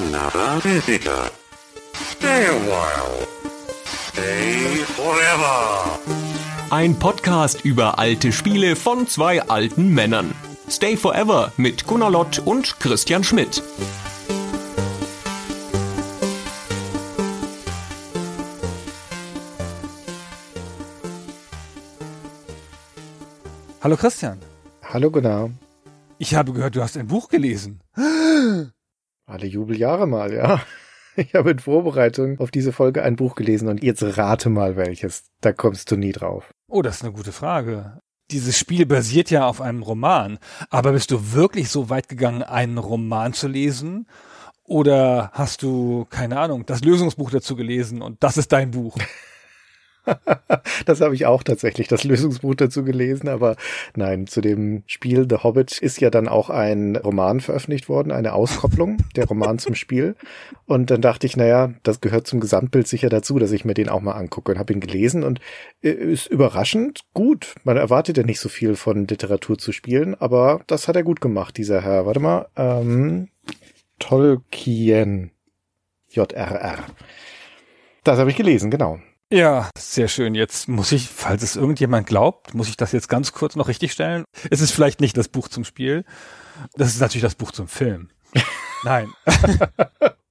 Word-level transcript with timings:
another 0.00 0.60
visitor. 0.60 1.30
Stay 1.92 2.46
a 2.46 2.58
while. 2.70 3.26
Stay 3.84 4.76
forever. 4.96 5.98
Ein 6.70 6.98
Podcast 6.98 7.64
über 7.64 7.98
alte 7.98 8.32
Spiele 8.32 8.76
von 8.76 9.06
zwei 9.06 9.42
alten 9.42 9.92
Männern. 9.92 10.34
Stay 10.68 10.96
Forever 10.96 11.52
mit 11.56 11.86
Gunnar 11.86 12.10
Lott 12.10 12.38
und 12.38 12.78
Christian 12.80 13.24
Schmidt. 13.24 13.62
Hallo 23.82 23.96
Christian. 23.96 24.38
Hallo 24.82 25.10
Gunnar. 25.10 25.50
Ich 26.18 26.34
habe 26.34 26.52
gehört, 26.52 26.76
du 26.76 26.82
hast 26.82 26.96
ein 26.96 27.08
Buch 27.08 27.28
gelesen. 27.28 27.80
Alle 29.30 29.46
Jubeljahre 29.46 30.06
mal, 30.06 30.32
ja. 30.32 30.60
Ich 31.16 31.34
habe 31.34 31.50
in 31.50 31.58
Vorbereitung 31.58 32.38
auf 32.38 32.52
diese 32.52 32.72
Folge 32.72 33.02
ein 33.02 33.16
Buch 33.16 33.34
gelesen 33.34 33.68
und 33.68 33.82
jetzt 33.82 34.02
rate 34.16 34.48
mal 34.48 34.76
welches. 34.76 35.24
Da 35.40 35.52
kommst 35.52 35.90
du 35.90 35.96
nie 35.96 36.12
drauf. 36.12 36.54
Oh, 36.68 36.82
das 36.82 36.96
ist 36.96 37.02
eine 37.02 37.12
gute 37.12 37.32
Frage. 37.32 38.00
Dieses 38.30 38.56
Spiel 38.56 38.86
basiert 38.86 39.28
ja 39.28 39.44
auf 39.44 39.60
einem 39.60 39.82
Roman. 39.82 40.38
Aber 40.70 40.92
bist 40.92 41.10
du 41.10 41.32
wirklich 41.32 41.68
so 41.68 41.90
weit 41.90 42.08
gegangen, 42.08 42.44
einen 42.44 42.78
Roman 42.78 43.32
zu 43.32 43.48
lesen? 43.48 44.06
Oder 44.62 45.30
hast 45.34 45.64
du, 45.64 46.06
keine 46.08 46.38
Ahnung, 46.38 46.64
das 46.64 46.84
Lösungsbuch 46.84 47.30
dazu 47.30 47.56
gelesen 47.56 48.02
und 48.02 48.22
das 48.22 48.36
ist 48.36 48.52
dein 48.52 48.70
Buch? 48.70 48.96
das 50.86 51.00
habe 51.00 51.14
ich 51.14 51.26
auch 51.26 51.42
tatsächlich, 51.42 51.88
das 51.88 52.04
Lösungsbuch 52.04 52.54
dazu 52.54 52.84
gelesen, 52.84 53.28
aber 53.28 53.56
nein, 53.94 54.26
zu 54.26 54.40
dem 54.40 54.82
Spiel 54.86 55.26
The 55.28 55.38
Hobbit 55.42 55.78
ist 55.78 56.00
ja 56.00 56.10
dann 56.10 56.28
auch 56.28 56.50
ein 56.50 56.96
Roman 56.96 57.40
veröffentlicht 57.40 57.88
worden, 57.88 58.12
eine 58.12 58.32
Auskopplung, 58.32 58.98
der 59.16 59.26
Roman 59.26 59.58
zum 59.58 59.74
Spiel. 59.74 60.16
Und 60.66 60.90
dann 60.90 61.00
dachte 61.00 61.26
ich, 61.26 61.36
naja, 61.36 61.72
das 61.82 62.00
gehört 62.00 62.26
zum 62.26 62.40
Gesamtbild 62.40 62.86
sicher 62.86 63.08
dazu, 63.08 63.38
dass 63.38 63.52
ich 63.52 63.64
mir 63.64 63.74
den 63.74 63.88
auch 63.88 64.00
mal 64.00 64.12
angucke 64.12 64.52
und 64.52 64.58
habe 64.58 64.72
ihn 64.72 64.80
gelesen 64.80 65.24
und 65.24 65.40
äh, 65.82 65.90
ist 65.90 66.26
überraschend 66.26 67.00
gut. 67.14 67.54
Man 67.64 67.76
erwartet 67.76 68.16
ja 68.16 68.24
nicht 68.24 68.40
so 68.40 68.48
viel 68.48 68.76
von 68.76 69.06
Literatur 69.06 69.58
zu 69.58 69.72
spielen, 69.72 70.14
aber 70.14 70.60
das 70.66 70.88
hat 70.88 70.96
er 70.96 71.02
gut 71.02 71.20
gemacht, 71.20 71.56
dieser 71.56 71.82
Herr. 71.82 72.06
Warte 72.06 72.20
mal, 72.20 72.48
ähm, 72.56 73.28
Tolkien. 73.98 75.30
JRR. 76.12 76.78
Das 78.02 78.18
habe 78.18 78.30
ich 78.30 78.36
gelesen, 78.36 78.70
genau. 78.70 78.98
Ja, 79.32 79.70
sehr 79.78 80.08
schön. 80.08 80.34
Jetzt 80.34 80.66
muss 80.68 80.90
ich, 80.90 81.08
falls 81.08 81.44
es 81.44 81.54
irgendjemand 81.54 82.06
glaubt, 82.08 82.52
muss 82.52 82.68
ich 82.68 82.76
das 82.76 82.90
jetzt 82.90 83.08
ganz 83.08 83.32
kurz 83.32 83.54
noch 83.54 83.68
richtig 83.68 83.92
stellen. 83.92 84.24
Es 84.50 84.60
ist 84.60 84.72
vielleicht 84.72 85.00
nicht 85.00 85.16
das 85.16 85.28
Buch 85.28 85.46
zum 85.48 85.64
Spiel. 85.64 86.04
Das 86.74 86.88
ist 86.88 87.00
natürlich 87.00 87.22
das 87.22 87.36
Buch 87.36 87.52
zum 87.52 87.68
Film. 87.68 88.10
Nein. 88.84 89.08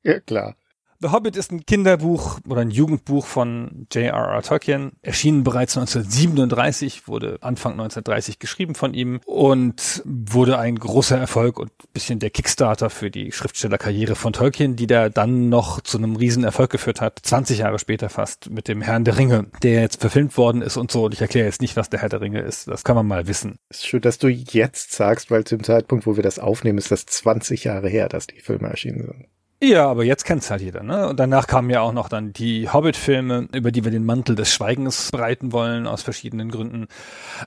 ja, 0.03 0.20
klar. 0.20 0.55
The 1.02 1.11
Hobbit 1.11 1.38
ist 1.38 1.53
ein 1.53 1.66
Kinderbuch 1.66 2.42
oder 2.45 2.59
ein 2.59 2.72
Jugendbuch 2.72 3.25
von 3.25 3.88
J.R.R. 3.89 4.42
Tolkien, 4.42 4.92
erschienen 5.02 5.45
bereits 5.45 5.78
1937, 5.78 7.08
wurde 7.08 7.38
Anfang 7.39 7.72
1930 7.72 8.38
geschrieben 8.38 8.75
von 8.75 8.94
ihm 8.94 9.22
und 9.25 10.03
wurde 10.03 10.59
ein 10.59 10.75
großer 10.75 11.17
Erfolg 11.17 11.58
und 11.58 11.72
bisschen 11.94 12.20
der 12.20 12.31
Kickstarter 12.31 12.89
für 12.89 13.09
die 13.09 13.31
Schriftstellerkarriere 13.31 14.17
von 14.17 14.33
Tolkien, 14.33 14.75
die 14.75 14.88
der 14.88 15.09
dann 15.09 15.47
noch 15.47 15.80
zu 15.80 15.97
einem 15.97 16.17
riesen 16.17 16.44
Erfolg 16.44 16.70
geführt 16.70 17.00
hat, 17.00 17.17
20 17.23 17.59
Jahre 17.59 17.80
später 17.80 18.09
fast 18.09 18.50
mit 18.50 18.67
dem 18.67 18.81
Herrn 18.81 19.05
der 19.05 19.17
Ringe, 19.17 19.45
der 19.64 19.80
jetzt 19.80 20.02
verfilmt 20.02 20.36
worden 20.36 20.61
ist 20.61 20.75
und 20.75 20.92
so. 20.92 21.05
Und 21.05 21.14
ich 21.14 21.22
erkläre 21.22 21.45
jetzt 21.45 21.61
nicht, 21.61 21.77
was 21.77 21.89
der 21.89 22.02
Herr 22.02 22.09
der 22.09 22.20
Ringe 22.20 22.42
ist. 22.42 22.67
Das 22.67 22.83
kann 22.83 22.97
man 22.97 23.08
mal 23.08 23.25
wissen. 23.25 23.58
Ist 23.70 23.88
schön, 23.88 24.02
dass 24.02 24.17
du 24.17 24.27
jetzt 24.27 24.92
sagst, 24.92 25.31
weil 25.31 25.45
zum 25.45 25.64
Zeitpunkt, 25.64 26.05
wo 26.05 26.17
wir 26.17 26.23
das 26.23 26.39
aufnehmen, 26.39 26.77
ist 26.77 26.92
das 26.92 27.05
20 27.05 27.64
Jahre 27.64 27.88
her, 27.88 28.09
dass 28.09 28.27
die 28.27 28.42
Filme 28.42 28.67
erschienen 28.67 29.05
sind. 29.05 29.39
Ja, 29.62 29.90
aber 29.90 30.06
jetzt 30.06 30.24
kennt's 30.24 30.50
halt 30.50 30.62
jeder, 30.62 30.84
ne? 30.84 31.10
Und 31.10 31.20
danach 31.20 31.46
kamen 31.46 31.70
ja 31.70 31.82
auch 31.82 31.92
noch 31.92 32.08
dann 32.08 32.32
die 32.32 32.70
Hobbit-Filme, 32.70 33.50
über 33.54 33.72
die 33.74 33.84
wir 33.84 33.92
den 33.92 34.06
Mantel 34.06 34.36
des 34.36 34.54
Schweigens 34.54 35.12
breiten 35.12 35.52
wollen, 35.52 35.86
aus 35.86 36.02
verschiedenen 36.02 36.50
Gründen. 36.50 36.88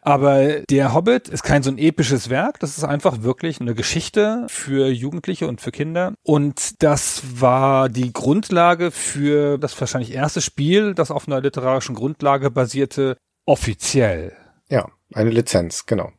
Aber 0.02 0.60
der 0.68 0.92
Hobbit 0.92 1.28
ist 1.28 1.42
kein 1.42 1.62
so 1.62 1.70
ein 1.70 1.78
episches 1.78 2.28
Werk, 2.28 2.60
das 2.60 2.76
ist 2.76 2.84
einfach 2.84 3.22
wirklich 3.22 3.62
eine 3.62 3.74
Geschichte 3.74 4.44
für 4.48 4.88
Jugendliche 4.88 5.48
und 5.48 5.62
für 5.62 5.70
Kinder. 5.70 6.12
Und 6.22 6.82
das 6.82 7.22
war 7.40 7.88
die 7.88 8.12
Grundlage 8.12 8.90
für 8.90 9.56
das 9.56 9.78
wahrscheinlich 9.80 10.12
erste 10.12 10.42
Spiel, 10.42 10.94
das 10.94 11.10
auf 11.10 11.26
einer 11.26 11.40
literarischen 11.40 11.94
Grundlage 11.94 12.50
basierte, 12.50 13.16
offiziell. 13.46 14.36
Ja, 14.68 14.86
eine 15.14 15.30
Lizenz, 15.30 15.86
genau. 15.86 16.12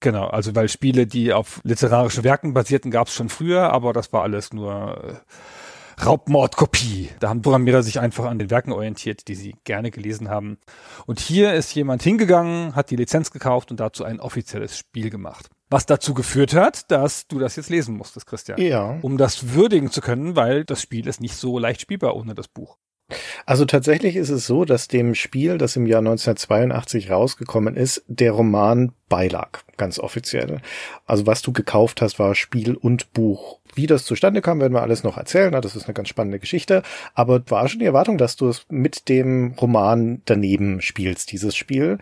Genau, 0.00 0.26
also 0.26 0.54
weil 0.54 0.68
Spiele, 0.68 1.06
die 1.06 1.32
auf 1.32 1.60
literarischen 1.64 2.24
Werken 2.24 2.54
basierten, 2.54 2.90
gab 2.90 3.08
es 3.08 3.14
schon 3.14 3.28
früher, 3.28 3.72
aber 3.72 3.92
das 3.92 4.12
war 4.12 4.22
alles 4.22 4.52
nur 4.52 5.02
äh, 5.04 6.04
Raubmordkopie. 6.04 7.10
Da 7.18 7.28
haben 7.28 7.42
Programmierer 7.42 7.82
sich 7.82 7.98
einfach 7.98 8.26
an 8.26 8.38
den 8.38 8.50
Werken 8.50 8.72
orientiert, 8.72 9.26
die 9.26 9.34
sie 9.34 9.56
gerne 9.64 9.90
gelesen 9.90 10.28
haben. 10.28 10.58
Und 11.06 11.18
hier 11.18 11.54
ist 11.54 11.74
jemand 11.74 12.02
hingegangen, 12.02 12.76
hat 12.76 12.90
die 12.90 12.96
Lizenz 12.96 13.32
gekauft 13.32 13.70
und 13.70 13.80
dazu 13.80 14.04
ein 14.04 14.20
offizielles 14.20 14.78
Spiel 14.78 15.10
gemacht. 15.10 15.50
Was 15.70 15.84
dazu 15.84 16.14
geführt 16.14 16.54
hat, 16.54 16.90
dass 16.90 17.26
du 17.26 17.38
das 17.38 17.56
jetzt 17.56 17.68
lesen 17.68 17.96
musstest, 17.96 18.26
Christian. 18.26 18.60
Ja. 18.60 18.98
Um 19.02 19.18
das 19.18 19.52
würdigen 19.54 19.90
zu 19.90 20.00
können, 20.00 20.36
weil 20.36 20.64
das 20.64 20.80
Spiel 20.80 21.06
ist 21.06 21.20
nicht 21.20 21.34
so 21.34 21.58
leicht 21.58 21.80
spielbar 21.80 22.16
ohne 22.16 22.34
das 22.34 22.48
Buch. 22.48 22.78
Also 23.46 23.64
tatsächlich 23.64 24.16
ist 24.16 24.28
es 24.28 24.46
so, 24.46 24.64
dass 24.64 24.88
dem 24.88 25.14
Spiel, 25.14 25.58
das 25.58 25.76
im 25.76 25.86
Jahr 25.86 26.00
1982 26.00 27.10
rausgekommen 27.10 27.74
ist, 27.74 28.04
der 28.06 28.32
Roman 28.32 28.92
beilag, 29.08 29.60
ganz 29.78 29.98
offiziell. 29.98 30.60
Also 31.06 31.26
was 31.26 31.42
du 31.42 31.52
gekauft 31.52 32.02
hast, 32.02 32.18
war 32.18 32.34
Spiel 32.34 32.74
und 32.74 33.12
Buch. 33.12 33.58
Wie 33.74 33.86
das 33.86 34.04
zustande 34.04 34.42
kam, 34.42 34.60
werden 34.60 34.72
wir 34.72 34.82
alles 34.82 35.04
noch 35.04 35.16
erzählen. 35.16 35.52
Das 35.52 35.76
ist 35.76 35.84
eine 35.84 35.94
ganz 35.94 36.08
spannende 36.08 36.38
Geschichte. 36.38 36.82
Aber 37.14 37.48
war 37.48 37.68
schon 37.68 37.80
die 37.80 37.86
Erwartung, 37.86 38.18
dass 38.18 38.34
du 38.34 38.48
es 38.48 38.66
mit 38.68 39.08
dem 39.08 39.54
Roman 39.60 40.20
daneben 40.24 40.80
spielst, 40.80 41.30
dieses 41.30 41.54
Spiel. 41.54 41.98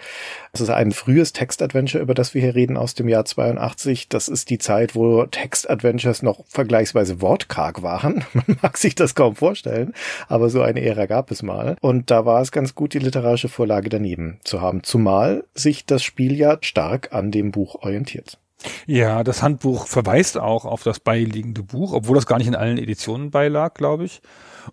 Es 0.52 0.60
ist 0.60 0.70
ein 0.70 0.92
frühes 0.92 1.34
Text-Adventure, 1.34 2.02
über 2.02 2.14
das 2.14 2.32
wir 2.32 2.40
hier 2.40 2.54
reden, 2.54 2.76
aus 2.78 2.94
dem 2.94 3.08
Jahr 3.08 3.26
82. 3.26 4.08
Das 4.08 4.28
ist 4.28 4.48
die 4.48 4.56
Zeit, 4.56 4.94
wo 4.94 5.26
Text-Adventures 5.26 6.22
noch 6.22 6.44
vergleichsweise 6.48 7.20
wortkarg 7.20 7.82
waren. 7.82 8.24
Man 8.32 8.56
mag 8.62 8.78
sich 8.78 8.94
das 8.94 9.14
kaum 9.14 9.36
vorstellen, 9.36 9.92
aber 10.28 10.48
so 10.48 10.62
eine 10.62 10.82
Ära 10.82 11.04
gab 11.04 11.30
es 11.30 11.42
mal. 11.42 11.76
Und 11.80 12.10
da 12.10 12.24
war 12.24 12.40
es 12.40 12.52
ganz 12.52 12.74
gut, 12.74 12.94
die 12.94 13.00
literarische 13.00 13.48
Vorlage 13.48 13.90
daneben 13.90 14.38
zu 14.44 14.60
haben. 14.62 14.82
Zumal 14.82 15.44
sich 15.54 15.84
das 15.84 16.02
Spiel 16.02 16.36
ja 16.36 16.56
stark 16.62 17.12
an 17.12 17.30
dem 17.30 17.50
Buch 17.50 17.65
orientiert. 17.74 18.38
Ja, 18.86 19.22
das 19.22 19.42
Handbuch 19.42 19.86
verweist 19.86 20.38
auch 20.38 20.64
auf 20.64 20.82
das 20.82 21.00
beiliegende 21.00 21.62
Buch, 21.62 21.92
obwohl 21.92 22.14
das 22.16 22.26
gar 22.26 22.38
nicht 22.38 22.46
in 22.46 22.54
allen 22.54 22.78
Editionen 22.78 23.30
beilag, 23.30 23.74
glaube 23.74 24.04
ich. 24.04 24.22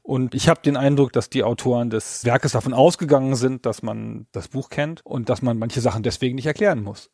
Und 0.02 0.34
ich 0.34 0.48
habe 0.48 0.62
den 0.62 0.78
Eindruck, 0.78 1.12
dass 1.14 1.30
die 1.30 1.44
Autoren 1.44 1.90
des 1.90 2.26
Werkes 2.26 2.54
davon 2.54 2.74
ausgegangen 2.74 3.36
sind, 3.36 3.66
dass 3.66 3.84
man 3.84 4.26
das 4.32 4.48
Buch 4.48 4.70
kennt 4.70 5.06
und 5.06 5.30
dass 5.30 5.42
man 5.42 5.60
manche 5.60 5.82
Sachen 5.82 6.02
deswegen 6.02 6.36
nicht 6.36 6.48
erklären 6.48 6.82
muss. 6.82 7.12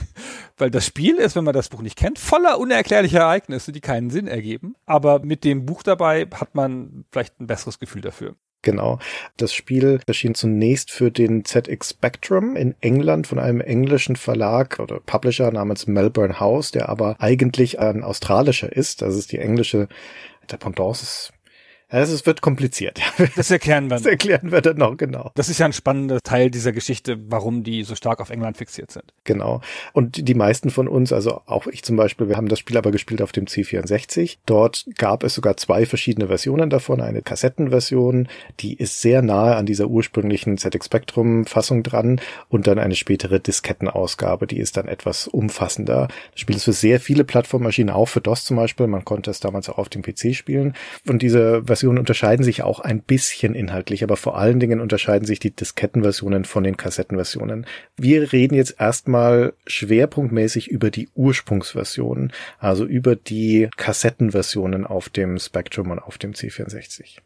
Weil 0.58 0.70
das 0.70 0.84
Spiel 0.84 1.16
ist, 1.16 1.36
wenn 1.36 1.44
man 1.44 1.54
das 1.54 1.68
Buch 1.68 1.82
nicht 1.82 1.96
kennt, 1.96 2.18
voller 2.18 2.58
unerklärlicher 2.58 3.20
Ereignisse, 3.20 3.72
die 3.72 3.80
keinen 3.80 4.10
Sinn 4.10 4.26
ergeben. 4.26 4.74
Aber 4.84 5.20
mit 5.20 5.44
dem 5.44 5.64
Buch 5.64 5.82
dabei 5.82 6.26
hat 6.34 6.54
man 6.54 7.04
vielleicht 7.12 7.40
ein 7.40 7.46
besseres 7.46 7.78
Gefühl 7.78 8.02
dafür. 8.02 8.34
Genau. 8.62 8.98
Das 9.36 9.52
Spiel 9.52 10.00
erschien 10.06 10.34
zunächst 10.34 10.90
für 10.90 11.12
den 11.12 11.44
ZX 11.44 11.90
Spectrum 11.90 12.56
in 12.56 12.74
England 12.80 13.28
von 13.28 13.38
einem 13.38 13.60
englischen 13.60 14.16
Verlag 14.16 14.80
oder 14.80 14.98
Publisher 15.00 15.50
namens 15.52 15.86
Melbourne 15.86 16.40
House, 16.40 16.72
der 16.72 16.88
aber 16.88 17.16
eigentlich 17.20 17.78
ein 17.78 18.02
australischer 18.02 18.72
ist. 18.72 19.02
Das 19.02 19.14
ist 19.14 19.30
die 19.30 19.38
englische, 19.38 19.88
der 20.50 20.56
Pendant 20.56 21.00
ist 21.00 21.32
also 21.88 22.14
es 22.14 22.26
wird 22.26 22.40
kompliziert. 22.40 23.00
Das 23.36 23.50
erklären 23.50 23.88
wir. 23.88 23.96
Das 23.96 24.06
erklären 24.06 24.50
wir 24.52 24.60
dann 24.60 24.78
noch, 24.78 24.96
genau. 24.96 25.30
Das 25.34 25.48
ist 25.48 25.58
ja 25.58 25.66
ein 25.66 25.72
spannender 25.72 26.20
Teil 26.20 26.50
dieser 26.50 26.72
Geschichte, 26.72 27.18
warum 27.28 27.62
die 27.62 27.84
so 27.84 27.94
stark 27.94 28.20
auf 28.20 28.30
England 28.30 28.56
fixiert 28.56 28.90
sind. 28.90 29.04
Genau. 29.24 29.60
Und 29.92 30.28
die 30.28 30.34
meisten 30.34 30.70
von 30.70 30.88
uns, 30.88 31.12
also 31.12 31.42
auch 31.46 31.66
ich 31.66 31.82
zum 31.84 31.96
Beispiel, 31.96 32.28
wir 32.28 32.36
haben 32.36 32.48
das 32.48 32.58
Spiel 32.58 32.76
aber 32.76 32.90
gespielt 32.90 33.22
auf 33.22 33.32
dem 33.32 33.44
C64. 33.46 34.38
Dort 34.46 34.86
gab 34.96 35.22
es 35.22 35.34
sogar 35.34 35.56
zwei 35.56 35.86
verschiedene 35.86 36.28
Versionen 36.28 36.70
davon. 36.70 37.00
Eine 37.00 37.22
Kassettenversion, 37.22 38.28
die 38.60 38.74
ist 38.74 39.00
sehr 39.00 39.22
nahe 39.22 39.56
an 39.56 39.66
dieser 39.66 39.86
ursprünglichen 39.86 40.58
ZX 40.58 40.86
Spectrum 40.86 41.46
Fassung 41.46 41.82
dran 41.82 42.20
und 42.48 42.66
dann 42.66 42.78
eine 42.78 42.94
spätere 42.94 43.40
Diskettenausgabe, 43.40 44.46
die 44.46 44.58
ist 44.58 44.76
dann 44.76 44.88
etwas 44.88 45.28
umfassender. 45.28 46.08
Das 46.32 46.40
Spiel 46.40 46.56
ist 46.56 46.64
für 46.64 46.72
sehr 46.72 47.00
viele 47.00 47.24
Plattformmaschinen, 47.24 47.94
auch 47.94 48.06
für 48.08 48.20
DOS 48.20 48.44
zum 48.44 48.56
Beispiel. 48.56 48.86
Man 48.86 49.04
konnte 49.04 49.30
es 49.30 49.40
damals 49.40 49.68
auch 49.68 49.78
auf 49.78 49.88
dem 49.88 50.02
PC 50.02 50.34
spielen. 50.34 50.74
Und 51.06 51.22
diese 51.22 51.68
Versionen 51.78 51.98
unterscheiden 51.98 52.42
sich 52.42 52.64
auch 52.64 52.80
ein 52.80 53.02
bisschen 53.02 53.54
inhaltlich, 53.54 54.02
aber 54.02 54.16
vor 54.16 54.36
allen 54.36 54.58
Dingen 54.58 54.80
unterscheiden 54.80 55.26
sich 55.26 55.38
die 55.38 55.54
Diskettenversionen 55.54 56.44
von 56.44 56.64
den 56.64 56.76
Kassettenversionen. 56.76 57.66
Wir 57.96 58.32
reden 58.32 58.56
jetzt 58.56 58.80
erstmal 58.80 59.52
schwerpunktmäßig 59.68 60.72
über 60.72 60.90
die 60.90 61.08
Ursprungsversionen, 61.14 62.32
also 62.58 62.84
über 62.84 63.14
die 63.14 63.68
Kassettenversionen 63.76 64.86
auf 64.86 65.08
dem 65.08 65.38
Spectrum 65.38 65.92
und 65.92 66.00
auf 66.00 66.18
dem 66.18 66.32
C64. 66.32 67.18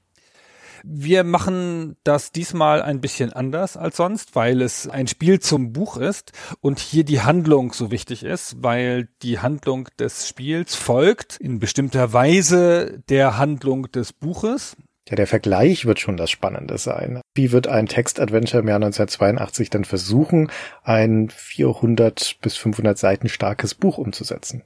Wir 0.85 1.25
machen 1.25 1.97
das 2.05 2.33
diesmal 2.33 2.83
ein 2.83 3.01
bisschen 3.01 3.33
anders 3.33 3.77
als 3.77 3.97
sonst, 3.97 4.35
weil 4.35 4.63
es 4.63 4.89
ein 4.89 5.07
Spiel 5.07 5.41
zum 5.41 5.73
Buch 5.73 5.97
ist 5.97 6.33
und 6.61 6.79
hier 6.79 7.05
die 7.05 7.21
Handlung 7.21 7.73
so 7.73 7.91
wichtig 7.91 8.25
ist, 8.25 8.63
weil 8.63 9.09
die 9.23 9.39
Handlung 9.39 9.89
des 9.99 10.29
Spiels 10.29 10.75
folgt 10.75 11.37
in 11.37 11.59
bestimmter 11.59 12.13
Weise 12.13 13.03
der 13.09 13.39
Handlung 13.39 13.91
des 13.93 14.13
Buches. 14.13 14.77
Ja, 15.09 15.17
der 15.17 15.27
Vergleich 15.27 15.85
wird 15.85 15.99
schon 15.99 16.17
das 16.17 16.31
Spannende 16.31 16.79
sein. 16.79 17.21
Wie 17.35 17.53
wird 17.53 17.67
ein 17.67 17.87
Text-Adventure 17.87 18.63
im 18.63 18.69
Jahr 18.69 18.77
1982 18.77 19.71
dann 19.71 19.85
versuchen, 19.85 20.51
ein 20.83 21.29
400 21.29 22.39
bis 22.41 22.57
500 22.57 22.97
Seiten 22.97 23.29
starkes 23.29 23.75
Buch 23.75 23.99
umzusetzen? 23.99 24.63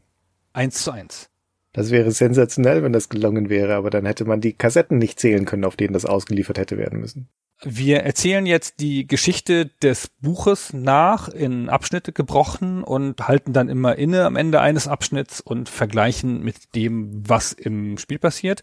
Eins 0.52 0.82
zu 0.82 0.90
eins. 0.90 1.30
Das 1.76 1.90
wäre 1.90 2.10
sensationell, 2.10 2.82
wenn 2.82 2.94
das 2.94 3.10
gelungen 3.10 3.50
wäre, 3.50 3.74
aber 3.74 3.90
dann 3.90 4.06
hätte 4.06 4.24
man 4.24 4.40
die 4.40 4.54
Kassetten 4.54 4.96
nicht 4.96 5.20
zählen 5.20 5.44
können, 5.44 5.66
auf 5.66 5.76
denen 5.76 5.92
das 5.92 6.06
ausgeliefert 6.06 6.56
hätte 6.56 6.78
werden 6.78 7.00
müssen. 7.00 7.28
Wir 7.62 8.02
erzählen 8.02 8.44
jetzt 8.44 8.80
die 8.80 9.06
Geschichte 9.06 9.70
des 9.82 10.08
Buches 10.08 10.74
nach 10.74 11.28
in 11.28 11.70
Abschnitte 11.70 12.12
gebrochen 12.12 12.84
und 12.84 13.26
halten 13.26 13.54
dann 13.54 13.70
immer 13.70 13.96
inne 13.96 14.26
am 14.26 14.36
Ende 14.36 14.60
eines 14.60 14.86
Abschnitts 14.86 15.40
und 15.40 15.70
vergleichen 15.70 16.42
mit 16.42 16.74
dem, 16.74 17.26
was 17.26 17.54
im 17.54 17.96
Spiel 17.96 18.18
passiert. 18.18 18.60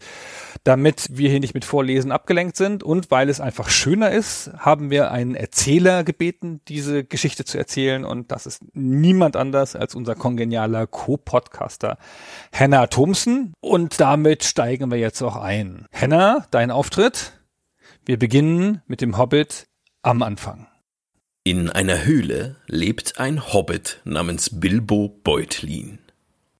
Damit 0.62 1.08
wir 1.10 1.28
hier 1.28 1.40
nicht 1.40 1.54
mit 1.54 1.64
Vorlesen 1.64 2.12
abgelenkt 2.12 2.56
sind 2.56 2.84
und 2.84 3.10
weil 3.10 3.28
es 3.28 3.40
einfach 3.40 3.68
schöner 3.68 4.12
ist, 4.12 4.52
haben 4.58 4.90
wir 4.90 5.10
einen 5.10 5.34
Erzähler 5.34 6.04
gebeten, 6.04 6.60
diese 6.68 7.02
Geschichte 7.02 7.44
zu 7.44 7.58
erzählen 7.58 8.04
und 8.04 8.30
das 8.30 8.46
ist 8.46 8.62
niemand 8.74 9.34
anders 9.34 9.74
als 9.74 9.96
unser 9.96 10.14
kongenialer 10.14 10.86
Co-Podcaster 10.86 11.98
Hannah 12.52 12.86
Thompson 12.86 13.54
und 13.60 14.00
damit 14.00 14.44
steigen 14.44 14.92
wir 14.92 14.98
jetzt 14.98 15.20
auch 15.20 15.36
ein. 15.36 15.88
Hannah, 15.92 16.46
dein 16.52 16.70
Auftritt? 16.70 17.32
Wir 18.06 18.18
beginnen 18.18 18.82
mit 18.86 19.00
dem 19.00 19.16
Hobbit 19.16 19.66
am 20.02 20.22
Anfang. 20.22 20.66
In 21.42 21.70
einer 21.70 22.04
Höhle 22.04 22.56
lebt 22.66 23.18
ein 23.18 23.54
Hobbit 23.54 24.02
namens 24.04 24.60
Bilbo 24.60 25.18
Beutlin. 25.24 26.00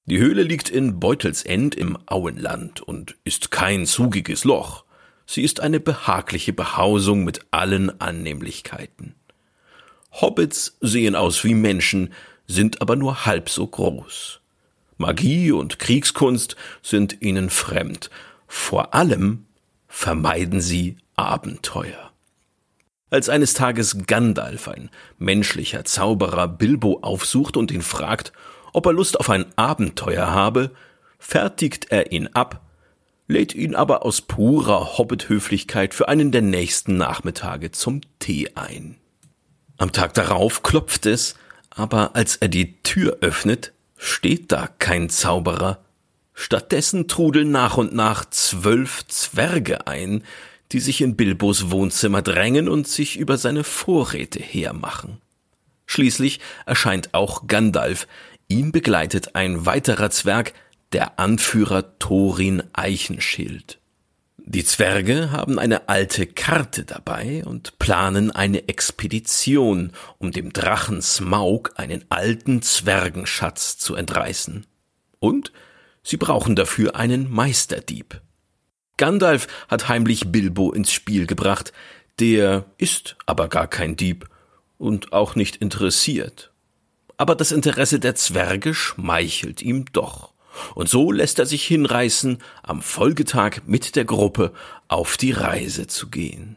Die 0.06 0.16
Höhle 0.16 0.42
liegt 0.42 0.70
in 0.70 1.00
Beutelsend 1.00 1.74
im 1.74 1.98
Auenland 2.06 2.80
und 2.80 3.16
ist 3.24 3.50
kein 3.50 3.84
zugiges 3.84 4.44
Loch. 4.44 4.86
Sie 5.26 5.42
ist 5.42 5.60
eine 5.60 5.80
behagliche 5.80 6.54
Behausung 6.54 7.24
mit 7.24 7.40
allen 7.50 8.00
Annehmlichkeiten. 8.00 9.14
Hobbits 10.12 10.78
sehen 10.80 11.14
aus 11.14 11.44
wie 11.44 11.54
Menschen, 11.54 12.14
sind 12.46 12.80
aber 12.80 12.96
nur 12.96 13.26
halb 13.26 13.50
so 13.50 13.66
groß. 13.66 14.40
Magie 14.96 15.52
und 15.52 15.78
Kriegskunst 15.78 16.56
sind 16.80 17.20
ihnen 17.20 17.50
fremd. 17.50 18.08
Vor 18.46 18.94
allem 18.94 19.44
vermeiden 19.88 20.62
sie 20.62 20.96
Abenteuer. 21.16 22.10
Als 23.10 23.28
eines 23.28 23.54
Tages 23.54 24.06
Gandalf, 24.06 24.68
ein 24.68 24.90
menschlicher 25.18 25.84
Zauberer, 25.84 26.48
Bilbo 26.48 26.98
aufsucht 27.02 27.56
und 27.56 27.70
ihn 27.70 27.82
fragt, 27.82 28.32
ob 28.72 28.86
er 28.86 28.92
Lust 28.92 29.20
auf 29.20 29.30
ein 29.30 29.46
Abenteuer 29.56 30.26
habe, 30.30 30.72
fertigt 31.18 31.86
er 31.90 32.12
ihn 32.12 32.26
ab, 32.28 32.60
lädt 33.28 33.54
ihn 33.54 33.74
aber 33.74 34.04
aus 34.04 34.20
purer 34.20 34.98
Hobbithöflichkeit 34.98 35.94
für 35.94 36.08
einen 36.08 36.32
der 36.32 36.42
nächsten 36.42 36.96
Nachmittage 36.96 37.70
zum 37.70 38.00
Tee 38.18 38.50
ein. 38.54 38.96
Am 39.76 39.92
Tag 39.92 40.14
darauf 40.14 40.62
klopft 40.62 41.06
es, 41.06 41.36
aber 41.70 42.14
als 42.14 42.36
er 42.36 42.48
die 42.48 42.82
Tür 42.82 43.18
öffnet, 43.20 43.72
steht 43.96 44.52
da 44.52 44.68
kein 44.78 45.08
Zauberer. 45.08 45.84
Stattdessen 46.34 47.06
trudeln 47.08 47.50
nach 47.50 47.76
und 47.76 47.94
nach 47.94 48.24
zwölf 48.28 49.06
Zwerge 49.06 49.86
ein, 49.86 50.24
die 50.72 50.80
sich 50.80 51.00
in 51.00 51.16
Bilbos 51.16 51.70
Wohnzimmer 51.70 52.22
drängen 52.22 52.68
und 52.68 52.88
sich 52.88 53.16
über 53.16 53.38
seine 53.38 53.64
Vorräte 53.64 54.40
hermachen. 54.40 55.20
Schließlich 55.86 56.40
erscheint 56.66 57.12
auch 57.12 57.46
Gandalf, 57.46 58.06
ihn 58.48 58.72
begleitet 58.72 59.34
ein 59.34 59.66
weiterer 59.66 60.10
Zwerg, 60.10 60.52
der 60.92 61.18
Anführer 61.18 61.98
Thorin 61.98 62.62
Eichenschild. 62.72 63.78
Die 64.46 64.64
Zwerge 64.64 65.30
haben 65.30 65.58
eine 65.58 65.88
alte 65.88 66.26
Karte 66.26 66.84
dabei 66.84 67.42
und 67.46 67.78
planen 67.78 68.30
eine 68.30 68.68
Expedition, 68.68 69.92
um 70.18 70.32
dem 70.32 70.52
Drachen 70.52 71.00
Smaug 71.00 71.72
einen 71.76 72.04
alten 72.10 72.60
Zwergenschatz 72.60 73.78
zu 73.78 73.94
entreißen. 73.94 74.66
Und 75.18 75.50
sie 76.02 76.18
brauchen 76.18 76.56
dafür 76.56 76.94
einen 76.94 77.30
Meisterdieb. 77.30 78.20
Gandalf 78.96 79.48
hat 79.68 79.88
heimlich 79.88 80.30
Bilbo 80.30 80.72
ins 80.72 80.92
Spiel 80.92 81.26
gebracht, 81.26 81.72
der 82.20 82.64
ist 82.78 83.16
aber 83.26 83.48
gar 83.48 83.66
kein 83.66 83.96
Dieb 83.96 84.28
und 84.78 85.12
auch 85.12 85.34
nicht 85.34 85.56
interessiert. 85.56 86.52
Aber 87.16 87.34
das 87.34 87.52
Interesse 87.52 87.98
der 87.98 88.14
Zwerge 88.14 88.74
schmeichelt 88.74 89.62
ihm 89.62 89.86
doch. 89.92 90.32
Und 90.76 90.88
so 90.88 91.10
lässt 91.10 91.40
er 91.40 91.46
sich 91.46 91.64
hinreißen, 91.64 92.38
am 92.62 92.82
Folgetag 92.82 93.62
mit 93.66 93.96
der 93.96 94.04
Gruppe 94.04 94.52
auf 94.86 95.16
die 95.16 95.32
Reise 95.32 95.88
zu 95.88 96.08
gehen. 96.10 96.56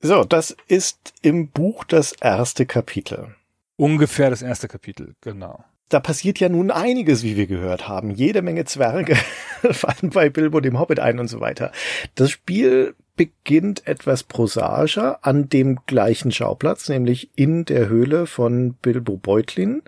So, 0.00 0.24
das 0.24 0.56
ist 0.66 1.14
im 1.22 1.50
Buch 1.50 1.84
das 1.84 2.12
erste 2.12 2.66
Kapitel. 2.66 3.36
Ungefähr 3.76 4.30
das 4.30 4.42
erste 4.42 4.66
Kapitel, 4.66 5.14
genau 5.20 5.64
da 5.92 6.00
passiert 6.00 6.40
ja 6.40 6.48
nun 6.48 6.70
einiges, 6.70 7.22
wie 7.22 7.36
wir 7.36 7.46
gehört 7.46 7.86
haben. 7.86 8.10
Jede 8.10 8.40
Menge 8.40 8.64
Zwerge 8.64 9.14
fallen 9.70 10.10
bei 10.10 10.30
Bilbo 10.30 10.60
dem 10.60 10.78
Hobbit 10.78 11.00
ein 11.00 11.18
und 11.18 11.28
so 11.28 11.40
weiter. 11.40 11.70
Das 12.14 12.30
Spiel 12.30 12.94
beginnt 13.14 13.86
etwas 13.86 14.22
prosaischer 14.22 15.18
an 15.22 15.50
dem 15.50 15.80
gleichen 15.86 16.32
Schauplatz, 16.32 16.88
nämlich 16.88 17.30
in 17.36 17.66
der 17.66 17.88
Höhle 17.88 18.26
von 18.26 18.74
Bilbo 18.74 19.18
Beutlin. 19.18 19.82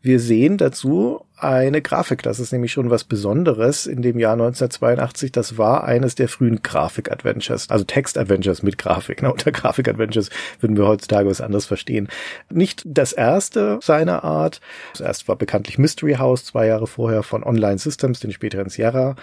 Wir 0.00 0.20
sehen 0.20 0.58
dazu 0.58 1.24
eine 1.40 1.82
Grafik. 1.82 2.22
Das 2.22 2.40
ist 2.40 2.52
nämlich 2.52 2.72
schon 2.72 2.90
was 2.90 3.04
Besonderes 3.04 3.86
in 3.86 4.02
dem 4.02 4.18
Jahr 4.18 4.32
1982. 4.32 5.32
Das 5.32 5.58
war 5.58 5.84
eines 5.84 6.14
der 6.14 6.28
frühen 6.28 6.62
Grafik-Adventures, 6.62 7.70
also 7.70 7.84
Text-Adventures 7.84 8.62
mit 8.62 8.78
Grafik. 8.78 9.22
Ne? 9.22 9.32
Unter 9.32 9.52
Grafik-Adventures 9.52 10.30
würden 10.60 10.76
wir 10.76 10.86
heutzutage 10.86 11.28
was 11.28 11.40
anderes 11.40 11.66
verstehen. 11.66 12.08
Nicht 12.50 12.82
das 12.84 13.12
erste 13.12 13.78
seiner 13.82 14.24
Art. 14.24 14.60
Das 14.92 15.00
erste 15.00 15.28
war 15.28 15.36
bekanntlich 15.36 15.78
Mystery 15.78 16.14
House, 16.14 16.44
zwei 16.44 16.66
Jahre 16.66 16.86
vorher 16.86 17.22
von 17.22 17.44
Online 17.44 17.78
Systems, 17.78 18.20
den 18.20 18.32
späteren 18.32 18.68
Sierra. 18.68 19.16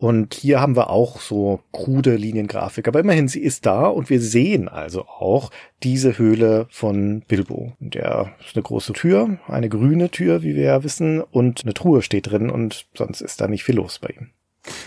Und 0.00 0.32
hier 0.32 0.62
haben 0.62 0.76
wir 0.76 0.88
auch 0.88 1.20
so 1.20 1.60
krude 1.72 2.16
Liniengrafik. 2.16 2.88
Aber 2.88 3.00
immerhin, 3.00 3.28
sie 3.28 3.42
ist 3.42 3.66
da 3.66 3.86
und 3.86 4.08
wir 4.08 4.20
sehen 4.22 4.66
also 4.66 5.02
auch 5.02 5.50
diese 5.82 6.16
Höhle 6.16 6.66
von 6.70 7.22
Bilbo. 7.28 7.74
Der 7.80 8.32
ist 8.40 8.56
eine 8.56 8.62
große 8.62 8.94
Tür, 8.94 9.38
eine 9.46 9.68
grüne 9.68 10.10
Tür, 10.10 10.42
wie 10.42 10.54
wir 10.54 10.64
ja 10.64 10.84
wissen, 10.84 11.20
und 11.20 11.59
eine 11.64 11.74
Truhe 11.74 12.02
steht 12.02 12.30
drin 12.30 12.50
und 12.50 12.86
sonst 12.94 13.20
ist 13.20 13.40
da 13.40 13.48
nicht 13.48 13.64
viel 13.64 13.76
los 13.76 13.98
bei 13.98 14.08
ihm. 14.08 14.30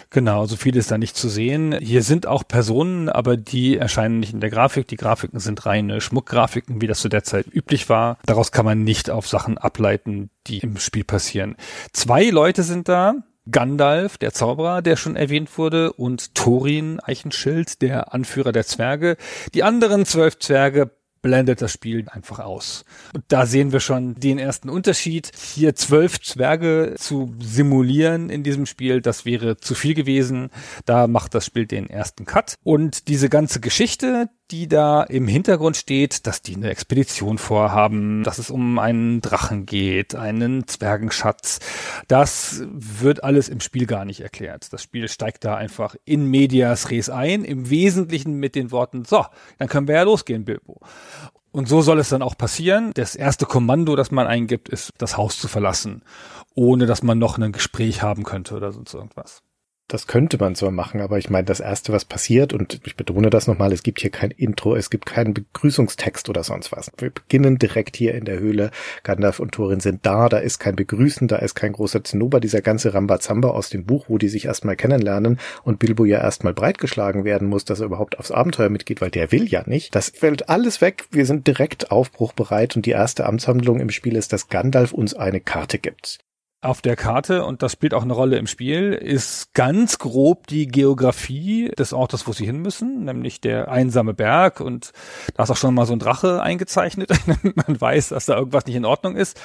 Genau, 0.10 0.46
so 0.46 0.56
viel 0.56 0.75
ist 0.75 0.92
da 0.92 0.98
nicht 0.98 1.18
zu 1.18 1.30
sehen. 1.30 1.75
Hier 1.80 2.04
sind 2.04 2.28
auch 2.28 2.48
Personen, 2.48 3.10
aber 3.10 3.38
die 3.38 3.77
erscheinen 3.77 4.20
nicht 4.20 4.34
in 4.34 4.39
der 4.39 4.51
Grafik. 4.51 4.88
Die 4.88 4.96
Grafiken 4.96 5.39
sind 5.39 5.65
reine 5.65 6.01
Schmuckgrafiken, 6.01 6.82
wie 6.82 6.88
das 6.88 7.01
zu 7.01 7.10
der 7.10 7.24
Zeit 7.24 7.48
üblich 7.51 7.89
war. 7.89 8.18
Daraus 8.25 8.51
kann 8.51 8.65
man 8.65 8.84
nicht 8.84 9.10
auf 9.10 9.27
Sachen 9.27 9.58
ableiten, 9.58 10.30
die 10.46 10.60
im 10.60 10.77
Spiel 10.77 11.03
passieren. 11.03 11.56
Zwei 11.92 12.30
Leute 12.30 12.63
sind 12.63 12.88
da. 12.88 13.15
Gandalf, 13.50 14.18
der 14.18 14.32
Zauberer, 14.32 14.82
der 14.82 14.96
schon 14.96 15.18
erwähnt 15.18 15.58
wurde, 15.58 15.92
und 15.92 16.34
Thorin 16.34 17.01
Eichenschild, 17.01 17.82
der 17.82 18.13
Anführer 18.13 18.53
der 18.53 18.65
Zwerge. 18.65 19.18
Die 19.53 19.63
anderen 19.63 20.06
zwölf 20.06 20.39
Zwerge 20.39 20.92
blendet 21.24 21.62
das 21.62 21.72
Spiel 21.72 22.06
einfach 22.10 22.39
aus. 22.39 22.86
Und 23.15 23.24
da 23.30 23.48
sehen 23.48 23.72
wir 23.72 23.80
schon 23.80 24.13
den 24.15 24.38
ersten 24.38 24.70
Unterschied. 24.70 25.32
Hier 25.56 25.74
zwölf 25.74 26.22
Zwerge 26.22 26.94
zu 26.98 27.34
simulieren 27.39 28.30
in 28.30 28.44
diesem 28.44 28.68
Spiel, 28.68 29.01
das 29.01 29.25
wäre 29.25 29.58
zu 29.58 29.74
viel 29.74 29.96
gewesen. 29.96 30.50
Da 30.86 31.08
macht 31.08 31.34
das 31.34 31.48
Spiel 31.48 31.65
den 31.65 31.89
ersten 31.89 32.25
Cut. 32.25 32.56
Und 32.62 33.08
diese 33.08 33.30
ganze 33.30 33.60
Geschichte, 33.60 34.30
die 34.53 34.67
da 34.67 35.01
im 35.01 35.27
Hintergrund 35.27 35.75
steht, 35.75 36.27
dass 36.27 36.43
die 36.43 36.55
eine 36.55 36.69
Expedition 36.69 37.39
vorhaben, 37.39 38.22
dass 38.22 38.38
es 38.38 38.51
um 38.51 38.77
einen 38.77 39.19
Drachen 39.19 39.65
geht, 39.65 40.13
einen 40.13 40.67
Zwergenschatz. 40.67 41.60
Das 42.07 42.62
wird 42.72 43.24
alles 43.24 43.50
im 43.50 43.62
Spiel 43.62 43.88
gar 43.88 44.05
nicht 44.05 44.22
erklärt. 44.22 44.72
Das 44.72 44.83
Spiel 44.83 45.07
steigt 45.07 45.43
da 45.43 45.55
einfach 45.55 45.95
in 46.05 46.27
medias 46.27 46.91
res 46.91 47.10
ein, 47.10 47.43
im 47.43 47.72
Wesentlichen 47.72 48.36
mit 48.36 48.53
den 48.53 48.69
Worten, 48.69 49.05
so, 49.05 49.25
dann 49.57 49.67
können 49.67 49.88
wir 49.88 49.95
ja 49.95 50.03
losgehen, 50.03 50.45
Bilbo. 50.45 50.79
Und 51.51 51.67
so 51.67 51.81
soll 51.81 51.98
es 51.98 52.10
dann 52.10 52.22
auch 52.22 52.38
passieren. 52.38 52.91
Das 52.93 53.15
erste 53.15 53.48
Kommando, 53.48 53.95
das 53.95 54.12
man 54.12 54.27
eingibt, 54.27 54.69
ist, 54.69 54.91
das 55.00 55.17
Haus 55.17 55.39
zu 55.39 55.48
verlassen, 55.48 56.03
ohne 56.53 56.86
dass 56.86 57.01
man 57.01 57.17
noch 57.17 57.39
ein 57.39 57.51
Gespräch 57.53 58.03
haben 58.03 58.24
könnte 58.24 58.55
oder 58.55 58.72
sonst 58.72 58.93
irgendwas. 58.93 59.41
Das 59.90 60.08
könnte 60.08 60.38
man 60.38 60.56
so 60.56 60.72
machen, 60.72 61.02
aber 61.02 61.18
ich 61.18 61.30
meine, 61.30 61.44
das 61.44 61.60
erste, 61.60 61.92
was 61.92 62.06
passiert, 62.06 62.54
und 62.54 62.80
ich 62.86 62.96
betone 62.96 63.30
das 63.30 63.48
nochmal, 63.48 63.74
es 63.74 63.84
gibt 63.84 64.00
hier 64.00 64.12
kein 64.12 64.32
Intro, 64.32 64.75
es 64.75 64.90
gibt 64.90 65.06
keinen 65.06 65.34
Begrüßungstext 65.34 66.30
oder 66.30 66.44
sonst 66.44 66.72
was. 66.72 66.90
Wir 66.98 67.10
beginnen 67.10 67.60
direkt 67.60 67.98
hier 67.98 68.16
in 68.16 68.24
der 68.24 68.40
Höhle. 68.40 68.72
Gandalf 69.04 69.40
und 69.40 69.52
Thorin 69.52 69.82
sind 69.82 70.06
da, 70.06 70.30
da 70.30 70.38
ist 70.38 70.60
kein 70.60 70.78
Begrüßen, 70.78 71.28
da 71.28 71.36
ist 71.36 71.56
kein 71.56 71.74
großer 71.74 72.04
Zinnober, 72.04 72.40
dieser 72.40 72.62
ganze 72.62 72.94
Rambazamba 72.94 73.50
aus 73.50 73.70
dem 73.70 73.86
Buch, 73.86 74.06
wo 74.08 74.18
die 74.18 74.30
sich 74.30 74.46
erstmal 74.46 74.78
kennenlernen 74.78 75.38
und 75.63 75.80
Bilbo 75.80 76.06
ja 76.06 76.22
erstmal 76.22 76.54
breitgeschlagen 76.54 77.25
werden 77.25 77.50
muss, 77.50 77.66
dass 77.66 77.82
er 77.82 77.88
überhaupt 77.88 78.18
aufs 78.18 78.32
Abenteuer 78.32 78.70
mitgeht, 78.70 79.02
weil 79.02 79.12
der 79.12 79.34
will 79.34 79.48
ja 79.48 79.63
nicht. 79.66 79.94
Das 79.94 80.10
fällt 80.10 80.50
alles 80.50 80.80
weg. 80.80 81.06
Wir 81.12 81.25
sind 81.25 81.46
direkt 81.46 81.92
aufbruchbereit 81.92 82.78
und 82.78 82.86
die 82.86 82.92
erste 82.92 83.25
Amtshandlung 83.25 83.82
im 83.82 83.90
Spiel 83.90 84.16
ist, 84.16 84.32
dass 84.32 84.48
Gandalf 84.48 84.94
uns 84.94 85.13
eine 85.13 85.42
Karte 85.42 85.78
gibt 85.78 86.20
auf 86.63 86.82
der 86.82 86.96
Karte, 86.96 87.46
und 87.46 87.62
das 87.62 87.74
spielt 87.74 87.93
auch 87.93 88.03
eine 88.03 88.13
Rolle 88.13 88.38
im 88.38 88.48
Spiel, 88.48 88.93
ist 88.93 89.53
ganz 89.53 89.98
grob 89.98 90.48
die 90.48 90.67
Geografie 90.67 91.70
des 91.77 91.93
Ortes, 91.93 92.27
wo 92.27 92.34
sie 92.34 92.46
hin 92.46 92.60
müssen, 92.60 93.05
nämlich 93.05 93.41
der 93.41 93.70
einsame 93.70 94.13
Berg. 94.13 94.60
Und 94.60 94.91
da 95.36 95.43
ist 95.43 95.51
auch 95.51 95.58
schon 95.58 95.74
mal 95.74 95.86
so 95.86 95.93
ein 95.93 96.00
Drache 96.00 96.41
eingezeichnet. 96.41 97.12
Man 97.55 97.79
weiß, 97.79 98.10
dass 98.10 98.25
da 98.25 98.38
irgendwas 98.38 98.65
nicht 98.65 98.75
in 98.75 98.86
Ordnung 98.86 99.15
ist. 99.15 99.39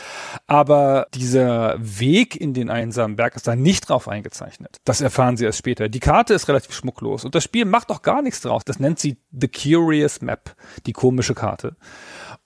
Aber 0.46 1.06
dieser 1.14 1.76
Weg 1.78 2.40
in 2.40 2.54
den 2.54 2.70
einsamen 2.70 3.16
Berg 3.16 3.36
ist 3.36 3.48
da 3.48 3.56
nicht 3.56 3.88
drauf 3.88 4.08
eingezeichnet. 4.08 4.78
Das 4.84 5.00
erfahren 5.00 5.36
sie 5.36 5.44
erst 5.44 5.58
später. 5.58 5.88
Die 5.88 6.00
Karte 6.00 6.34
ist 6.34 6.48
relativ 6.48 6.74
schmucklos 6.74 7.24
und 7.24 7.34
das 7.34 7.44
Spiel 7.44 7.64
macht 7.64 7.90
auch 7.90 8.02
gar 8.02 8.22
nichts 8.22 8.40
draus. 8.40 8.64
Das 8.64 8.78
nennt 8.78 8.98
sie 8.98 9.18
The 9.32 9.48
Curious 9.48 10.20
Map, 10.20 10.54
die 10.86 10.92
komische 10.92 11.34
Karte. 11.34 11.76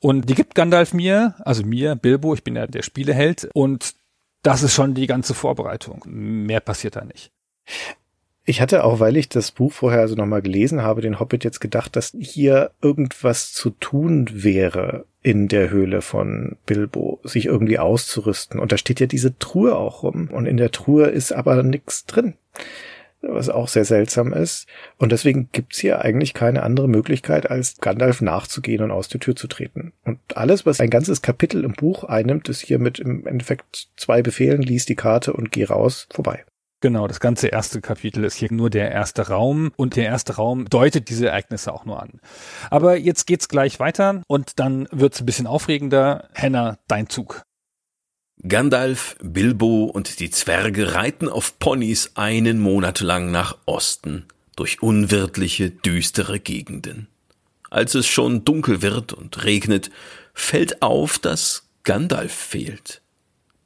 Und 0.01 0.29
die 0.29 0.35
gibt 0.35 0.57
Gandalf 0.57 0.93
mir, 0.93 1.37
also 1.45 1.63
mir, 1.65 1.95
Bilbo, 1.95 2.35
ich 2.35 2.43
bin 2.43 2.57
ja 2.57 2.67
der 2.67 2.83
Spieleheld, 2.83 3.49
und 3.55 3.95
das 4.43 4.63
ist 4.63 4.75
schon 4.75 4.95
die 4.95 5.07
ganze 5.07 5.35
Vorbereitung. 5.35 6.05
Mehr 6.07 6.61
passiert 6.61 6.97
da 6.97 7.05
nicht. 7.05 7.31
Ich 8.45 8.61
hatte 8.61 8.83
auch, 8.83 8.99
weil 8.99 9.17
ich 9.17 9.29
das 9.29 9.53
Buch 9.53 9.73
vorher 9.73 10.01
also 10.01 10.17
nochmal 10.17 10.43
gelesen 10.43 10.83
habe, 10.83 11.01
den 11.01 11.21
Hobbit 11.21 11.45
jetzt 11.45 11.61
gedacht, 11.61 11.95
dass 11.95 12.17
hier 12.19 12.73
irgendwas 12.83 13.53
zu 13.53 13.71
tun 13.71 14.29
wäre 14.33 15.05
in 15.23 15.47
der 15.47 15.71
Höhle 15.71 16.03
von 16.03 16.57
Bilbo, 16.67 17.21
sich 17.23 17.47
irgendwie 17.47 17.79
auszurüsten. 17.79 18.59
Und 18.59 18.73
da 18.73 18.79
steht 18.79 18.99
ja 18.99 19.07
diese 19.07 19.39
Truhe 19.39 19.77
auch 19.77 20.03
rum. 20.03 20.29
Und 20.33 20.47
in 20.47 20.57
der 20.57 20.73
Truhe 20.73 21.07
ist 21.07 21.33
aber 21.33 21.63
nichts 21.63 22.05
drin 22.07 22.35
was 23.23 23.49
auch 23.49 23.69
sehr 23.69 23.85
seltsam 23.85 24.33
ist. 24.33 24.67
Und 24.99 25.13
deswegen 25.13 25.49
gibt's 25.53 25.79
hier 25.79 26.03
eigentlich 26.03 26.35
keine 26.35 26.63
andere 26.63 26.89
Möglichkeit, 26.89 27.51
als 27.51 27.79
Gandalf 27.79 28.21
nachzugehen 28.21 28.83
und 28.83 28.91
aus 28.91 29.09
der 29.09 29.21
Tür 29.21 29.37
zu 29.37 29.47
treten. 29.47 29.93
Und 30.05 30.19
alles, 30.35 30.67
was 30.67 30.81
ein 30.81 30.91
ganzes 30.91 31.23
Kapitel 31.23 31.65
im 31.65 31.73
Buch 31.73 32.05
einnimmt, 32.05 32.49
ist 32.49 32.61
hier 32.61 32.79
mit 32.79 32.99
im 32.99 33.27
Endeffekt 33.27 33.89
zwei 33.97 34.23
Befehlen, 34.23 34.63
lies 34.63 34.87
die 34.87 34.97
Karte 34.97 35.33
und 35.33 35.53
geh 35.53 35.65
raus, 35.65 36.09
vorbei. 36.13 36.45
Genau, 36.83 37.07
das 37.07 37.21
ganze 37.21 37.47
erste 37.47 37.81
Kapitel 37.81 38.25
ist 38.25 38.35
hier 38.35 38.53
nur 38.53 38.69
der 38.69 38.91
erste 38.91 39.29
Raum 39.29 39.71
und 39.77 39.95
der 39.95 40.07
erste 40.07 40.35
Raum 40.35 40.69
deutet 40.69 41.09
diese 41.11 41.29
Ereignisse 41.29 41.73
auch 41.73 41.85
nur 41.85 42.03
an. 42.03 42.21
Aber 42.71 42.97
jetzt 42.97 43.29
geht's 43.29 43.47
gleich 43.49 43.79
weiter 43.79 44.23
und 44.27 44.59
dann 44.59 44.89
wird's 44.91 45.21
ein 45.21 45.27
bisschen 45.27 45.47
aufregender. 45.47 46.29
Henna, 46.35 46.79
dein 46.89 47.09
Zug. 47.09 47.45
Gandalf, 48.49 49.15
Bilbo 49.23 49.85
und 49.85 50.19
die 50.19 50.31
Zwerge 50.31 50.95
reiten 50.95 51.29
auf 51.29 51.61
Ponys 51.61 52.11
einen 52.17 52.59
Monat 52.59 52.99
lang 52.99 53.31
nach 53.31 53.57
Osten 53.67 54.25
durch 54.57 54.83
unwirtliche, 54.83 55.71
düstere 55.71 56.41
Gegenden. 56.41 57.07
Als 57.71 57.95
es 57.95 58.09
schon 58.09 58.45
dunkel 58.45 58.83
wird 58.83 59.13
und 59.13 59.45
regnet, 59.45 59.93
fällt 60.35 60.83
auf, 60.83 61.21
dass 61.21 61.69
Gandalf 61.85 62.33
fehlt. 62.33 63.01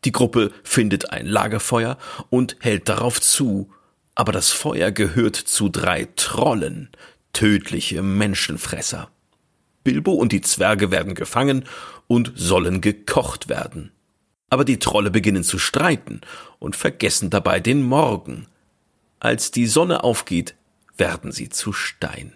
Die 0.05 0.13
Gruppe 0.13 0.53
findet 0.63 1.11
ein 1.11 1.25
Lagerfeuer 1.25 1.97
und 2.29 2.57
hält 2.61 2.91
darauf 2.91 3.19
zu, 3.19 3.73
aber 4.15 4.33
das 4.33 4.51
Feuer 4.51 4.91
gehört 4.91 5.37
zu 5.37 5.71
drei 5.71 6.07
Trollen, 6.17 6.91
tödliche 7.33 8.03
Menschenfresser. 8.03 9.09
Bilbo 9.85 10.13
und 10.13 10.33
die 10.33 10.43
Zwerge 10.43 10.91
werden 10.91 11.15
gefangen 11.15 11.65
und 12.09 12.33
sollen 12.35 12.83
gekocht 12.83 13.49
werden. 13.49 13.91
Aber 14.49 14.65
die 14.65 14.79
Trolle 14.79 15.11
beginnen 15.11 15.45
zu 15.45 15.59
streiten 15.59 16.21
und 16.59 16.77
vergessen 16.77 17.31
dabei 17.31 17.61
den 17.61 17.83
Morgen. 17.83 18.47
Als 19.19 19.51
die 19.51 19.67
Sonne 19.67 20.05
aufgeht, 20.05 20.55
werden 20.97 21.33
sie 21.33 21.49
zu 21.49 21.73
Stein. 21.73 22.33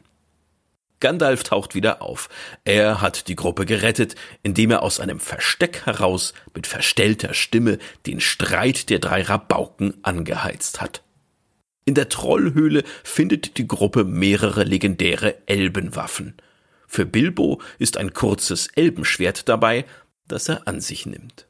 Gandalf 1.01 1.43
taucht 1.43 1.75
wieder 1.75 2.03
auf. 2.03 2.29
Er 2.65 3.01
hat 3.01 3.29
die 3.29 3.37
Gruppe 3.37 3.65
gerettet, 3.65 4.15
indem 4.43 4.71
er 4.71 4.83
aus 4.83 5.01
einem 5.01 5.19
Versteck 5.19 5.87
heraus 5.87 6.35
mit 6.55 6.67
verstellter 6.67 7.33
Stimme 7.33 7.79
den 8.07 8.21
Streit 8.21 8.91
der 8.91 8.99
drei 8.99 9.23
Rabauken 9.23 9.95
angeheizt 10.05 10.81
hat. 10.81 11.03
In 11.87 11.95
der 11.95 12.11
Trollhöhle 12.11 12.85
findet 13.03 13.57
die 13.57 13.67
Gruppe 13.67 14.05
mehrere 14.05 14.65
legendäre 14.65 15.37
Elbenwaffen. 15.47 16.35
Für 16.87 17.07
Bilbo 17.07 17.63
ist 17.79 17.97
ein 17.97 18.13
kurzes 18.13 18.69
Elbenschwert 18.69 19.49
dabei, 19.49 19.87
das 20.29 20.49
er 20.49 20.69
an 20.69 20.81
sich 20.81 21.07
nimmt. 21.07 21.47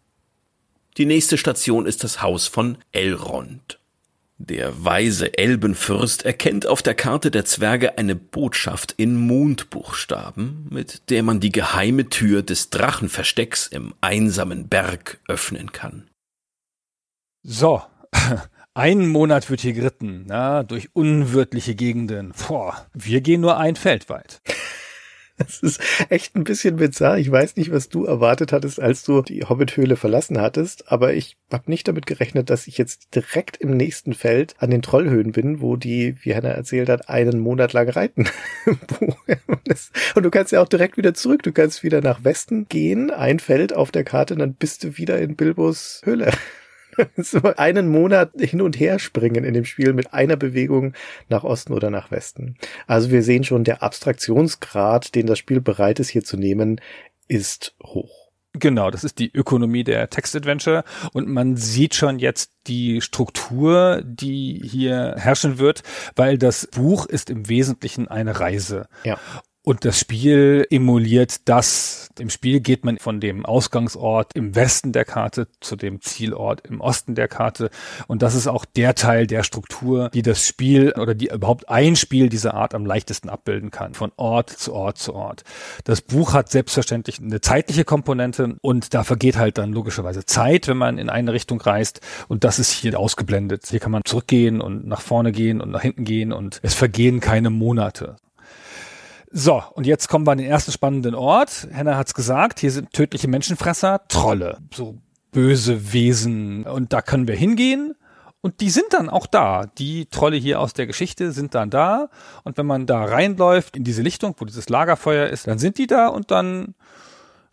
Die 0.96 1.06
nächste 1.06 1.38
Station 1.38 1.86
ist 1.86 2.04
das 2.04 2.22
Haus 2.22 2.46
von 2.46 2.78
Elrond. 2.92 3.78
Der 4.42 4.84
weise 4.84 5.36
Elbenfürst 5.36 6.24
erkennt 6.24 6.66
auf 6.66 6.80
der 6.80 6.94
Karte 6.94 7.30
der 7.30 7.44
Zwerge 7.44 7.98
eine 7.98 8.16
Botschaft 8.16 8.94
in 8.96 9.14
Mondbuchstaben, 9.14 10.66
mit 10.70 11.10
der 11.10 11.22
man 11.22 11.40
die 11.40 11.52
geheime 11.52 12.08
Tür 12.08 12.42
des 12.42 12.70
Drachenverstecks 12.70 13.66
im 13.66 13.92
einsamen 14.00 14.68
Berg 14.68 15.20
öffnen 15.28 15.72
kann. 15.72 16.08
So, 17.42 17.82
ein 18.74 19.08
Monat 19.08 19.50
wird 19.50 19.60
hier 19.60 19.74
geritten, 19.74 20.24
na, 20.26 20.62
durch 20.62 20.88
unwirtliche 20.94 21.74
Gegenden. 21.74 22.32
Boah, 22.48 22.86
wir 22.94 23.20
gehen 23.20 23.42
nur 23.42 23.58
ein 23.58 23.76
Feld 23.76 24.08
weit. 24.08 24.40
Das 25.40 25.60
ist 25.62 25.80
echt 26.10 26.36
ein 26.36 26.44
bisschen 26.44 26.76
bizarr. 26.76 27.18
Ich 27.18 27.30
weiß 27.30 27.56
nicht, 27.56 27.72
was 27.72 27.88
du 27.88 28.04
erwartet 28.04 28.52
hattest, 28.52 28.78
als 28.78 29.04
du 29.04 29.22
die 29.22 29.44
Hobbit-Höhle 29.44 29.96
verlassen 29.96 30.40
hattest, 30.40 30.92
aber 30.92 31.14
ich 31.14 31.38
habe 31.50 31.70
nicht 31.70 31.88
damit 31.88 32.06
gerechnet, 32.06 32.50
dass 32.50 32.66
ich 32.66 32.76
jetzt 32.76 33.14
direkt 33.14 33.56
im 33.56 33.76
nächsten 33.76 34.12
Feld 34.12 34.54
an 34.58 34.70
den 34.70 34.82
Trollhöhen 34.82 35.32
bin, 35.32 35.60
wo 35.60 35.76
die, 35.76 36.16
wie 36.22 36.34
Hannah 36.34 36.50
erzählt 36.50 36.88
hat, 36.90 37.08
einen 37.08 37.40
Monat 37.40 37.72
lang 37.72 37.88
reiten. 37.88 38.28
und 40.14 40.22
du 40.22 40.30
kannst 40.30 40.52
ja 40.52 40.60
auch 40.60 40.68
direkt 40.68 40.96
wieder 40.96 41.14
zurück. 41.14 41.42
Du 41.42 41.52
kannst 41.52 41.82
wieder 41.82 42.02
nach 42.02 42.22
Westen 42.22 42.68
gehen, 42.68 43.10
ein 43.10 43.38
Feld 43.38 43.72
auf 43.72 43.90
der 43.90 44.04
Karte, 44.04 44.34
und 44.34 44.40
dann 44.40 44.54
bist 44.54 44.84
du 44.84 44.98
wieder 44.98 45.18
in 45.18 45.36
Bilbos 45.36 46.02
Höhle. 46.04 46.30
so 47.16 47.40
einen 47.56 47.88
Monat 47.88 48.32
hin 48.38 48.62
und 48.62 48.78
her 48.78 48.98
springen 48.98 49.44
in 49.44 49.54
dem 49.54 49.64
Spiel 49.64 49.92
mit 49.92 50.12
einer 50.12 50.36
Bewegung 50.36 50.94
nach 51.28 51.44
Osten 51.44 51.72
oder 51.72 51.90
nach 51.90 52.10
Westen. 52.10 52.56
Also 52.86 53.10
wir 53.10 53.22
sehen 53.22 53.44
schon, 53.44 53.64
der 53.64 53.82
Abstraktionsgrad, 53.82 55.14
den 55.14 55.26
das 55.26 55.38
Spiel 55.38 55.60
bereit 55.60 56.00
ist 56.00 56.08
hier 56.08 56.24
zu 56.24 56.36
nehmen, 56.36 56.80
ist 57.28 57.74
hoch. 57.82 58.30
Genau, 58.52 58.90
das 58.90 59.04
ist 59.04 59.20
die 59.20 59.32
Ökonomie 59.32 59.84
der 59.84 60.10
Text-Adventure 60.10 60.82
und 61.12 61.28
man 61.28 61.56
sieht 61.56 61.94
schon 61.94 62.18
jetzt 62.18 62.50
die 62.66 63.00
Struktur, 63.00 64.02
die 64.04 64.60
hier 64.64 65.14
herrschen 65.16 65.58
wird, 65.58 65.84
weil 66.16 66.36
das 66.36 66.66
Buch 66.66 67.06
ist 67.06 67.30
im 67.30 67.48
Wesentlichen 67.48 68.08
eine 68.08 68.40
Reise. 68.40 68.88
Ja. 69.04 69.18
Und 69.70 69.84
das 69.84 70.00
Spiel 70.00 70.66
emuliert 70.68 71.48
das. 71.48 72.08
Im 72.18 72.28
Spiel 72.28 72.58
geht 72.58 72.84
man 72.84 72.98
von 72.98 73.20
dem 73.20 73.46
Ausgangsort 73.46 74.34
im 74.34 74.56
Westen 74.56 74.90
der 74.90 75.04
Karte 75.04 75.46
zu 75.60 75.76
dem 75.76 76.00
Zielort 76.00 76.66
im 76.66 76.80
Osten 76.80 77.14
der 77.14 77.28
Karte. 77.28 77.70
Und 78.08 78.22
das 78.22 78.34
ist 78.34 78.48
auch 78.48 78.64
der 78.64 78.96
Teil 78.96 79.28
der 79.28 79.44
Struktur, 79.44 80.10
die 80.12 80.22
das 80.22 80.44
Spiel 80.44 80.92
oder 80.98 81.14
die 81.14 81.28
überhaupt 81.28 81.68
ein 81.68 81.94
Spiel 81.94 82.28
dieser 82.28 82.54
Art 82.54 82.74
am 82.74 82.84
leichtesten 82.84 83.28
abbilden 83.28 83.70
kann. 83.70 83.94
Von 83.94 84.10
Ort 84.16 84.50
zu 84.50 84.72
Ort 84.72 84.98
zu 84.98 85.14
Ort. 85.14 85.44
Das 85.84 86.00
Buch 86.00 86.32
hat 86.32 86.50
selbstverständlich 86.50 87.20
eine 87.20 87.40
zeitliche 87.40 87.84
Komponente 87.84 88.56
und 88.62 88.92
da 88.92 89.04
vergeht 89.04 89.38
halt 89.38 89.56
dann 89.56 89.72
logischerweise 89.72 90.26
Zeit, 90.26 90.66
wenn 90.66 90.78
man 90.78 90.98
in 90.98 91.08
eine 91.08 91.32
Richtung 91.32 91.60
reist. 91.60 92.00
Und 92.26 92.42
das 92.42 92.58
ist 92.58 92.72
hier 92.72 92.98
ausgeblendet. 92.98 93.68
Hier 93.68 93.78
kann 93.78 93.92
man 93.92 94.02
zurückgehen 94.04 94.60
und 94.60 94.84
nach 94.84 95.00
vorne 95.00 95.30
gehen 95.30 95.60
und 95.60 95.70
nach 95.70 95.82
hinten 95.82 96.02
gehen 96.02 96.32
und 96.32 96.58
es 96.64 96.74
vergehen 96.74 97.20
keine 97.20 97.50
Monate. 97.50 98.16
So, 99.32 99.62
und 99.74 99.86
jetzt 99.86 100.08
kommen 100.08 100.26
wir 100.26 100.32
an 100.32 100.38
den 100.38 100.48
ersten 100.48 100.72
spannenden 100.72 101.14
Ort. 101.14 101.68
Henna 101.70 101.96
hat's 101.96 102.14
gesagt, 102.14 102.58
hier 102.58 102.72
sind 102.72 102.92
tödliche 102.92 103.28
Menschenfresser, 103.28 104.02
Trolle, 104.08 104.58
so 104.74 104.98
böse 105.30 105.92
Wesen. 105.92 106.64
Und 106.64 106.92
da 106.92 107.00
können 107.00 107.28
wir 107.28 107.36
hingehen. 107.36 107.94
Und 108.40 108.60
die 108.60 108.70
sind 108.70 108.86
dann 108.90 109.08
auch 109.08 109.26
da. 109.26 109.66
Die 109.78 110.06
Trolle 110.06 110.36
hier 110.36 110.60
aus 110.60 110.72
der 110.72 110.86
Geschichte 110.86 111.30
sind 111.30 111.54
dann 111.54 111.70
da. 111.70 112.08
Und 112.42 112.56
wenn 112.56 112.66
man 112.66 112.86
da 112.86 113.04
reinläuft 113.04 113.76
in 113.76 113.84
diese 113.84 114.02
Lichtung, 114.02 114.34
wo 114.38 114.44
dieses 114.46 114.68
Lagerfeuer 114.68 115.28
ist, 115.28 115.46
dann 115.46 115.58
sind 115.58 115.78
die 115.78 115.86
da 115.86 116.08
und 116.08 116.30
dann 116.30 116.74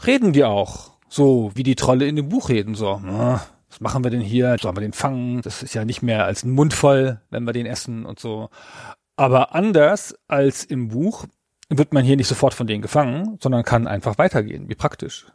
reden 0.05 0.34
die 0.34 0.46
auch. 0.46 0.93
So 1.10 1.51
wie 1.55 1.63
die 1.63 1.75
Trolle 1.75 2.07
in 2.07 2.15
dem 2.15 2.29
Buch 2.29 2.50
reden. 2.50 2.74
So, 2.74 3.01
na, 3.03 3.41
was 3.69 3.81
machen 3.81 4.03
wir 4.03 4.12
denn 4.12 4.22
hier? 4.22 4.57
Sollen 4.60 4.75
wir 4.75 4.81
den 4.81 4.93
fangen? 4.93 5.41
Das 5.41 5.62
ist 5.62 5.74
ja 5.74 5.86
nicht 5.86 6.01
mehr 6.01 6.25
als 6.25 6.43
ein 6.43 6.51
Mund 6.51 6.74
voll, 6.74 7.22
wenn 7.29 7.43
wir 7.43 7.53
den 7.53 7.65
essen 7.65 8.05
und 8.05 8.19
so. 8.19 8.50
Aber 9.15 9.55
anders 9.55 10.15
als 10.27 10.63
im 10.63 10.89
Buch 10.89 11.25
wird 11.69 11.93
man 11.93 12.05
hier 12.05 12.15
nicht 12.15 12.27
sofort 12.27 12.53
von 12.53 12.67
denen 12.67 12.81
gefangen, 12.81 13.38
sondern 13.41 13.63
kann 13.63 13.88
einfach 13.88 14.17
weitergehen. 14.17 14.69
Wie 14.69 14.75
praktisch. 14.75 15.25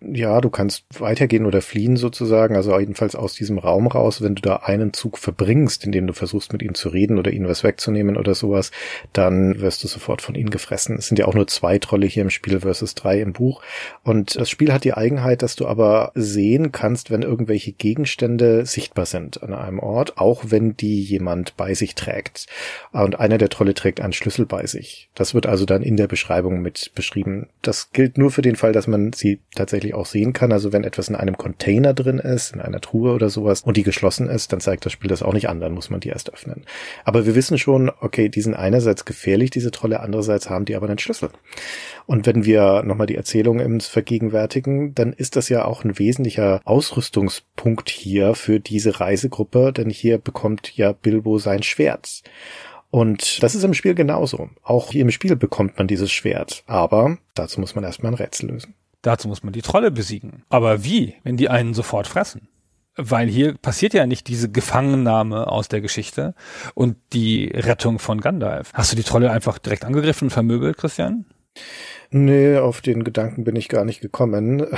Ja, 0.00 0.40
du 0.40 0.50
kannst 0.50 0.84
weitergehen 0.98 1.46
oder 1.46 1.62
fliehen 1.62 1.96
sozusagen, 1.96 2.56
also 2.56 2.78
jedenfalls 2.78 3.14
aus 3.14 3.34
diesem 3.34 3.58
Raum 3.58 3.86
raus. 3.86 4.20
Wenn 4.20 4.34
du 4.34 4.42
da 4.42 4.56
einen 4.56 4.92
Zug 4.92 5.16
verbringst, 5.16 5.84
indem 5.84 6.06
du 6.06 6.12
versuchst 6.12 6.52
mit 6.52 6.62
ihm 6.62 6.74
zu 6.74 6.88
reden 6.88 7.18
oder 7.18 7.30
ihnen 7.30 7.48
was 7.48 7.62
wegzunehmen 7.62 8.16
oder 8.16 8.34
sowas, 8.34 8.72
dann 9.12 9.60
wirst 9.60 9.84
du 9.84 9.88
sofort 9.88 10.22
von 10.22 10.34
ihnen 10.34 10.50
gefressen. 10.50 10.96
Es 10.98 11.06
sind 11.06 11.18
ja 11.18 11.26
auch 11.26 11.34
nur 11.34 11.46
zwei 11.46 11.78
Trolle 11.78 12.06
hier 12.06 12.22
im 12.22 12.30
Spiel 12.30 12.60
versus 12.60 12.94
drei 12.94 13.20
im 13.20 13.32
Buch. 13.32 13.62
Und 14.02 14.36
das 14.36 14.50
Spiel 14.50 14.72
hat 14.72 14.84
die 14.84 14.94
Eigenheit, 14.94 15.42
dass 15.42 15.56
du 15.56 15.66
aber 15.66 16.10
sehen 16.14 16.72
kannst, 16.72 17.10
wenn 17.10 17.22
irgendwelche 17.22 17.72
Gegenstände 17.72 18.66
sichtbar 18.66 19.06
sind 19.06 19.42
an 19.42 19.54
einem 19.54 19.78
Ort, 19.78 20.18
auch 20.18 20.44
wenn 20.48 20.76
die 20.76 21.00
jemand 21.02 21.56
bei 21.56 21.74
sich 21.74 21.94
trägt. 21.94 22.46
Und 22.92 23.20
einer 23.20 23.38
der 23.38 23.48
Trolle 23.48 23.74
trägt 23.74 24.00
einen 24.00 24.12
Schlüssel 24.12 24.46
bei 24.46 24.66
sich. 24.66 25.08
Das 25.14 25.32
wird 25.32 25.46
also 25.46 25.64
dann 25.64 25.82
in 25.82 25.96
der 25.96 26.08
Beschreibung 26.08 26.60
mit 26.60 26.90
beschrieben. 26.94 27.48
Das 27.62 27.92
gilt 27.92 28.18
nur 28.18 28.30
für 28.30 28.42
den 28.42 28.56
Fall, 28.56 28.72
dass 28.72 28.86
man 28.86 29.12
sie 29.12 29.38
tatsächlich 29.54 29.94
auch 29.94 30.06
sehen 30.06 30.32
kann. 30.32 30.52
Also 30.52 30.72
wenn 30.72 30.84
etwas 30.84 31.08
in 31.08 31.14
einem 31.14 31.36
Container 31.36 31.94
drin 31.94 32.18
ist, 32.18 32.54
in 32.54 32.60
einer 32.60 32.80
Truhe 32.80 33.12
oder 33.12 33.30
sowas 33.30 33.62
und 33.62 33.76
die 33.76 33.82
geschlossen 33.82 34.28
ist, 34.28 34.52
dann 34.52 34.60
zeigt 34.60 34.84
das 34.84 34.92
Spiel 34.92 35.08
das 35.08 35.22
auch 35.22 35.32
nicht 35.32 35.48
an, 35.48 35.60
dann 35.60 35.72
muss 35.72 35.90
man 35.90 36.00
die 36.00 36.08
erst 36.08 36.32
öffnen. 36.32 36.64
Aber 37.04 37.26
wir 37.26 37.34
wissen 37.34 37.58
schon, 37.58 37.90
okay, 38.00 38.28
die 38.28 38.40
sind 38.40 38.54
einerseits 38.54 39.04
gefährlich, 39.04 39.50
diese 39.50 39.70
Trolle, 39.70 40.00
andererseits 40.00 40.50
haben 40.50 40.64
die 40.64 40.76
aber 40.76 40.88
einen 40.88 40.98
Schlüssel. 40.98 41.30
Und 42.06 42.26
wenn 42.26 42.44
wir 42.44 42.82
nochmal 42.82 43.06
die 43.06 43.16
Erzählung 43.16 43.60
ins 43.60 43.86
vergegenwärtigen, 43.86 44.94
dann 44.94 45.12
ist 45.12 45.36
das 45.36 45.48
ja 45.48 45.64
auch 45.64 45.84
ein 45.84 45.98
wesentlicher 45.98 46.60
Ausrüstungspunkt 46.64 47.88
hier 47.88 48.34
für 48.34 48.60
diese 48.60 49.00
Reisegruppe, 49.00 49.72
denn 49.72 49.90
hier 49.90 50.18
bekommt 50.18 50.76
ja 50.76 50.92
Bilbo 50.92 51.38
sein 51.38 51.62
Schwert. 51.62 52.22
Und 52.94 53.42
das 53.42 53.56
ist 53.56 53.64
im 53.64 53.74
Spiel 53.74 53.96
genauso. 53.96 54.50
Auch 54.62 54.92
hier 54.92 55.02
im 55.02 55.10
Spiel 55.10 55.34
bekommt 55.34 55.78
man 55.78 55.88
dieses 55.88 56.12
Schwert. 56.12 56.62
Aber 56.68 57.18
dazu 57.34 57.58
muss 57.58 57.74
man 57.74 57.82
erstmal 57.82 58.12
ein 58.12 58.14
Rätsel 58.14 58.50
lösen. 58.50 58.74
Dazu 59.04 59.28
muss 59.28 59.42
man 59.42 59.52
die 59.52 59.60
Trolle 59.60 59.90
besiegen. 59.90 60.44
Aber 60.48 60.82
wie, 60.82 61.16
wenn 61.24 61.36
die 61.36 61.50
einen 61.50 61.74
sofort 61.74 62.06
fressen? 62.06 62.48
Weil 62.96 63.28
hier 63.28 63.54
passiert 63.54 63.92
ja 63.92 64.06
nicht 64.06 64.28
diese 64.28 64.50
Gefangennahme 64.50 65.48
aus 65.48 65.68
der 65.68 65.82
Geschichte 65.82 66.34
und 66.74 66.96
die 67.12 67.48
Rettung 67.54 67.98
von 67.98 68.22
Gandalf. 68.22 68.70
Hast 68.72 68.92
du 68.92 68.96
die 68.96 69.02
Trolle 69.02 69.30
einfach 69.30 69.58
direkt 69.58 69.84
angegriffen 69.84 70.26
und 70.26 70.30
vermöbelt, 70.30 70.78
Christian? 70.78 71.26
Nee, 72.10 72.56
auf 72.58 72.80
den 72.80 73.04
Gedanken 73.04 73.44
bin 73.44 73.56
ich 73.56 73.68
gar 73.68 73.84
nicht 73.84 74.00
gekommen. 74.00 74.66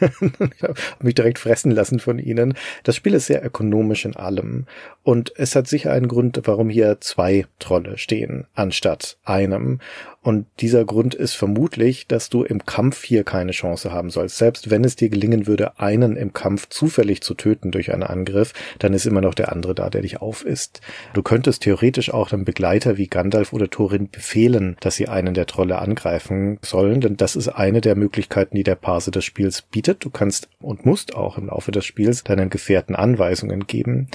ich 0.00 0.62
habe 0.62 0.74
mich 1.00 1.14
direkt 1.14 1.38
fressen 1.38 1.70
lassen 1.70 2.00
von 2.00 2.18
ihnen. 2.18 2.54
Das 2.82 2.96
Spiel 2.96 3.14
ist 3.14 3.26
sehr 3.26 3.44
ökonomisch 3.44 4.04
in 4.04 4.16
allem. 4.16 4.66
Und 5.02 5.32
es 5.36 5.54
hat 5.56 5.68
sicher 5.68 5.92
einen 5.92 6.08
Grund, 6.08 6.40
warum 6.44 6.68
hier 6.68 7.00
zwei 7.00 7.46
Trolle 7.58 7.98
stehen, 7.98 8.46
anstatt 8.54 9.16
einem. 9.24 9.80
Und 10.22 10.46
dieser 10.60 10.84
Grund 10.84 11.16
ist 11.16 11.34
vermutlich, 11.34 12.06
dass 12.06 12.28
du 12.28 12.44
im 12.44 12.64
Kampf 12.64 13.02
hier 13.02 13.24
keine 13.24 13.50
Chance 13.50 13.92
haben 13.92 14.10
sollst. 14.10 14.38
Selbst 14.38 14.70
wenn 14.70 14.84
es 14.84 14.94
dir 14.94 15.08
gelingen 15.08 15.48
würde, 15.48 15.80
einen 15.80 16.16
im 16.16 16.32
Kampf 16.32 16.68
zufällig 16.68 17.22
zu 17.22 17.34
töten 17.34 17.72
durch 17.72 17.92
einen 17.92 18.04
Angriff, 18.04 18.52
dann 18.78 18.94
ist 18.94 19.04
immer 19.04 19.20
noch 19.20 19.34
der 19.34 19.50
andere 19.50 19.74
da, 19.74 19.90
der 19.90 20.02
dich 20.02 20.22
aufisst. 20.22 20.80
Du 21.12 21.22
könntest 21.22 21.62
theoretisch 21.62 22.14
auch 22.14 22.28
dem 22.28 22.44
Begleiter 22.44 22.96
wie 22.96 23.08
Gandalf 23.08 23.52
oder 23.52 23.68
Thorin 23.68 24.10
befehlen, 24.10 24.76
dass 24.78 24.94
sie 24.94 25.08
einen 25.08 25.34
der 25.34 25.46
Trolle 25.46 25.80
angreifen 25.80 26.58
sollen, 26.64 27.00
denn 27.00 27.16
das 27.16 27.36
ist 27.36 27.48
eine 27.48 27.80
der 27.80 27.96
Möglichkeiten, 27.96 28.56
die 28.56 28.62
der 28.62 28.76
Parse 28.76 29.10
des 29.10 29.24
Spiels 29.24 29.62
bietet. 29.62 30.04
Du 30.04 30.10
kannst 30.10 30.48
und 30.60 30.86
musst 30.86 31.14
auch 31.14 31.36
im 31.36 31.46
Laufe 31.46 31.72
des 31.72 31.84
Spiels 31.84 32.22
deinen 32.24 32.50
Gefährten 32.50 32.94
Anweisungen 32.94 33.66
geben. 33.66 34.08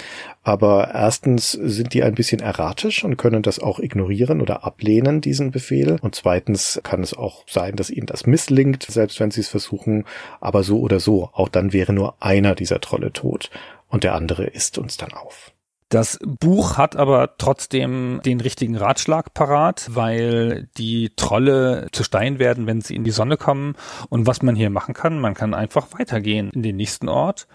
Aber 0.44 0.92
erstens 0.94 1.52
sind 1.52 1.94
die 1.94 2.04
ein 2.04 2.16
bisschen 2.16 2.40
erratisch 2.40 3.04
und 3.04 3.18
können 3.18 3.44
das 3.44 3.60
auch 3.60 3.80
ignorieren 3.80 4.42
oder 4.42 4.64
ablehnen, 4.64 5.22
diesen 5.22 5.52
Befehl. 5.52 5.98
Und 6.02 6.16
zweitens 6.16 6.80
kann 6.84 7.04
es 7.04 7.14
auch 7.14 7.44
sein, 7.48 7.76
dass 7.76 7.90
ihnen 7.90 8.08
das 8.08 8.26
misslingt, 8.26 8.84
selbst 8.84 9.20
wenn 9.20 9.32
sie 9.32 9.42
es 9.42 9.50
versuchen. 9.50 10.06
Aber 10.40 10.64
so 10.64 10.80
oder 10.80 11.00
so, 11.00 11.30
auch 11.34 11.50
dann 11.50 11.74
wäre 11.74 11.94
nur 11.94 12.16
einer 12.22 12.56
dieser 12.56 12.80
Trolle 12.80 13.12
tot 13.12 13.50
und 13.90 14.04
der 14.04 14.16
andere 14.16 14.46
isst 14.46 14.78
uns 14.78 14.98
dann 14.98 15.14
auf. 15.14 15.52
Das 15.90 16.20
Buch 16.22 16.78
hat 16.78 16.98
aber 16.98 17.38
trotzdem 17.38 18.20
den 18.26 18.42
richtigen 18.42 18.76
Ratschlag 18.76 19.34
parat, 19.34 19.88
weil 19.94 20.68
die 20.78 21.14
Trolle 21.16 21.88
zu 21.94 22.04
Stein 22.04 22.40
werden, 22.40 22.68
wenn 22.68 22.82
sie 22.82 22.96
in 22.96 23.06
die 23.06 23.12
Sonne 23.12 23.38
kommen. 23.38 23.76
Und 24.10 24.28
was 24.28 24.42
man 24.42 24.56
hier 24.56 24.70
machen 24.70 24.94
kann, 24.94 25.20
man 25.20 25.34
kann 25.34 25.54
einfach 25.54 25.88
weitergehen 25.98 26.52
in 26.54 26.62
den 26.62 26.76
nächsten 26.76 27.08
Ort, 27.08 27.48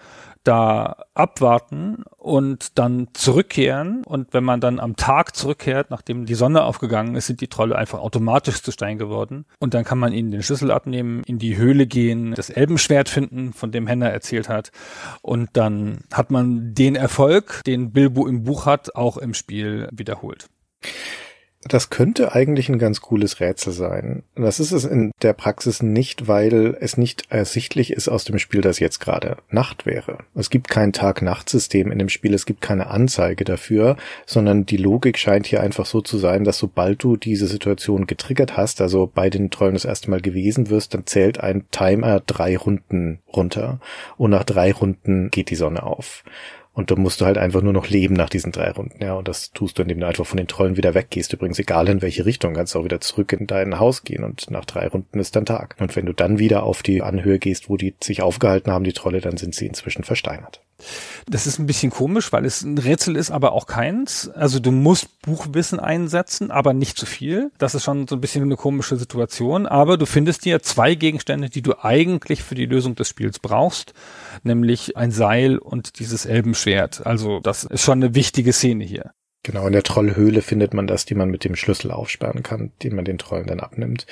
da 0.43 1.05
abwarten 1.13 2.03
und 2.17 2.77
dann 2.77 3.07
zurückkehren. 3.13 4.03
Und 4.05 4.33
wenn 4.33 4.43
man 4.43 4.61
dann 4.61 4.79
am 4.79 4.95
Tag 4.95 5.35
zurückkehrt, 5.35 5.89
nachdem 5.89 6.25
die 6.25 6.35
Sonne 6.35 6.63
aufgegangen 6.63 7.15
ist, 7.15 7.27
sind 7.27 7.41
die 7.41 7.47
Trolle 7.47 7.75
einfach 7.75 7.99
automatisch 7.99 8.61
zu 8.61 8.71
Stein 8.71 8.97
geworden. 8.97 9.45
Und 9.59 9.73
dann 9.73 9.83
kann 9.83 9.99
man 9.99 10.13
ihnen 10.13 10.31
den 10.31 10.43
Schlüssel 10.43 10.71
abnehmen, 10.71 11.23
in 11.25 11.39
die 11.39 11.57
Höhle 11.57 11.87
gehen, 11.87 12.33
das 12.33 12.49
Elbenschwert 12.49 13.09
finden, 13.09 13.53
von 13.53 13.71
dem 13.71 13.87
Henner 13.87 14.09
erzählt 14.09 14.49
hat. 14.49 14.71
Und 15.21 15.49
dann 15.53 15.99
hat 16.11 16.31
man 16.31 16.73
den 16.73 16.95
Erfolg, 16.95 17.61
den 17.65 17.91
Bilbo 17.91 18.27
im 18.27 18.43
Buch 18.43 18.65
hat, 18.65 18.95
auch 18.95 19.17
im 19.17 19.33
Spiel 19.33 19.87
wiederholt. 19.91 20.47
Das 21.65 21.89
könnte 21.89 22.33
eigentlich 22.33 22.69
ein 22.69 22.79
ganz 22.79 23.01
cooles 23.01 23.39
Rätsel 23.39 23.71
sein. 23.71 24.23
Das 24.35 24.59
ist 24.59 24.71
es 24.71 24.83
in 24.83 25.11
der 25.21 25.33
Praxis 25.33 25.81
nicht, 25.81 26.27
weil 26.27 26.77
es 26.79 26.97
nicht 26.97 27.23
ersichtlich 27.29 27.93
ist 27.93 28.09
aus 28.09 28.25
dem 28.25 28.37
Spiel, 28.37 28.61
dass 28.61 28.79
jetzt 28.79 28.99
gerade 28.99 29.37
Nacht 29.49 29.85
wäre. 29.85 30.19
Es 30.35 30.49
gibt 30.49 30.69
kein 30.69 30.91
Tag-Nacht-System 30.91 31.91
in 31.91 31.99
dem 31.99 32.09
Spiel, 32.09 32.33
es 32.33 32.45
gibt 32.45 32.61
keine 32.61 32.87
Anzeige 32.87 33.45
dafür, 33.45 33.95
sondern 34.25 34.65
die 34.65 34.77
Logik 34.77 35.17
scheint 35.17 35.45
hier 35.45 35.61
einfach 35.61 35.85
so 35.85 36.01
zu 36.01 36.17
sein, 36.17 36.43
dass 36.43 36.57
sobald 36.57 37.01
du 37.03 37.15
diese 37.15 37.47
Situation 37.47 38.07
getriggert 38.07 38.57
hast, 38.57 38.81
also 38.81 39.09
bei 39.13 39.29
den 39.29 39.49
Trollen 39.49 39.73
das 39.73 39.85
erste 39.85 40.09
Mal 40.09 40.21
gewesen 40.21 40.69
wirst, 40.69 40.93
dann 40.93 41.05
zählt 41.05 41.39
ein 41.39 41.65
Timer 41.71 42.19
drei 42.19 42.57
Runden 42.57 43.19
runter 43.33 43.79
und 44.17 44.31
nach 44.31 44.43
drei 44.43 44.73
Runden 44.73 45.31
geht 45.31 45.49
die 45.49 45.55
Sonne 45.55 45.83
auf. 45.83 46.23
Und 46.73 46.89
da 46.89 46.95
musst 46.95 47.21
du 47.21 47.25
halt 47.25 47.37
einfach 47.37 47.61
nur 47.61 47.71
noch 47.71 47.87
leben 47.87 48.15
nach 48.15 48.29
diesen 48.29 48.51
drei 48.51 48.71
Runden, 48.71 49.01
ja. 49.03 49.13
Und 49.13 49.27
das 49.27 49.51
tust 49.51 49.77
du, 49.77 49.83
indem 49.83 49.99
du 49.99 50.07
einfach 50.07 50.25
von 50.25 50.37
den 50.37 50.47
Trollen 50.47 50.75
wieder 50.75 50.95
weggehst. 50.95 51.31
Übrigens, 51.31 51.59
egal 51.59 51.87
in 51.87 52.01
welche 52.01 52.25
Richtung, 52.25 52.55
kannst 52.55 52.73
du 52.73 52.79
auch 52.79 52.83
wieder 52.83 52.99
zurück 52.99 53.31
in 53.31 53.45
dein 53.45 53.79
Haus 53.79 54.03
gehen 54.03 54.23
und 54.23 54.49
nach 54.49 54.65
drei 54.65 54.87
Runden 54.87 55.19
ist 55.19 55.35
dann 55.35 55.45
Tag. 55.45 55.75
Und 55.79 55.95
wenn 55.95 56.07
du 56.07 56.13
dann 56.13 56.39
wieder 56.39 56.63
auf 56.63 56.81
die 56.81 57.03
Anhöhe 57.03 57.37
gehst, 57.37 57.69
wo 57.69 57.77
die 57.77 57.93
sich 58.01 58.23
aufgehalten 58.23 58.71
haben, 58.71 58.83
die 58.83 58.93
Trolle, 58.93 59.21
dann 59.21 59.37
sind 59.37 59.53
sie 59.53 59.67
inzwischen 59.67 60.03
versteinert. 60.03 60.61
Das 61.29 61.47
ist 61.47 61.59
ein 61.59 61.65
bisschen 61.65 61.91
komisch, 61.91 62.31
weil 62.33 62.45
es 62.45 62.61
ein 62.61 62.77
Rätsel 62.77 63.15
ist, 63.15 63.31
aber 63.31 63.53
auch 63.53 63.67
keins. 63.67 64.29
Also 64.29 64.59
du 64.59 64.71
musst 64.71 65.21
Buchwissen 65.21 65.79
einsetzen, 65.79 66.51
aber 66.51 66.73
nicht 66.73 66.97
zu 66.97 67.05
viel. 67.05 67.51
Das 67.57 67.75
ist 67.75 67.83
schon 67.83 68.07
so 68.07 68.15
ein 68.15 68.21
bisschen 68.21 68.43
eine 68.43 68.55
komische 68.55 68.97
Situation. 68.97 69.65
Aber 69.65 69.97
du 69.97 70.05
findest 70.05 70.45
dir 70.45 70.61
zwei 70.61 70.95
Gegenstände, 70.95 71.49
die 71.49 71.61
du 71.61 71.83
eigentlich 71.83 72.43
für 72.43 72.55
die 72.55 72.65
Lösung 72.65 72.95
des 72.95 73.07
Spiels 73.07 73.39
brauchst, 73.39 73.93
nämlich 74.43 74.97
ein 74.97 75.11
Seil 75.11 75.57
und 75.57 75.99
dieses 75.99 76.25
Elbenschwert. 76.25 77.05
Also 77.05 77.39
das 77.39 77.63
ist 77.63 77.83
schon 77.83 78.03
eine 78.03 78.15
wichtige 78.15 78.53
Szene 78.53 78.83
hier. 78.83 79.11
Genau, 79.43 79.67
in 79.67 79.73
der 79.73 79.83
Trollhöhle 79.83 80.41
findet 80.41 80.73
man 80.73 80.87
das, 80.87 81.05
die 81.05 81.15
man 81.15 81.29
mit 81.29 81.43
dem 81.43 81.55
Schlüssel 81.55 81.91
aufsperren 81.91 82.43
kann, 82.43 82.71
den 82.81 82.95
man 82.95 83.03
den 83.03 83.17
Trollen 83.17 83.47
dann 83.47 83.59
abnimmt. 83.59 84.07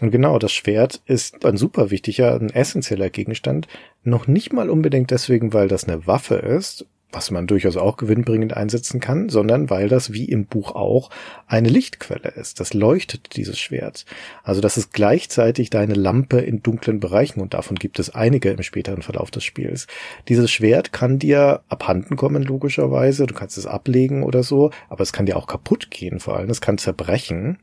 Und 0.00 0.10
genau, 0.10 0.38
das 0.38 0.52
Schwert 0.52 1.00
ist 1.06 1.44
ein 1.44 1.56
super 1.56 1.90
wichtiger, 1.90 2.34
ein 2.34 2.50
essentieller 2.50 3.10
Gegenstand. 3.10 3.68
Noch 4.04 4.26
nicht 4.26 4.52
mal 4.52 4.70
unbedingt 4.70 5.10
deswegen, 5.10 5.52
weil 5.52 5.68
das 5.68 5.84
eine 5.84 6.06
Waffe 6.06 6.36
ist, 6.36 6.86
was 7.12 7.30
man 7.30 7.46
durchaus 7.46 7.76
auch 7.76 7.96
gewinnbringend 7.96 8.56
einsetzen 8.56 9.00
kann, 9.00 9.28
sondern 9.28 9.70
weil 9.70 9.88
das 9.88 10.12
wie 10.12 10.24
im 10.24 10.46
Buch 10.46 10.74
auch 10.74 11.10
eine 11.46 11.68
Lichtquelle 11.68 12.30
ist. 12.30 12.60
Das 12.60 12.74
leuchtet 12.74 13.36
dieses 13.36 13.58
Schwert. 13.58 14.04
Also 14.42 14.60
das 14.60 14.76
ist 14.76 14.92
gleichzeitig 14.92 15.70
deine 15.70 15.94
Lampe 15.94 16.40
in 16.40 16.62
dunklen 16.62 17.00
Bereichen 17.00 17.40
und 17.40 17.54
davon 17.54 17.76
gibt 17.76 17.98
es 17.98 18.14
einige 18.14 18.50
im 18.50 18.62
späteren 18.62 19.02
Verlauf 19.02 19.30
des 19.30 19.44
Spiels. 19.44 19.86
Dieses 20.28 20.50
Schwert 20.50 20.92
kann 20.92 21.18
dir 21.18 21.62
abhanden 21.68 22.16
kommen, 22.16 22.42
logischerweise. 22.42 23.26
Du 23.26 23.34
kannst 23.34 23.58
es 23.58 23.66
ablegen 23.66 24.22
oder 24.22 24.42
so, 24.42 24.70
aber 24.88 25.02
es 25.02 25.12
kann 25.12 25.26
dir 25.26 25.36
auch 25.36 25.46
kaputt 25.46 25.90
gehen 25.90 26.20
vor 26.20 26.36
allem. 26.36 26.50
Es 26.50 26.60
kann 26.60 26.78
zerbrechen 26.78 27.58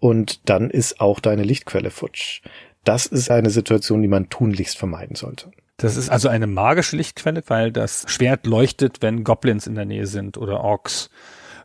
und 0.00 0.48
dann 0.48 0.70
ist 0.70 1.00
auch 1.00 1.20
deine 1.20 1.42
Lichtquelle 1.42 1.90
futsch. 1.90 2.42
Das 2.84 3.06
ist 3.06 3.30
eine 3.30 3.50
Situation, 3.50 4.02
die 4.02 4.08
man 4.08 4.28
tunlichst 4.28 4.76
vermeiden 4.76 5.16
sollte. 5.16 5.50
Das 5.76 5.96
ist 5.96 6.08
also 6.08 6.28
eine 6.28 6.46
magische 6.46 6.96
Lichtquelle, 6.96 7.42
weil 7.48 7.72
das 7.72 8.04
Schwert 8.06 8.46
leuchtet, 8.46 9.02
wenn 9.02 9.24
Goblins 9.24 9.66
in 9.66 9.74
der 9.74 9.84
Nähe 9.84 10.06
sind 10.06 10.38
oder 10.38 10.60
Orks, 10.60 11.10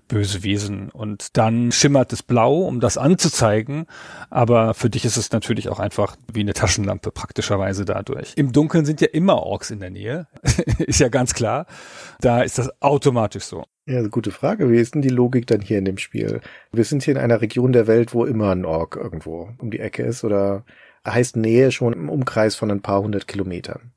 böse 0.07 0.43
Wesen. 0.43 0.89
Und 0.89 1.37
dann 1.37 1.71
schimmert 1.71 2.11
es 2.11 2.23
blau, 2.23 2.63
um 2.63 2.81
das 2.81 2.97
anzuzeigen. 2.97 3.85
Aber 4.29 4.73
für 4.73 4.89
dich 4.89 5.05
ist 5.05 5.15
es 5.15 5.31
natürlich 5.31 5.69
auch 5.69 5.79
einfach 5.79 6.17
wie 6.33 6.41
eine 6.41 6.53
Taschenlampe 6.53 7.11
praktischerweise 7.11 7.85
dadurch. 7.85 8.33
Im 8.35 8.51
Dunkeln 8.51 8.85
sind 8.85 8.99
ja 8.99 9.07
immer 9.07 9.43
Orks 9.43 9.69
in 9.69 9.79
der 9.79 9.91
Nähe. 9.91 10.27
ist 10.79 10.99
ja 10.99 11.09
ganz 11.09 11.33
klar. 11.33 11.67
Da 12.19 12.41
ist 12.41 12.57
das 12.57 12.69
automatisch 12.81 13.43
so. 13.43 13.63
Ja, 13.85 14.05
gute 14.07 14.31
Frage. 14.31 14.69
Wie 14.69 14.79
ist 14.79 14.95
denn 14.95 15.01
die 15.01 15.09
Logik 15.09 15.47
dann 15.47 15.61
hier 15.61 15.77
in 15.77 15.85
dem 15.85 15.97
Spiel? 15.97 16.41
Wir 16.71 16.83
sind 16.83 17.03
hier 17.03 17.13
in 17.13 17.19
einer 17.19 17.41
Region 17.41 17.71
der 17.71 17.87
Welt, 17.87 18.13
wo 18.13 18.25
immer 18.25 18.51
ein 18.51 18.65
Ork 18.65 18.97
irgendwo 18.97 19.49
um 19.59 19.71
die 19.71 19.79
Ecke 19.79 20.03
ist 20.03 20.23
oder 20.23 20.65
heißt 21.07 21.37
Nähe 21.37 21.71
schon 21.71 21.93
im 21.93 22.09
Umkreis 22.09 22.55
von 22.55 22.69
ein 22.71 22.81
paar 22.81 23.01
hundert 23.01 23.27
Kilometern. 23.27 23.91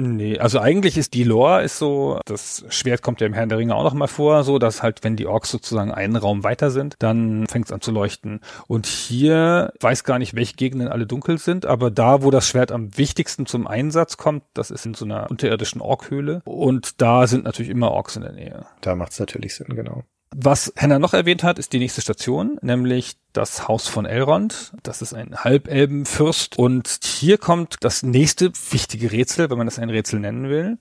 Nee, 0.00 0.38
also 0.38 0.60
eigentlich 0.60 0.96
ist 0.96 1.12
die 1.12 1.24
Lore 1.24 1.62
ist 1.62 1.78
so, 1.78 2.20
das 2.24 2.64
Schwert 2.70 3.02
kommt 3.02 3.20
ja 3.20 3.26
im 3.26 3.34
Herrn 3.34 3.50
der 3.50 3.58
Ringe 3.58 3.74
auch 3.74 3.84
noch 3.84 3.92
mal 3.92 4.06
vor, 4.06 4.44
so 4.44 4.58
dass 4.58 4.82
halt, 4.82 5.04
wenn 5.04 5.14
die 5.14 5.26
Orks 5.26 5.50
sozusagen 5.50 5.92
einen 5.92 6.16
Raum 6.16 6.42
weiter 6.42 6.70
sind, 6.70 6.96
dann 7.00 7.46
fängt 7.46 7.66
es 7.66 7.72
an 7.72 7.82
zu 7.82 7.90
leuchten. 7.90 8.40
Und 8.66 8.86
hier 8.86 9.74
weiß 9.80 10.04
gar 10.04 10.18
nicht, 10.18 10.34
welche 10.34 10.56
Gegenden 10.56 10.88
alle 10.88 11.06
dunkel 11.06 11.36
sind, 11.36 11.66
aber 11.66 11.90
da, 11.90 12.22
wo 12.22 12.30
das 12.30 12.48
Schwert 12.48 12.72
am 12.72 12.96
wichtigsten 12.96 13.44
zum 13.44 13.66
Einsatz 13.66 14.16
kommt, 14.16 14.42
das 14.54 14.70
ist 14.70 14.86
in 14.86 14.94
so 14.94 15.04
einer 15.04 15.30
unterirdischen 15.30 15.82
Orkhöhle. 15.82 16.40
Und 16.46 17.02
da 17.02 17.26
sind 17.26 17.44
natürlich 17.44 17.70
immer 17.70 17.90
Orks 17.90 18.16
in 18.16 18.22
der 18.22 18.32
Nähe. 18.32 18.64
Da 18.80 18.94
macht 18.94 19.12
es 19.12 19.20
natürlich 19.20 19.54
Sinn, 19.54 19.76
genau. 19.76 20.04
Was 20.34 20.72
Henna 20.76 21.00
noch 21.00 21.12
erwähnt 21.12 21.42
hat, 21.42 21.58
ist 21.58 21.72
die 21.72 21.80
nächste 21.80 22.02
Station, 22.02 22.56
nämlich 22.62 23.16
das 23.32 23.66
Haus 23.66 23.88
von 23.88 24.06
Elrond. 24.06 24.72
Das 24.84 25.02
ist 25.02 25.12
ein 25.12 25.34
Halbelbenfürst. 25.34 26.56
Und 26.56 27.00
hier 27.02 27.36
kommt 27.36 27.76
das 27.80 28.04
nächste 28.04 28.52
wichtige 28.70 29.10
Rätsel, 29.10 29.50
wenn 29.50 29.58
man 29.58 29.66
das 29.66 29.80
ein 29.80 29.90
Rätsel 29.90 30.20
nennen 30.20 30.48
will. 30.48 30.78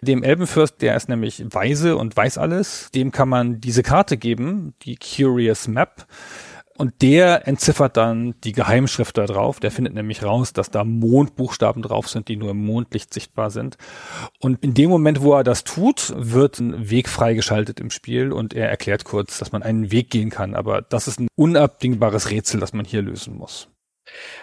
Dem 0.00 0.22
Elbenfürst, 0.22 0.80
der 0.80 0.96
ist 0.96 1.08
nämlich 1.08 1.44
weise 1.50 1.96
und 1.96 2.16
weiß 2.16 2.38
alles, 2.38 2.90
dem 2.94 3.12
kann 3.12 3.28
man 3.28 3.60
diese 3.60 3.82
Karte 3.82 4.16
geben, 4.16 4.74
die 4.82 4.96
Curious 4.96 5.68
Map. 5.68 6.06
Und 6.78 7.02
der 7.02 7.48
entziffert 7.48 7.96
dann 7.96 8.36
die 8.44 8.52
Geheimschrift 8.52 9.18
da 9.18 9.26
drauf. 9.26 9.58
Der 9.58 9.72
findet 9.72 9.94
nämlich 9.94 10.22
raus, 10.22 10.52
dass 10.52 10.70
da 10.70 10.84
Mondbuchstaben 10.84 11.82
drauf 11.82 12.08
sind, 12.08 12.28
die 12.28 12.36
nur 12.36 12.52
im 12.52 12.64
Mondlicht 12.64 13.12
sichtbar 13.12 13.50
sind. 13.50 13.76
Und 14.38 14.62
in 14.62 14.74
dem 14.74 14.88
Moment, 14.88 15.20
wo 15.20 15.34
er 15.34 15.42
das 15.42 15.64
tut, 15.64 16.14
wird 16.16 16.60
ein 16.60 16.88
Weg 16.88 17.08
freigeschaltet 17.08 17.80
im 17.80 17.90
Spiel 17.90 18.30
und 18.30 18.54
er 18.54 18.70
erklärt 18.70 19.04
kurz, 19.04 19.38
dass 19.38 19.50
man 19.50 19.64
einen 19.64 19.90
Weg 19.90 20.10
gehen 20.10 20.30
kann. 20.30 20.54
Aber 20.54 20.80
das 20.80 21.08
ist 21.08 21.18
ein 21.18 21.26
unabdingbares 21.34 22.30
Rätsel, 22.30 22.60
das 22.60 22.72
man 22.72 22.84
hier 22.84 23.02
lösen 23.02 23.36
muss. 23.36 23.68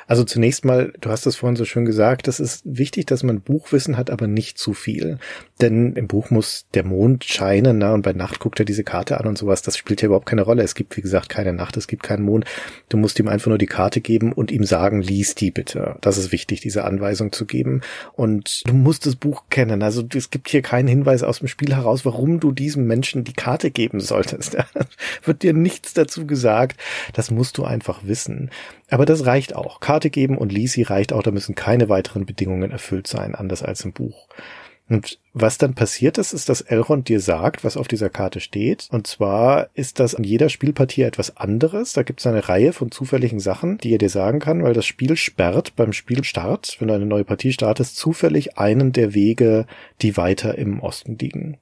Also 0.08 0.24
zunächst 0.24 0.66
mal, 0.66 0.94
du 1.02 1.10
hast 1.10 1.26
es 1.26 1.36
vorhin 1.36 1.56
so 1.56 1.66
schön 1.66 1.86
gesagt, 1.86 2.28
es 2.28 2.40
ist 2.40 2.62
wichtig, 2.66 3.06
dass 3.08 3.24
man 3.24 3.42
Buchwissen 3.42 3.98
hat, 3.98 4.10
aber 4.10 4.28
nicht 4.28 4.58
zu 4.58 4.74
viel. 4.74 5.18
Denn 5.62 5.94
im 5.94 6.08
Buch 6.08 6.30
muss 6.30 6.68
der 6.74 6.84
Mond 6.84 7.24
scheinen, 7.24 7.80
na, 7.80 7.94
und 7.94 8.02
bei 8.02 8.14
Nacht 8.14 8.40
guckt 8.40 8.60
er 8.60 8.66
diese 8.66 8.84
Karte 8.84 9.20
an 9.20 9.26
und 9.26 9.38
sowas. 9.38 9.62
Das 9.62 9.78
spielt 9.78 10.02
ja 10.02 10.08
überhaupt 10.08 10.28
keine 10.28 10.44
Rolle. 10.44 10.64
Es 10.64 10.76
gibt, 10.76 10.96
wie 10.98 11.02
gesagt, 11.02 11.30
keine 11.30 11.54
Nacht, 11.54 11.78
es 11.78 11.88
gibt 11.88 12.04
keinen 12.04 12.24
Mond. 12.24 12.46
Du 12.90 12.98
musst 12.98 13.20
ihm 13.20 13.28
einfach 13.28 13.48
nur 13.48 13.58
die 13.58 13.66
Karte 13.66 14.02
geben 14.02 14.32
und 14.32 14.52
ihm 14.52 14.64
sagen, 14.64 15.02
lies 15.02 15.34
die 15.36 15.52
bitte. 15.52 15.98
Das 16.02 16.18
ist 16.18 16.32
wichtig, 16.32 16.62
diese 16.62 16.84
Anweisung 16.84 17.32
zu 17.32 17.46
geben. 17.46 17.82
Und 18.14 18.62
du 18.68 18.74
musst 18.74 19.06
das 19.06 19.16
Buch 19.16 19.46
kennen. 19.50 19.82
Also 19.82 20.04
es 20.14 20.30
gibt 20.30 20.50
hier 20.50 20.62
keinen 20.62 20.88
Hinweis 20.88 21.24
aus 21.24 21.40
dem 21.40 21.48
Spiel 21.48 21.74
heraus, 21.74 22.06
warum 22.06 22.40
du 22.40 22.52
diesem 22.52 22.86
Menschen 22.86 23.24
die 23.24 23.34
Karte 23.34 23.72
geben 23.72 24.00
solltest. 24.00 24.58
Wird 25.24 25.44
dir 25.44 25.54
nichts 25.54 25.94
dazu 25.94 26.28
gesagt. 26.28 26.80
Das 27.14 27.32
musst 27.32 27.58
du 27.58 27.64
einfach 27.64 28.02
wissen. 28.04 28.52
Aber 28.90 29.06
das 29.06 29.26
reicht 29.26 29.55
auch. 29.56 29.80
Karte 29.80 30.10
geben 30.10 30.38
und 30.38 30.52
Lisi 30.52 30.84
reicht 30.84 31.14
auch, 31.14 31.24
da 31.24 31.32
müssen 31.32 31.56
keine 31.56 31.90
weiteren 31.90 32.26
Bedingungen 32.26 32.72
erfüllt 32.72 33.08
sein, 33.08 33.36
anders 33.36 33.64
als 33.64 33.84
im 33.86 33.94
Buch. 33.94 34.28
Und 34.88 35.20
was 35.34 35.58
dann 35.58 35.74
passiert 35.74 36.20
ist, 36.20 36.32
ist, 36.34 36.48
dass 36.48 36.62
Elrond 36.62 37.10
dir 37.10 37.20
sagt, 37.20 37.64
was 37.64 37.76
auf 37.76 37.88
dieser 37.88 38.10
Karte 38.10 38.40
steht. 38.40 38.88
Und 38.92 39.08
zwar 39.08 39.70
ist 39.74 40.00
das 40.00 40.14
an 40.14 40.24
jeder 40.24 40.50
Spielpartie 40.50 41.02
etwas 41.02 41.38
anderes. 41.38 41.94
Da 41.94 42.04
gibt 42.04 42.20
es 42.20 42.28
eine 42.28 42.48
Reihe 42.48 42.72
von 42.72 42.92
zufälligen 42.92 43.40
Sachen, 43.40 43.80
die 43.80 43.94
er 43.94 43.98
dir 43.98 44.10
sagen 44.10 44.40
kann, 44.40 44.64
weil 44.64 44.74
das 44.74 44.86
Spiel 44.86 45.18
sperrt 45.18 45.76
beim 45.76 45.92
Spielstart, 45.92 46.78
wenn 46.80 46.90
du 46.90 46.94
eine 46.94 47.08
neue 47.08 47.24
Partie 47.24 47.52
startest, 47.52 47.98
zufällig 47.98 48.60
einen 48.60 48.92
der 48.92 49.16
Wege, 49.16 49.66
die 50.04 50.18
weiter 50.18 50.56
im 50.56 50.80
Osten 50.82 51.18
liegen. 51.18 51.58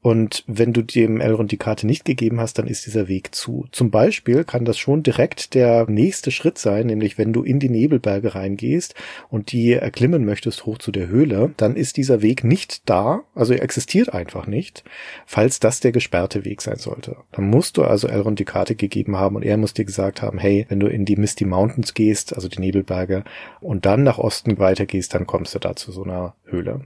Und 0.00 0.44
wenn 0.46 0.72
du 0.72 0.82
dem 0.82 1.20
Elrond 1.20 1.50
die 1.50 1.56
Karte 1.56 1.84
nicht 1.84 2.04
gegeben 2.04 2.40
hast, 2.40 2.58
dann 2.58 2.68
ist 2.68 2.86
dieser 2.86 3.08
Weg 3.08 3.34
zu. 3.34 3.66
Zum 3.72 3.90
Beispiel 3.90 4.44
kann 4.44 4.64
das 4.64 4.78
schon 4.78 5.02
direkt 5.02 5.54
der 5.54 5.90
nächste 5.90 6.30
Schritt 6.30 6.56
sein, 6.56 6.86
nämlich 6.86 7.18
wenn 7.18 7.32
du 7.32 7.42
in 7.42 7.58
die 7.58 7.68
Nebelberge 7.68 8.36
reingehst 8.36 8.94
und 9.28 9.50
die 9.50 9.72
erklimmen 9.72 10.24
möchtest 10.24 10.66
hoch 10.66 10.78
zu 10.78 10.92
der 10.92 11.08
Höhle, 11.08 11.52
dann 11.56 11.74
ist 11.74 11.96
dieser 11.96 12.22
Weg 12.22 12.44
nicht 12.44 12.88
da, 12.88 13.22
also 13.34 13.54
er 13.54 13.62
existiert 13.62 14.14
einfach 14.14 14.46
nicht, 14.46 14.84
falls 15.26 15.58
das 15.58 15.80
der 15.80 15.90
gesperrte 15.90 16.44
Weg 16.44 16.62
sein 16.62 16.76
sollte. 16.76 17.16
Dann 17.32 17.50
musst 17.50 17.76
du 17.76 17.82
also 17.82 18.06
Elrond 18.06 18.38
die 18.38 18.44
Karte 18.44 18.76
gegeben 18.76 19.16
haben 19.16 19.34
und 19.34 19.42
er 19.42 19.56
muss 19.56 19.74
dir 19.74 19.84
gesagt 19.84 20.22
haben, 20.22 20.38
hey, 20.38 20.64
wenn 20.68 20.78
du 20.78 20.86
in 20.86 21.06
die 21.06 21.16
Misty 21.16 21.44
Mountains 21.44 21.94
gehst, 21.94 22.34
also 22.34 22.46
die 22.46 22.60
Nebelberge, 22.60 23.24
und 23.60 23.84
dann 23.84 24.04
nach 24.04 24.18
Osten 24.18 24.58
weitergehst, 24.58 25.12
dann 25.14 25.26
kommst 25.26 25.56
du 25.56 25.58
da 25.58 25.74
zu 25.74 25.90
so 25.90 26.04
einer 26.04 26.34
Höhle. 26.44 26.82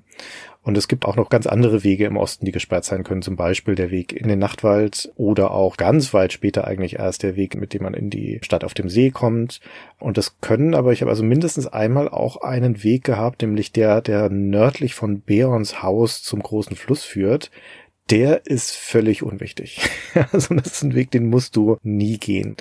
Und 0.64 0.78
es 0.78 0.86
gibt 0.86 1.06
auch 1.06 1.16
noch 1.16 1.28
ganz 1.28 1.48
andere 1.48 1.82
Wege 1.82 2.04
im 2.04 2.16
Osten, 2.16 2.44
die 2.44 2.52
gesperrt 2.52 2.84
sein 2.84 3.02
können. 3.02 3.22
Zum 3.22 3.34
Beispiel 3.34 3.74
der 3.74 3.90
Weg 3.90 4.12
in 4.12 4.28
den 4.28 4.38
Nachtwald 4.38 5.12
oder 5.16 5.50
auch 5.50 5.76
ganz 5.76 6.14
weit 6.14 6.32
später 6.32 6.68
eigentlich 6.68 7.00
erst 7.00 7.24
der 7.24 7.34
Weg, 7.34 7.56
mit 7.56 7.74
dem 7.74 7.82
man 7.82 7.94
in 7.94 8.10
die 8.10 8.38
Stadt 8.42 8.62
auf 8.62 8.72
dem 8.72 8.88
See 8.88 9.10
kommt. 9.10 9.60
Und 9.98 10.18
das 10.18 10.40
können 10.40 10.74
aber, 10.74 10.92
ich 10.92 11.00
habe 11.00 11.10
also 11.10 11.24
mindestens 11.24 11.66
einmal 11.66 12.08
auch 12.08 12.42
einen 12.42 12.84
Weg 12.84 13.02
gehabt, 13.02 13.42
nämlich 13.42 13.72
der, 13.72 14.00
der 14.02 14.30
nördlich 14.30 14.94
von 14.94 15.20
Beorns 15.20 15.82
Haus 15.82 16.22
zum 16.22 16.40
großen 16.40 16.76
Fluss 16.76 17.02
führt 17.02 17.50
der 18.12 18.44
ist 18.46 18.76
völlig 18.76 19.22
unwichtig. 19.22 19.80
also 20.32 20.54
das 20.54 20.66
ist 20.66 20.82
ein 20.82 20.94
Weg, 20.94 21.10
den 21.10 21.30
musst 21.30 21.56
du 21.56 21.78
nie 21.82 22.18
gehen. 22.18 22.56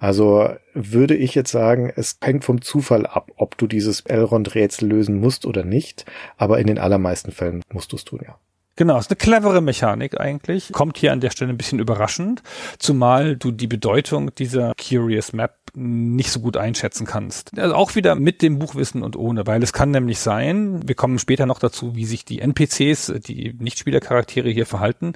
Also 0.00 0.50
würde 0.74 1.14
ich 1.14 1.36
jetzt 1.36 1.52
sagen, 1.52 1.92
es 1.94 2.18
hängt 2.20 2.44
vom 2.44 2.60
Zufall 2.60 3.06
ab, 3.06 3.30
ob 3.36 3.56
du 3.56 3.68
dieses 3.68 4.00
Elrond-Rätsel 4.00 4.88
lösen 4.88 5.20
musst 5.20 5.46
oder 5.46 5.64
nicht. 5.64 6.06
Aber 6.36 6.58
in 6.58 6.66
den 6.66 6.80
allermeisten 6.80 7.30
Fällen 7.30 7.62
musst 7.72 7.92
du 7.92 7.96
es 7.96 8.04
tun, 8.04 8.20
ja. 8.26 8.36
Genau, 8.76 8.98
ist 8.98 9.10
eine 9.10 9.16
clevere 9.16 9.62
Mechanik 9.62 10.20
eigentlich. 10.20 10.70
Kommt 10.72 10.98
hier 10.98 11.12
an 11.12 11.20
der 11.20 11.30
Stelle 11.30 11.50
ein 11.50 11.56
bisschen 11.56 11.78
überraschend, 11.78 12.42
zumal 12.78 13.36
du 13.36 13.50
die 13.50 13.66
Bedeutung 13.66 14.34
dieser 14.34 14.74
Curious 14.74 15.32
Map 15.32 15.54
nicht 15.74 16.30
so 16.30 16.40
gut 16.40 16.58
einschätzen 16.58 17.06
kannst. 17.06 17.58
Also 17.58 17.74
auch 17.74 17.94
wieder 17.94 18.14
mit 18.14 18.42
dem 18.42 18.58
Buchwissen 18.58 19.02
und 19.02 19.16
ohne, 19.16 19.46
weil 19.46 19.62
es 19.62 19.72
kann 19.72 19.90
nämlich 19.90 20.18
sein, 20.20 20.86
wir 20.86 20.94
kommen 20.94 21.18
später 21.18 21.46
noch 21.46 21.58
dazu, 21.58 21.96
wie 21.96 22.04
sich 22.04 22.24
die 22.26 22.40
NPCs, 22.40 23.14
die 23.26 23.54
Nichtspielercharaktere 23.58 24.50
hier 24.50 24.66
verhalten. 24.66 25.14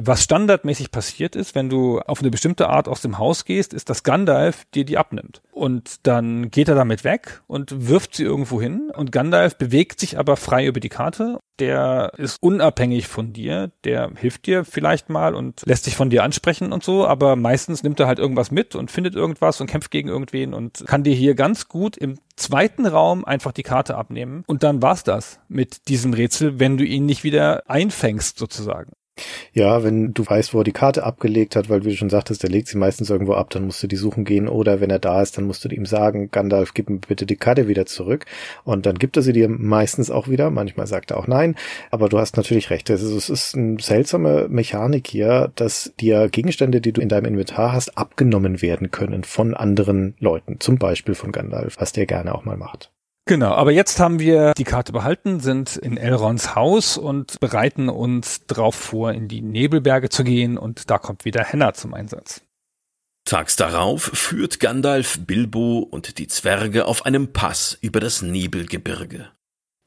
Was 0.00 0.22
standardmäßig 0.22 0.92
passiert 0.92 1.34
ist, 1.34 1.56
wenn 1.56 1.68
du 1.68 1.98
auf 1.98 2.20
eine 2.20 2.30
bestimmte 2.30 2.68
Art 2.68 2.86
aus 2.86 3.00
dem 3.00 3.18
Haus 3.18 3.44
gehst, 3.44 3.74
ist, 3.74 3.90
dass 3.90 4.04
Gandalf 4.04 4.64
dir 4.72 4.84
die 4.84 4.96
abnimmt. 4.96 5.42
Und 5.50 6.06
dann 6.06 6.52
geht 6.52 6.68
er 6.68 6.76
damit 6.76 7.02
weg 7.02 7.42
und 7.48 7.88
wirft 7.88 8.14
sie 8.14 8.22
irgendwo 8.22 8.62
hin. 8.62 8.92
Und 8.94 9.10
Gandalf 9.10 9.58
bewegt 9.58 9.98
sich 9.98 10.16
aber 10.16 10.36
frei 10.36 10.66
über 10.66 10.78
die 10.78 10.88
Karte. 10.88 11.40
Der 11.58 12.12
ist 12.16 12.36
unabhängig 12.40 13.08
von 13.08 13.32
dir. 13.32 13.72
Der 13.82 14.12
hilft 14.14 14.46
dir 14.46 14.64
vielleicht 14.64 15.08
mal 15.08 15.34
und 15.34 15.62
lässt 15.66 15.82
sich 15.82 15.96
von 15.96 16.10
dir 16.10 16.22
ansprechen 16.22 16.72
und 16.72 16.84
so. 16.84 17.04
Aber 17.04 17.34
meistens 17.34 17.82
nimmt 17.82 17.98
er 17.98 18.06
halt 18.06 18.20
irgendwas 18.20 18.52
mit 18.52 18.76
und 18.76 18.92
findet 18.92 19.16
irgendwas 19.16 19.60
und 19.60 19.66
kämpft 19.66 19.90
gegen 19.90 20.08
irgendwen 20.08 20.54
und 20.54 20.84
kann 20.86 21.02
dir 21.02 21.14
hier 21.14 21.34
ganz 21.34 21.66
gut 21.66 21.96
im 21.96 22.20
zweiten 22.36 22.86
Raum 22.86 23.24
einfach 23.24 23.50
die 23.50 23.64
Karte 23.64 23.96
abnehmen. 23.96 24.44
Und 24.46 24.62
dann 24.62 24.80
war's 24.80 25.02
das 25.02 25.40
mit 25.48 25.88
diesem 25.88 26.14
Rätsel, 26.14 26.60
wenn 26.60 26.76
du 26.76 26.84
ihn 26.84 27.04
nicht 27.04 27.24
wieder 27.24 27.68
einfängst 27.68 28.38
sozusagen. 28.38 28.92
Ja, 29.52 29.84
wenn 29.84 30.14
du 30.14 30.26
weißt, 30.26 30.54
wo 30.54 30.60
er 30.60 30.64
die 30.64 30.72
Karte 30.72 31.04
abgelegt 31.04 31.56
hat, 31.56 31.68
weil 31.68 31.84
wie 31.84 31.90
du 31.90 31.96
schon 31.96 32.10
sagtest, 32.10 32.42
der 32.42 32.50
legt 32.50 32.68
sie 32.68 32.78
meistens 32.78 33.10
irgendwo 33.10 33.34
ab, 33.34 33.50
dann 33.50 33.66
musst 33.66 33.82
du 33.82 33.86
die 33.86 33.96
suchen 33.96 34.24
gehen. 34.24 34.48
Oder 34.48 34.80
wenn 34.80 34.90
er 34.90 34.98
da 34.98 35.22
ist, 35.22 35.36
dann 35.36 35.44
musst 35.44 35.64
du 35.64 35.68
ihm 35.68 35.86
sagen, 35.86 36.30
Gandalf, 36.30 36.74
gib 36.74 36.90
mir 36.90 36.98
bitte 36.98 37.26
die 37.26 37.36
Karte 37.36 37.68
wieder 37.68 37.86
zurück. 37.86 38.26
Und 38.64 38.86
dann 38.86 38.96
gibt 38.96 39.16
er 39.16 39.22
sie 39.22 39.32
dir 39.32 39.48
meistens 39.48 40.10
auch 40.10 40.28
wieder. 40.28 40.50
Manchmal 40.50 40.86
sagt 40.86 41.10
er 41.10 41.18
auch 41.18 41.26
nein. 41.26 41.56
Aber 41.90 42.08
du 42.08 42.18
hast 42.18 42.36
natürlich 42.36 42.70
recht. 42.70 42.90
Ist, 42.90 43.02
es 43.02 43.28
ist 43.28 43.56
eine 43.56 43.80
seltsame 43.80 44.48
Mechanik 44.48 45.06
hier, 45.06 45.52
dass 45.54 45.92
dir 46.00 46.28
Gegenstände, 46.28 46.80
die 46.80 46.92
du 46.92 47.00
in 47.00 47.08
deinem 47.08 47.26
Inventar 47.26 47.72
hast, 47.72 47.96
abgenommen 47.96 48.62
werden 48.62 48.90
können 48.90 49.24
von 49.24 49.54
anderen 49.54 50.14
Leuten. 50.18 50.60
Zum 50.60 50.78
Beispiel 50.78 51.14
von 51.14 51.32
Gandalf, 51.32 51.76
was 51.78 51.92
der 51.92 52.06
gerne 52.06 52.34
auch 52.34 52.44
mal 52.44 52.56
macht. 52.56 52.90
Genau, 53.28 53.52
aber 53.52 53.72
jetzt 53.72 54.00
haben 54.00 54.20
wir 54.20 54.54
die 54.54 54.64
Karte 54.64 54.90
behalten, 54.90 55.40
sind 55.40 55.76
in 55.76 55.98
Elrons 55.98 56.54
Haus 56.54 56.96
und 56.96 57.38
bereiten 57.40 57.90
uns 57.90 58.46
darauf 58.46 58.74
vor, 58.74 59.12
in 59.12 59.28
die 59.28 59.42
Nebelberge 59.42 60.08
zu 60.08 60.24
gehen 60.24 60.56
und 60.56 60.88
da 60.88 60.96
kommt 60.96 61.26
wieder 61.26 61.44
Henna 61.44 61.74
zum 61.74 61.92
Einsatz. 61.92 62.40
Tags 63.26 63.56
darauf 63.56 64.04
führt 64.14 64.60
Gandalf 64.60 65.18
Bilbo 65.26 65.80
und 65.80 66.16
die 66.16 66.26
Zwerge 66.26 66.86
auf 66.86 67.04
einem 67.04 67.34
Pass 67.34 67.76
über 67.82 68.00
das 68.00 68.22
Nebelgebirge. 68.22 69.28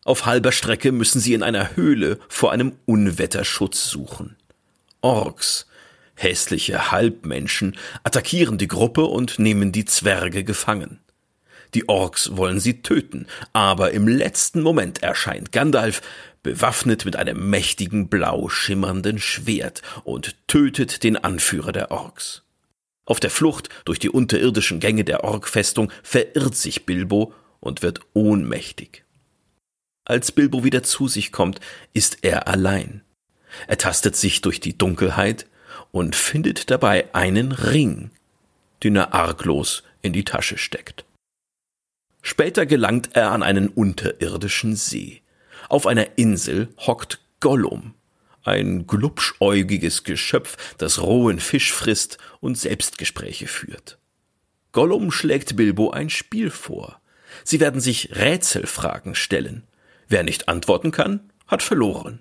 Auf 0.05 0.27
halber 0.27 0.51
Strecke 0.51 0.91
müssen 0.91 1.19
sie 1.19 1.33
in 1.33 1.41
einer 1.41 1.75
Höhle 1.75 2.19
vor 2.29 2.51
einem 2.51 2.73
Unwetterschutz 2.85 3.89
suchen. 3.89 4.35
Orks, 5.01 5.65
hässliche 6.13 6.91
Halbmenschen, 6.91 7.75
attackieren 8.03 8.59
die 8.59 8.67
Gruppe 8.67 9.05
und 9.05 9.39
nehmen 9.39 9.71
die 9.71 9.85
Zwerge 9.85 10.43
gefangen. 10.43 10.99
Die 11.73 11.87
Orks 11.87 12.35
wollen 12.35 12.59
sie 12.59 12.81
töten, 12.81 13.27
aber 13.53 13.91
im 13.91 14.07
letzten 14.07 14.61
Moment 14.61 15.01
erscheint 15.03 15.51
Gandalf, 15.51 16.01
bewaffnet 16.43 17.05
mit 17.05 17.15
einem 17.15 17.49
mächtigen 17.49 18.09
blau 18.09 18.49
schimmernden 18.49 19.19
Schwert 19.19 19.81
und 20.03 20.35
tötet 20.47 21.03
den 21.03 21.17
Anführer 21.17 21.71
der 21.71 21.91
Orks. 21.91 22.43
Auf 23.05 23.19
der 23.19 23.29
Flucht 23.29 23.69
durch 23.85 23.99
die 23.99 24.09
unterirdischen 24.09 24.79
Gänge 24.79 25.03
der 25.03 25.23
Orkfestung 25.23 25.91
verirrt 26.03 26.55
sich 26.55 26.85
Bilbo 26.85 27.33
und 27.59 27.81
wird 27.81 27.99
ohnmächtig. 28.13 29.03
Als 30.05 30.31
Bilbo 30.31 30.63
wieder 30.63 30.83
zu 30.83 31.07
sich 31.07 31.31
kommt, 31.31 31.59
ist 31.93 32.19
er 32.23 32.47
allein. 32.47 33.01
Er 33.67 33.77
tastet 33.77 34.15
sich 34.15 34.41
durch 34.41 34.59
die 34.59 34.77
Dunkelheit 34.77 35.45
und 35.91 36.15
findet 36.15 36.69
dabei 36.71 37.13
einen 37.13 37.51
Ring, 37.51 38.11
den 38.83 38.95
er 38.95 39.13
arglos 39.13 39.83
in 40.01 40.13
die 40.13 40.25
Tasche 40.25 40.57
steckt. 40.57 41.05
Später 42.21 42.65
gelangt 42.65 43.11
er 43.13 43.31
an 43.31 43.43
einen 43.43 43.67
unterirdischen 43.67 44.75
See. 44.75 45.21
Auf 45.69 45.87
einer 45.87 46.17
Insel 46.17 46.69
hockt 46.77 47.19
Gollum, 47.39 47.95
ein 48.43 48.87
glubschäugiges 48.87 50.03
Geschöpf, 50.03 50.57
das 50.77 51.01
rohen 51.01 51.39
Fisch 51.39 51.73
frisst 51.73 52.17
und 52.39 52.57
Selbstgespräche 52.57 53.47
führt. 53.47 53.97
Gollum 54.71 55.11
schlägt 55.11 55.55
Bilbo 55.55 55.91
ein 55.91 56.09
Spiel 56.09 56.49
vor. 56.49 57.01
Sie 57.43 57.59
werden 57.59 57.81
sich 57.81 58.15
Rätselfragen 58.15 59.15
stellen. 59.15 59.63
Wer 60.07 60.23
nicht 60.23 60.47
antworten 60.47 60.91
kann, 60.91 61.31
hat 61.47 61.63
verloren. 61.63 62.19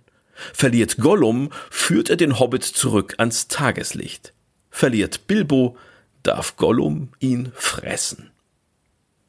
Verliert 0.52 0.96
Gollum, 0.96 1.50
führt 1.70 2.08
er 2.08 2.16
den 2.16 2.38
Hobbit 2.38 2.64
zurück 2.64 3.14
ans 3.18 3.48
Tageslicht. 3.48 4.32
Verliert 4.70 5.26
Bilbo, 5.26 5.76
darf 6.22 6.56
Gollum 6.56 7.10
ihn 7.18 7.52
fressen. 7.54 8.30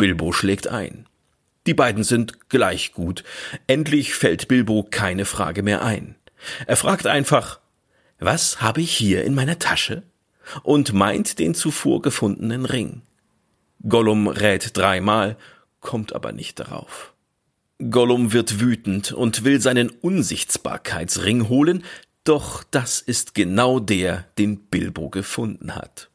Bilbo 0.01 0.33
schlägt 0.33 0.67
ein. 0.67 1.07
Die 1.67 1.73
beiden 1.73 2.03
sind 2.03 2.49
gleich 2.49 2.91
gut. 2.91 3.23
Endlich 3.67 4.15
fällt 4.15 4.47
Bilbo 4.47 4.83
keine 4.89 5.25
Frage 5.25 5.63
mehr 5.63 5.83
ein. 5.83 6.15
Er 6.67 6.75
fragt 6.75 7.07
einfach, 7.07 7.59
was 8.19 8.61
habe 8.61 8.81
ich 8.81 8.91
hier 8.91 9.23
in 9.23 9.35
meiner 9.35 9.59
Tasche? 9.59 10.03
und 10.63 10.93
meint 10.93 11.39
den 11.39 11.53
zuvor 11.53 12.01
gefundenen 12.01 12.65
Ring. 12.65 13.01
Gollum 13.87 14.27
rät 14.27 14.77
dreimal, 14.77 15.37
kommt 15.79 16.13
aber 16.13 16.31
nicht 16.31 16.59
darauf. 16.59 17.13
Gollum 17.89 18.31
wird 18.31 18.59
wütend 18.59 19.11
und 19.11 19.43
will 19.43 19.59
seinen 19.59 19.89
Unsichtbarkeitsring 19.89 21.49
holen, 21.49 21.83
doch 22.23 22.63
das 22.63 23.01
ist 23.01 23.33
genau 23.33 23.79
der, 23.79 24.25
den 24.37 24.57
Bilbo 24.57 25.09
gefunden 25.09 25.75
hat. 25.75 26.10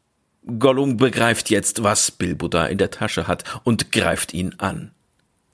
Gollum 0.46 0.96
begreift 0.96 1.50
jetzt, 1.50 1.82
was 1.82 2.12
Bilbo 2.12 2.46
da 2.46 2.66
in 2.66 2.78
der 2.78 2.92
Tasche 2.92 3.26
hat 3.26 3.42
und 3.64 3.90
greift 3.90 4.32
ihn 4.32 4.54
an. 4.58 4.92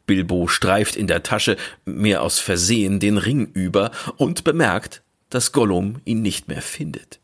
Bilbo 0.07 0.48
streift 0.48 0.96
in 0.96 1.07
der 1.07 1.22
Tasche 1.22 1.57
mehr 1.87 2.22
aus 2.22 2.38
Versehen 2.38 3.00
den 3.00 3.16
Ring 3.16 3.50
über 3.55 3.90
und 4.16 4.44
bemerkt, 4.44 5.02
dass 5.31 5.52
Gollum 5.52 6.00
ihn 6.05 6.20
nicht 6.20 6.48
mehr 6.48 6.61
findet. 6.61 7.20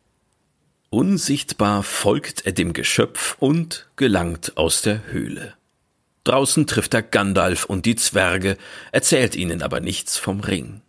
Unsichtbar 0.89 1.83
folgt 1.83 2.47
er 2.47 2.53
dem 2.53 2.73
Geschöpf 2.73 3.37
und 3.39 3.91
gelangt 3.97 4.57
aus 4.57 4.81
der 4.81 5.07
Höhle. 5.09 5.53
Draußen 6.25 6.67
trifft 6.67 6.95
er 6.95 7.03
Gandalf 7.03 7.67
und 7.67 7.85
die 7.85 7.97
Zwerge, 7.97 8.57
erzählt 8.93 9.37
ihnen 9.37 9.61
aber 9.61 9.81
nichts 9.81 10.17
vom 10.17 10.41
Ring. 10.41 10.81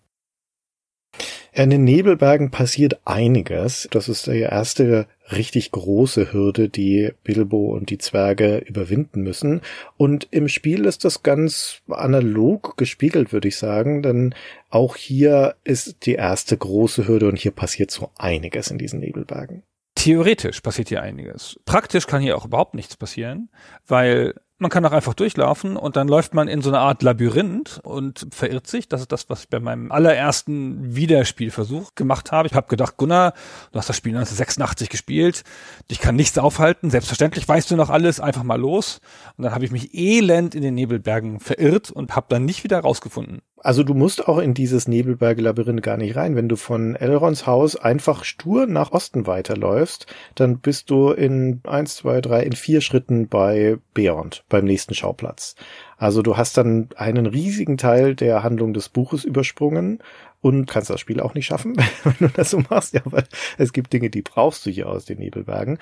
In 1.51 1.71
den 1.71 1.83
Nebelbergen 1.83 2.51
passiert 2.51 2.99
einiges. 3.05 3.87
Das 3.91 4.07
ist 4.07 4.27
die 4.27 4.39
erste 4.39 5.07
richtig 5.31 5.71
große 5.71 6.33
Hürde, 6.33 6.69
die 6.69 7.11
Bilbo 7.23 7.73
und 7.75 7.89
die 7.89 7.97
Zwerge 7.97 8.57
überwinden 8.59 9.21
müssen. 9.21 9.61
Und 9.97 10.27
im 10.31 10.47
Spiel 10.47 10.85
ist 10.85 11.05
das 11.05 11.23
ganz 11.23 11.81
analog 11.89 12.77
gespiegelt, 12.77 13.33
würde 13.33 13.47
ich 13.47 13.57
sagen, 13.57 14.01
denn 14.01 14.35
auch 14.69 14.95
hier 14.95 15.55
ist 15.63 16.05
die 16.05 16.15
erste 16.15 16.57
große 16.57 17.07
Hürde 17.07 17.27
und 17.27 17.37
hier 17.37 17.51
passiert 17.51 17.91
so 17.91 18.09
einiges 18.17 18.71
in 18.71 18.77
diesen 18.77 18.99
Nebelbergen. 18.99 19.63
Theoretisch 19.95 20.61
passiert 20.61 20.89
hier 20.89 21.01
einiges. 21.01 21.59
Praktisch 21.65 22.07
kann 22.07 22.21
hier 22.21 22.37
auch 22.37 22.45
überhaupt 22.45 22.73
nichts 22.73 22.95
passieren, 22.95 23.49
weil 23.85 24.33
man 24.59 24.69
kann 24.69 24.85
auch 24.85 24.91
einfach 24.91 25.13
durchlaufen 25.13 25.77
und 25.77 25.95
dann 25.95 26.07
läuft 26.07 26.33
man 26.33 26.47
in 26.47 26.61
so 26.61 26.69
eine 26.69 26.79
Art 26.79 27.01
Labyrinth 27.01 27.79
und 27.83 28.27
verirrt 28.31 28.67
sich. 28.67 28.89
Das 28.89 29.01
ist 29.01 29.11
das, 29.11 29.29
was 29.29 29.43
ich 29.43 29.49
bei 29.49 29.59
meinem 29.59 29.91
allerersten 29.91 30.95
Wiederspielversuch 30.95 31.95
gemacht 31.95 32.31
habe. 32.31 32.47
Ich 32.47 32.53
habe 32.53 32.67
gedacht, 32.67 32.97
Gunnar, 32.97 33.33
du 33.71 33.79
hast 33.79 33.89
das 33.89 33.95
Spiel 33.95 34.11
1986 34.11 34.89
gespielt, 34.89 35.43
dich 35.89 35.99
kann 35.99 36.15
nichts 36.15 36.37
aufhalten. 36.37 36.89
Selbstverständlich 36.89 37.47
weißt 37.47 37.71
du 37.71 37.77
noch 37.77 37.89
alles, 37.89 38.19
einfach 38.19 38.43
mal 38.43 38.59
los. 38.59 38.99
Und 39.37 39.45
dann 39.45 39.53
habe 39.53 39.65
ich 39.65 39.71
mich 39.71 39.93
elend 39.93 40.55
in 40.55 40.61
den 40.61 40.75
Nebelbergen 40.75 41.39
verirrt 41.39 41.89
und 41.89 42.15
habe 42.15 42.27
dann 42.29 42.45
nicht 42.45 42.63
wieder 42.63 42.79
rausgefunden. 42.79 43.41
Also 43.61 43.83
du 43.83 43.93
musst 43.93 44.27
auch 44.27 44.37
in 44.37 44.53
dieses 44.53 44.87
Nebelberge-Labyrinth 44.87 45.81
gar 45.81 45.97
nicht 45.97 46.15
rein. 46.15 46.35
Wenn 46.35 46.47
du 46.47 46.55
von 46.55 46.95
Elrons 46.95 47.45
Haus 47.45 47.75
einfach 47.75 48.23
stur 48.23 48.67
nach 48.67 48.91
Osten 48.91 49.27
weiterläufst, 49.27 50.05
dann 50.35 50.59
bist 50.59 50.89
du 50.89 51.11
in 51.11 51.61
eins, 51.67 51.95
zwei, 51.95 52.21
drei, 52.21 52.43
in 52.43 52.53
vier 52.53 52.81
Schritten 52.81 53.27
bei 53.27 53.77
Beond, 53.93 54.43
beim 54.49 54.65
nächsten 54.65 54.93
Schauplatz. 54.93 55.55
Also 55.97 56.21
du 56.21 56.37
hast 56.37 56.57
dann 56.57 56.89
einen 56.95 57.25
riesigen 57.25 57.77
Teil 57.77 58.15
der 58.15 58.43
Handlung 58.43 58.73
des 58.73 58.87
Buches 58.87 59.25
übersprungen 59.25 59.99
und 60.41 60.65
kannst 60.65 60.89
das 60.89 61.01
Spiel 61.01 61.19
auch 61.19 61.33
nicht 61.33 61.45
schaffen, 61.45 61.75
wenn 62.03 62.15
du 62.19 62.29
das 62.29 62.51
so 62.51 62.61
machst. 62.69 62.93
Ja, 62.93 63.01
weil 63.05 63.25
es 63.57 63.73
gibt 63.73 63.91
Dinge, 63.91 64.09
die 64.09 64.21
brauchst 64.21 64.65
du 64.65 64.69
hier 64.69 64.87
aus 64.87 65.05
den 65.05 65.19
Nebelbergen. 65.19 65.77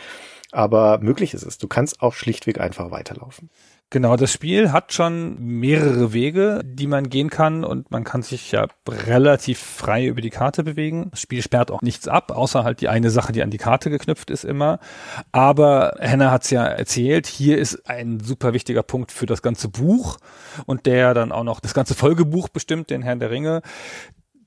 Aber 0.51 0.99
möglich 0.99 1.33
ist 1.33 1.43
es. 1.43 1.57
Du 1.57 1.67
kannst 1.67 2.01
auch 2.01 2.13
schlichtweg 2.13 2.59
einfach 2.59 2.89
weiterlaufen. 2.91 3.49
Genau, 3.89 4.17
das 4.17 4.33
Spiel 4.33 4.73
hat 4.73 4.91
schon 4.91 5.37
mehrere 5.39 6.11
Wege, 6.11 6.61
die 6.65 6.87
man 6.87 7.07
gehen 7.07 7.29
kann 7.29 7.63
und 7.63 7.89
man 7.89 8.03
kann 8.03 8.21
sich 8.21 8.51
ja 8.51 8.67
relativ 8.85 9.59
frei 9.59 10.07
über 10.07 10.19
die 10.19 10.29
Karte 10.29 10.65
bewegen. 10.65 11.07
Das 11.11 11.21
Spiel 11.21 11.41
sperrt 11.41 11.71
auch 11.71 11.81
nichts 11.81 12.09
ab, 12.09 12.31
außer 12.31 12.65
halt 12.65 12.81
die 12.81 12.89
eine 12.89 13.09
Sache, 13.11 13.31
die 13.31 13.43
an 13.43 13.49
die 13.49 13.57
Karte 13.57 13.89
geknüpft 13.89 14.29
ist 14.29 14.43
immer. 14.43 14.79
Aber 15.31 15.95
Hannah 16.01 16.31
hat 16.31 16.43
es 16.43 16.49
ja 16.49 16.65
erzählt, 16.65 17.27
hier 17.27 17.57
ist 17.57 17.89
ein 17.89 18.19
super 18.19 18.51
wichtiger 18.51 18.83
Punkt 18.83 19.13
für 19.13 19.25
das 19.25 19.41
ganze 19.41 19.69
Buch 19.69 20.17
und 20.65 20.85
der 20.85 21.13
dann 21.13 21.31
auch 21.31 21.45
noch 21.45 21.61
das 21.61 21.73
ganze 21.73 21.95
Folgebuch 21.95 22.49
bestimmt, 22.49 22.89
den 22.89 23.01
Herrn 23.01 23.19
der 23.19 23.31
Ringe 23.31 23.61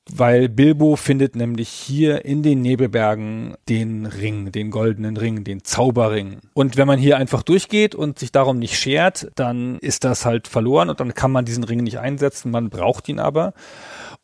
weil 0.08 0.48
Bilbo 0.48 0.96
findet 0.96 1.36
nämlich 1.36 1.68
hier 1.68 2.24
in 2.24 2.42
den 2.42 2.62
Nebelbergen 2.62 3.54
den 3.68 4.06
Ring, 4.06 4.52
den 4.52 4.70
goldenen 4.70 5.16
Ring, 5.16 5.44
den 5.44 5.64
Zauberring. 5.64 6.40
Und 6.54 6.76
wenn 6.76 6.86
man 6.86 6.98
hier 6.98 7.16
einfach 7.16 7.42
durchgeht 7.42 7.94
und 7.94 8.18
sich 8.18 8.32
darum 8.32 8.58
nicht 8.58 8.78
schert, 8.78 9.30
dann 9.34 9.78
ist 9.78 10.04
das 10.04 10.24
halt 10.24 10.48
verloren 10.48 10.90
und 10.90 11.00
dann 11.00 11.14
kann 11.14 11.30
man 11.30 11.44
diesen 11.44 11.64
Ring 11.64 11.82
nicht 11.82 11.98
einsetzen, 11.98 12.50
man 12.50 12.70
braucht 12.70 13.08
ihn 13.08 13.18
aber. 13.18 13.52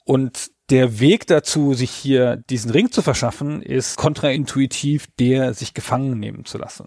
Und 0.04 0.50
der 0.70 0.98
Weg 0.98 1.26
dazu, 1.26 1.74
sich 1.74 1.90
hier 1.90 2.36
diesen 2.36 2.70
Ring 2.70 2.90
zu 2.90 3.02
verschaffen, 3.02 3.62
ist 3.62 3.96
kontraintuitiv 3.96 5.06
der, 5.18 5.54
sich 5.54 5.74
gefangen 5.74 6.18
nehmen 6.18 6.44
zu 6.44 6.58
lassen. 6.58 6.86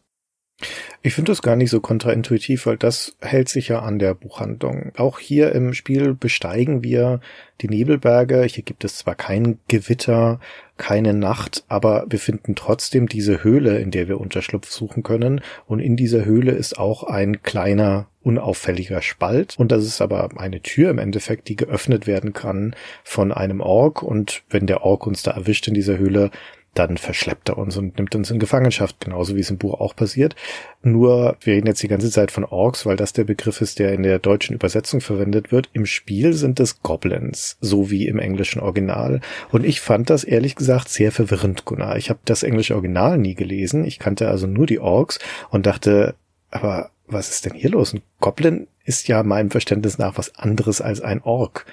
Ich 1.02 1.14
finde 1.14 1.32
das 1.32 1.42
gar 1.42 1.56
nicht 1.56 1.70
so 1.70 1.80
kontraintuitiv, 1.80 2.66
weil 2.66 2.76
das 2.76 3.16
hält 3.22 3.48
sich 3.48 3.70
ja 3.70 3.80
an 3.80 4.00
der 4.00 4.14
Buchhandlung. 4.14 4.92
Auch 4.98 5.20
hier 5.20 5.54
im 5.54 5.74
Spiel 5.74 6.14
besteigen 6.14 6.84
wir 6.84 7.22
die 7.62 7.70
Nebelberge. 7.70 8.44
Hier 8.44 8.64
gibt 8.64 8.84
es 8.84 8.98
zwar 8.98 9.16
kein 9.16 9.60
Gewitter, 9.70 10.42
keine 10.76 11.14
Nacht, 11.14 11.64
aber 11.70 12.06
wir 12.10 12.20
finden 12.20 12.56
trotzdem 12.56 13.08
diese 13.08 13.44
Höhle, 13.44 13.80
in 13.80 13.92
der 13.92 14.10
wir 14.10 14.20
Unterschlupf 14.20 14.70
suchen 14.70 15.04
können. 15.04 15.42
Und 15.68 15.80
in 15.80 15.96
dieser 15.96 16.26
Höhle 16.26 16.52
ist 16.52 16.78
auch 16.78 17.04
ein 17.04 17.44
kleiner, 17.44 18.08
unauffälliger 18.22 19.02
Spalt. 19.02 19.56
Und 19.58 19.72
das 19.72 19.86
ist 19.86 20.02
aber 20.02 20.30
eine 20.38 20.62
Tür 20.62 20.90
im 20.90 21.00
Endeffekt, 21.00 21.48
die 21.48 21.56
geöffnet 21.56 22.08
werden 22.08 22.34
kann 22.34 22.76
von 23.06 23.32
einem 23.32 23.62
Ork. 23.62 24.04
Und 24.04 24.44
wenn 24.50 24.68
der 24.68 24.84
Ork 24.84 25.08
uns 25.08 25.24
da 25.24 25.32
erwischt 25.32 25.68
in 25.70 25.74
dieser 25.74 25.98
Höhle, 25.98 26.30
dann 26.80 26.96
verschleppt 26.96 27.50
er 27.50 27.58
uns 27.58 27.76
und 27.76 27.98
nimmt 27.98 28.16
uns 28.16 28.32
in 28.32 28.40
Gefangenschaft, 28.40 29.02
genauso 29.02 29.36
wie 29.36 29.42
es 29.42 29.50
im 29.50 29.58
Buch 29.58 29.82
auch 29.82 29.98
passiert. 29.98 30.36
Nur, 30.82 31.36
wir 31.42 31.56
reden 31.56 31.68
jetzt 31.68 31.84
die 31.84 31.90
ganze 31.90 32.10
Zeit 32.10 32.32
von 32.32 32.46
Orks, 32.46 32.86
weil 32.86 32.96
das 32.96 33.12
der 33.12 33.26
Begriff 33.26 33.60
ist, 33.60 33.80
der 33.80 33.92
in 33.92 34.04
der 34.04 34.18
deutschen 34.18 34.56
Übersetzung 34.56 35.02
verwendet 35.02 35.52
wird. 35.52 35.70
Im 35.74 35.86
Spiel 35.86 36.32
sind 36.32 36.58
es 36.62 36.82
Goblins, 36.82 37.58
so 37.60 37.92
wie 37.92 38.08
im 38.08 38.18
englischen 38.18 38.62
Original. 38.62 39.20
Und 39.52 39.66
ich 39.66 39.82
fand 39.82 40.10
das 40.10 40.24
ehrlich 40.24 40.56
gesagt 40.56 40.88
sehr 40.88 41.12
verwirrend, 41.12 41.66
Gunnar. 41.66 41.98
Ich 41.98 42.10
habe 42.10 42.20
das 42.24 42.44
englische 42.44 42.76
Original 42.76 43.18
nie 43.18 43.36
gelesen. 43.36 43.84
Ich 43.84 44.00
kannte 44.00 44.30
also 44.30 44.48
nur 44.48 44.66
die 44.66 44.80
Orks 44.80 45.20
und 45.50 45.66
dachte, 45.66 46.16
aber 46.50 46.92
was 47.08 47.30
ist 47.30 47.46
denn 47.46 47.56
hier 47.56 47.72
los? 47.72 47.94
Ein 47.94 48.02
Goblin 48.22 48.68
ist 48.86 49.10
ja 49.10 49.22
meinem 49.24 49.52
Verständnis 49.52 49.98
nach 49.98 50.18
was 50.18 50.34
anderes 50.36 50.80
als 50.80 51.02
ein 51.02 51.22
Ork. 51.22 51.66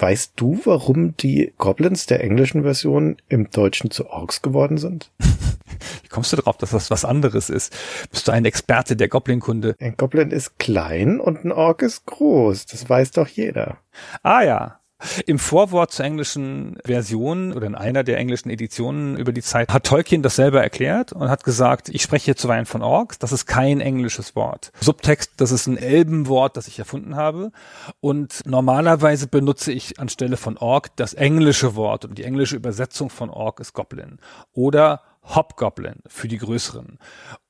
Weißt 0.00 0.32
du, 0.36 0.58
warum 0.64 1.14
die 1.18 1.52
Goblins 1.58 2.06
der 2.06 2.24
englischen 2.24 2.62
Version 2.62 3.18
im 3.28 3.50
Deutschen 3.50 3.90
zu 3.90 4.08
Orks 4.08 4.40
geworden 4.40 4.78
sind? 4.78 5.12
Wie 6.02 6.08
kommst 6.08 6.32
du 6.32 6.36
darauf, 6.36 6.56
dass 6.56 6.70
das 6.70 6.90
was 6.90 7.04
anderes 7.04 7.50
ist? 7.50 7.76
Bist 8.10 8.26
du 8.26 8.32
ein 8.32 8.46
Experte 8.46 8.96
der 8.96 9.08
Goblin-Kunde? 9.08 9.76
Ein 9.78 9.98
Goblin 9.98 10.30
ist 10.30 10.58
klein 10.58 11.20
und 11.20 11.44
ein 11.44 11.52
Ork 11.52 11.82
ist 11.82 12.06
groß. 12.06 12.64
Das 12.64 12.88
weiß 12.88 13.10
doch 13.10 13.28
jeder. 13.28 13.76
Ah 14.22 14.42
ja, 14.42 14.79
im 15.26 15.38
Vorwort 15.38 15.92
zur 15.92 16.04
englischen 16.04 16.78
Version 16.84 17.52
oder 17.52 17.66
in 17.66 17.74
einer 17.74 18.04
der 18.04 18.18
englischen 18.18 18.50
Editionen 18.50 19.16
über 19.16 19.32
die 19.32 19.42
Zeit 19.42 19.68
hat 19.70 19.84
Tolkien 19.84 20.22
das 20.22 20.36
selber 20.36 20.62
erklärt 20.62 21.12
und 21.12 21.28
hat 21.28 21.44
gesagt, 21.44 21.88
ich 21.88 22.02
spreche 22.02 22.26
hier 22.26 22.36
zuweilen 22.36 22.66
von 22.66 22.82
Orks, 22.82 23.18
das 23.18 23.32
ist 23.32 23.46
kein 23.46 23.80
englisches 23.80 24.36
Wort. 24.36 24.72
Subtext, 24.80 25.32
das 25.38 25.52
ist 25.52 25.66
ein 25.66 25.76
Elbenwort, 25.76 26.56
das 26.56 26.68
ich 26.68 26.78
erfunden 26.78 27.16
habe 27.16 27.52
und 28.00 28.40
normalerweise 28.46 29.26
benutze 29.26 29.72
ich 29.72 29.98
anstelle 29.98 30.36
von 30.36 30.56
Ork 30.58 30.94
das 30.96 31.14
englische 31.14 31.74
Wort 31.76 32.04
und 32.04 32.18
die 32.18 32.24
englische 32.24 32.56
Übersetzung 32.56 33.10
von 33.10 33.30
Ork 33.30 33.60
ist 33.60 33.72
Goblin 33.72 34.18
oder 34.52 35.02
Hobgoblin 35.22 35.96
für 36.06 36.28
die 36.28 36.38
größeren. 36.38 36.98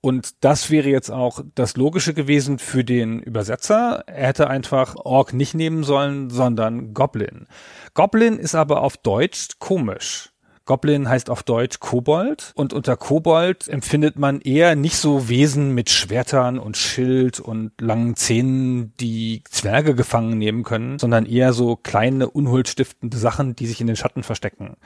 Und 0.02 0.44
das 0.44 0.70
wäre 0.70 0.88
jetzt 0.88 1.10
auch 1.10 1.42
das 1.54 1.76
Logische 1.76 2.14
gewesen 2.14 2.58
für 2.58 2.84
den 2.84 3.20
Übersetzer. 3.20 4.04
Er 4.06 4.28
hätte 4.28 4.48
einfach 4.48 4.96
Ork 4.96 5.34
nicht 5.34 5.54
nehmen 5.54 5.84
sollen, 5.84 6.30
sondern 6.30 6.94
Goblin. 6.94 7.46
Goblin 7.92 8.38
ist 8.38 8.54
aber 8.54 8.82
auf 8.82 8.96
Deutsch 8.96 9.48
komisch. 9.58 10.30
Goblin 10.70 11.08
heißt 11.08 11.30
auf 11.30 11.42
Deutsch 11.42 11.80
Kobold 11.80 12.52
und 12.54 12.72
unter 12.72 12.96
Kobold 12.96 13.66
empfindet 13.66 14.20
man 14.20 14.40
eher 14.40 14.76
nicht 14.76 14.96
so 14.96 15.28
Wesen 15.28 15.74
mit 15.74 15.90
Schwertern 15.90 16.60
und 16.60 16.76
Schild 16.76 17.40
und 17.40 17.72
langen 17.80 18.14
Zähnen, 18.14 18.94
die 19.00 19.42
Zwerge 19.50 19.96
gefangen 19.96 20.38
nehmen 20.38 20.62
können, 20.62 21.00
sondern 21.00 21.26
eher 21.26 21.52
so 21.54 21.74
kleine, 21.74 22.30
unhuldstiftende 22.30 23.16
Sachen, 23.16 23.56
die 23.56 23.66
sich 23.66 23.80
in 23.80 23.88
den 23.88 23.96
Schatten 23.96 24.22
verstecken. 24.22 24.76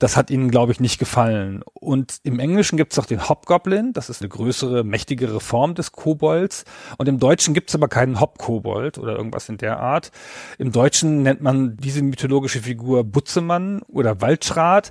Das 0.00 0.16
hat 0.16 0.30
ihnen, 0.30 0.50
glaube 0.50 0.72
ich, 0.72 0.80
nicht 0.80 0.98
gefallen. 0.98 1.62
Und 1.74 2.20
im 2.24 2.40
Englischen 2.40 2.78
gibt 2.78 2.92
es 2.92 2.98
auch 2.98 3.04
den 3.04 3.28
Hobgoblin, 3.28 3.92
das 3.92 4.08
ist 4.08 4.22
eine 4.22 4.30
größere, 4.30 4.82
mächtigere 4.82 5.40
Form 5.40 5.74
des 5.74 5.92
Kobolds. 5.92 6.64
Und 6.96 7.06
im 7.06 7.18
Deutschen 7.18 7.52
gibt 7.52 7.68
es 7.68 7.74
aber 7.74 7.86
keinen 7.86 8.18
Hobkobold 8.18 8.96
oder 8.96 9.14
irgendwas 9.14 9.50
in 9.50 9.58
der 9.58 9.78
Art. 9.78 10.10
Im 10.56 10.72
Deutschen 10.72 11.22
nennt 11.22 11.42
man 11.42 11.76
diese 11.76 12.02
mythologische 12.02 12.60
Figur 12.60 13.04
Butzemann 13.04 13.82
oder 13.88 14.22
Waldschrat. 14.22 14.90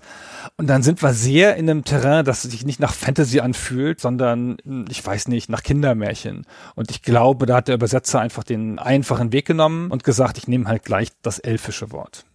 Und 0.57 0.67
dann 0.67 0.83
sind 0.83 1.01
wir 1.01 1.13
sehr 1.13 1.55
in 1.55 1.67
einem 1.67 1.83
Terrain, 1.83 2.23
das 2.23 2.43
sich 2.43 2.63
nicht 2.63 2.79
nach 2.79 2.93
Fantasy 2.93 3.39
anfühlt, 3.39 3.99
sondern, 3.99 4.57
ich 4.89 5.03
weiß 5.03 5.27
nicht, 5.27 5.49
nach 5.49 5.63
Kindermärchen. 5.63 6.45
Und 6.75 6.91
ich 6.91 7.01
glaube, 7.01 7.47
da 7.47 7.55
hat 7.55 7.67
der 7.67 7.75
Übersetzer 7.75 8.19
einfach 8.19 8.43
den 8.43 8.77
einfachen 8.77 9.31
Weg 9.31 9.47
genommen 9.47 9.89
und 9.89 10.03
gesagt, 10.03 10.37
ich 10.37 10.47
nehme 10.47 10.67
halt 10.67 10.83
gleich 10.83 11.09
das 11.23 11.39
elfische 11.39 11.91
Wort. 11.91 12.25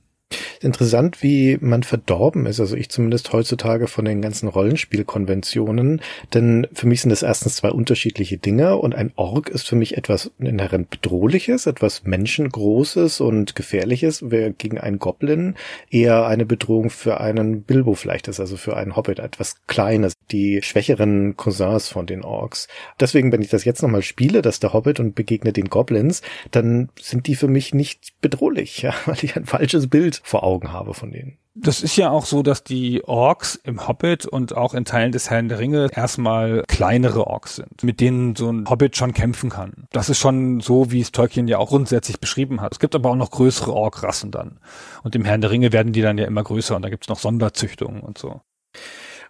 Interessant, 0.65 1.23
wie 1.23 1.59
man 1.61 1.83
verdorben 1.83 2.47
ist, 2.47 2.59
also 2.59 2.75
ich 2.75 2.89
zumindest 2.89 3.35
heutzutage 3.35 3.87
von 3.87 4.07
den 4.07 4.23
ganzen 4.23 4.49
Rollenspielkonventionen, 4.49 6.01
denn 6.33 6.67
für 6.73 6.87
mich 6.87 7.03
sind 7.03 7.11
das 7.11 7.23
erstens 7.23 7.57
zwei 7.57 7.71
unterschiedliche 7.71 8.39
Dinge 8.39 8.77
und 8.77 8.95
ein 8.95 9.13
Ork 9.17 9.51
ist 9.51 9.69
für 9.69 9.77
mich 9.77 9.99
etwas 9.99 10.31
inhärent 10.39 10.89
bedrohliches, 10.89 11.67
etwas 11.67 12.05
menschengroßes 12.05 13.21
und 13.21 13.55
gefährliches, 13.55 14.31
wer 14.31 14.53
gegen 14.53 14.79
einen 14.79 14.99
Goblin 14.99 15.55
eher 15.91 16.27
eine 16.27 16.47
Bedrohung 16.47 16.89
für 16.89 17.21
einen 17.21 17.63
Bilbo 17.63 17.93
vielleicht 17.93 18.29
ist, 18.29 18.41
also 18.41 18.57
für 18.57 18.75
einen 18.75 18.97
Hobbit, 18.97 19.19
etwas 19.19 19.57
Kleines, 19.67 20.15
die 20.31 20.63
schwächeren 20.63 21.37
Cousins 21.37 21.89
von 21.89 22.07
den 22.07 22.25
Orks. 22.25 22.69
Deswegen, 22.99 23.33
wenn 23.33 23.43
ich 23.43 23.51
das 23.51 23.67
jetzt 23.67 23.83
nochmal 23.83 24.03
spiele, 24.03 24.41
dass 24.41 24.61
der 24.61 24.73
Hobbit 24.73 24.99
und 24.99 25.15
begegne 25.15 25.53
den 25.53 25.69
Goblins, 25.69 26.23
dann 26.51 26.89
sind 26.99 27.27
die 27.27 27.35
für 27.35 27.49
mich 27.49 27.75
nicht 27.75 28.15
bedrohlich, 28.23 28.81
ja, 28.83 28.95
weil 29.05 29.19
ich 29.21 29.37
ein 29.37 29.45
falsches 29.45 29.89
Bild 29.89 30.23
vor 30.25 30.43
Augen 30.43 30.73
habe 30.73 30.95
von 30.95 31.13
denen. 31.13 31.37
Das 31.55 31.83
ist 31.83 31.97
ja 31.97 32.11
auch 32.11 32.25
so, 32.25 32.43
dass 32.43 32.65
die 32.65 33.05
Orks 33.05 33.55
im 33.55 33.87
Hobbit 33.87 34.27
und 34.27 34.57
auch 34.57 34.75
in 34.75 34.85
Teilen 34.85 35.13
des 35.13 35.31
Herrn 35.31 35.49
der 35.49 35.61
Ringe 35.61 35.89
erstmal 35.95 36.65
kleinere 36.67 37.29
Orks 37.29 37.57
sind, 37.57 37.85
mit 37.85 38.01
denen 38.01 38.35
so 38.35 38.51
ein 38.51 38.69
Hobbit 38.69 38.97
schon 38.97 39.13
kämpfen 39.13 39.51
kann. 39.51 39.87
Das 39.93 40.09
ist 40.09 40.19
schon 40.19 40.61
so, 40.61 40.91
wie 40.91 41.01
es 41.01 41.13
Tolkien 41.13 41.47
ja 41.47 41.59
auch 41.59 41.69
grundsätzlich 41.69 42.19
beschrieben 42.19 42.61
hat. 42.61 42.73
Es 42.73 42.81
gibt 42.81 42.97
aber 42.97 43.11
auch 43.11 43.17
noch 43.17 43.31
größere 43.31 43.73
Ork-Rassen 43.73 44.33
dann. 44.33 44.59
Und 45.05 45.15
im 45.15 45.25
Herrn 45.25 45.43
der 45.43 45.51
Ringe 45.51 45.73
werden 45.73 45.93
die 45.93 46.03
dann 46.03 46.19
ja 46.19 46.25
immer 46.25 46.43
größer 46.43 46.75
und 46.75 46.83
da 46.83 46.89
gibt's 46.89 47.09
noch 47.09 47.19
Sonderzüchtungen 47.21 48.01
und 48.01 48.19
so. 48.19 48.41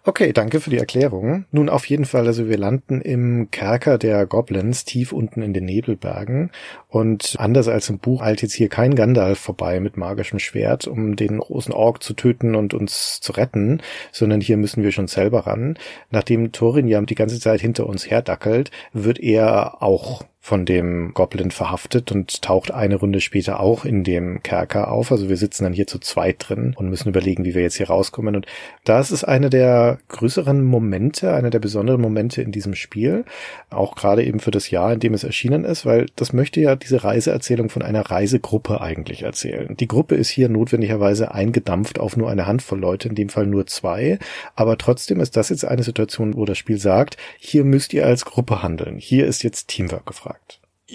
Okay, 0.07 0.33
danke 0.33 0.59
für 0.59 0.69
die 0.69 0.77
Erklärung. 0.77 1.45
Nun 1.49 1.67
auf 1.67 1.87
jeden 1.87 2.05
Fall, 2.05 2.27
also 2.27 2.47
wir 2.47 2.59
landen 2.59 3.01
im 3.01 3.49
Kerker 3.49 3.97
der 3.97 4.27
Goblins 4.27 4.85
tief 4.85 5.11
unten 5.11 5.41
in 5.41 5.51
den 5.51 5.65
Nebelbergen 5.65 6.51
und 6.89 7.35
anders 7.39 7.67
als 7.67 7.89
im 7.89 7.97
Buch 7.97 8.21
eilt 8.21 8.43
jetzt 8.43 8.53
hier 8.53 8.69
kein 8.69 8.93
Gandalf 8.93 9.39
vorbei 9.39 9.79
mit 9.79 9.97
magischem 9.97 10.37
Schwert, 10.37 10.85
um 10.85 11.15
den 11.15 11.39
großen 11.39 11.73
Ork 11.73 12.03
zu 12.03 12.13
töten 12.13 12.53
und 12.53 12.75
uns 12.75 13.19
zu 13.19 13.31
retten, 13.31 13.81
sondern 14.11 14.41
hier 14.41 14.57
müssen 14.57 14.83
wir 14.83 14.91
schon 14.91 15.07
selber 15.07 15.47
ran. 15.47 15.75
Nachdem 16.11 16.51
Thorin 16.51 16.87
ja 16.87 17.01
die 17.01 17.15
ganze 17.15 17.39
Zeit 17.39 17.61
hinter 17.61 17.87
uns 17.87 18.07
herdackelt, 18.07 18.69
wird 18.93 19.19
er 19.19 19.81
auch 19.81 20.21
von 20.45 20.63
dem 20.63 21.15
Goblin 21.15 21.49
verhaftet 21.49 22.11
und 22.11 22.43
taucht 22.43 22.69
eine 22.69 22.97
Runde 22.97 23.19
später 23.19 23.59
auch 23.59 23.83
in 23.83 24.03
dem 24.03 24.43
Kerker 24.43 24.91
auf. 24.91 25.11
Also 25.11 25.27
wir 25.27 25.37
sitzen 25.37 25.63
dann 25.63 25.73
hier 25.73 25.87
zu 25.87 25.97
zweit 25.97 26.35
drin 26.37 26.75
und 26.77 26.87
müssen 26.87 27.09
überlegen, 27.09 27.45
wie 27.45 27.55
wir 27.55 27.63
jetzt 27.63 27.77
hier 27.77 27.87
rauskommen. 27.87 28.35
Und 28.35 28.45
das 28.83 29.09
ist 29.09 29.23
eine 29.23 29.49
der 29.49 29.97
größeren 30.09 30.63
Momente, 30.63 31.33
einer 31.33 31.49
der 31.49 31.57
besonderen 31.57 31.99
Momente 31.99 32.43
in 32.43 32.51
diesem 32.51 32.75
Spiel. 32.75 33.25
Auch 33.71 33.95
gerade 33.95 34.23
eben 34.23 34.39
für 34.39 34.51
das 34.51 34.69
Jahr, 34.69 34.93
in 34.93 34.99
dem 34.99 35.15
es 35.15 35.23
erschienen 35.23 35.65
ist, 35.65 35.83
weil 35.83 36.05
das 36.15 36.31
möchte 36.31 36.61
ja 36.61 36.75
diese 36.75 37.03
Reiseerzählung 37.03 37.69
von 37.69 37.81
einer 37.81 38.01
Reisegruppe 38.11 38.81
eigentlich 38.81 39.23
erzählen. 39.23 39.75
Die 39.75 39.87
Gruppe 39.87 40.13
ist 40.13 40.29
hier 40.29 40.47
notwendigerweise 40.47 41.31
eingedampft 41.31 41.99
auf 41.99 42.17
nur 42.17 42.29
eine 42.29 42.45
Handvoll 42.45 42.79
Leute, 42.79 43.09
in 43.09 43.15
dem 43.15 43.29
Fall 43.29 43.47
nur 43.47 43.65
zwei. 43.65 44.19
Aber 44.55 44.77
trotzdem 44.77 45.21
ist 45.21 45.37
das 45.37 45.49
jetzt 45.49 45.65
eine 45.65 45.81
Situation, 45.81 46.35
wo 46.35 46.45
das 46.45 46.59
Spiel 46.59 46.77
sagt, 46.77 47.17
hier 47.39 47.63
müsst 47.63 47.93
ihr 47.95 48.05
als 48.05 48.25
Gruppe 48.25 48.61
handeln. 48.61 48.99
Hier 48.99 49.25
ist 49.25 49.41
jetzt 49.41 49.69
Teamwork 49.69 50.05
gefragt. 50.05 50.34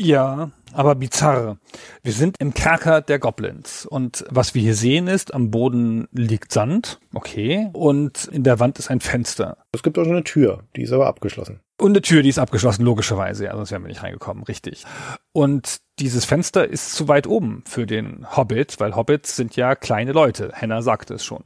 Ja, 0.02 0.50
aber 0.72 0.94
bizarr. 0.94 1.58
Wir 2.02 2.12
sind 2.12 2.36
im 2.38 2.54
Kerker 2.54 3.02
der 3.02 3.18
Goblins 3.18 3.84
und 3.84 4.24
was 4.30 4.54
wir 4.54 4.62
hier 4.62 4.74
sehen 4.74 5.08
ist, 5.08 5.34
am 5.34 5.50
Boden 5.50 6.08
liegt 6.10 6.52
Sand, 6.52 7.00
okay, 7.12 7.68
und 7.74 8.24
in 8.32 8.42
der 8.42 8.60
Wand 8.60 8.78
ist 8.78 8.90
ein 8.90 9.00
Fenster. 9.00 9.58
Es 9.72 9.82
gibt 9.82 9.98
auch 9.98 10.06
eine 10.06 10.24
Tür, 10.24 10.64
die 10.74 10.84
ist 10.84 10.92
aber 10.92 11.06
abgeschlossen. 11.06 11.60
Und 11.78 11.90
eine 11.90 12.00
Tür, 12.00 12.22
die 12.22 12.30
ist 12.30 12.38
abgeschlossen, 12.38 12.82
logischerweise, 12.82 13.44
ja, 13.44 13.54
sonst 13.54 13.72
wären 13.72 13.82
wir 13.82 13.88
nicht 13.88 14.02
reingekommen, 14.02 14.42
richtig. 14.44 14.86
Und 15.32 15.80
dieses 15.98 16.24
Fenster 16.24 16.66
ist 16.66 16.94
zu 16.94 17.08
weit 17.08 17.26
oben 17.26 17.62
für 17.66 17.84
den 17.86 18.26
Hobbit, 18.34 18.80
weil 18.80 18.96
Hobbits 18.96 19.36
sind 19.36 19.54
ja 19.54 19.74
kleine 19.74 20.12
Leute. 20.12 20.50
Henna 20.54 20.80
sagte 20.80 21.14
es 21.14 21.24
schon. 21.26 21.44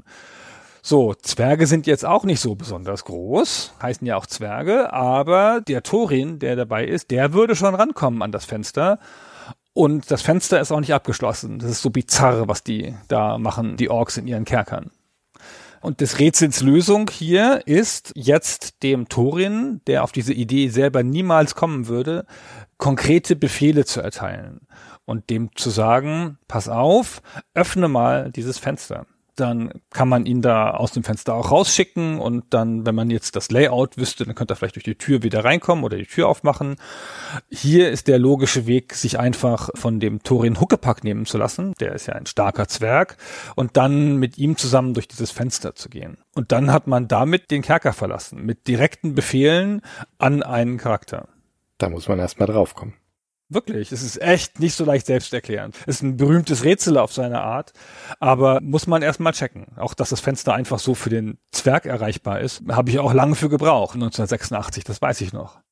So, 0.86 1.14
Zwerge 1.14 1.66
sind 1.66 1.86
jetzt 1.86 2.04
auch 2.04 2.24
nicht 2.24 2.40
so 2.40 2.56
besonders 2.56 3.06
groß, 3.06 3.72
heißen 3.80 4.06
ja 4.06 4.18
auch 4.18 4.26
Zwerge, 4.26 4.92
aber 4.92 5.62
der 5.66 5.82
Thorin, 5.82 6.40
der 6.40 6.56
dabei 6.56 6.84
ist, 6.84 7.10
der 7.10 7.32
würde 7.32 7.56
schon 7.56 7.74
rankommen 7.74 8.20
an 8.20 8.32
das 8.32 8.44
Fenster. 8.44 8.98
Und 9.72 10.10
das 10.10 10.20
Fenster 10.20 10.60
ist 10.60 10.72
auch 10.72 10.80
nicht 10.80 10.92
abgeschlossen. 10.92 11.58
Das 11.58 11.70
ist 11.70 11.80
so 11.80 11.88
bizarr, 11.88 12.48
was 12.48 12.64
die 12.64 12.94
da 13.08 13.38
machen, 13.38 13.78
die 13.78 13.88
Orks 13.88 14.18
in 14.18 14.26
ihren 14.26 14.44
Kerkern. 14.44 14.90
Und 15.80 16.02
des 16.02 16.18
Rätsels 16.18 16.60
Lösung 16.60 17.08
hier 17.10 17.62
ist 17.64 18.12
jetzt 18.14 18.82
dem 18.82 19.08
Thorin, 19.08 19.80
der 19.86 20.04
auf 20.04 20.12
diese 20.12 20.34
Idee 20.34 20.68
selber 20.68 21.02
niemals 21.02 21.54
kommen 21.54 21.88
würde, 21.88 22.26
konkrete 22.76 23.36
Befehle 23.36 23.86
zu 23.86 24.02
erteilen 24.02 24.60
und 25.06 25.30
dem 25.30 25.48
zu 25.56 25.70
sagen, 25.70 26.36
pass 26.46 26.68
auf, 26.68 27.22
öffne 27.54 27.88
mal 27.88 28.30
dieses 28.30 28.58
Fenster 28.58 29.06
dann 29.36 29.70
kann 29.90 30.08
man 30.08 30.26
ihn 30.26 30.42
da 30.42 30.70
aus 30.70 30.92
dem 30.92 31.04
Fenster 31.04 31.34
auch 31.34 31.50
rausschicken 31.50 32.18
und 32.18 32.44
dann, 32.50 32.86
wenn 32.86 32.94
man 32.94 33.10
jetzt 33.10 33.36
das 33.36 33.50
Layout 33.50 33.96
wüsste, 33.96 34.24
dann 34.24 34.34
könnte 34.34 34.54
er 34.54 34.56
vielleicht 34.56 34.76
durch 34.76 34.84
die 34.84 34.96
Tür 34.96 35.22
wieder 35.22 35.44
reinkommen 35.44 35.84
oder 35.84 35.96
die 35.96 36.06
Tür 36.06 36.28
aufmachen. 36.28 36.76
Hier 37.50 37.90
ist 37.90 38.08
der 38.08 38.18
logische 38.18 38.66
Weg, 38.66 38.94
sich 38.94 39.18
einfach 39.18 39.70
von 39.74 40.00
dem 40.00 40.22
Thorin 40.22 40.60
Huckepack 40.60 41.04
nehmen 41.04 41.26
zu 41.26 41.38
lassen. 41.38 41.74
Der 41.80 41.92
ist 41.92 42.06
ja 42.06 42.14
ein 42.14 42.26
starker 42.26 42.68
Zwerg 42.68 43.16
und 43.56 43.76
dann 43.76 44.16
mit 44.16 44.38
ihm 44.38 44.56
zusammen 44.56 44.94
durch 44.94 45.08
dieses 45.08 45.30
Fenster 45.30 45.74
zu 45.74 45.88
gehen. 45.88 46.18
Und 46.34 46.52
dann 46.52 46.72
hat 46.72 46.86
man 46.86 47.08
damit 47.08 47.50
den 47.50 47.62
Kerker 47.62 47.92
verlassen, 47.92 48.44
mit 48.44 48.68
direkten 48.68 49.14
Befehlen 49.14 49.82
an 50.18 50.42
einen 50.42 50.78
Charakter. 50.78 51.28
Da 51.78 51.90
muss 51.90 52.08
man 52.08 52.18
erstmal 52.18 52.46
draufkommen. 52.46 52.94
Wirklich, 53.54 53.92
es 53.92 54.02
ist 54.02 54.20
echt 54.20 54.58
nicht 54.58 54.74
so 54.74 54.84
leicht 54.84 55.06
selbsterklärend. 55.06 55.76
Es 55.86 55.96
ist 55.96 56.02
ein 56.02 56.16
berühmtes 56.16 56.64
Rätsel 56.64 56.98
auf 56.98 57.12
seine 57.12 57.40
Art, 57.40 57.72
aber 58.18 58.60
muss 58.60 58.86
man 58.86 59.02
erstmal 59.02 59.32
checken. 59.32 59.66
Auch, 59.76 59.94
dass 59.94 60.10
das 60.10 60.20
Fenster 60.20 60.54
einfach 60.54 60.78
so 60.78 60.94
für 60.94 61.10
den 61.10 61.38
Zwerg 61.52 61.86
erreichbar 61.86 62.40
ist, 62.40 62.62
habe 62.68 62.90
ich 62.90 62.98
auch 62.98 63.14
lange 63.14 63.36
für 63.36 63.48
gebraucht, 63.48 63.94
1986, 63.94 64.84
das 64.84 65.00
weiß 65.00 65.20
ich 65.20 65.32
noch. 65.32 65.63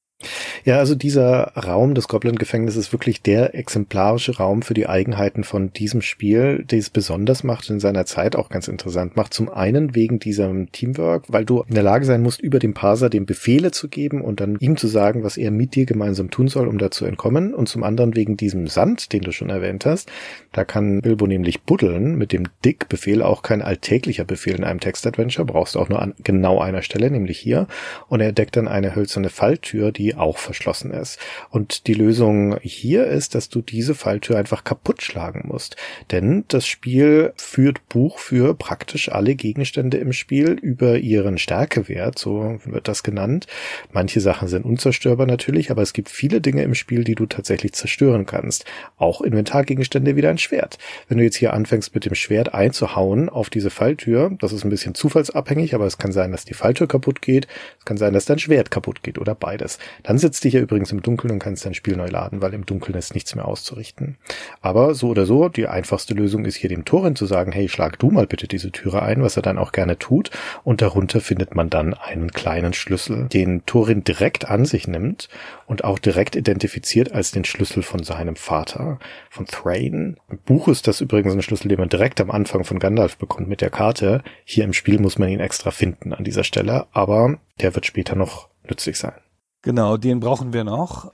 Ja, 0.64 0.78
also 0.78 0.94
dieser 0.94 1.52
Raum 1.56 1.94
des 1.94 2.08
Goblin-Gefängnisses 2.08 2.86
ist 2.86 2.92
wirklich 2.92 3.22
der 3.22 3.54
exemplarische 3.54 4.36
Raum 4.36 4.62
für 4.62 4.74
die 4.74 4.88
Eigenheiten 4.88 5.44
von 5.44 5.72
diesem 5.72 6.02
Spiel, 6.02 6.64
die 6.64 6.78
es 6.78 6.90
besonders 6.90 7.44
macht 7.44 7.68
in 7.70 7.80
seiner 7.80 8.06
Zeit 8.06 8.36
auch 8.36 8.48
ganz 8.48 8.68
interessant 8.68 9.16
macht. 9.16 9.34
Zum 9.34 9.48
einen 9.48 9.94
wegen 9.94 10.18
diesem 10.18 10.70
Teamwork, 10.72 11.24
weil 11.28 11.44
du 11.44 11.62
in 11.68 11.74
der 11.74 11.82
Lage 11.82 12.04
sein 12.04 12.22
musst, 12.22 12.40
über 12.40 12.58
den 12.58 12.74
Parser 12.74 13.10
dem 13.10 13.26
Befehle 13.26 13.70
zu 13.70 13.88
geben 13.88 14.20
und 14.20 14.40
dann 14.40 14.56
ihm 14.60 14.76
zu 14.76 14.86
sagen, 14.86 15.24
was 15.24 15.36
er 15.36 15.50
mit 15.50 15.74
dir 15.74 15.86
gemeinsam 15.86 16.30
tun 16.30 16.48
soll, 16.48 16.68
um 16.68 16.78
da 16.78 16.90
zu 16.90 17.04
entkommen. 17.04 17.54
Und 17.54 17.68
zum 17.68 17.82
anderen 17.82 18.14
wegen 18.14 18.36
diesem 18.36 18.66
Sand, 18.66 19.12
den 19.12 19.22
du 19.22 19.32
schon 19.32 19.50
erwähnt 19.50 19.86
hast. 19.86 20.10
Da 20.52 20.64
kann 20.64 21.00
Bilbo 21.00 21.26
nämlich 21.26 21.62
buddeln 21.62 22.16
mit 22.16 22.32
dem 22.32 22.44
Dick-Befehl, 22.64 23.22
auch 23.22 23.42
kein 23.42 23.62
alltäglicher 23.62 24.24
Befehl 24.24 24.54
in 24.54 24.64
einem 24.64 24.80
Text-Adventure, 24.80 25.46
brauchst 25.46 25.74
du 25.74 25.80
auch 25.80 25.88
nur 25.88 26.00
an 26.00 26.14
genau 26.22 26.60
einer 26.60 26.82
Stelle, 26.82 27.10
nämlich 27.10 27.38
hier. 27.38 27.66
Und 28.08 28.20
er 28.20 28.32
deckt 28.32 28.56
dann 28.56 28.68
eine 28.68 28.94
hölzerne 28.94 29.30
Falltür, 29.30 29.92
die 29.92 30.11
auch 30.16 30.38
verschlossen 30.38 30.90
ist. 30.90 31.18
Und 31.50 31.86
die 31.86 31.94
Lösung 31.94 32.58
hier 32.62 33.06
ist, 33.06 33.34
dass 33.34 33.48
du 33.48 33.62
diese 33.62 33.94
Falltür 33.94 34.38
einfach 34.38 34.64
kaputt 34.64 35.02
schlagen 35.02 35.44
musst. 35.46 35.76
Denn 36.10 36.44
das 36.48 36.66
Spiel 36.66 37.32
führt 37.36 37.88
Buch 37.88 38.18
für 38.18 38.54
praktisch 38.54 39.10
alle 39.10 39.34
Gegenstände 39.34 39.98
im 39.98 40.12
Spiel 40.12 40.52
über 40.52 40.98
ihren 40.98 41.38
Stärkewert, 41.38 42.18
so 42.18 42.58
wird 42.64 42.88
das 42.88 43.02
genannt. 43.02 43.46
Manche 43.92 44.20
Sachen 44.20 44.48
sind 44.48 44.64
unzerstörbar 44.64 45.26
natürlich, 45.26 45.70
aber 45.70 45.82
es 45.82 45.92
gibt 45.92 46.08
viele 46.08 46.40
Dinge 46.40 46.62
im 46.62 46.74
Spiel, 46.74 47.04
die 47.04 47.14
du 47.14 47.26
tatsächlich 47.26 47.72
zerstören 47.72 48.26
kannst. 48.26 48.64
Auch 48.96 49.20
Inventargegenstände 49.20 50.16
wie 50.16 50.22
dein 50.22 50.38
Schwert. 50.38 50.78
Wenn 51.08 51.18
du 51.18 51.24
jetzt 51.24 51.36
hier 51.36 51.52
anfängst 51.52 51.94
mit 51.94 52.04
dem 52.04 52.14
Schwert 52.14 52.54
einzuhauen 52.54 53.28
auf 53.28 53.50
diese 53.50 53.70
Falltür, 53.70 54.30
das 54.40 54.52
ist 54.52 54.64
ein 54.64 54.70
bisschen 54.70 54.94
zufallsabhängig, 54.94 55.74
aber 55.74 55.86
es 55.86 55.98
kann 55.98 56.12
sein, 56.12 56.32
dass 56.32 56.44
die 56.44 56.54
Falltür 56.54 56.88
kaputt 56.88 57.22
geht, 57.22 57.46
es 57.78 57.84
kann 57.84 57.96
sein, 57.96 58.12
dass 58.12 58.24
dein 58.24 58.38
Schwert 58.38 58.70
kaputt 58.70 59.02
geht 59.02 59.18
oder 59.18 59.34
beides. 59.34 59.78
Dann 60.02 60.18
sitzt 60.18 60.44
dich 60.44 60.54
ja 60.54 60.60
übrigens 60.60 60.92
im 60.92 61.02
Dunkeln 61.02 61.32
und 61.32 61.38
kannst 61.38 61.64
dein 61.64 61.74
Spiel 61.74 61.96
neu 61.96 62.08
laden, 62.08 62.42
weil 62.42 62.54
im 62.54 62.66
Dunkeln 62.66 62.96
ist 62.96 63.14
nichts 63.14 63.34
mehr 63.34 63.46
auszurichten. 63.46 64.16
Aber 64.60 64.94
so 64.94 65.08
oder 65.08 65.26
so, 65.26 65.48
die 65.48 65.66
einfachste 65.66 66.14
Lösung 66.14 66.44
ist 66.44 66.56
hier 66.56 66.68
dem 66.68 66.84
Torin 66.84 67.16
zu 67.16 67.26
sagen, 67.26 67.52
hey, 67.52 67.68
schlag 67.68 67.98
du 67.98 68.10
mal 68.10 68.26
bitte 68.26 68.48
diese 68.48 68.72
Türe 68.72 69.02
ein, 69.02 69.22
was 69.22 69.36
er 69.36 69.42
dann 69.42 69.58
auch 69.58 69.72
gerne 69.72 69.98
tut. 69.98 70.30
Und 70.64 70.82
darunter 70.82 71.20
findet 71.20 71.54
man 71.54 71.70
dann 71.70 71.94
einen 71.94 72.30
kleinen 72.30 72.72
Schlüssel, 72.72 73.28
den 73.28 73.64
Torin 73.66 74.04
direkt 74.04 74.48
an 74.48 74.64
sich 74.64 74.88
nimmt 74.88 75.28
und 75.66 75.84
auch 75.84 75.98
direkt 75.98 76.36
identifiziert 76.36 77.12
als 77.12 77.30
den 77.30 77.44
Schlüssel 77.44 77.82
von 77.82 78.02
seinem 78.02 78.36
Vater, 78.36 78.98
von 79.30 79.46
Thrain. 79.46 80.16
Im 80.30 80.38
Buch 80.38 80.68
ist 80.68 80.86
das 80.86 81.00
übrigens 81.00 81.32
ein 81.32 81.42
Schlüssel, 81.42 81.68
den 81.68 81.78
man 81.78 81.88
direkt 81.88 82.20
am 82.20 82.30
Anfang 82.30 82.64
von 82.64 82.78
Gandalf 82.78 83.16
bekommt 83.16 83.48
mit 83.48 83.60
der 83.60 83.70
Karte. 83.70 84.22
Hier 84.44 84.64
im 84.64 84.72
Spiel 84.72 84.98
muss 84.98 85.18
man 85.18 85.28
ihn 85.28 85.40
extra 85.40 85.70
finden 85.70 86.12
an 86.12 86.24
dieser 86.24 86.44
Stelle, 86.44 86.86
aber 86.92 87.38
der 87.60 87.74
wird 87.74 87.86
später 87.86 88.16
noch 88.16 88.48
nützlich 88.68 88.98
sein. 88.98 89.14
Genau, 89.62 89.96
den 89.96 90.20
brauchen 90.20 90.52
wir 90.52 90.64
noch. 90.64 91.12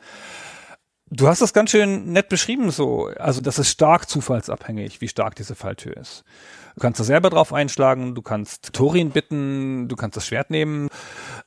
Du 1.11 1.27
hast 1.27 1.41
das 1.41 1.55
ganz 1.55 1.71
schön 1.71 2.13
nett 2.13 2.29
beschrieben, 2.29 2.71
so. 2.71 3.07
Also, 3.19 3.41
das 3.41 3.59
ist 3.59 3.71
stark 3.71 4.09
zufallsabhängig, 4.11 5.01
wie 5.01 5.09
stark 5.09 5.37
diese 5.37 5.55
Falltür 5.55 5.97
ist. 5.97 6.23
Du 6.75 6.83
kannst 6.83 7.01
da 7.01 7.05
selber 7.05 7.31
drauf 7.31 7.53
einschlagen, 7.53 8.15
du 8.15 8.21
kannst 8.21 8.73
Torin 8.75 9.11
bitten, 9.11 9.89
du 9.89 9.97
kannst 9.97 10.17
das 10.17 10.27
Schwert 10.27 10.51
nehmen. 10.51 10.89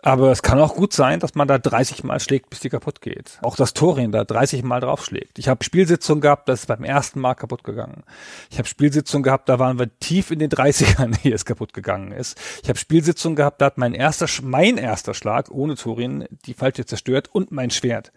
Aber 0.03 0.31
es 0.31 0.41
kann 0.41 0.59
auch 0.59 0.75
gut 0.75 0.93
sein, 0.93 1.19
dass 1.19 1.35
man 1.35 1.47
da 1.47 1.59
30 1.59 2.03
Mal 2.03 2.19
schlägt, 2.19 2.49
bis 2.49 2.59
die 2.59 2.69
kaputt 2.69 3.01
geht. 3.01 3.37
Auch 3.43 3.55
das 3.55 3.73
Torin 3.73 4.11
da 4.11 4.23
30 4.23 4.63
Mal 4.63 4.79
draufschlägt. 4.79 5.37
Ich 5.37 5.47
habe 5.47 5.63
Spielsitzungen 5.63 6.21
gehabt, 6.21 6.49
das 6.49 6.61
ist 6.61 6.65
beim 6.65 6.83
ersten 6.83 7.19
Mal 7.19 7.35
kaputt 7.35 7.63
gegangen. 7.63 8.03
Ich 8.49 8.57
habe 8.57 8.67
Spielsitzungen 8.67 9.23
gehabt, 9.23 9.47
da 9.47 9.59
waren 9.59 9.77
wir 9.77 9.95
tief 9.99 10.31
in 10.31 10.39
den 10.39 10.49
30ern, 10.49 11.23
ehe 11.23 11.33
es 11.35 11.45
kaputt 11.45 11.73
gegangen 11.73 12.11
ist. 12.11 12.39
Ich 12.63 12.69
habe 12.69 12.79
Spielsitzungen 12.79 13.35
gehabt, 13.35 13.61
da 13.61 13.65
hat 13.65 13.77
mein 13.77 13.93
erster, 13.93 14.27
mein 14.41 14.77
erster 14.77 15.13
Schlag 15.13 15.51
ohne 15.51 15.75
Torin 15.75 16.25
die 16.45 16.55
Falltür 16.55 16.87
zerstört 16.87 17.29
und 17.31 17.51
mein 17.51 17.69
Schwert. 17.69 18.11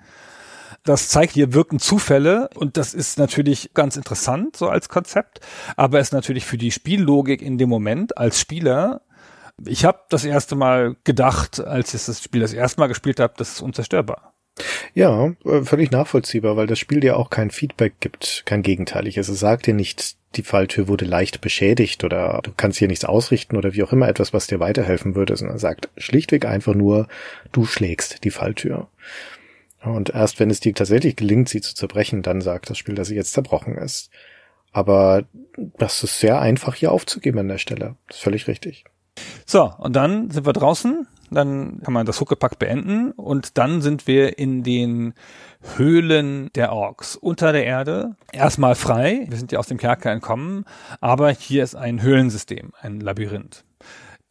Das 0.85 1.09
zeigt, 1.09 1.33
hier 1.33 1.53
wirken 1.55 1.79
Zufälle 1.79 2.51
und 2.55 2.77
das 2.77 2.95
ist 2.95 3.19
natürlich 3.19 3.73
ganz 3.75 3.97
interessant 3.97 4.57
so 4.57 4.69
als 4.69 4.89
Konzept, 4.89 5.41
aber 5.77 6.01
ist 6.01 6.13
natürlich 6.13 6.45
für 6.45 6.59
die 6.59 6.71
Spiellogik 6.71 7.41
in 7.41 7.59
dem 7.59 7.69
Moment 7.69 8.19
als 8.19 8.41
Spieler 8.41 9.03
ich 9.65 9.85
habe 9.85 10.01
das 10.09 10.25
erste 10.25 10.57
Mal 10.57 10.97
gedacht, 11.05 11.61
als 11.61 11.95
ich 11.95 12.05
das 12.05 12.23
Spiel 12.23 12.41
das 12.41 12.53
erste 12.53 12.81
Mal 12.81 12.89
gespielt 12.89 13.21
habe, 13.21 13.35
das 13.37 13.53
ist 13.53 13.61
unzerstörbar. 13.61 14.35
Ja, 14.95 15.33
äh, 15.45 15.63
völlig 15.63 15.91
nachvollziehbar, 15.91 16.57
weil 16.57 16.67
das 16.67 16.79
Spiel 16.79 17.01
dir 17.01 17.17
auch 17.17 17.31
kein 17.31 17.51
Feedback 17.51 17.95
gibt, 18.01 18.43
kein 18.47 18.63
gegenteiliges. 18.63 19.29
Es 19.29 19.41
sagt 19.41 19.67
dir 19.67 19.75
nicht, 19.75 20.17
die 20.37 20.43
Falltür 20.43 20.89
wurde 20.89 21.05
leicht 21.05 21.41
beschädigt 21.41 22.05
oder 22.05 22.41
du 22.43 22.53
kannst 22.57 22.79
hier 22.79 22.89
nichts 22.89 23.05
ausrichten 23.05 23.57
oder 23.57 23.75
wie 23.75 23.83
auch 23.83 23.93
immer 23.93 24.09
etwas, 24.09 24.33
was 24.33 24.47
dir 24.47 24.61
weiterhelfen 24.61 25.15
würde, 25.15 25.37
sondern 25.37 25.59
sagt 25.59 25.89
schlichtweg 25.97 26.45
einfach 26.45 26.75
nur, 26.75 27.09
du 27.53 27.65
schlägst 27.65 28.25
die 28.25 28.31
Falltür. 28.31 28.89
Und 29.83 30.11
erst 30.11 30.41
wenn 30.41 30.51
es 30.51 30.61
dir 30.61 30.75
tatsächlich 30.75 31.17
gelingt, 31.17 31.49
sie 31.49 31.61
zu 31.61 31.75
zerbrechen, 31.75 32.23
dann 32.23 32.41
sagt 32.41 32.71
das 32.71 32.79
Spiel, 32.79 32.95
dass 32.95 33.09
sie 33.09 33.17
jetzt 33.17 33.33
zerbrochen 33.33 33.77
ist. 33.77 34.11
Aber 34.73 35.25
das 35.57 36.03
ist 36.03 36.19
sehr 36.19 36.41
einfach 36.41 36.75
hier 36.75 36.91
aufzugeben 36.91 37.41
an 37.41 37.49
der 37.49 37.59
Stelle. 37.59 37.97
Das 38.09 38.17
ist 38.17 38.23
völlig 38.23 38.49
richtig. 38.49 38.85
So, 39.47 39.73
und 39.79 39.95
dann 39.95 40.31
sind 40.31 40.47
wir 40.47 40.53
draußen, 40.53 41.07
dann 41.31 41.81
kann 41.83 41.95
man 41.95 42.07
das 42.07 42.21
Huckepack 42.21 42.59
beenden 42.59 43.13
und 43.13 43.59
dann 43.59 43.83
sind 43.83 44.07
wir 44.07 44.39
in 44.39 44.63
den 44.63 45.15
Höhlen 45.77 46.51
der 46.55 46.73
Orks 46.73 47.17
unter 47.17 47.53
der 47.53 47.65
Erde. 47.65 48.17
Erstmal 48.33 48.75
frei, 48.75 49.27
wir 49.29 49.37
sind 49.37 49.53
ja 49.53 49.59
aus 49.59 49.69
dem 49.69 49.79
Kerker 49.79 50.11
entkommen, 50.11 50.65
aber 51.01 51.31
hier 51.31 51.63
ist 51.65 51.75
ein 51.75 52.03
Höhlensystem, 52.03 52.73
ein 52.81 53.01
Labyrinth. 53.01 53.65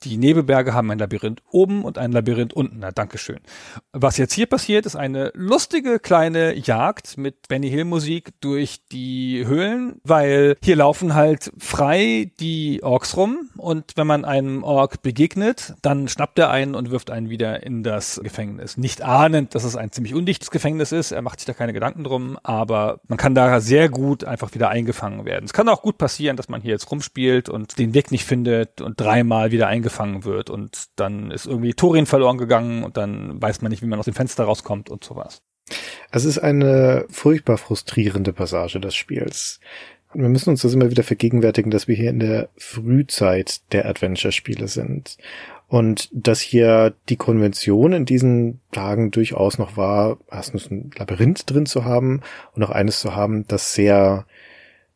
Die 0.03 0.17
Nebelberge 0.17 0.73
haben 0.73 0.91
ein 0.91 0.99
Labyrinth 0.99 1.41
oben 1.49 1.85
und 1.85 1.97
ein 1.97 2.11
Labyrinth 2.11 2.53
unten. 2.53 2.79
Na, 2.79 2.91
Dankeschön. 2.91 3.39
Was 3.93 4.17
jetzt 4.17 4.33
hier 4.33 4.47
passiert, 4.47 4.85
ist 4.85 4.97
eine 4.97 5.31
lustige 5.33 5.99
kleine 5.99 6.55
Jagd 6.57 7.17
mit 7.17 7.47
Benny 7.47 7.69
Hill 7.69 7.85
Musik 7.85 8.33
durch 8.41 8.81
die 8.91 9.45
Höhlen, 9.47 10.01
weil 10.03 10.57
hier 10.61 10.75
laufen 10.75 11.15
halt 11.15 11.53
frei 11.57 12.31
die 12.39 12.83
Orks 12.83 13.15
rum 13.15 13.49
und 13.63 13.93
wenn 13.95 14.05
man 14.05 14.25
einem 14.25 14.63
Ork 14.63 15.01
begegnet, 15.01 15.73
dann 15.81 16.07
schnappt 16.07 16.37
er 16.37 16.51
einen 16.51 16.75
und 16.75 16.91
wirft 16.91 17.09
einen 17.09 17.29
wieder 17.29 17.63
in 17.63 17.81
das 17.81 18.19
Gefängnis. 18.23 18.77
Nicht 18.77 19.01
ahnend, 19.01 19.55
dass 19.55 19.63
es 19.63 19.75
ein 19.75 19.91
ziemlich 19.91 20.13
undichtes 20.13 20.51
Gefängnis 20.51 20.91
ist. 20.91 21.11
Er 21.11 21.21
macht 21.21 21.39
sich 21.39 21.47
da 21.47 21.53
keine 21.53 21.73
Gedanken 21.73 22.03
drum, 22.03 22.37
aber 22.43 22.99
man 23.07 23.17
kann 23.17 23.35
da 23.35 23.59
sehr 23.61 23.89
gut 23.89 24.25
einfach 24.25 24.53
wieder 24.53 24.69
eingefangen 24.69 25.25
werden. 25.25 25.45
Es 25.45 25.53
kann 25.53 25.69
auch 25.69 25.81
gut 25.81 25.97
passieren, 25.97 26.37
dass 26.37 26.49
man 26.49 26.61
hier 26.61 26.71
jetzt 26.71 26.91
rumspielt 26.91 27.49
und 27.49 27.79
den 27.79 27.93
Weg 27.93 28.11
nicht 28.11 28.25
findet 28.25 28.81
und 28.81 28.99
dreimal 28.99 29.51
wieder 29.51 29.67
eingefangen 29.67 29.93
gefangen 29.93 30.25
wird 30.25 30.49
und 30.49 30.85
dann 30.95 31.31
ist 31.31 31.45
irgendwie 31.45 31.73
Torin 31.73 32.05
verloren 32.05 32.37
gegangen 32.37 32.83
und 32.83 32.97
dann 32.97 33.41
weiß 33.41 33.61
man 33.61 33.71
nicht, 33.71 33.81
wie 33.81 33.87
man 33.87 33.99
aus 33.99 34.05
dem 34.05 34.13
Fenster 34.13 34.43
rauskommt 34.43 34.89
und 34.89 35.03
sowas. 35.03 35.41
Es 36.11 36.25
ist 36.25 36.39
eine 36.39 37.05
furchtbar 37.09 37.57
frustrierende 37.57 38.33
Passage 38.33 38.79
des 38.79 38.95
Spiels. 38.95 39.59
Wir 40.13 40.29
müssen 40.29 40.51
uns 40.51 40.61
das 40.61 40.73
immer 40.73 40.91
wieder 40.91 41.03
vergegenwärtigen, 41.03 41.71
dass 41.71 41.87
wir 41.87 41.95
hier 41.95 42.09
in 42.09 42.19
der 42.19 42.49
Frühzeit 42.57 43.61
der 43.71 43.87
Adventure-Spiele 43.87 44.67
sind. 44.67 45.17
Und 45.67 46.09
dass 46.11 46.39
hier 46.39 46.93
die 47.09 47.15
Konvention 47.15 47.93
in 47.93 48.05
diesen 48.05 48.59
Tagen 48.71 49.09
durchaus 49.09 49.57
noch 49.57 49.75
war, 49.75 50.17
erstens 50.29 50.69
ein 50.69 50.91
Labyrinth 50.95 51.49
drin 51.49 51.65
zu 51.65 51.83
haben 51.83 52.21
und 52.53 52.59
noch 52.59 52.69
eines 52.69 52.99
zu 52.99 53.15
haben, 53.15 53.47
das 53.47 53.73
sehr 53.73 54.25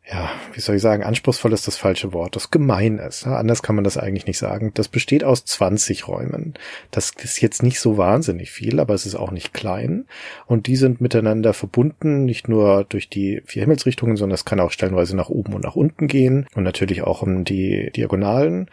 ja, 0.10 0.30
wie 0.54 0.62
soll 0.62 0.78
ich 0.78 0.82
sagen, 0.82 1.04
anspruchsvoll 1.04 1.52
ist 1.52 1.68
das 1.68 1.76
falsche 1.76 2.14
Wort, 2.14 2.38
das 2.38 2.50
gemein 2.50 2.98
ist. 2.98 3.26
Ja, 3.26 3.36
anders 3.36 3.62
kann 3.62 3.76
man 3.76 3.84
das 3.84 3.98
eigentlich 3.98 4.26
nicht 4.26 4.38
sagen. 4.38 4.72
Das 4.74 4.88
besteht 4.88 5.24
aus 5.24 5.44
20 5.44 6.08
Räumen. 6.08 6.54
Das 6.92 7.12
ist 7.22 7.42
jetzt 7.42 7.62
nicht 7.62 7.82
so 7.82 7.98
wahnsinnig 7.98 8.52
viel, 8.52 8.80
aber 8.80 8.94
es 8.94 9.06
ist 9.06 9.16
auch 9.16 9.32
nicht 9.32 9.54
klein. 9.54 10.06
Und 10.46 10.68
die 10.68 10.78
sind 10.78 11.02
miteinander 11.02 11.54
verbunden, 11.54 12.24
nicht 12.24 12.48
nur 12.48 12.86
durch 12.86 13.10
die 13.10 13.42
vier 13.46 13.64
Himmelsrichtungen, 13.64 14.16
sondern 14.16 14.36
es 14.36 14.46
kann 14.46 14.62
auch 14.62 14.72
stellenweise 14.72 15.16
nach 15.16 15.30
oben 15.30 15.54
und 15.54 15.64
nach 15.64 15.76
unten 15.76 16.08
gehen 16.08 16.48
und 16.56 16.64
natürlich 16.64 17.02
auch 17.02 17.22
um 17.22 17.44
die 17.44 17.92
Diagonalen. 17.92 18.70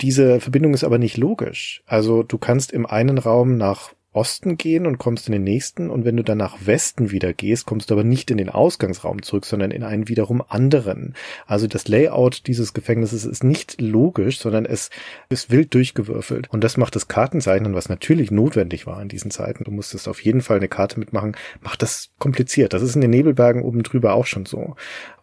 Diese 0.00 0.40
Verbindung 0.40 0.72
ist 0.74 0.84
aber 0.84 0.98
nicht 0.98 1.16
logisch. 1.16 1.82
Also 1.86 2.22
du 2.22 2.38
kannst 2.38 2.70
im 2.70 2.86
einen 2.86 3.18
Raum 3.18 3.56
nach 3.56 3.92
Osten 4.16 4.56
gehen 4.56 4.86
und 4.86 4.98
kommst 4.98 5.28
in 5.28 5.32
den 5.32 5.44
nächsten 5.44 5.90
und 5.90 6.04
wenn 6.04 6.16
du 6.16 6.24
dann 6.24 6.38
nach 6.38 6.56
Westen 6.64 7.10
wieder 7.10 7.32
gehst, 7.32 7.66
kommst 7.66 7.90
du 7.90 7.94
aber 7.94 8.04
nicht 8.04 8.30
in 8.30 8.38
den 8.38 8.48
Ausgangsraum 8.48 9.22
zurück, 9.22 9.44
sondern 9.44 9.70
in 9.70 9.82
einen 9.82 10.08
wiederum 10.08 10.42
anderen. 10.48 11.14
Also 11.46 11.66
das 11.66 11.86
Layout 11.86 12.46
dieses 12.46 12.72
Gefängnisses 12.72 13.24
ist 13.24 13.44
nicht 13.44 13.80
logisch, 13.80 14.38
sondern 14.38 14.64
es 14.64 14.90
ist 15.28 15.50
wild 15.50 15.74
durchgewürfelt. 15.74 16.50
Und 16.50 16.64
das 16.64 16.76
macht 16.76 16.96
das 16.96 17.08
Kartenzeichnen, 17.08 17.74
was 17.74 17.88
natürlich 17.88 18.30
notwendig 18.30 18.86
war 18.86 19.00
in 19.02 19.08
diesen 19.08 19.30
Zeiten. 19.30 19.64
Du 19.64 19.70
musstest 19.70 20.08
auf 20.08 20.22
jeden 20.22 20.40
Fall 20.40 20.56
eine 20.56 20.68
Karte 20.68 20.98
mitmachen, 20.98 21.36
macht 21.60 21.82
das 21.82 22.10
kompliziert. 22.18 22.72
Das 22.72 22.82
ist 22.82 22.94
in 22.94 23.02
den 23.02 23.10
Nebelbergen 23.10 23.62
oben 23.62 23.82
drüber 23.82 24.14
auch 24.14 24.26
schon 24.26 24.46
so. 24.46 24.76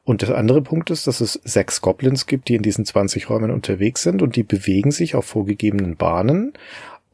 Und 0.06 0.22
der 0.22 0.38
andere 0.38 0.62
Punkt 0.62 0.90
ist, 0.90 1.08
dass 1.08 1.22
es 1.22 1.40
sechs 1.46 1.80
Goblins 1.80 2.26
gibt, 2.26 2.50
die 2.50 2.56
in 2.56 2.62
diesen 2.62 2.86
20 2.86 3.30
Räumen 3.30 3.52
unterwegs 3.52 4.04
sind 4.04 4.22
und 4.22 4.36
die 4.36 4.44
bewegen 4.44 4.92
sich 4.92 5.16
auf 5.16 5.26
vorgegebenen 5.26 5.96
Bahnen. 5.96 6.52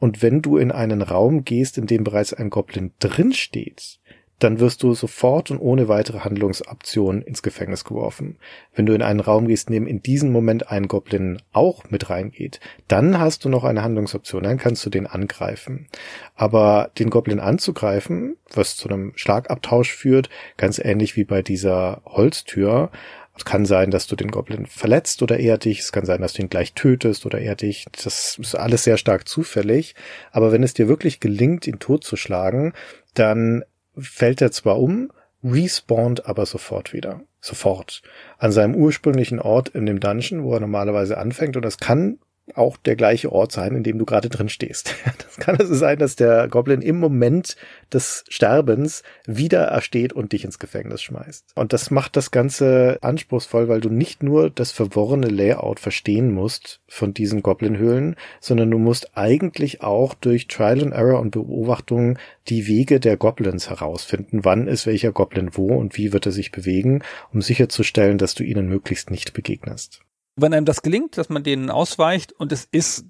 Und 0.00 0.22
wenn 0.22 0.42
du 0.42 0.56
in 0.56 0.72
einen 0.72 1.02
Raum 1.02 1.44
gehst, 1.44 1.78
in 1.78 1.86
dem 1.86 2.02
bereits 2.02 2.32
ein 2.32 2.50
Goblin 2.50 2.90
drin 2.98 3.32
steht, 3.32 4.00
dann 4.40 4.58
wirst 4.58 4.82
du 4.82 4.94
sofort 4.94 5.50
und 5.50 5.58
ohne 5.58 5.88
weitere 5.88 6.20
Handlungsoption 6.20 7.22
ins 7.22 7.42
Gefängnis 7.42 7.84
geworfen. 7.84 8.38
Wenn 8.74 8.86
du 8.86 8.94
in 8.94 9.02
einen 9.02 9.20
Raum 9.20 9.46
gehst, 9.46 9.68
in 9.68 9.74
dem 9.74 9.86
in 9.86 10.02
diesem 10.02 10.32
Moment 10.32 10.70
ein 10.70 10.88
Goblin 10.88 11.40
auch 11.52 11.84
mit 11.90 12.08
reingeht, 12.08 12.58
dann 12.88 13.20
hast 13.20 13.44
du 13.44 13.50
noch 13.50 13.64
eine 13.64 13.82
Handlungsoption, 13.82 14.42
dann 14.42 14.56
kannst 14.56 14.84
du 14.84 14.90
den 14.90 15.06
angreifen. 15.06 15.88
Aber 16.34 16.90
den 16.98 17.10
Goblin 17.10 17.38
anzugreifen, 17.38 18.36
was 18.52 18.76
zu 18.76 18.88
einem 18.88 19.12
Schlagabtausch 19.14 19.94
führt, 19.94 20.30
ganz 20.56 20.78
ähnlich 20.78 21.16
wie 21.16 21.24
bei 21.24 21.42
dieser 21.42 22.00
Holztür, 22.06 22.90
es 23.36 23.44
kann 23.44 23.64
sein, 23.64 23.90
dass 23.90 24.06
du 24.06 24.16
den 24.16 24.30
Goblin 24.30 24.66
verletzt 24.66 25.22
oder 25.22 25.38
eher 25.38 25.56
dich. 25.56 25.80
Es 25.80 25.92
kann 25.92 26.04
sein, 26.04 26.20
dass 26.20 26.34
du 26.34 26.42
ihn 26.42 26.50
gleich 26.50 26.74
tötest 26.74 27.24
oder 27.24 27.38
eher 27.38 27.54
dich. 27.54 27.86
Das 27.92 28.38
ist 28.38 28.54
alles 28.54 28.84
sehr 28.84 28.98
stark 28.98 29.26
zufällig. 29.28 29.94
Aber 30.30 30.52
wenn 30.52 30.62
es 30.62 30.74
dir 30.74 30.88
wirklich 30.88 31.20
gelingt, 31.20 31.66
ihn 31.66 31.78
totzuschlagen, 31.78 32.74
dann 33.14 33.64
fällt 33.96 34.42
er 34.42 34.52
zwar 34.52 34.78
um, 34.78 35.10
respawnt 35.42 36.26
aber 36.26 36.44
sofort 36.44 36.92
wieder. 36.92 37.22
Sofort. 37.40 38.02
An 38.36 38.52
seinem 38.52 38.74
ursprünglichen 38.74 39.38
Ort 39.38 39.70
in 39.70 39.86
dem 39.86 40.00
Dungeon, 40.00 40.44
wo 40.44 40.52
er 40.52 40.60
normalerweise 40.60 41.16
anfängt. 41.16 41.56
Und 41.56 41.64
das 41.64 41.78
kann 41.78 42.18
auch 42.54 42.76
der 42.76 42.96
gleiche 42.96 43.32
Ort 43.32 43.52
sein, 43.52 43.74
in 43.74 43.82
dem 43.82 43.98
du 43.98 44.04
gerade 44.04 44.28
drin 44.28 44.48
stehst. 44.48 44.94
Das 45.30 45.36
kann 45.36 45.56
also 45.56 45.74
sein, 45.74 45.98
dass 45.98 46.16
der 46.16 46.48
Goblin 46.48 46.82
im 46.82 46.98
Moment 46.98 47.56
des 47.92 48.24
Sterbens 48.28 49.02
wieder 49.26 49.62
ersteht 49.62 50.12
und 50.12 50.32
dich 50.32 50.44
ins 50.44 50.58
Gefängnis 50.58 51.02
schmeißt. 51.02 51.52
Und 51.54 51.72
das 51.72 51.90
macht 51.90 52.16
das 52.16 52.30
Ganze 52.30 52.98
anspruchsvoll, 53.00 53.68
weil 53.68 53.80
du 53.80 53.90
nicht 53.90 54.22
nur 54.22 54.50
das 54.50 54.72
verworrene 54.72 55.28
Layout 55.28 55.78
verstehen 55.78 56.32
musst 56.32 56.80
von 56.88 57.14
diesen 57.14 57.42
Goblin-Höhlen, 57.42 58.16
sondern 58.40 58.70
du 58.70 58.78
musst 58.78 59.16
eigentlich 59.16 59.82
auch 59.82 60.14
durch 60.14 60.48
Trial 60.48 60.82
and 60.82 60.92
Error 60.92 61.20
und 61.20 61.30
Beobachtung 61.30 62.18
die 62.48 62.66
Wege 62.66 62.98
der 62.98 63.16
Goblins 63.16 63.70
herausfinden. 63.70 64.44
Wann 64.44 64.66
ist 64.66 64.86
welcher 64.86 65.12
Goblin 65.12 65.50
wo 65.52 65.68
und 65.74 65.96
wie 65.96 66.12
wird 66.12 66.26
er 66.26 66.32
sich 66.32 66.50
bewegen, 66.50 67.02
um 67.32 67.40
sicherzustellen, 67.40 68.18
dass 68.18 68.34
du 68.34 68.42
ihnen 68.42 68.68
möglichst 68.68 69.10
nicht 69.10 69.32
begegnest 69.32 70.02
wenn 70.40 70.54
einem 70.54 70.66
das 70.66 70.82
gelingt, 70.82 71.18
dass 71.18 71.28
man 71.28 71.42
denen 71.42 71.70
ausweicht 71.70 72.32
und 72.32 72.52
es 72.52 72.64
ist 72.64 73.04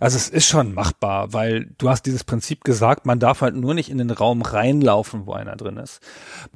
Also 0.00 0.16
es 0.16 0.28
ist 0.28 0.46
schon 0.46 0.74
machbar, 0.74 1.32
weil 1.32 1.72
du 1.78 1.88
hast 1.88 2.02
dieses 2.04 2.24
Prinzip 2.24 2.64
gesagt, 2.64 3.06
man 3.06 3.18
darf 3.18 3.40
halt 3.40 3.54
nur 3.54 3.74
nicht 3.74 3.88
in 3.90 3.98
den 3.98 4.10
Raum 4.10 4.42
reinlaufen, 4.42 5.26
wo 5.26 5.32
einer 5.32 5.56
drin 5.56 5.78
ist. 5.78 6.00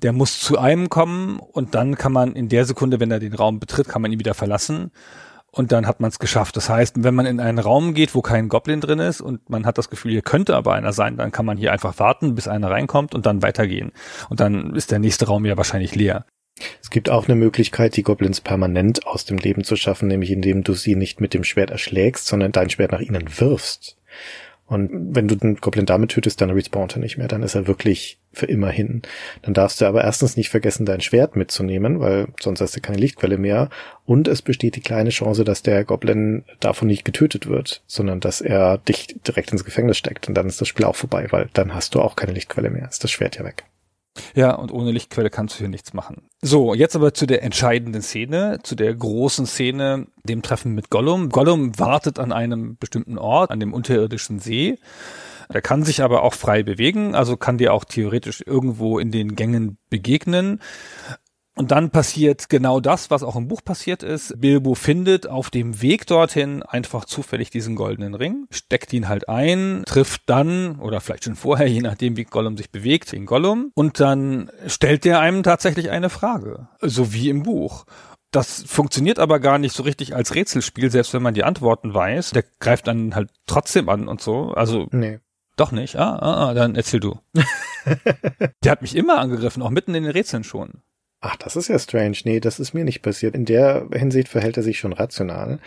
Der 0.03 0.13
muss 0.13 0.41
zu 0.41 0.59
einem 0.59 0.89
kommen 0.91 1.39
und 1.39 1.75
dann 1.75 1.97
kann 1.97 2.13
man 2.13 2.35
in 2.35 2.49
der 2.49 2.65
Sekunde, 2.65 3.01
wenn 3.01 3.11
er 3.11 3.21
den 3.21 3.35
Raum 3.35 3.61
betritt, 3.61 3.89
kann 3.89 4.03
man 4.03 4.13
ihn 4.13 4.19
wieder 4.19 4.35
verlassen 4.35 4.91
und 5.51 5.73
dann 5.73 5.87
hat 5.87 6.01
man 6.01 6.09
es 6.09 6.19
geschafft. 6.19 6.57
Das 6.57 6.69
heißt, 6.69 7.03
wenn 7.05 7.15
man 7.15 7.27
in 7.27 7.41
einen 7.41 7.61
Raum 7.61 7.95
geht, 7.95 8.15
wo 8.15 8.23
kein 8.23 8.49
Goblin 8.49 8.81
drin 8.81 8.99
ist 8.99 9.21
und 9.21 9.49
man 9.49 9.65
hat 9.67 9.79
das 9.79 9.89
Gefühl, 9.89 10.11
hier 10.11 10.23
könnte 10.23 10.57
aber 10.57 10.75
einer 10.75 10.93
sein, 10.93 11.17
dann 11.17 11.31
kann 11.31 11.47
man 11.47 11.57
hier 11.57 11.73
einfach 11.73 11.99
warten, 11.99 12.35
bis 12.35 12.49
einer 12.49 12.71
reinkommt 12.71 13.15
und 13.15 13.25
dann 13.25 13.43
weitergehen. 13.43 13.93
Und 14.29 14.41
dann 14.41 14.75
ist 14.75 14.91
der 14.91 14.99
nächste 14.99 15.27
Raum 15.27 15.45
ja 15.45 15.57
wahrscheinlich 15.57 15.95
leer. 15.95 16.27
Es 16.83 16.91
gibt 16.91 17.11
auch 17.11 17.27
eine 17.27 17.35
Möglichkeit, 17.35 17.97
die 17.97 18.03
Goblins 18.03 18.41
permanent 18.41 19.07
aus 19.07 19.25
dem 19.25 19.39
Leben 19.39 19.65
zu 19.65 19.77
schaffen, 19.77 20.09
nämlich 20.09 20.31
indem 20.31 20.63
du 20.63 20.75
sie 20.75 20.95
nicht 20.95 21.21
mit 21.21 21.35
dem 21.35 21.45
Schwert 21.45 21.71
erschlägst, 21.71 22.27
sondern 22.27 22.53
dein 22.53 22.71
Schwert 22.71 22.93
nach 22.93 23.01
ihnen 23.01 23.41
wirfst. 23.41 23.97
Und 24.67 25.15
wenn 25.15 25.29
du 25.29 25.35
den 25.35 25.57
Goblin 25.57 25.85
damit 25.85 26.13
tötest, 26.13 26.41
dann 26.41 26.51
respawnt 26.51 26.97
er 26.97 27.01
nicht 27.01 27.19
mehr, 27.19 27.29
dann 27.29 27.43
ist 27.43 27.55
er 27.55 27.67
wirklich 27.67 28.19
für 28.33 28.47
immer 28.47 28.71
hin. 28.71 29.03
Dann 29.43 29.53
darfst 29.53 29.81
du 29.81 29.85
aber 29.85 30.03
erstens 30.03 30.39
nicht 30.39 30.49
vergessen, 30.49 30.87
dein 30.87 31.03
Schwert 31.03 31.37
mitzunehmen, 31.37 32.01
weil 32.01 32.29
sonst 32.41 32.63
hast 32.63 32.75
du 32.75 32.81
keine 32.81 32.97
Lichtquelle 32.97 33.37
mehr. 33.37 33.69
Und 34.07 34.27
es 34.27 34.41
besteht 34.41 34.77
die 34.77 34.81
kleine 34.81 35.11
Chance, 35.11 35.45
dass 35.45 35.63
der 35.63 35.85
Goblin 35.85 36.45
davon 36.61 36.89
nicht 36.89 37.05
getötet 37.05 37.47
wird, 37.47 37.83
sondern 37.87 38.21
dass 38.21 38.41
er 38.41 38.79
dich 38.79 39.17
direkt 39.27 39.53
ins 39.53 39.65
Gefängnis 39.65 39.99
steckt. 39.99 40.29
Und 40.29 40.35
dann 40.35 40.47
ist 40.47 40.61
das 40.61 40.69
Spiel 40.69 40.87
auch 40.87 40.97
vorbei, 40.97 41.27
weil 41.31 41.51
dann 41.53 41.75
hast 41.75 41.95
du 41.95 42.01
auch 42.01 42.17
keine 42.17 42.33
Lichtquelle 42.33 42.71
mehr. 42.71 42.89
Ist 42.89 43.05
das 43.05 43.11
Schwert 43.11 43.37
ja 43.37 43.45
weg. 43.45 43.65
Ja, 44.35 44.55
und 44.55 44.73
ohne 44.73 44.93
Lichtquelle 44.93 45.31
kannst 45.31 45.57
du 45.57 45.59
hier 45.61 45.69
nichts 45.69 45.93
machen. 45.93 46.29
So, 46.43 46.75
jetzt 46.75 46.95
aber 46.95 47.15
zu 47.15 47.27
der 47.27 47.43
entscheidenden 47.43 48.03
Szene, 48.03 48.59
zu 48.63 48.75
der 48.75 48.95
großen 48.95 49.47
Szene, 49.47 50.07
dem 50.25 50.43
Treffen 50.43 50.75
mit 50.75 50.91
Gollum. 50.91 51.31
Gollum 51.31 51.79
wartet 51.79 52.19
an 52.19 52.33
einem 52.33 52.77
bestimmten 52.77 53.19
Ort, 53.19 53.51
an 53.51 53.61
dem 53.61 53.73
unterirdischen 53.73 54.39
See. 54.39 54.79
Er 55.49 55.63
kann 55.63 55.85
sich 55.85 56.03
aber 56.03 56.23
auch 56.23 56.35
frei 56.35 56.63
bewegen, 56.63 57.15
also 57.15 57.37
kann 57.37 57.59
dir 57.59 57.73
auch 57.73 57.85
theoretisch 57.85 58.43
irgendwo 58.47 58.99
in 58.99 59.11
den 59.11 59.37
Gängen 59.37 59.79
begegnen. 59.91 60.61
Und 61.57 61.71
dann 61.71 61.91
passiert 61.91 62.49
genau 62.49 62.81
das, 62.81 63.11
was 63.11 63.23
auch 63.23 63.37
im 63.37 63.47
Buch 63.47 63.63
passiert 63.65 64.03
ist. 64.03 64.41
Bilbo 64.41 64.75
findet 64.75 65.29
auf 65.29 65.51
dem 65.51 65.81
Weg 65.81 66.07
dorthin 66.07 66.65
einfach 66.65 67.05
zufällig 67.05 67.51
diesen 67.51 67.77
goldenen 67.77 68.15
Ring, 68.15 68.47
steckt 68.51 68.93
ihn 68.93 69.09
halt 69.09 69.29
ein, 69.29 69.85
trifft 69.87 70.23
dann, 70.27 70.81
oder 70.81 71.01
vielleicht 71.01 71.25
schon 71.25 71.37
vorher, 71.37 71.67
je 71.69 71.81
nachdem 71.81 72.17
wie 72.17 72.25
Gollum 72.25 72.57
sich 72.57 72.71
bewegt, 72.71 73.13
den 73.13 73.25
Gollum, 73.25 73.71
und 73.75 74.01
dann 74.01 74.51
stellt 74.67 75.07
er 75.07 75.21
einem 75.21 75.45
tatsächlich 75.45 75.91
eine 75.91 76.11
Frage. 76.11 76.69
So 76.81 77.13
wie 77.13 77.29
im 77.31 77.45
Buch. 77.45 77.85
Das 78.33 78.65
funktioniert 78.67 79.21
aber 79.21 79.39
gar 79.39 79.59
nicht 79.59 79.77
so 79.77 79.85
richtig 79.85 80.17
als 80.17 80.35
Rätselspiel, 80.35 80.91
selbst 80.91 81.15
wenn 81.15 81.23
man 81.23 81.35
die 81.35 81.45
Antworten 81.45 81.95
weiß. 81.95 82.31
Der 82.33 82.45
greift 82.59 82.89
dann 82.89 83.15
halt 83.15 83.31
trotzdem 83.47 83.89
an 83.89 84.09
und 84.09 84.21
so. 84.21 84.51
Also 84.55 84.89
Nee. 84.91 85.21
doch 85.55 85.71
nicht. 85.71 85.95
Ah, 85.95 86.17
ah, 86.17 86.49
ah, 86.49 86.55
dann 86.55 86.75
erzähl 86.75 86.99
du. 86.99 87.21
Der 88.65 88.73
hat 88.73 88.83
mich 88.83 88.97
immer 88.97 89.19
angegriffen, 89.19 89.63
auch 89.63 89.71
mitten 89.71 89.95
in 89.95 90.03
den 90.03 90.11
Rätseln 90.11 90.43
schon. 90.43 90.83
Ach, 91.27 91.37
das 91.37 91.57
ist 91.57 91.69
ja 91.69 91.79
strange. 91.79 92.19
Nee, 92.25 92.39
das 92.39 92.61
ist 92.61 92.75
mir 92.75 92.85
nicht 92.85 93.01
passiert. 93.01 93.35
In 93.35 93.47
der 93.47 93.87
Hinsicht 93.95 94.29
verhält 94.29 94.59
er 94.59 94.63
sich 94.63 94.79
schon 94.79 94.93
rational. 94.93 95.59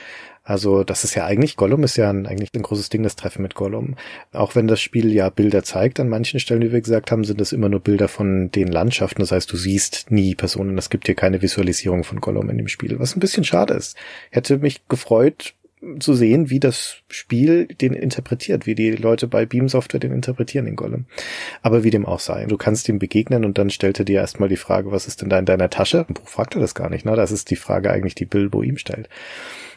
Also, 0.44 0.84
das 0.84 1.04
ist 1.04 1.16
ja 1.16 1.26
eigentlich, 1.26 1.56
Gollum 1.56 1.84
ist 1.84 1.98
ja 1.98 2.12
ein, 2.12 2.28
eigentlich 2.28 2.52
ein 2.54 2.62
großes 2.62 2.90
Ding, 2.90 3.02
das 3.02 3.16
Treffen 3.16 3.42
mit 3.42 3.56
Gollum. 3.56 3.96
Auch 4.34 4.54
wenn 4.54 4.68
das 4.68 4.80
Spiel 4.80 5.12
ja 5.12 5.32
Bilder 5.32 5.64
zeigt, 5.64 6.00
an 6.00 6.10
manchen 6.10 6.40
Stellen, 6.40 6.62
wie 6.62 6.72
wir 6.72 6.80
gesagt 6.80 7.10
haben, 7.12 7.24
sind 7.24 7.42
das 7.42 7.54
immer 7.54 7.70
nur 7.70 7.80
Bilder 7.80 8.08
von 8.08 8.52
den 8.52 8.68
Landschaften. 8.68 9.20
Das 9.24 9.32
heißt, 9.32 9.52
du 9.52 9.58
siehst 9.58 10.12
nie 10.12 10.36
Personen. 10.36 10.78
Es 10.78 10.92
gibt 10.92 11.08
hier 11.08 11.16
keine 11.16 11.42
Visualisierung 11.42 12.04
von 12.04 12.22
Gollum 12.22 12.52
in 12.52 12.58
dem 12.58 12.68
Spiel, 12.68 13.00
was 13.00 13.16
ein 13.16 13.20
bisschen 13.20 13.44
schade 13.44 13.74
ist. 13.74 13.98
Hätte 14.30 14.60
mich 14.60 14.88
gefreut, 14.88 15.56
zu 16.00 16.16
sehen, 16.16 16.50
wie 16.50 16.60
das 16.60 16.98
Spiel 17.10 17.68
den 17.68 17.94
interpretiert, 17.94 18.66
wie 18.66 18.74
die 18.74 18.92
Leute 18.92 19.28
bei 19.28 19.46
Beam 19.46 19.70
Software 19.70 20.00
den 20.00 20.12
interpretieren, 20.12 20.66
den 20.66 20.76
Golem. 20.76 21.06
Aber 21.62 21.84
wie 21.84 21.92
dem 21.92 22.06
auch 22.06 22.20
sei. 22.20 22.46
Du 22.46 22.58
kannst 22.58 22.90
ihm 22.90 22.98
begegnen 22.98 23.46
und 23.46 23.58
dann 23.58 23.70
stellt 23.70 24.00
er 24.00 24.06
dir 24.06 24.20
erstmal 24.20 24.50
die 24.50 24.58
Frage, 24.58 24.92
was 24.92 25.08
ist 25.08 25.22
denn 25.22 25.30
da 25.30 25.38
in 25.38 25.46
deiner 25.46 25.70
Tasche? 25.70 26.06
Im 26.08 26.16
Buch 26.16 26.28
fragt 26.28 26.56
er 26.56 26.62
das 26.62 26.74
gar 26.74 26.90
nicht, 26.90 27.06
ne? 27.06 27.16
Das 27.16 27.32
ist 27.32 27.52
die 27.52 27.56
Frage 27.56 27.92
eigentlich, 27.92 28.16
die 28.16 28.26
Bilbo 28.26 28.64
ihm 28.64 28.78
stellt. 28.78 29.08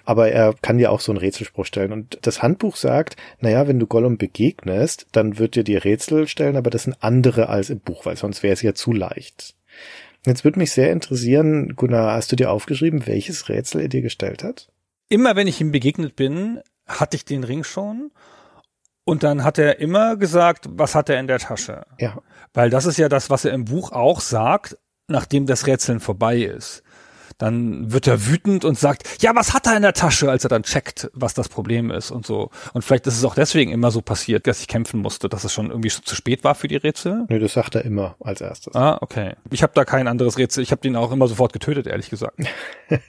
Aber 0.06 0.30
er 0.30 0.54
kann 0.62 0.78
dir 0.78 0.90
auch 0.90 1.00
so 1.00 1.12
einen 1.12 1.18
Rätselspruch 1.18 1.66
stellen. 1.66 1.92
Und 1.92 2.18
das 2.22 2.42
Handbuch 2.42 2.76
sagt, 2.76 3.16
naja, 3.40 3.68
wenn 3.68 3.78
du 3.78 3.86
Gollum 3.86 4.16
begegnest, 4.16 5.06
dann 5.12 5.38
wird 5.38 5.54
dir 5.54 5.84
Rätsel 5.84 6.26
stellen, 6.28 6.56
aber 6.56 6.70
das 6.70 6.84
sind 6.84 6.96
andere 7.00 7.50
als 7.50 7.68
im 7.68 7.80
Buch, 7.80 8.06
weil 8.06 8.16
sonst 8.16 8.42
wäre 8.42 8.54
es 8.54 8.62
ja 8.62 8.74
zu 8.74 8.92
leicht. 8.92 9.54
Jetzt 10.26 10.44
würde 10.44 10.58
mich 10.58 10.72
sehr 10.72 10.92
interessieren, 10.92 11.74
Gunnar, 11.76 12.12
hast 12.12 12.32
du 12.32 12.36
dir 12.36 12.50
aufgeschrieben, 12.50 13.06
welches 13.06 13.48
Rätsel 13.48 13.82
er 13.82 13.88
dir 13.88 14.02
gestellt 14.02 14.42
hat? 14.42 14.68
Immer 15.10 15.36
wenn 15.36 15.46
ich 15.46 15.60
ihm 15.60 15.72
begegnet 15.72 16.16
bin, 16.16 16.62
hatte 16.86 17.16
ich 17.16 17.26
den 17.26 17.44
Ring 17.44 17.62
schon. 17.64 18.10
Und 19.04 19.22
dann 19.22 19.44
hat 19.44 19.58
er 19.58 19.80
immer 19.80 20.16
gesagt, 20.16 20.66
was 20.70 20.94
hat 20.94 21.10
er 21.10 21.20
in 21.20 21.26
der 21.26 21.38
Tasche? 21.38 21.84
Ja. 21.98 22.22
Weil 22.54 22.70
das 22.70 22.86
ist 22.86 22.96
ja 22.96 23.08
das, 23.08 23.28
was 23.28 23.44
er 23.44 23.52
im 23.52 23.66
Buch 23.66 23.92
auch 23.92 24.20
sagt, 24.20 24.78
nachdem 25.08 25.46
das 25.46 25.66
Rätseln 25.66 26.00
vorbei 26.00 26.38
ist. 26.38 26.82
Dann 27.40 27.90
wird 27.90 28.06
er 28.06 28.26
wütend 28.26 28.66
und 28.66 28.78
sagt, 28.78 29.22
ja, 29.22 29.34
was 29.34 29.54
hat 29.54 29.66
er 29.66 29.74
in 29.74 29.80
der 29.80 29.94
Tasche, 29.94 30.30
als 30.30 30.44
er 30.44 30.50
dann 30.50 30.62
checkt, 30.62 31.10
was 31.14 31.32
das 31.32 31.48
Problem 31.48 31.90
ist 31.90 32.10
und 32.10 32.26
so. 32.26 32.50
Und 32.74 32.82
vielleicht 32.82 33.06
ist 33.06 33.16
es 33.16 33.24
auch 33.24 33.34
deswegen 33.34 33.72
immer 33.72 33.90
so 33.90 34.02
passiert, 34.02 34.46
dass 34.46 34.60
ich 34.60 34.68
kämpfen 34.68 35.00
musste, 35.00 35.30
dass 35.30 35.44
es 35.44 35.52
schon 35.52 35.70
irgendwie 35.70 35.88
schon 35.88 36.04
zu 36.04 36.14
spät 36.14 36.44
war 36.44 36.54
für 36.54 36.68
die 36.68 36.76
Rätsel. 36.76 37.24
Nö, 37.30 37.38
das 37.38 37.54
sagt 37.54 37.76
er 37.76 37.84
immer 37.86 38.14
als 38.20 38.42
erstes. 38.42 38.74
Ah, 38.74 38.98
okay. 39.00 39.36
Ich 39.50 39.62
habe 39.62 39.72
da 39.74 39.86
kein 39.86 40.06
anderes 40.06 40.36
Rätsel. 40.36 40.62
Ich 40.62 40.70
habe 40.70 40.82
den 40.82 40.96
auch 40.96 41.12
immer 41.12 41.28
sofort 41.28 41.54
getötet, 41.54 41.86
ehrlich 41.86 42.10
gesagt. 42.10 42.38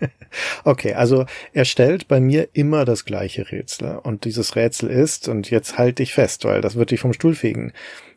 Okay, 0.63 0.93
also 0.93 1.25
er 1.51 1.65
stellt 1.65 2.07
bei 2.07 2.21
mir 2.21 2.47
immer 2.53 2.85
das 2.85 3.03
gleiche 3.03 3.51
Rätsel. 3.51 3.97
Und 3.97 4.23
dieses 4.23 4.55
Rätsel 4.55 4.89
ist, 4.89 5.27
und 5.27 5.49
jetzt 5.49 5.77
halte 5.77 6.03
ich 6.03 6.13
fest, 6.13 6.45
weil 6.45 6.61
das 6.61 6.75
wird 6.75 6.91
dich 6.91 7.01
vom 7.01 7.11
Stuhl 7.11 7.35
fegen. 7.35 7.73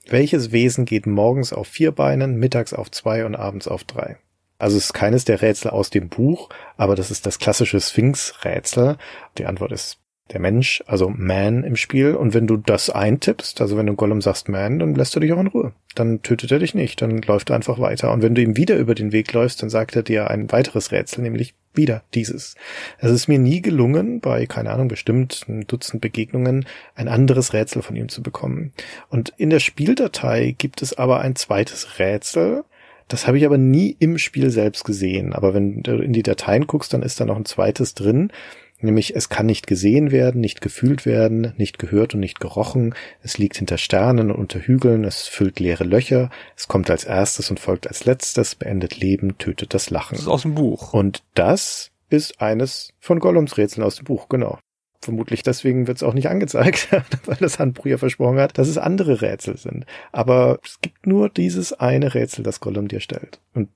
Welches 0.06 0.52
Wesen 0.52 0.84
geht 0.84 1.06
morgens 1.06 1.52
auf 1.52 1.66
vier 1.66 1.90
Beinen, 1.90 2.36
mittags 2.36 2.72
auf 2.72 2.90
zwei 2.90 3.24
und 3.24 3.34
abends 3.34 3.66
auf 3.66 3.82
drei? 3.84 4.18
Also 4.64 4.78
es 4.78 4.86
ist 4.86 4.92
keines 4.94 5.26
der 5.26 5.42
Rätsel 5.42 5.70
aus 5.72 5.90
dem 5.90 6.08
Buch, 6.08 6.48
aber 6.78 6.96
das 6.96 7.10
ist 7.10 7.26
das 7.26 7.38
klassische 7.38 7.78
Sphinx-Rätsel. 7.78 8.96
Die 9.36 9.44
Antwort 9.44 9.72
ist 9.72 9.98
der 10.32 10.40
Mensch, 10.40 10.82
also 10.86 11.10
Man 11.10 11.64
im 11.64 11.76
Spiel. 11.76 12.14
Und 12.14 12.32
wenn 12.32 12.46
du 12.46 12.56
das 12.56 12.88
eintippst, 12.88 13.60
also 13.60 13.76
wenn 13.76 13.84
du 13.84 13.94
Gollum 13.94 14.22
sagst 14.22 14.48
Man, 14.48 14.78
dann 14.78 14.94
lässt 14.94 15.14
er 15.14 15.20
dich 15.20 15.34
auch 15.34 15.40
in 15.40 15.48
Ruhe. 15.48 15.72
Dann 15.94 16.22
tötet 16.22 16.50
er 16.50 16.60
dich 16.60 16.74
nicht, 16.74 17.02
dann 17.02 17.20
läuft 17.20 17.50
er 17.50 17.56
einfach 17.56 17.78
weiter. 17.78 18.10
Und 18.10 18.22
wenn 18.22 18.34
du 18.34 18.40
ihm 18.40 18.56
wieder 18.56 18.78
über 18.78 18.94
den 18.94 19.12
Weg 19.12 19.30
läufst, 19.34 19.60
dann 19.60 19.68
sagt 19.68 19.96
er 19.96 20.02
dir 20.02 20.30
ein 20.30 20.50
weiteres 20.50 20.92
Rätsel, 20.92 21.20
nämlich 21.20 21.52
wieder 21.74 22.02
dieses. 22.14 22.54
Es 22.96 23.10
ist 23.10 23.28
mir 23.28 23.38
nie 23.38 23.60
gelungen, 23.60 24.20
bei, 24.20 24.46
keine 24.46 24.70
Ahnung, 24.70 24.88
bestimmt 24.88 25.44
ein 25.46 25.66
Dutzend 25.66 26.00
Begegnungen, 26.00 26.64
ein 26.94 27.08
anderes 27.08 27.52
Rätsel 27.52 27.82
von 27.82 27.96
ihm 27.96 28.08
zu 28.08 28.22
bekommen. 28.22 28.72
Und 29.10 29.34
in 29.36 29.50
der 29.50 29.60
Spieldatei 29.60 30.54
gibt 30.56 30.80
es 30.80 30.96
aber 30.96 31.20
ein 31.20 31.36
zweites 31.36 31.98
Rätsel, 31.98 32.64
das 33.09 33.26
habe 33.26 33.38
ich 33.38 33.46
aber 33.46 33.59
nie 33.59 33.96
im 33.98 34.18
Spiel 34.18 34.50
selbst 34.50 34.84
gesehen. 34.84 35.32
Aber 35.32 35.55
wenn 35.55 35.82
du 35.82 35.96
in 35.98 36.12
die 36.12 36.22
Dateien 36.22 36.66
guckst, 36.66 36.92
dann 36.94 37.02
ist 37.02 37.20
da 37.20 37.24
noch 37.24 37.36
ein 37.36 37.44
zweites 37.44 37.94
drin. 37.94 38.30
Nämlich, 38.80 39.16
es 39.16 39.28
kann 39.28 39.46
nicht 39.46 39.66
gesehen 39.66 40.11
werden, 40.11 40.40
nicht 40.40 40.61
gefühlt 40.61 41.07
werden, 41.07 41.55
nicht 41.57 41.78
gehört 41.78 42.14
und 42.14 42.20
nicht 42.20 42.40
gerochen. 42.40 42.94
Es 43.22 43.38
liegt 43.38 43.57
hinter 43.57 43.78
Sternen 43.78 44.30
und 44.30 44.36
unter 44.36 44.59
Hügeln, 44.59 45.05
es 45.05 45.22
füllt 45.22 45.59
leere 45.59 45.84
Löcher, 45.84 46.28
es 46.57 46.68
kommt 46.68 46.90
als 46.90 47.05
erstes 47.05 47.50
und 47.50 47.61
folgt 47.61 47.86
als 47.86 48.05
letztes, 48.05 48.55
beendet 48.55 48.98
Leben, 48.98 49.38
tötet 49.38 49.72
das 49.72 49.90
Lachen. 49.90 50.14
Das 50.14 50.22
ist 50.22 50.28
aus 50.28 50.42
dem 50.42 50.55
Buch. 50.55 50.92
Und 50.92 51.22
das 51.34 51.92
ist 52.11 52.40
eines 52.42 52.90
von 53.00 53.20
Gollums 53.20 53.57
Rätseln 53.57 53.84
aus 53.84 53.96
dem 53.96 54.05
Buch, 54.05 54.28
genau. 54.28 54.59
Vermutlich 55.05 55.42
deswegen 55.42 55.86
wird 55.86 55.98
es 55.98 56.02
auch 56.02 56.14
nicht 56.14 56.30
angezeigt, 56.30 56.88
weil 57.26 57.36
das 57.38 57.59
Handbuch 57.59 57.84
ja 57.84 57.98
versprochen 57.98 58.38
hat, 58.38 58.57
dass 58.57 58.68
es 58.68 58.78
andere 58.78 59.20
Rätsel 59.20 59.59
sind. 59.59 59.84
Aber 60.12 60.61
es 60.64 60.80
gibt 60.80 61.07
nur 61.07 61.28
dieses 61.28 61.74
eine 61.74 62.14
Rätsel, 62.14 62.42
das 62.42 62.61
Gollum 62.61 62.88
dir 62.88 63.00
stellt. 63.00 63.38
Und 63.52 63.68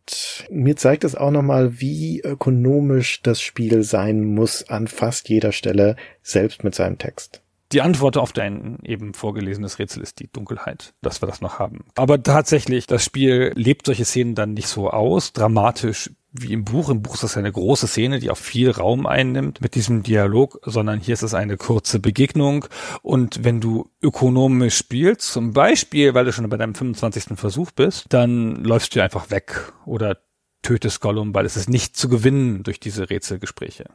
mir 0.50 0.76
zeigt 0.76 1.04
es 1.04 1.14
auch 1.14 1.30
nochmal, 1.30 1.80
wie 1.80 2.20
ökonomisch 2.20 3.20
das 3.22 3.42
Spiel 3.42 3.82
sein 3.82 4.24
muss 4.24 4.70
an 4.70 4.86
fast 4.86 5.28
jeder 5.28 5.52
Stelle, 5.52 5.96
selbst 6.22 6.64
mit 6.64 6.74
seinem 6.74 6.96
Text. 6.96 7.42
Die 7.72 7.82
Antwort 7.82 8.16
auf 8.16 8.32
dein 8.32 8.78
eben 8.82 9.12
vorgelesenes 9.12 9.78
Rätsel 9.78 10.02
ist 10.02 10.20
die 10.20 10.32
Dunkelheit, 10.32 10.94
dass 11.02 11.20
wir 11.20 11.26
das 11.26 11.42
noch 11.42 11.58
haben. 11.58 11.84
Aber 11.96 12.22
tatsächlich, 12.22 12.86
das 12.86 13.04
Spiel 13.04 13.52
lebt 13.54 13.84
solche 13.84 14.06
Szenen 14.06 14.34
dann 14.34 14.54
nicht 14.54 14.68
so 14.68 14.88
aus, 14.88 15.34
dramatisch 15.34 16.10
wie 16.32 16.52
im 16.52 16.64
Buch. 16.64 16.90
Im 16.90 17.02
Buch 17.02 17.14
ist 17.14 17.22
das 17.22 17.36
eine 17.36 17.50
große 17.50 17.86
Szene, 17.86 18.18
die 18.18 18.30
auch 18.30 18.36
viel 18.36 18.70
Raum 18.70 19.06
einnimmt 19.06 19.60
mit 19.60 19.74
diesem 19.74 20.02
Dialog, 20.02 20.60
sondern 20.64 21.00
hier 21.00 21.14
ist 21.14 21.22
es 21.22 21.34
eine 21.34 21.56
kurze 21.56 22.00
Begegnung. 22.00 22.66
Und 23.02 23.44
wenn 23.44 23.60
du 23.60 23.90
ökonomisch 24.02 24.76
spielst, 24.76 25.32
zum 25.32 25.52
Beispiel, 25.52 26.14
weil 26.14 26.24
du 26.24 26.32
schon 26.32 26.48
bei 26.48 26.56
deinem 26.56 26.74
25. 26.74 27.38
Versuch 27.38 27.70
bist, 27.70 28.06
dann 28.10 28.56
läufst 28.56 28.94
du 28.94 29.02
einfach 29.02 29.30
weg 29.30 29.72
oder 29.86 30.18
tötest 30.62 31.00
Gollum, 31.00 31.34
weil 31.34 31.46
es 31.46 31.56
ist 31.56 31.68
nicht 31.68 31.96
zu 31.96 32.08
gewinnen 32.08 32.62
durch 32.62 32.80
diese 32.80 33.10
Rätselgespräche. 33.10 33.86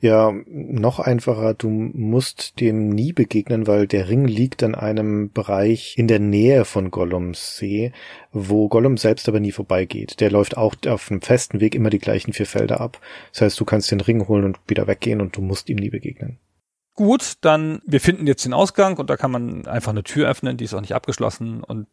Ja, 0.00 0.32
noch 0.46 1.00
einfacher, 1.00 1.54
du 1.54 1.68
musst 1.68 2.60
dem 2.60 2.88
nie 2.90 3.12
begegnen, 3.12 3.66
weil 3.66 3.86
der 3.86 4.08
Ring 4.08 4.26
liegt 4.26 4.62
an 4.62 4.74
einem 4.74 5.30
Bereich 5.32 5.98
in 5.98 6.06
der 6.06 6.20
Nähe 6.20 6.64
von 6.64 6.90
Gollums 6.90 7.56
See, 7.56 7.92
wo 8.32 8.68
Gollum 8.68 8.96
selbst 8.96 9.28
aber 9.28 9.40
nie 9.40 9.52
vorbeigeht. 9.52 10.20
Der 10.20 10.30
läuft 10.30 10.56
auch 10.56 10.74
auf 10.86 11.10
einem 11.10 11.22
festen 11.22 11.60
Weg 11.60 11.74
immer 11.74 11.90
die 11.90 11.98
gleichen 11.98 12.32
vier 12.32 12.46
Felder 12.46 12.80
ab. 12.80 13.00
Das 13.32 13.42
heißt, 13.42 13.60
du 13.60 13.64
kannst 13.64 13.90
den 13.90 14.00
Ring 14.00 14.28
holen 14.28 14.44
und 14.44 14.58
wieder 14.68 14.86
weggehen 14.86 15.20
und 15.20 15.36
du 15.36 15.42
musst 15.42 15.68
ihm 15.68 15.76
nie 15.76 15.90
begegnen. 15.90 16.38
gut, 16.94 17.34
dann 17.40 17.80
wir 17.84 18.00
finden 18.00 18.26
jetzt 18.26 18.44
den 18.44 18.54
Ausgang 18.54 18.96
und 18.98 19.10
da 19.10 19.16
kann 19.16 19.32
man 19.32 19.66
einfach 19.66 19.90
eine 19.90 20.04
Tür 20.04 20.28
öffnen, 20.28 20.56
die 20.56 20.64
ist 20.64 20.74
auch 20.74 20.80
nicht 20.80 20.94
abgeschlossen 20.94 21.64
und 21.64 21.88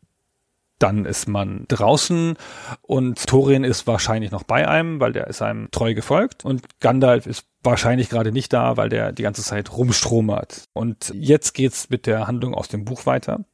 dann 0.82 1.06
ist 1.06 1.28
man 1.28 1.66
draußen 1.68 2.36
und 2.82 3.28
Thorin 3.28 3.64
ist 3.64 3.88
wahrscheinlich 3.88 4.32
noch 4.32 4.44
bei 4.44 4.68
einem, 4.68 5.00
weil 5.00 5.14
der 5.14 5.28
ist 5.28 5.42
einem 5.42 5.70
treu 5.72 5.94
gefolgt 5.94 6.44
und 6.46 6.64
Gandalf 6.80 7.28
ist 7.28 7.46
wahrscheinlich 7.64 8.10
gerade 8.10 8.32
nicht 8.32 8.52
da, 8.54 8.78
weil 8.78 8.90
der 8.90 9.12
die 9.12 9.24
ganze 9.24 9.44
Zeit 9.44 9.72
rumstromert. 9.72 10.66
Und 10.74 11.14
jetzt 11.16 11.54
geht's 11.54 11.90
mit 11.90 12.08
der 12.08 12.28
Handlung 12.28 12.54
aus 12.54 12.68
dem 12.68 12.86
Buch 12.86 13.06
weiter. 13.06 13.46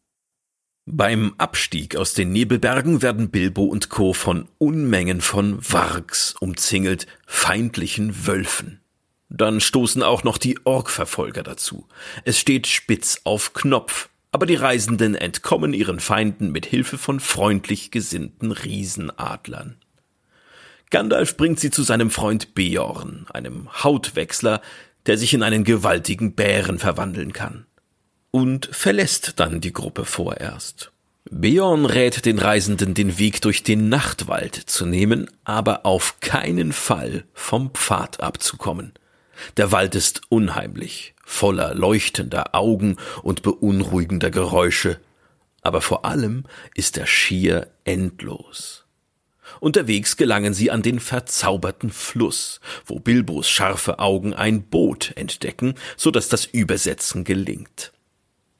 Beim 0.85 1.33
Abstieg 1.37 1.97
aus 1.97 2.13
den 2.13 2.31
Nebelbergen 2.31 3.01
werden 3.01 3.29
Bilbo 3.29 3.65
und 3.65 3.89
Co. 3.89 4.13
von 4.13 4.47
Unmengen 4.57 5.19
von 5.19 5.59
Wargs 5.59 6.33
umzingelt, 6.39 7.07
feindlichen 7.25 8.25
Wölfen. 8.25 8.79
Dann 9.27 9.59
stoßen 9.59 10.01
auch 10.01 10.23
noch 10.23 10.37
die 10.37 10.57
Orkverfolger 10.65 11.43
dazu. 11.43 11.87
Es 12.23 12.39
steht 12.39 12.67
spitz 12.67 13.19
auf 13.25 13.53
Knopf, 13.53 14.07
aber 14.31 14.45
die 14.45 14.55
Reisenden 14.55 15.15
entkommen 15.15 15.73
ihren 15.73 15.99
Feinden 15.99 16.51
mit 16.51 16.65
Hilfe 16.65 16.97
von 16.97 17.19
freundlich 17.19 17.91
gesinnten 17.91 18.51
Riesenadlern. 18.51 19.77
Gandalf 20.89 21.35
bringt 21.35 21.59
sie 21.59 21.71
zu 21.71 21.83
seinem 21.83 22.11
Freund 22.11 22.55
Beorn, 22.55 23.25
einem 23.33 23.67
Hautwechsler, 23.83 24.61
der 25.05 25.17
sich 25.17 25.33
in 25.33 25.43
einen 25.43 25.63
gewaltigen 25.63 26.33
Bären 26.33 26.79
verwandeln 26.79 27.33
kann. 27.33 27.65
Und 28.31 28.69
verlässt 28.71 29.39
dann 29.39 29.61
die 29.61 29.73
Gruppe 29.73 30.05
vorerst. 30.05 30.91
Beorn 31.29 31.85
rät 31.85 32.25
den 32.25 32.39
Reisenden, 32.39 32.93
den 32.93 33.17
Weg 33.17 33.41
durch 33.41 33.63
den 33.63 33.89
Nachtwald 33.89 34.55
zu 34.55 34.85
nehmen, 34.85 35.29
aber 35.43 35.85
auf 35.85 36.19
keinen 36.21 36.71
Fall 36.71 37.25
vom 37.33 37.71
Pfad 37.71 38.21
abzukommen. 38.21 38.93
Der 39.57 39.71
Wald 39.71 39.95
ist 39.95 40.21
unheimlich, 40.29 41.15
voller 41.27 41.75
leuchtender 41.75 42.55
Augen 42.55 42.95
und 43.21 43.43
beunruhigender 43.43 44.31
Geräusche, 44.31 44.99
aber 45.61 45.81
vor 45.81 46.05
allem 46.05 46.45
ist 46.73 46.97
er 46.97 47.05
schier 47.05 47.67
endlos. 47.83 48.85
Unterwegs 49.59 50.15
gelangen 50.15 50.53
sie 50.53 50.71
an 50.71 50.81
den 50.81 50.99
verzauberten 50.99 51.89
Fluss, 51.89 52.61
wo 52.85 52.99
Bilbos 52.99 53.49
scharfe 53.49 53.99
Augen 53.99 54.33
ein 54.33 54.63
Boot 54.63 55.11
entdecken, 55.15 55.75
so 55.97 56.11
dass 56.11 56.29
das 56.29 56.45
Übersetzen 56.45 57.25
gelingt. 57.25 57.91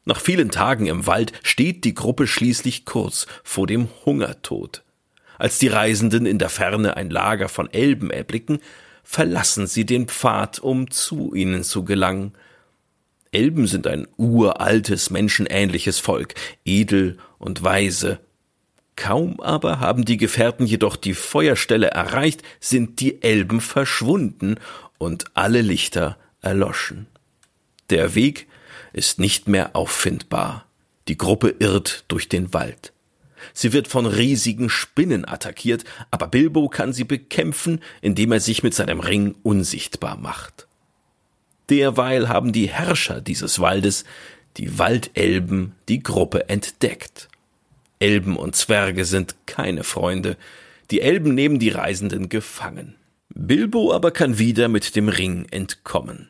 Nach 0.04 0.20
vielen 0.20 0.52
Tagen 0.52 0.88
im 0.88 1.08
Wald 1.08 1.34
steht 1.44 1.86
die 1.86 1.94
Gruppe 1.94 2.28
schließlich 2.28 2.86
kurz 2.86 3.28
vor 3.44 3.66
dem 3.66 3.88
Hungertod. 4.06 4.84
Als 5.40 5.58
die 5.58 5.68
Reisenden 5.68 6.26
in 6.26 6.38
der 6.38 6.50
Ferne 6.50 6.98
ein 6.98 7.10
Lager 7.10 7.48
von 7.48 7.72
Elben 7.72 8.12
erblicken, 8.12 8.60
verlassen 9.04 9.68
sie 9.68 9.86
den 9.86 10.08
Pfad, 10.08 10.60
um 10.60 10.92
zu 10.92 11.34
ihnen 11.34 11.64
zu 11.64 11.86
gelangen. 11.86 12.34
Elben 13.32 13.68
sind 13.68 13.88
ein 13.88 14.08
uraltes, 14.18 15.10
menschenähnliches 15.10 16.00
Volk, 16.00 16.36
edel 16.66 17.18
und 17.38 17.64
weise, 17.64 18.20
Kaum 18.98 19.40
aber 19.40 19.80
haben 19.80 20.04
die 20.04 20.18
Gefährten 20.18 20.66
jedoch 20.66 20.96
die 20.98 21.14
Feuerstelle 21.14 21.88
erreicht, 21.88 22.42
sind 22.60 23.00
die 23.00 23.22
Elben 23.22 23.62
verschwunden 23.62 24.56
und 24.98 25.26
alle 25.36 25.62
Lichter 25.62 26.18
erloschen. 26.42 27.06
Der 27.92 28.16
Weg 28.16 28.48
ist 28.94 29.20
nicht 29.20 29.48
mehr 29.48 29.76
auffindbar. 29.76 30.66
Die 31.08 31.18
Gruppe 31.18 31.56
irrt 31.60 32.06
durch 32.08 32.28
den 32.28 32.54
Wald. 32.54 32.92
Sie 33.54 33.72
wird 33.72 33.88
von 33.88 34.08
riesigen 34.08 34.68
Spinnen 34.68 35.26
attackiert, 35.26 35.84
aber 36.10 36.28
Bilbo 36.28 36.68
kann 36.68 36.92
sie 36.92 37.04
bekämpfen, 37.04 37.82
indem 38.02 38.32
er 38.32 38.40
sich 38.40 38.64
mit 38.64 38.74
seinem 38.74 39.00
Ring 39.00 39.36
unsichtbar 39.44 40.18
macht. 40.18 40.67
Derweil 41.70 42.30
haben 42.30 42.54
die 42.54 42.70
Herrscher 42.70 43.22
dieses 43.22 43.60
Waldes, 43.60 44.06
die 44.58 44.80
Waldelben, 44.80 45.74
die 45.88 46.02
Gruppe 46.02 46.50
entdeckt 46.50 47.30
Elben 48.00 48.36
und 48.36 48.56
Zwerge 48.56 49.06
sind 49.06 49.36
keine 49.46 49.84
Freunde. 49.84 50.38
Die 50.92 51.02
Elben 51.02 51.34
nehmen 51.34 51.60
die 51.60 51.70
Reisenden 51.70 52.30
gefangen. 52.30 52.96
Bilbo 53.30 53.94
aber 53.94 54.12
kann 54.12 54.38
wieder 54.38 54.68
mit 54.68 54.96
dem 54.96 55.10
Ring 55.10 55.48
entkommen. 55.52 56.30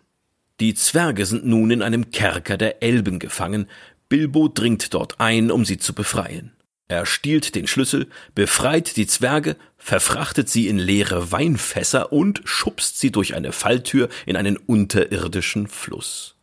Die 0.60 0.74
Zwerge 0.74 1.26
sind 1.26 1.46
nun 1.46 1.72
in 1.72 1.82
einem 1.82 2.10
Kerker 2.12 2.58
der 2.58 2.82
Elben 2.82 3.20
gefangen. 3.20 3.68
Bilbo 4.10 4.48
dringt 4.48 4.94
dort 4.94 5.20
ein, 5.20 5.52
um 5.52 5.66
sie 5.66 5.78
zu 5.78 5.94
befreien. 5.94 6.54
Er 6.90 7.06
stiehlt 7.06 7.56
den 7.56 7.68
Schlüssel, 7.68 8.08
befreit 8.34 8.96
die 8.96 9.08
Zwerge, 9.08 9.58
verfrachtet 9.78 10.50
sie 10.50 10.68
in 10.68 10.78
leere 10.78 11.32
Weinfässer 11.32 12.14
und 12.14 12.42
schubst 12.46 13.00
sie 13.00 13.12
durch 13.12 13.36
eine 13.36 13.52
Falltür 13.52 14.08
in 14.26 14.38
einen 14.38 14.58
unterirdischen 14.58 15.68
Fluss. 15.68 16.36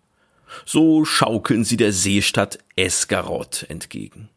So 0.67 1.05
schaukeln 1.05 1.65
sie 1.65 1.79
der 1.79 1.93
Seestadt 1.93 2.59
Esgaroth 2.77 3.67
entgegen. 3.69 4.29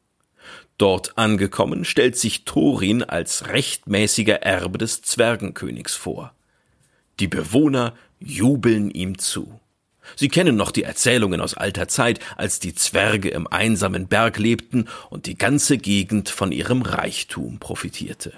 Dort 0.78 1.18
angekommen 1.18 1.86
stellt 1.86 2.18
sich 2.18 2.45
Thorin 2.45 3.03
als 3.03 3.47
rechtmäßiger 3.47 4.43
Erbe 4.43 4.78
des 4.78 5.01
Zwergenkönigs 5.01 5.95
vor. 5.95 6.34
Die 7.20 7.28
Bewohner 7.28 7.95
jubeln 8.20 8.91
ihm 8.91 9.18
zu. 9.18 9.57
Sie 10.16 10.30
kennen 10.30 10.55
noch 10.55 10.72
die 10.72 10.84
Erzählungen 10.84 11.41
aus 11.41 11.55
alter 11.55 11.88
Zeit, 11.88 12.20
als 12.36 12.60
die 12.60 12.76
Zwerge 12.76 13.30
im 13.30 13.47
einsamen 13.47 14.08
Berg 14.08 14.38
lebten 14.38 14.88
und 15.10 15.26
die 15.26 15.38
ganze 15.38 15.78
Gegend 15.78 16.30
von 16.30 16.51
ihrem 16.51 16.82
Reichtum 16.82 17.60
profitierte. 17.60 18.34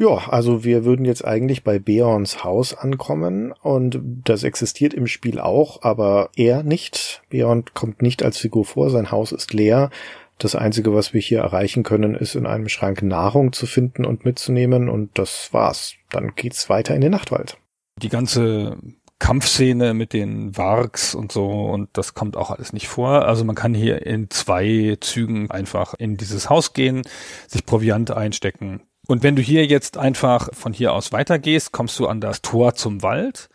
Ja, 0.00 0.28
also 0.28 0.62
wir 0.62 0.84
würden 0.84 1.04
jetzt 1.04 1.24
eigentlich 1.24 1.64
bei 1.64 1.80
Beorns 1.80 2.44
Haus 2.44 2.72
ankommen 2.72 3.50
und 3.50 4.00
das 4.24 4.44
existiert 4.44 4.94
im 4.94 5.08
Spiel 5.08 5.40
auch, 5.40 5.82
aber 5.82 6.30
er 6.36 6.62
nicht. 6.62 7.22
Beorn 7.30 7.64
kommt 7.74 8.00
nicht 8.00 8.22
als 8.22 8.38
Figur 8.38 8.64
vor, 8.64 8.90
sein 8.90 9.10
Haus 9.10 9.32
ist 9.32 9.52
leer. 9.52 9.90
Das 10.38 10.54
Einzige, 10.54 10.94
was 10.94 11.12
wir 11.14 11.20
hier 11.20 11.40
erreichen 11.40 11.82
können, 11.82 12.14
ist 12.14 12.36
in 12.36 12.46
einem 12.46 12.68
Schrank 12.68 13.02
Nahrung 13.02 13.52
zu 13.52 13.66
finden 13.66 14.04
und 14.04 14.24
mitzunehmen 14.24 14.88
und 14.88 15.18
das 15.18 15.48
war's. 15.52 15.94
Dann 16.10 16.36
geht's 16.36 16.70
weiter 16.70 16.94
in 16.94 17.00
den 17.00 17.10
Nachtwald. 17.10 17.58
Die 18.00 18.08
ganze 18.08 18.78
Kampfszene 19.18 19.94
mit 19.94 20.12
den 20.12 20.56
Wargs 20.56 21.14
und 21.14 21.32
so 21.32 21.48
und 21.48 21.88
das 21.94 22.14
kommt 22.14 22.36
auch 22.36 22.50
alles 22.50 22.72
nicht 22.72 22.88
vor. 22.88 23.26
Also 23.26 23.44
man 23.44 23.56
kann 23.56 23.74
hier 23.74 24.06
in 24.06 24.30
zwei 24.30 24.96
Zügen 25.00 25.50
einfach 25.50 25.94
in 25.94 26.16
dieses 26.16 26.48
Haus 26.48 26.72
gehen, 26.72 27.02
sich 27.46 27.66
Proviant 27.66 28.10
einstecken. 28.10 28.82
Und 29.06 29.22
wenn 29.22 29.36
du 29.36 29.42
hier 29.42 29.66
jetzt 29.66 29.96
einfach 29.96 30.50
von 30.52 30.72
hier 30.72 30.92
aus 30.92 31.12
weitergehst, 31.12 31.72
kommst 31.72 31.98
du 31.98 32.06
an 32.06 32.20
das 32.20 32.42
Tor 32.42 32.74
zum 32.74 33.02
Wald 33.02 33.48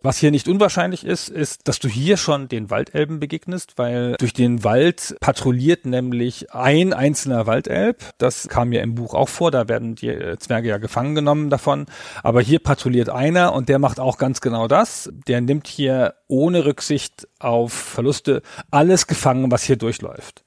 was 0.00 0.18
hier 0.18 0.30
nicht 0.30 0.46
unwahrscheinlich 0.46 1.04
ist, 1.04 1.28
ist, 1.28 1.66
dass 1.66 1.80
du 1.80 1.88
hier 1.88 2.16
schon 2.16 2.46
den 2.46 2.70
Waldelben 2.70 3.18
begegnest, 3.18 3.78
weil 3.78 4.14
durch 4.18 4.32
den 4.32 4.62
Wald 4.62 5.16
patrouilliert 5.20 5.86
nämlich 5.86 6.52
ein 6.52 6.92
einzelner 6.92 7.46
Waldelb. 7.46 8.04
Das 8.18 8.48
kam 8.48 8.72
ja 8.72 8.80
im 8.82 8.94
Buch 8.94 9.14
auch 9.14 9.28
vor, 9.28 9.50
da 9.50 9.68
werden 9.68 9.96
die 9.96 10.08
äh, 10.08 10.38
Zwerge 10.38 10.68
ja 10.68 10.78
gefangen 10.78 11.16
genommen 11.16 11.50
davon. 11.50 11.86
Aber 12.22 12.40
hier 12.40 12.60
patrouilliert 12.60 13.10
einer 13.10 13.52
und 13.52 13.68
der 13.68 13.80
macht 13.80 13.98
auch 13.98 14.18
ganz 14.18 14.40
genau 14.40 14.68
das. 14.68 15.10
Der 15.26 15.40
nimmt 15.40 15.66
hier 15.66 16.14
ohne 16.28 16.64
Rücksicht 16.64 17.26
auf 17.40 17.72
Verluste 17.72 18.42
alles 18.70 19.08
gefangen, 19.08 19.50
was 19.50 19.64
hier 19.64 19.76
durchläuft. 19.76 20.44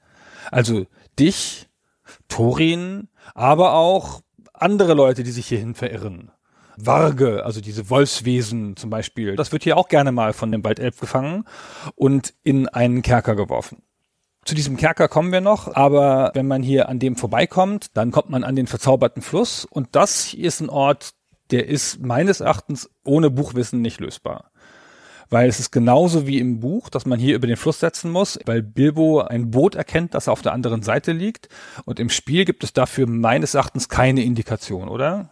Also 0.50 0.86
dich, 1.18 1.68
Thorin, 2.28 3.08
aber 3.34 3.74
auch 3.74 4.22
andere 4.54 4.94
Leute, 4.94 5.24
die 5.24 5.30
sich 5.30 5.46
hierhin 5.46 5.74
verirren. 5.74 6.30
Warge, 6.76 7.44
also 7.44 7.60
diese 7.60 7.90
Wolfswesen 7.90 8.76
zum 8.76 8.90
Beispiel, 8.90 9.36
das 9.36 9.52
wird 9.52 9.64
hier 9.64 9.76
auch 9.76 9.88
gerne 9.88 10.12
mal 10.12 10.32
von 10.32 10.50
dem 10.52 10.64
Waldelb 10.64 10.98
gefangen 10.98 11.44
und 11.94 12.34
in 12.42 12.68
einen 12.68 13.02
Kerker 13.02 13.34
geworfen. 13.36 13.82
Zu 14.44 14.56
diesem 14.56 14.76
Kerker 14.76 15.06
kommen 15.06 15.30
wir 15.30 15.40
noch, 15.40 15.72
aber 15.74 16.32
wenn 16.34 16.48
man 16.48 16.62
hier 16.62 16.88
an 16.88 16.98
dem 16.98 17.14
vorbeikommt, 17.16 17.96
dann 17.96 18.10
kommt 18.10 18.30
man 18.30 18.42
an 18.42 18.56
den 18.56 18.66
verzauberten 18.66 19.22
Fluss 19.22 19.64
und 19.64 19.88
das 19.92 20.34
ist 20.34 20.60
ein 20.60 20.68
Ort, 20.68 21.14
der 21.52 21.68
ist 21.68 22.00
meines 22.00 22.40
Erachtens 22.40 22.90
ohne 23.04 23.30
Buchwissen 23.30 23.82
nicht 23.82 24.00
lösbar. 24.00 24.50
Weil 25.30 25.48
es 25.48 25.60
ist 25.60 25.70
genauso 25.70 26.26
wie 26.26 26.40
im 26.40 26.60
Buch, 26.60 26.90
dass 26.90 27.06
man 27.06 27.18
hier 27.18 27.36
über 27.36 27.46
den 27.46 27.56
Fluss 27.56 27.80
setzen 27.80 28.10
muss, 28.10 28.38
weil 28.44 28.62
Bilbo 28.62 29.20
ein 29.20 29.50
Boot 29.50 29.76
erkennt, 29.76 30.12
das 30.14 30.28
auf 30.28 30.42
der 30.42 30.52
anderen 30.52 30.82
Seite 30.82 31.12
liegt. 31.12 31.48
Und 31.86 32.00
im 32.00 32.10
Spiel 32.10 32.44
gibt 32.44 32.64
es 32.64 32.74
dafür 32.74 33.06
meines 33.06 33.54
Erachtens 33.54 33.88
keine 33.88 34.24
Indikation, 34.24 34.88
oder? 34.88 35.30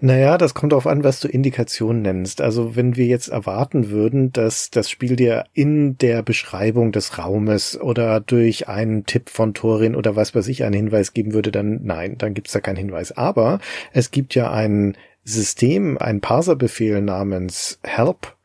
Naja, 0.00 0.38
das 0.38 0.54
kommt 0.54 0.72
darauf 0.72 0.86
an, 0.86 1.04
was 1.04 1.20
du 1.20 1.28
Indikation 1.28 2.02
nennst. 2.02 2.40
Also 2.40 2.76
wenn 2.76 2.96
wir 2.96 3.06
jetzt 3.06 3.28
erwarten 3.28 3.90
würden, 3.90 4.32
dass 4.32 4.70
das 4.70 4.90
Spiel 4.90 5.16
dir 5.16 5.44
in 5.52 5.96
der 5.98 6.22
Beschreibung 6.22 6.92
des 6.92 7.18
Raumes 7.18 7.80
oder 7.80 8.20
durch 8.20 8.68
einen 8.68 9.06
Tipp 9.06 9.30
von 9.30 9.54
Thorin 9.54 9.96
oder 9.96 10.16
was 10.16 10.34
weiß 10.34 10.48
ich 10.48 10.64
einen 10.64 10.74
Hinweis 10.74 11.12
geben 11.14 11.32
würde, 11.32 11.50
dann 11.50 11.80
nein, 11.82 12.18
dann 12.18 12.34
gibt's 12.34 12.52
da 12.52 12.60
keinen 12.60 12.76
Hinweis. 12.76 13.12
Aber 13.12 13.60
es 13.92 14.10
gibt 14.10 14.34
ja 14.34 14.50
ein 14.50 14.96
System, 15.24 15.98
ein 15.98 16.20
Parserbefehl 16.20 17.00
namens 17.00 17.80
Help, 17.82 18.35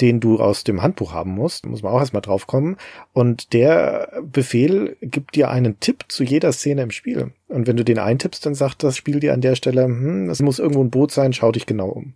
den 0.00 0.20
du 0.20 0.38
aus 0.38 0.64
dem 0.64 0.82
Handbuch 0.82 1.12
haben 1.12 1.32
musst. 1.32 1.66
Muss 1.66 1.82
man 1.82 1.92
auch 1.92 2.00
erstmal 2.00 2.22
drauf 2.22 2.46
kommen. 2.46 2.76
Und 3.12 3.52
der 3.52 4.20
Befehl 4.22 4.96
gibt 5.00 5.34
dir 5.34 5.50
einen 5.50 5.80
Tipp 5.80 6.04
zu 6.08 6.24
jeder 6.24 6.52
Szene 6.52 6.82
im 6.82 6.90
Spiel. 6.90 7.32
Und 7.48 7.66
wenn 7.66 7.76
du 7.76 7.84
den 7.84 7.98
eintippst, 7.98 8.44
dann 8.46 8.54
sagt 8.54 8.82
das 8.82 8.96
Spiel 8.96 9.20
dir 9.20 9.34
an 9.34 9.40
der 9.40 9.54
Stelle, 9.54 9.84
hm, 9.84 10.30
es 10.30 10.40
muss 10.40 10.58
irgendwo 10.58 10.82
ein 10.82 10.90
Boot 10.90 11.12
sein, 11.12 11.32
schau 11.32 11.52
dich 11.52 11.66
genau 11.66 11.88
um. 11.88 12.14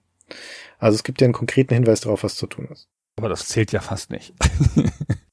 Also 0.79 0.97
es 0.97 1.05
gibt 1.05 1.21
dir 1.21 1.27
einen 1.27 1.35
konkreten 1.35 1.75
Hinweis 1.75 2.01
darauf, 2.01 2.25
was 2.25 2.37
zu 2.37 2.47
tun 2.47 2.69
ist. 2.71 2.89
Aber 3.17 3.29
das 3.29 3.47
zählt 3.47 3.73
ja 3.73 3.81
fast 3.81 4.11
nicht. 4.11 4.35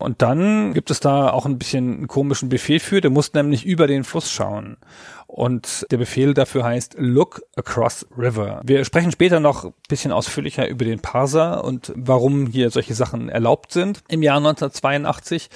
Und 0.00 0.22
dann 0.22 0.72
gibt 0.72 0.90
es 0.90 1.00
da 1.00 1.30
auch 1.30 1.46
ein 1.46 1.58
bisschen 1.58 1.98
einen 1.98 2.08
komischen 2.08 2.48
Befehl 2.48 2.80
für, 2.80 3.00
der 3.00 3.10
muss 3.10 3.34
nämlich 3.34 3.66
über 3.66 3.86
den 3.86 4.04
Fluss 4.04 4.30
schauen. 4.30 4.78
Und 5.26 5.86
der 5.92 5.98
Befehl 5.98 6.34
dafür 6.34 6.64
heißt 6.64 6.96
Look 6.98 7.42
Across 7.54 8.06
River. 8.18 8.62
Wir 8.64 8.84
sprechen 8.84 9.12
später 9.12 9.38
noch 9.38 9.64
ein 9.64 9.72
bisschen 9.88 10.10
ausführlicher 10.10 10.66
über 10.66 10.84
den 10.84 10.98
Parser 10.98 11.62
und 11.62 11.92
warum 11.94 12.48
hier 12.48 12.70
solche 12.70 12.94
Sachen 12.94 13.28
erlaubt 13.28 13.72
sind 13.72 14.02
im 14.08 14.22
Jahr 14.22 14.38
1982. 14.38 15.48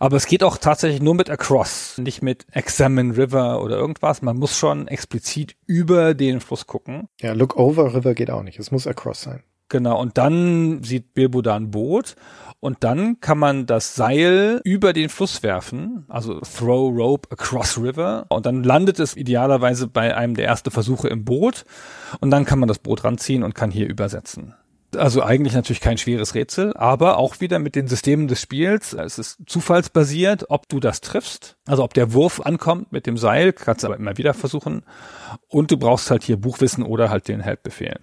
Aber 0.00 0.16
es 0.18 0.26
geht 0.26 0.42
auch 0.42 0.58
tatsächlich 0.58 1.00
nur 1.00 1.14
mit 1.14 1.30
Across, 1.30 1.96
nicht 1.96 2.20
mit 2.20 2.44
Examine 2.52 3.16
River 3.16 3.62
oder 3.62 3.76
irgendwas. 3.76 4.20
Man 4.20 4.36
muss 4.36 4.58
schon 4.58 4.86
explizit 4.86 5.56
über 5.66 6.12
den 6.12 6.40
Fluss 6.40 6.66
gucken. 6.66 7.08
Ja, 7.20 7.32
Look 7.32 7.56
Over 7.56 7.94
River 7.94 8.14
geht 8.14 8.30
auch 8.30 8.42
nicht. 8.42 8.58
Es 8.58 8.70
muss 8.70 8.86
Across 8.86 9.22
sein. 9.22 9.42
Genau, 9.70 9.98
und 9.98 10.18
dann 10.18 10.82
sieht 10.82 11.14
Bilbo 11.14 11.40
da 11.40 11.56
ein 11.56 11.70
Boot 11.70 12.16
und 12.62 12.84
dann 12.84 13.20
kann 13.20 13.38
man 13.38 13.66
das 13.66 13.96
Seil 13.96 14.60
über 14.62 14.92
den 14.92 15.08
Fluss 15.08 15.42
werfen, 15.42 16.04
also 16.08 16.38
throw 16.40 16.96
rope 16.96 17.28
across 17.32 17.76
river 17.76 18.26
und 18.28 18.46
dann 18.46 18.62
landet 18.62 19.00
es 19.00 19.16
idealerweise 19.16 19.88
bei 19.88 20.16
einem 20.16 20.36
der 20.36 20.46
ersten 20.46 20.70
Versuche 20.70 21.08
im 21.08 21.24
Boot 21.24 21.64
und 22.20 22.30
dann 22.30 22.44
kann 22.44 22.60
man 22.60 22.68
das 22.68 22.78
Boot 22.78 23.02
ranziehen 23.02 23.42
und 23.42 23.56
kann 23.56 23.72
hier 23.72 23.88
übersetzen. 23.88 24.54
Also 24.96 25.24
eigentlich 25.24 25.54
natürlich 25.54 25.80
kein 25.80 25.98
schweres 25.98 26.36
Rätsel, 26.36 26.76
aber 26.76 27.16
auch 27.16 27.40
wieder 27.40 27.58
mit 27.58 27.74
den 27.74 27.88
Systemen 27.88 28.28
des 28.28 28.40
Spiels. 28.40 28.92
Es 28.92 29.18
ist 29.18 29.38
zufallsbasiert, 29.46 30.50
ob 30.50 30.68
du 30.68 30.78
das 30.78 31.00
triffst. 31.00 31.56
Also 31.66 31.82
ob 31.82 31.94
der 31.94 32.12
Wurf 32.12 32.40
ankommt 32.40 32.92
mit 32.92 33.06
dem 33.06 33.16
Seil, 33.16 33.52
kannst 33.52 33.82
du 33.82 33.88
aber 33.88 33.96
immer 33.96 34.18
wieder 34.18 34.34
versuchen. 34.34 34.84
Und 35.48 35.70
du 35.70 35.78
brauchst 35.78 36.10
halt 36.10 36.22
hier 36.22 36.36
Buchwissen 36.36 36.84
oder 36.84 37.08
halt 37.08 37.26
den 37.26 37.40
Help-Befehl. 37.40 37.98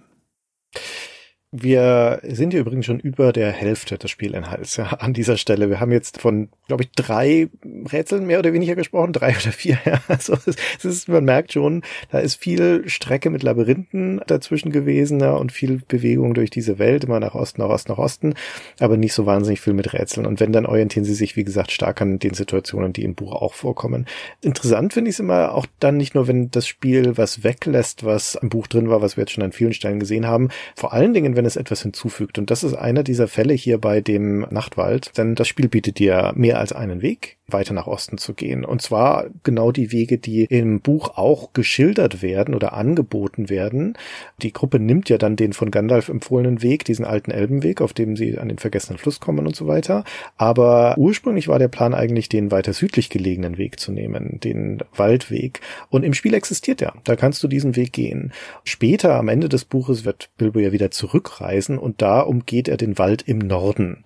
Wir 1.52 2.20
sind 2.22 2.52
hier 2.52 2.60
übrigens 2.60 2.86
schon 2.86 3.00
über 3.00 3.32
der 3.32 3.50
Hälfte 3.50 3.98
des 3.98 4.08
Spielinhalts 4.08 4.76
ja, 4.76 4.84
an 4.84 5.12
dieser 5.12 5.36
Stelle. 5.36 5.68
Wir 5.68 5.80
haben 5.80 5.90
jetzt 5.90 6.20
von, 6.20 6.48
glaube 6.68 6.84
ich, 6.84 6.92
drei 6.92 7.48
Rätseln 7.90 8.24
mehr 8.24 8.38
oder 8.38 8.52
weniger 8.52 8.76
gesprochen, 8.76 9.12
drei 9.12 9.30
oder 9.42 9.50
vier. 9.50 9.76
Ja. 9.84 10.00
Also 10.06 10.34
es 10.46 10.84
ist, 10.84 11.08
man 11.08 11.24
merkt 11.24 11.52
schon, 11.52 11.82
da 12.12 12.20
ist 12.20 12.36
viel 12.36 12.88
Strecke 12.88 13.30
mit 13.30 13.42
Labyrinthen 13.42 14.20
dazwischen 14.28 14.70
gewesen 14.70 15.18
ja, 15.18 15.32
und 15.32 15.50
viel 15.50 15.82
Bewegung 15.88 16.34
durch 16.34 16.50
diese 16.50 16.78
Welt, 16.78 17.02
immer 17.02 17.18
nach 17.18 17.34
Osten, 17.34 17.62
nach 17.62 17.68
Osten, 17.68 17.90
nach 17.90 17.98
Osten, 17.98 18.34
aber 18.78 18.96
nicht 18.96 19.12
so 19.12 19.26
wahnsinnig 19.26 19.60
viel 19.60 19.72
mit 19.72 19.92
Rätseln. 19.92 20.26
Und 20.26 20.38
wenn, 20.38 20.52
dann 20.52 20.66
orientieren 20.66 21.04
sie 21.04 21.14
sich, 21.14 21.34
wie 21.34 21.42
gesagt, 21.42 21.72
stark 21.72 22.00
an 22.00 22.20
den 22.20 22.34
Situationen, 22.34 22.92
die 22.92 23.02
im 23.02 23.16
Buch 23.16 23.32
auch 23.32 23.54
vorkommen. 23.54 24.06
Interessant 24.40 24.92
finde 24.92 25.08
ich 25.08 25.16
es 25.16 25.20
immer 25.20 25.52
auch 25.52 25.66
dann 25.80 25.96
nicht 25.96 26.14
nur, 26.14 26.28
wenn 26.28 26.52
das 26.52 26.68
Spiel 26.68 27.16
was 27.16 27.42
weglässt, 27.42 28.04
was 28.04 28.36
im 28.36 28.50
Buch 28.50 28.68
drin 28.68 28.88
war, 28.88 29.02
was 29.02 29.16
wir 29.16 29.22
jetzt 29.22 29.32
schon 29.32 29.42
an 29.42 29.50
vielen 29.50 29.72
Stellen 29.72 29.98
gesehen 29.98 30.28
haben, 30.28 30.50
vor 30.76 30.92
allen 30.92 31.12
Dingen, 31.12 31.39
wenn 31.40 31.46
es 31.46 31.56
etwas 31.56 31.80
hinzufügt. 31.80 32.38
Und 32.38 32.50
das 32.50 32.62
ist 32.62 32.74
einer 32.74 33.02
dieser 33.02 33.26
Fälle 33.26 33.54
hier 33.54 33.78
bei 33.78 34.02
dem 34.02 34.40
Nachtwald, 34.50 35.16
denn 35.16 35.34
das 35.34 35.48
Spiel 35.48 35.68
bietet 35.68 35.98
dir 35.98 36.34
mehr 36.36 36.58
als 36.58 36.74
einen 36.74 37.00
Weg 37.00 37.38
weiter 37.52 37.74
nach 37.74 37.86
Osten 37.86 38.18
zu 38.18 38.34
gehen. 38.34 38.64
Und 38.64 38.82
zwar 38.82 39.26
genau 39.42 39.72
die 39.72 39.92
Wege, 39.92 40.18
die 40.18 40.44
im 40.44 40.80
Buch 40.80 41.16
auch 41.16 41.52
geschildert 41.52 42.22
werden 42.22 42.54
oder 42.54 42.72
angeboten 42.72 43.48
werden. 43.48 43.96
Die 44.42 44.52
Gruppe 44.52 44.78
nimmt 44.78 45.08
ja 45.08 45.18
dann 45.18 45.36
den 45.36 45.52
von 45.52 45.70
Gandalf 45.70 46.08
empfohlenen 46.08 46.62
Weg, 46.62 46.84
diesen 46.84 47.04
alten 47.04 47.30
Elbenweg, 47.30 47.80
auf 47.80 47.92
dem 47.92 48.16
sie 48.16 48.38
an 48.38 48.48
den 48.48 48.58
vergessenen 48.58 48.98
Fluss 48.98 49.20
kommen 49.20 49.46
und 49.46 49.56
so 49.56 49.66
weiter. 49.66 50.04
Aber 50.36 50.94
ursprünglich 50.96 51.48
war 51.48 51.58
der 51.58 51.68
Plan 51.68 51.94
eigentlich, 51.94 52.28
den 52.28 52.50
weiter 52.50 52.72
südlich 52.72 53.10
gelegenen 53.10 53.58
Weg 53.58 53.80
zu 53.80 53.92
nehmen, 53.92 54.40
den 54.40 54.82
Waldweg. 54.94 55.60
Und 55.88 56.04
im 56.04 56.14
Spiel 56.14 56.34
existiert 56.34 56.82
er. 56.82 56.94
Da 57.04 57.16
kannst 57.16 57.42
du 57.42 57.48
diesen 57.48 57.76
Weg 57.76 57.92
gehen. 57.92 58.32
Später, 58.64 59.14
am 59.14 59.28
Ende 59.28 59.48
des 59.48 59.64
Buches, 59.64 60.04
wird 60.04 60.30
Bilbo 60.36 60.60
ja 60.60 60.72
wieder 60.72 60.90
zurückreisen 61.30 61.78
und 61.78 62.02
da 62.02 62.20
umgeht 62.20 62.68
er 62.68 62.76
den 62.76 62.98
Wald 62.98 63.22
im 63.22 63.38
Norden 63.38 64.04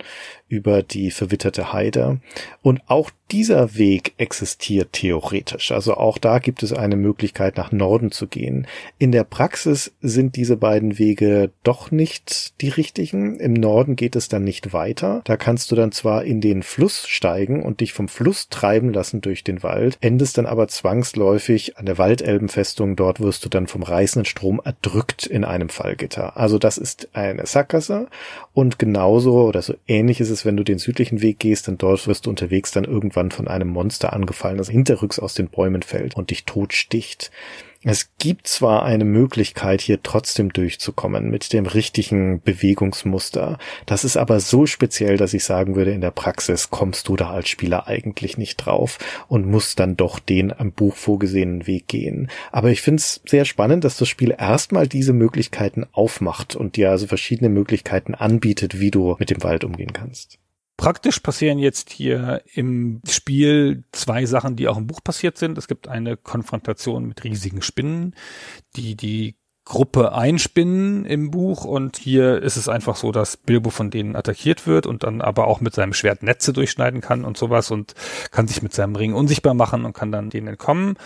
über 0.48 0.82
die 0.82 1.10
verwitterte 1.10 1.72
Heide. 1.72 2.20
Und 2.62 2.82
auch 2.86 3.10
dieser 3.30 3.76
Weg 3.76 4.12
existiert 4.18 4.92
theoretisch. 4.92 5.72
Also 5.72 5.94
auch 5.94 6.18
da 6.18 6.38
gibt 6.38 6.62
es 6.62 6.72
eine 6.72 6.96
Möglichkeit, 6.96 7.56
nach 7.56 7.72
Norden 7.72 8.10
zu 8.10 8.26
gehen. 8.26 8.66
In 8.98 9.12
der 9.12 9.24
Praxis 9.24 9.92
sind 10.02 10.36
diese 10.36 10.56
beiden 10.56 10.98
Wege 10.98 11.50
doch 11.62 11.90
nicht 11.90 12.60
die 12.60 12.68
richtigen. 12.68 13.40
Im 13.40 13.54
Norden 13.54 13.96
geht 13.96 14.14
es 14.14 14.28
dann 14.28 14.44
nicht 14.44 14.72
weiter. 14.72 15.22
Da 15.24 15.36
kannst 15.36 15.70
du 15.70 15.76
dann 15.76 15.92
zwar 15.92 16.24
in 16.24 16.40
den 16.40 16.62
Fluss 16.62 17.08
steigen 17.08 17.62
und 17.62 17.80
dich 17.80 17.94
vom 17.94 18.08
Fluss 18.08 18.48
treiben 18.50 18.92
lassen 18.92 19.22
durch 19.22 19.42
den 19.42 19.62
Wald, 19.62 19.96
endest 20.00 20.36
dann 20.36 20.46
aber 20.46 20.68
zwangsläufig 20.68 21.78
an 21.78 21.86
der 21.86 21.96
Waldelbenfestung. 21.98 22.96
Dort 22.96 23.20
wirst 23.20 23.44
du 23.44 23.48
dann 23.48 23.66
vom 23.66 23.82
reißenden 23.82 24.26
Strom 24.26 24.60
erdrückt 24.62 25.26
in 25.26 25.44
einem 25.44 25.70
Fallgitter. 25.70 26.36
Also 26.36 26.58
das 26.58 26.76
ist 26.76 27.08
eine 27.14 27.46
Sackgasse 27.46 28.08
und 28.52 28.78
genauso 28.78 29.42
oder 29.42 29.62
so 29.62 29.74
ähnlich 29.86 30.20
ist 30.20 30.30
es, 30.30 30.33
wenn 30.44 30.56
du 30.56 30.64
den 30.64 30.78
südlichen 30.78 31.22
Weg 31.22 31.38
gehst, 31.38 31.68
denn 31.68 31.78
dort 31.78 32.06
wirst 32.06 32.26
du 32.26 32.30
unterwegs 32.30 32.72
dann 32.72 32.84
irgendwann 32.84 33.30
von 33.30 33.46
einem 33.46 33.68
Monster 33.68 34.12
angefallen, 34.12 34.58
das 34.58 34.68
hinterrücks 34.68 35.18
aus 35.18 35.34
den 35.34 35.48
Bäumen 35.48 35.82
fällt 35.82 36.16
und 36.16 36.30
dich 36.30 36.44
totsticht. 36.44 37.30
Es 37.86 38.16
gibt 38.16 38.48
zwar 38.48 38.82
eine 38.82 39.04
Möglichkeit, 39.04 39.82
hier 39.82 40.02
trotzdem 40.02 40.50
durchzukommen 40.50 41.30
mit 41.30 41.52
dem 41.52 41.66
richtigen 41.66 42.40
Bewegungsmuster. 42.40 43.58
Das 43.84 44.04
ist 44.04 44.16
aber 44.16 44.40
so 44.40 44.64
speziell, 44.64 45.18
dass 45.18 45.34
ich 45.34 45.44
sagen 45.44 45.76
würde, 45.76 45.92
in 45.92 46.00
der 46.00 46.10
Praxis 46.10 46.70
kommst 46.70 47.08
du 47.08 47.16
da 47.16 47.28
als 47.28 47.50
Spieler 47.50 47.86
eigentlich 47.86 48.38
nicht 48.38 48.56
drauf 48.56 48.98
und 49.28 49.46
musst 49.46 49.80
dann 49.80 49.98
doch 49.98 50.18
den 50.18 50.50
am 50.50 50.72
Buch 50.72 50.96
vorgesehenen 50.96 51.66
Weg 51.66 51.86
gehen. 51.86 52.30
Aber 52.52 52.70
ich 52.70 52.80
finde 52.80 53.00
es 53.00 53.20
sehr 53.26 53.44
spannend, 53.44 53.84
dass 53.84 53.98
das 53.98 54.08
Spiel 54.08 54.34
erstmal 54.36 54.88
diese 54.88 55.12
Möglichkeiten 55.12 55.84
aufmacht 55.92 56.56
und 56.56 56.76
dir 56.76 56.90
also 56.90 57.06
verschiedene 57.06 57.50
Möglichkeiten 57.50 58.14
anbietet, 58.14 58.80
wie 58.80 58.90
du 58.90 59.14
mit 59.18 59.28
dem 59.28 59.42
Wald 59.42 59.62
umgehen 59.62 59.92
kannst. 59.92 60.38
Praktisch 60.76 61.20
passieren 61.20 61.58
jetzt 61.58 61.90
hier 61.90 62.42
im 62.52 63.00
Spiel 63.08 63.84
zwei 63.92 64.26
Sachen, 64.26 64.56
die 64.56 64.66
auch 64.66 64.76
im 64.76 64.88
Buch 64.88 65.02
passiert 65.04 65.38
sind. 65.38 65.56
Es 65.56 65.68
gibt 65.68 65.86
eine 65.88 66.16
Konfrontation 66.16 67.06
mit 67.06 67.22
riesigen 67.22 67.62
Spinnen, 67.62 68.14
die 68.74 68.96
die 68.96 69.36
Gruppe 69.64 70.12
einspinnen 70.12 71.06
im 71.06 71.30
Buch 71.30 71.64
und 71.64 71.96
hier 71.96 72.42
ist 72.42 72.56
es 72.56 72.68
einfach 72.68 72.96
so, 72.96 73.12
dass 73.12 73.38
Bilbo 73.38 73.70
von 73.70 73.90
denen 73.90 74.14
attackiert 74.14 74.66
wird 74.66 74.86
und 74.86 75.04
dann 75.04 75.22
aber 75.22 75.46
auch 75.46 75.60
mit 75.60 75.74
seinem 75.74 75.94
Schwert 75.94 76.22
Netze 76.22 76.52
durchschneiden 76.52 77.00
kann 77.00 77.24
und 77.24 77.38
sowas 77.38 77.70
und 77.70 77.94
kann 78.30 78.46
sich 78.46 78.62
mit 78.62 78.74
seinem 78.74 78.94
Ring 78.94 79.14
unsichtbar 79.14 79.54
machen 79.54 79.86
und 79.86 79.94
kann 79.94 80.12
dann 80.12 80.28
denen 80.28 80.48
entkommen. 80.48 80.96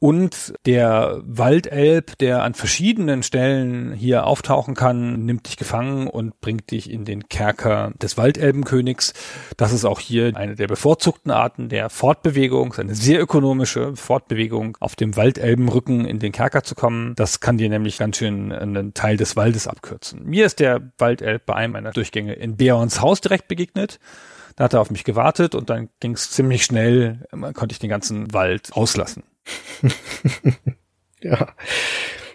Und 0.00 0.54
der 0.66 1.22
Waldelb, 1.24 2.18
der 2.18 2.42
an 2.42 2.54
verschiedenen 2.54 3.22
Stellen 3.22 3.92
hier 3.92 4.26
auftauchen 4.26 4.74
kann, 4.74 5.24
nimmt 5.24 5.46
dich 5.46 5.56
gefangen 5.56 6.08
und 6.08 6.40
bringt 6.40 6.72
dich 6.72 6.90
in 6.90 7.04
den 7.04 7.28
Kerker 7.28 7.92
des 8.02 8.16
Waldelbenkönigs. 8.16 9.14
Das 9.56 9.72
ist 9.72 9.84
auch 9.84 10.00
hier 10.00 10.32
eine 10.34 10.56
der 10.56 10.66
bevorzugten 10.66 11.30
Arten 11.30 11.68
der 11.68 11.88
Fortbewegung, 11.88 12.74
eine 12.74 12.96
sehr 12.96 13.20
ökonomische 13.20 13.94
Fortbewegung 13.94 14.76
auf 14.80 14.96
dem 14.96 15.16
Waldelbenrücken 15.16 16.04
in 16.04 16.18
den 16.18 16.32
Kerker 16.32 16.64
zu 16.64 16.74
kommen. 16.74 17.14
Das 17.14 17.38
kann 17.38 17.58
dir 17.58 17.68
nämlich 17.68 17.96
ganz 18.08 18.16
schön 18.16 18.52
einen 18.52 18.94
Teil 18.94 19.18
des 19.18 19.36
Waldes 19.36 19.68
abkürzen. 19.68 20.24
Mir 20.24 20.46
ist 20.46 20.60
der 20.60 20.92
Waldelb 20.96 21.44
bei 21.44 21.54
einem 21.54 21.74
meiner 21.74 21.90
Durchgänge 21.90 22.32
in 22.32 22.56
Beorns 22.56 23.02
Haus 23.02 23.20
direkt 23.20 23.48
begegnet. 23.48 24.00
Da 24.56 24.64
hat 24.64 24.72
er 24.72 24.80
auf 24.80 24.90
mich 24.90 25.04
gewartet 25.04 25.54
und 25.54 25.68
dann 25.68 25.90
ging 26.00 26.12
es 26.12 26.30
ziemlich 26.30 26.64
schnell, 26.64 27.26
konnte 27.52 27.72
ich 27.72 27.78
den 27.78 27.90
ganzen 27.90 28.32
Wald 28.32 28.72
auslassen. 28.72 29.24
ja. 31.20 31.48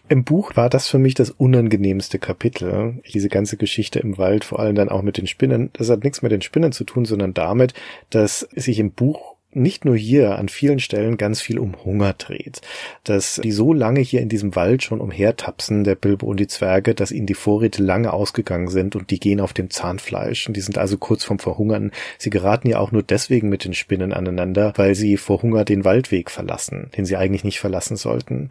Im 0.09 0.23
Buch 0.23 0.55
war 0.55 0.69
das 0.69 0.87
für 0.87 0.99
mich 0.99 1.15
das 1.15 1.31
unangenehmste 1.31 2.19
Kapitel. 2.19 3.01
Diese 3.11 3.29
ganze 3.29 3.57
Geschichte 3.57 3.97
im 3.97 4.19
Wald, 4.19 4.43
vor 4.43 4.59
allem 4.59 4.75
dann 4.75 4.89
auch 4.89 5.01
mit 5.01 5.17
den 5.17 5.25
Spinnen. 5.25 5.71
Das 5.73 5.89
hat 5.89 6.03
nichts 6.03 6.21
mit 6.21 6.31
den 6.31 6.41
Spinnen 6.43 6.71
zu 6.71 6.83
tun, 6.83 7.05
sondern 7.05 7.33
damit, 7.33 7.73
dass 8.11 8.41
sich 8.55 8.77
im 8.77 8.91
Buch 8.91 9.32
nicht 9.55 9.85
nur 9.85 9.95
hier 9.95 10.37
an 10.37 10.49
vielen 10.49 10.79
Stellen 10.79 11.17
ganz 11.17 11.41
viel 11.41 11.59
um 11.59 11.75
Hunger 11.83 12.13
dreht. 12.13 12.61
Dass 13.03 13.39
die 13.43 13.51
so 13.51 13.73
lange 13.73 14.01
hier 14.01 14.21
in 14.21 14.29
diesem 14.29 14.55
Wald 14.55 14.83
schon 14.83 15.01
umhertapsen, 15.01 15.83
der 15.83 15.95
Bilbo 15.95 16.27
und 16.27 16.39
die 16.39 16.47
Zwerge, 16.47 16.95
dass 16.95 17.11
ihnen 17.11 17.27
die 17.27 17.33
Vorräte 17.33 17.83
lange 17.83 18.13
ausgegangen 18.13 18.67
sind 18.67 18.95
und 18.95 19.11
die 19.11 19.19
gehen 19.19 19.39
auf 19.39 19.53
dem 19.53 19.69
Zahnfleisch 19.69 20.47
und 20.47 20.55
die 20.57 20.61
sind 20.61 20.77
also 20.77 20.97
kurz 20.97 21.23
vorm 21.23 21.39
Verhungern. 21.39 21.91
Sie 22.17 22.29
geraten 22.29 22.69
ja 22.69 22.79
auch 22.79 22.91
nur 22.91 23.03
deswegen 23.03 23.49
mit 23.49 23.65
den 23.65 23.73
Spinnen 23.73 24.13
aneinander, 24.13 24.73
weil 24.75 24.95
sie 24.95 25.17
vor 25.17 25.41
Hunger 25.41 25.65
den 25.65 25.85
Waldweg 25.85 26.31
verlassen, 26.31 26.89
den 26.97 27.05
sie 27.05 27.17
eigentlich 27.17 27.43
nicht 27.43 27.59
verlassen 27.59 27.97
sollten. 27.97 28.49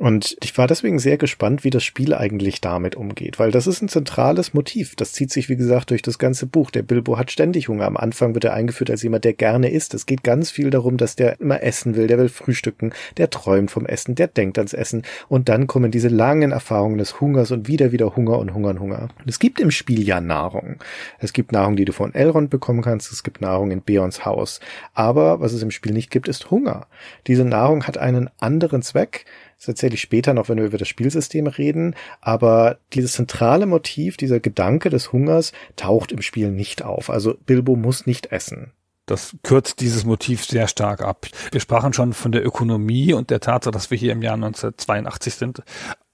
Und 0.00 0.38
ich 0.42 0.56
war 0.56 0.66
deswegen 0.66 0.98
sehr 0.98 1.18
gespannt, 1.18 1.62
wie 1.62 1.68
das 1.68 1.84
Spiel 1.84 2.14
eigentlich 2.14 2.62
damit 2.62 2.96
umgeht, 2.96 3.38
weil 3.38 3.50
das 3.50 3.66
ist 3.66 3.82
ein 3.82 3.90
zentrales 3.90 4.54
Motiv. 4.54 4.96
Das 4.96 5.12
zieht 5.12 5.30
sich, 5.30 5.50
wie 5.50 5.56
gesagt, 5.56 5.90
durch 5.90 6.00
das 6.00 6.18
ganze 6.18 6.46
Buch. 6.46 6.70
Der 6.70 6.80
Bilbo 6.80 7.18
hat 7.18 7.30
ständig 7.30 7.68
Hunger. 7.68 7.84
Am 7.84 7.98
Anfang 7.98 8.32
wird 8.32 8.44
er 8.44 8.54
eingeführt 8.54 8.88
als 8.88 9.02
jemand, 9.02 9.26
der 9.26 9.34
gerne 9.34 9.70
isst. 9.70 9.92
Es 9.92 10.06
geht 10.06 10.24
ganz 10.24 10.50
viel 10.50 10.70
darum, 10.70 10.96
dass 10.96 11.16
der 11.16 11.38
immer 11.38 11.62
essen 11.62 11.96
will, 11.96 12.06
der 12.06 12.16
will 12.16 12.30
frühstücken, 12.30 12.94
der 13.18 13.28
träumt 13.28 13.70
vom 13.70 13.84
Essen, 13.84 14.14
der 14.14 14.28
denkt 14.28 14.56
ans 14.56 14.72
Essen 14.72 15.02
und 15.28 15.50
dann 15.50 15.66
kommen 15.66 15.90
diese 15.90 16.08
langen 16.08 16.52
Erfahrungen 16.52 16.96
des 16.96 17.20
Hungers 17.20 17.50
und 17.50 17.68
wieder 17.68 17.92
wieder 17.92 18.16
Hunger 18.16 18.38
und 18.38 18.54
Hunger 18.54 18.70
und 18.70 18.80
Hunger. 18.80 19.08
Und 19.18 19.28
es 19.28 19.38
gibt 19.38 19.60
im 19.60 19.70
Spiel 19.70 20.02
ja 20.02 20.22
Nahrung. 20.22 20.76
Es 21.18 21.34
gibt 21.34 21.52
Nahrung, 21.52 21.76
die 21.76 21.84
du 21.84 21.92
von 21.92 22.14
Elrond 22.14 22.48
bekommen 22.48 22.80
kannst, 22.80 23.12
es 23.12 23.22
gibt 23.22 23.42
Nahrung 23.42 23.70
in 23.70 23.82
Beons 23.82 24.24
Haus. 24.24 24.60
Aber 24.94 25.40
was 25.42 25.52
es 25.52 25.62
im 25.62 25.70
Spiel 25.70 25.92
nicht 25.92 26.10
gibt, 26.10 26.26
ist 26.26 26.50
Hunger. 26.50 26.86
Diese 27.26 27.44
Nahrung 27.44 27.86
hat 27.86 27.98
einen 27.98 28.30
anderen 28.38 28.80
Zweck, 28.80 29.26
das 29.60 29.68
erzähle 29.68 29.92
ich 29.92 30.00
später 30.00 30.32
noch, 30.32 30.48
wenn 30.48 30.56
wir 30.56 30.64
über 30.64 30.78
das 30.78 30.88
Spielsystem 30.88 31.46
reden. 31.46 31.94
Aber 32.22 32.78
dieses 32.94 33.12
zentrale 33.12 33.66
Motiv, 33.66 34.16
dieser 34.16 34.40
Gedanke 34.40 34.88
des 34.88 35.12
Hungers 35.12 35.52
taucht 35.76 36.12
im 36.12 36.22
Spiel 36.22 36.50
nicht 36.50 36.82
auf. 36.82 37.10
Also 37.10 37.34
Bilbo 37.44 37.76
muss 37.76 38.06
nicht 38.06 38.32
essen. 38.32 38.72
Das 39.04 39.36
kürzt 39.42 39.80
dieses 39.80 40.06
Motiv 40.06 40.46
sehr 40.46 40.66
stark 40.66 41.02
ab. 41.02 41.26
Wir 41.52 41.60
sprachen 41.60 41.92
schon 41.92 42.14
von 42.14 42.32
der 42.32 42.46
Ökonomie 42.46 43.12
und 43.12 43.28
der 43.28 43.40
Tatsache, 43.40 43.72
dass 43.72 43.90
wir 43.90 43.98
hier 43.98 44.12
im 44.12 44.22
Jahr 44.22 44.34
1982 44.34 45.34
sind, 45.34 45.62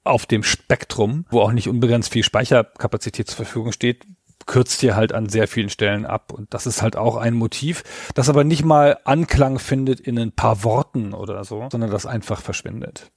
auf 0.03 0.27
dem 0.27 0.43
Spektrum, 0.43 1.25
wo 1.31 1.41
auch 1.41 1.53
nicht 1.53 1.69
unbegrenzt 1.69 2.13
viel 2.13 2.25
Speicherkapazität 2.25 3.29
zur 3.29 3.37
Verfügung 3.37 3.71
steht, 3.71 4.07
kürzt 4.47 4.81
hier 4.81 4.97
halt 4.97 5.13
an 5.13 5.29
sehr 5.29 5.47
vielen 5.47 5.71
Stellen 5.71 6.05
ab. 6.05 6.33
Und 6.33 6.53
das 6.53 6.67
ist 6.67 6.83
halt 6.83 6.97
auch 6.97 7.17
ein 7.17 7.35
Motiv, 7.35 7.85
das 8.15 8.29
aber 8.29 8.43
nicht 8.43 8.65
mal 8.65 8.99
Anklang 9.05 9.61
findet 9.61 10.01
in 10.01 10.19
ein 10.19 10.33
paar 10.33 10.65
Worten 10.65 11.15
oder 11.15 11.45
so, 11.45 11.69
sondern 11.71 11.93
das 11.93 12.07
einfach 12.07 12.41
verschwindet. 12.41 13.13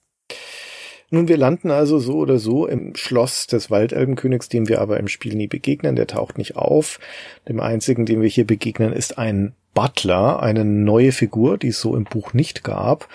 Nun, 1.12 1.28
wir 1.28 1.38
landen 1.38 1.72
also 1.72 1.98
so 1.98 2.18
oder 2.18 2.38
so 2.38 2.68
im 2.68 2.96
Schloss 2.96 3.48
des 3.48 3.72
Waldelbenkönigs, 3.72 4.48
dem 4.48 4.70
wir 4.70 4.80
aber 4.80 5.00
im 5.00 5.08
Spiel 5.08 5.36
nie 5.36 5.48
begegnen. 5.48 5.96
Der 5.96 6.06
taucht 6.06 6.38
nicht 6.38 6.56
auf. 6.56 7.00
Dem 7.48 7.60
einzigen, 7.60 8.06
dem 8.06 8.22
wir 8.22 8.30
hier 8.30 8.46
begegnen, 8.46 8.94
ist 8.94 9.18
ein 9.18 9.54
Butler, 9.74 10.42
eine 10.42 10.66
neue 10.66 11.12
Figur, 11.12 11.58
die 11.58 11.70
es 11.70 11.80
so 11.80 11.96
im 11.96 12.04
Buch 12.04 12.34
nicht 12.34 12.64
gab. 12.64 13.08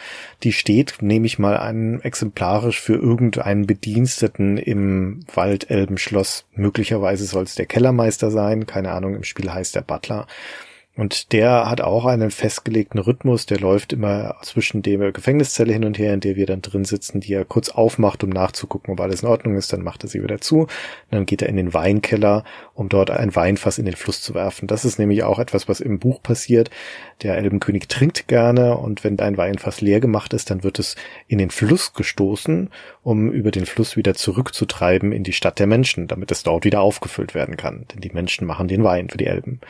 Die 0.42 0.52
steht, 0.52 0.96
nehme 1.02 1.26
ich 1.26 1.38
mal 1.38 1.56
an, 1.56 2.00
exemplarisch 2.00 2.80
für 2.80 2.94
irgendeinen 2.94 3.66
Bediensteten 3.66 4.56
im 4.56 5.20
Waldelbenschloss. 5.32 6.46
Möglicherweise 6.54 7.26
soll 7.26 7.44
es 7.44 7.54
der 7.54 7.66
Kellermeister 7.66 8.30
sein. 8.30 8.66
Keine 8.66 8.92
Ahnung, 8.92 9.14
im 9.14 9.24
Spiel 9.24 9.52
heißt 9.52 9.74
der 9.74 9.82
Butler. 9.82 10.26
Und 10.96 11.32
der 11.32 11.68
hat 11.68 11.80
auch 11.80 12.04
einen 12.04 12.30
festgelegten 12.30 13.00
Rhythmus, 13.00 13.46
der 13.46 13.58
läuft 13.58 13.92
immer 13.92 14.36
zwischen 14.42 14.80
der 14.82 15.10
Gefängniszelle 15.10 15.72
hin 15.72 15.84
und 15.84 15.98
her, 15.98 16.14
in 16.14 16.20
der 16.20 16.36
wir 16.36 16.46
dann 16.46 16.62
drin 16.62 16.84
sitzen, 16.84 17.18
die 17.18 17.32
er 17.32 17.44
kurz 17.44 17.68
aufmacht, 17.68 18.22
um 18.22 18.30
nachzugucken, 18.30 18.92
ob 18.92 19.00
alles 19.00 19.22
in 19.22 19.28
Ordnung 19.28 19.56
ist, 19.56 19.72
dann 19.72 19.82
macht 19.82 20.04
er 20.04 20.08
sie 20.08 20.22
wieder 20.22 20.40
zu. 20.40 20.68
Dann 21.10 21.26
geht 21.26 21.42
er 21.42 21.48
in 21.48 21.56
den 21.56 21.74
Weinkeller, 21.74 22.44
um 22.74 22.88
dort 22.88 23.10
ein 23.10 23.34
Weinfass 23.34 23.78
in 23.78 23.86
den 23.86 23.96
Fluss 23.96 24.22
zu 24.22 24.34
werfen. 24.34 24.68
Das 24.68 24.84
ist 24.84 25.00
nämlich 25.00 25.24
auch 25.24 25.40
etwas, 25.40 25.68
was 25.68 25.80
im 25.80 25.98
Buch 25.98 26.22
passiert. 26.22 26.70
Der 27.22 27.36
Elbenkönig 27.38 27.88
trinkt 27.88 28.28
gerne 28.28 28.76
und 28.76 29.02
wenn 29.02 29.18
ein 29.18 29.36
Weinfass 29.36 29.80
leer 29.80 29.98
gemacht 29.98 30.32
ist, 30.32 30.50
dann 30.50 30.62
wird 30.62 30.78
es 30.78 30.94
in 31.26 31.38
den 31.38 31.50
Fluss 31.50 31.94
gestoßen, 31.94 32.70
um 33.02 33.32
über 33.32 33.50
den 33.50 33.66
Fluss 33.66 33.96
wieder 33.96 34.14
zurückzutreiben 34.14 35.10
in 35.10 35.24
die 35.24 35.32
Stadt 35.32 35.58
der 35.58 35.66
Menschen, 35.66 36.06
damit 36.06 36.30
es 36.30 36.44
dort 36.44 36.64
wieder 36.64 36.82
aufgefüllt 36.82 37.34
werden 37.34 37.56
kann. 37.56 37.86
Denn 37.92 38.00
die 38.00 38.10
Menschen 38.10 38.46
machen 38.46 38.68
den 38.68 38.84
Wein 38.84 39.10
für 39.10 39.18
die 39.18 39.26
Elben. 39.26 39.60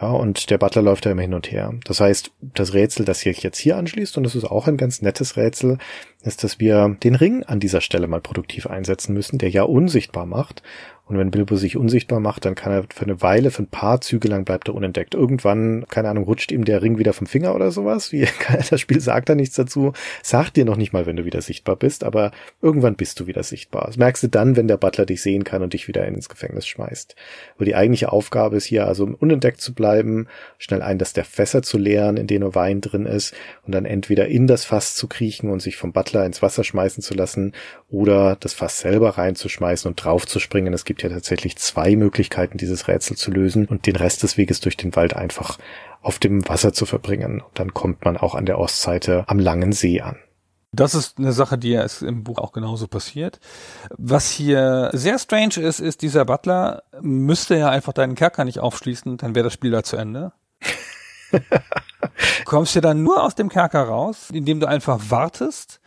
Ja, 0.00 0.12
und 0.12 0.50
der 0.50 0.58
Butler 0.58 0.82
läuft 0.82 1.06
da 1.06 1.10
immer 1.10 1.22
hin 1.22 1.34
und 1.34 1.50
her. 1.50 1.74
Das 1.84 2.00
heißt, 2.00 2.30
das 2.40 2.72
Rätsel, 2.72 3.04
das 3.04 3.20
sich 3.20 3.42
jetzt 3.42 3.58
hier 3.58 3.76
anschließt, 3.76 4.16
und 4.16 4.22
das 4.22 4.36
ist 4.36 4.44
auch 4.44 4.68
ein 4.68 4.76
ganz 4.76 5.02
nettes 5.02 5.36
Rätsel, 5.36 5.78
ist, 6.22 6.44
dass 6.44 6.58
wir 6.58 6.96
den 7.02 7.14
Ring 7.14 7.44
an 7.44 7.60
dieser 7.60 7.80
Stelle 7.80 8.08
mal 8.08 8.20
produktiv 8.20 8.66
einsetzen 8.66 9.14
müssen, 9.14 9.38
der 9.38 9.50
ja 9.50 9.62
unsichtbar 9.62 10.26
macht 10.26 10.62
und 11.08 11.16
wenn 11.16 11.30
Bilbo 11.30 11.56
sich 11.56 11.76
unsichtbar 11.78 12.20
macht, 12.20 12.44
dann 12.44 12.54
kann 12.54 12.70
er 12.70 12.84
für 12.94 13.06
eine 13.06 13.22
Weile, 13.22 13.50
für 13.50 13.62
ein 13.62 13.68
paar 13.68 14.02
Züge 14.02 14.28
lang 14.28 14.44
bleibt 14.44 14.68
er 14.68 14.74
unentdeckt. 14.74 15.14
Irgendwann, 15.14 15.86
keine 15.88 16.10
Ahnung, 16.10 16.24
rutscht 16.24 16.52
ihm 16.52 16.66
der 16.66 16.82
Ring 16.82 16.98
wieder 16.98 17.14
vom 17.14 17.26
Finger 17.26 17.54
oder 17.54 17.70
sowas. 17.70 18.12
Wie, 18.12 18.28
das 18.70 18.78
Spiel 18.78 19.00
sagt 19.00 19.30
da 19.30 19.34
nichts 19.34 19.56
dazu. 19.56 19.94
Sagt 20.22 20.56
dir 20.56 20.66
noch 20.66 20.76
nicht 20.76 20.92
mal, 20.92 21.06
wenn 21.06 21.16
du 21.16 21.24
wieder 21.24 21.40
sichtbar 21.40 21.76
bist, 21.76 22.04
aber 22.04 22.30
irgendwann 22.60 22.94
bist 22.94 23.18
du 23.20 23.26
wieder 23.26 23.42
sichtbar. 23.42 23.86
Das 23.86 23.96
merkst 23.96 24.22
du 24.24 24.28
dann, 24.28 24.56
wenn 24.56 24.68
der 24.68 24.76
Butler 24.76 25.06
dich 25.06 25.22
sehen 25.22 25.44
kann 25.44 25.62
und 25.62 25.72
dich 25.72 25.88
wieder 25.88 26.06
ins 26.06 26.28
Gefängnis 26.28 26.66
schmeißt. 26.66 27.16
Aber 27.56 27.64
die 27.64 27.74
eigentliche 27.74 28.12
Aufgabe 28.12 28.56
ist 28.56 28.66
hier 28.66 28.86
also, 28.86 29.08
unentdeckt 29.18 29.62
zu 29.62 29.72
bleiben, 29.72 30.28
schnell 30.58 30.82
ein, 30.82 30.98
dass 30.98 31.14
der 31.14 31.24
Fässer 31.24 31.62
zu 31.62 31.78
leeren, 31.78 32.18
in 32.18 32.26
denen 32.26 32.54
Wein 32.54 32.82
drin 32.82 33.06
ist, 33.06 33.34
und 33.64 33.74
dann 33.74 33.86
entweder 33.86 34.28
in 34.28 34.46
das 34.46 34.66
Fass 34.66 34.94
zu 34.94 35.08
kriechen 35.08 35.48
und 35.48 35.62
sich 35.62 35.76
vom 35.76 35.92
Butler 35.92 36.07
ins 36.16 36.42
Wasser 36.42 36.64
schmeißen 36.64 37.02
zu 37.02 37.14
lassen 37.14 37.52
oder 37.88 38.36
das 38.36 38.54
Fass 38.54 38.80
selber 38.80 39.18
reinzuschmeißen 39.18 39.88
und 39.88 40.02
drauf 40.02 40.26
zu 40.26 40.40
springen. 40.40 40.72
Es 40.72 40.84
gibt 40.84 41.02
ja 41.02 41.08
tatsächlich 41.08 41.56
zwei 41.56 41.96
Möglichkeiten, 41.96 42.58
dieses 42.58 42.88
Rätsel 42.88 43.16
zu 43.16 43.30
lösen 43.30 43.66
und 43.66 43.86
den 43.86 43.96
Rest 43.96 44.22
des 44.22 44.36
Weges 44.36 44.60
durch 44.60 44.76
den 44.76 44.94
Wald 44.96 45.14
einfach 45.14 45.58
auf 46.02 46.18
dem 46.18 46.48
Wasser 46.48 46.72
zu 46.72 46.86
verbringen. 46.86 47.40
Und 47.40 47.58
dann 47.58 47.74
kommt 47.74 48.04
man 48.04 48.16
auch 48.16 48.34
an 48.34 48.46
der 48.46 48.58
Ostseite 48.58 49.24
am 49.26 49.38
langen 49.38 49.72
See 49.72 50.00
an. 50.00 50.16
Das 50.70 50.94
ist 50.94 51.18
eine 51.18 51.32
Sache, 51.32 51.56
die 51.56 51.70
ja 51.70 51.86
im 52.02 52.24
Buch 52.24 52.38
auch 52.38 52.52
genauso 52.52 52.88
passiert. 52.88 53.40
Was 53.96 54.30
hier 54.30 54.90
sehr 54.92 55.18
strange 55.18 55.56
ist, 55.56 55.80
ist, 55.80 56.02
dieser 56.02 56.26
Butler 56.26 56.82
müsste 57.00 57.56
ja 57.56 57.70
einfach 57.70 57.94
deinen 57.94 58.14
Kerker 58.14 58.44
nicht 58.44 58.60
aufschließen, 58.60 59.16
dann 59.16 59.34
wäre 59.34 59.44
das 59.44 59.54
Spiel 59.54 59.70
da 59.70 59.82
zu 59.82 59.96
Ende. 59.96 60.32
du 61.32 61.38
kommst 62.44 62.74
ja 62.74 62.82
dann 62.82 63.02
nur 63.02 63.22
aus 63.22 63.34
dem 63.34 63.48
Kerker 63.48 63.82
raus, 63.82 64.28
indem 64.30 64.60
du 64.60 64.68
einfach 64.68 64.98
wartest, 65.08 65.80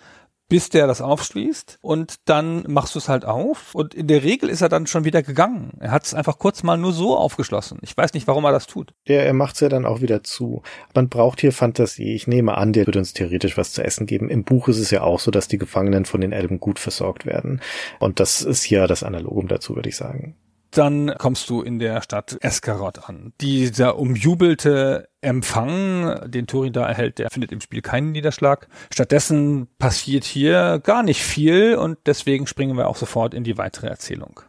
bis 0.52 0.68
der 0.68 0.86
das 0.86 1.00
aufschließt 1.00 1.80
und 1.80 2.16
dann 2.26 2.66
machst 2.68 2.94
du 2.96 3.00
es 3.00 3.08
halt 3.08 3.24
auf 3.24 3.74
und 3.74 3.94
in 3.94 4.08
der 4.08 4.22
Regel 4.22 4.50
ist 4.50 4.60
er 4.60 4.68
dann 4.68 4.86
schon 4.86 5.06
wieder 5.06 5.24
gegangen. 5.24 5.72
Er 5.80 5.92
hat 5.92 6.04
es 6.04 6.14
einfach 6.14 6.40
kurz 6.40 6.62
mal 6.62 6.76
nur 6.76 6.92
so 6.92 7.16
aufgeschlossen. 7.16 7.80
Ich 7.84 7.96
weiß 7.96 8.14
nicht, 8.14 8.28
warum 8.28 8.44
er 8.44 8.52
das 8.52 8.68
tut. 8.68 8.94
Ja, 9.08 9.22
er 9.22 9.32
macht 9.32 9.54
es 9.54 9.62
ja 9.62 9.70
dann 9.70 9.86
auch 9.86 10.02
wieder 10.02 10.26
zu. 10.26 10.62
Man 10.94 11.08
braucht 11.08 11.40
hier 11.40 11.54
Fantasie. 11.54 12.14
Ich 12.16 12.28
nehme 12.28 12.58
an, 12.58 12.74
der 12.74 12.86
wird 12.86 12.98
uns 12.98 13.14
theoretisch 13.14 13.58
was 13.58 13.72
zu 13.72 13.82
essen 13.82 14.08
geben. 14.08 14.28
Im 14.28 14.44
Buch 14.44 14.68
ist 14.68 14.80
es 14.80 14.92
ja 14.92 15.04
auch 15.04 15.22
so, 15.22 15.32
dass 15.32 15.48
die 15.48 15.58
Gefangenen 15.58 16.04
von 16.04 16.20
den 16.20 16.34
Elben 16.34 16.60
gut 16.60 16.80
versorgt 16.80 17.26
werden. 17.26 17.62
Und 18.00 18.20
das 18.20 18.42
ist 18.42 18.62
hier 18.62 18.88
das 18.88 19.04
Analogum 19.04 19.48
dazu, 19.48 19.78
würde 19.78 19.88
ich 19.88 19.96
sagen 19.96 20.36
dann 20.72 21.14
kommst 21.18 21.50
du 21.50 21.62
in 21.62 21.80
der 21.80 22.02
Stadt 22.02 22.38
Eskarot 22.42 23.10
an. 23.10 23.34
Dieser 23.42 23.98
umjubelte 23.98 25.10
Empfang, 25.22 26.30
den 26.30 26.48
Turin 26.48 26.74
da 26.74 26.88
erhält, 26.88 27.20
der 27.20 27.30
findet 27.30 27.52
im 27.52 27.62
Spiel 27.62 27.82
keinen 27.82 28.12
Niederschlag. 28.12 28.68
Stattdessen 28.92 29.68
passiert 29.78 30.24
hier 30.24 30.80
gar 30.84 31.04
nicht 31.04 31.22
viel 31.22 31.76
und 31.76 32.00
deswegen 32.06 32.48
springen 32.48 32.78
wir 32.78 32.88
auch 32.88 32.98
sofort 32.98 33.34
in 33.34 33.44
die 33.44 33.58
weitere 33.58 33.88
Erzählung. 33.88 34.42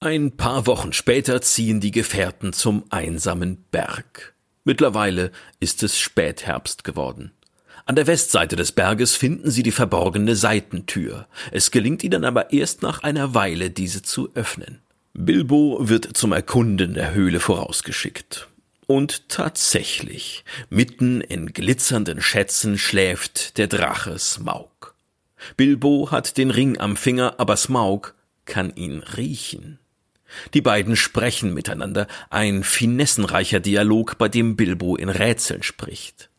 Ein 0.00 0.36
paar 0.36 0.66
Wochen 0.66 0.92
später 0.92 1.40
ziehen 1.42 1.80
die 1.80 1.92
Gefährten 1.92 2.52
zum 2.52 2.84
einsamen 2.90 3.64
Berg. 3.70 4.34
Mittlerweile 4.64 5.30
ist 5.60 5.82
es 5.82 5.98
Spätherbst 5.98 6.82
geworden. 6.82 7.32
An 7.84 7.96
der 7.96 8.06
Westseite 8.06 8.54
des 8.54 8.72
Berges 8.72 9.16
finden 9.16 9.50
sie 9.50 9.62
die 9.62 9.72
verborgene 9.72 10.36
Seitentür. 10.36 11.26
Es 11.50 11.70
gelingt 11.70 12.04
ihnen 12.04 12.24
aber 12.24 12.52
erst 12.52 12.82
nach 12.82 13.02
einer 13.02 13.34
Weile, 13.34 13.70
diese 13.70 14.02
zu 14.02 14.30
öffnen. 14.34 14.80
Bilbo 15.14 15.78
wird 15.80 16.16
zum 16.16 16.32
Erkunden 16.32 16.94
der 16.94 17.12
Höhle 17.12 17.38
vorausgeschickt. 17.38 18.48
Und 18.86 19.28
tatsächlich, 19.28 20.42
mitten 20.70 21.20
in 21.20 21.52
glitzernden 21.52 22.22
Schätzen 22.22 22.78
schläft 22.78 23.58
der 23.58 23.66
Drache 23.66 24.18
Smaug. 24.18 24.94
Bilbo 25.58 26.10
hat 26.10 26.38
den 26.38 26.50
Ring 26.50 26.78
am 26.78 26.96
Finger, 26.96 27.34
aber 27.38 27.58
Smaug 27.58 28.14
kann 28.46 28.74
ihn 28.74 29.00
riechen. 29.00 29.78
Die 30.54 30.62
beiden 30.62 30.96
sprechen 30.96 31.52
miteinander, 31.52 32.06
ein 32.30 32.64
finessenreicher 32.64 33.60
Dialog, 33.60 34.16
bei 34.16 34.30
dem 34.30 34.56
Bilbo 34.56 34.96
in 34.96 35.10
Rätseln 35.10 35.62
spricht. 35.62 36.30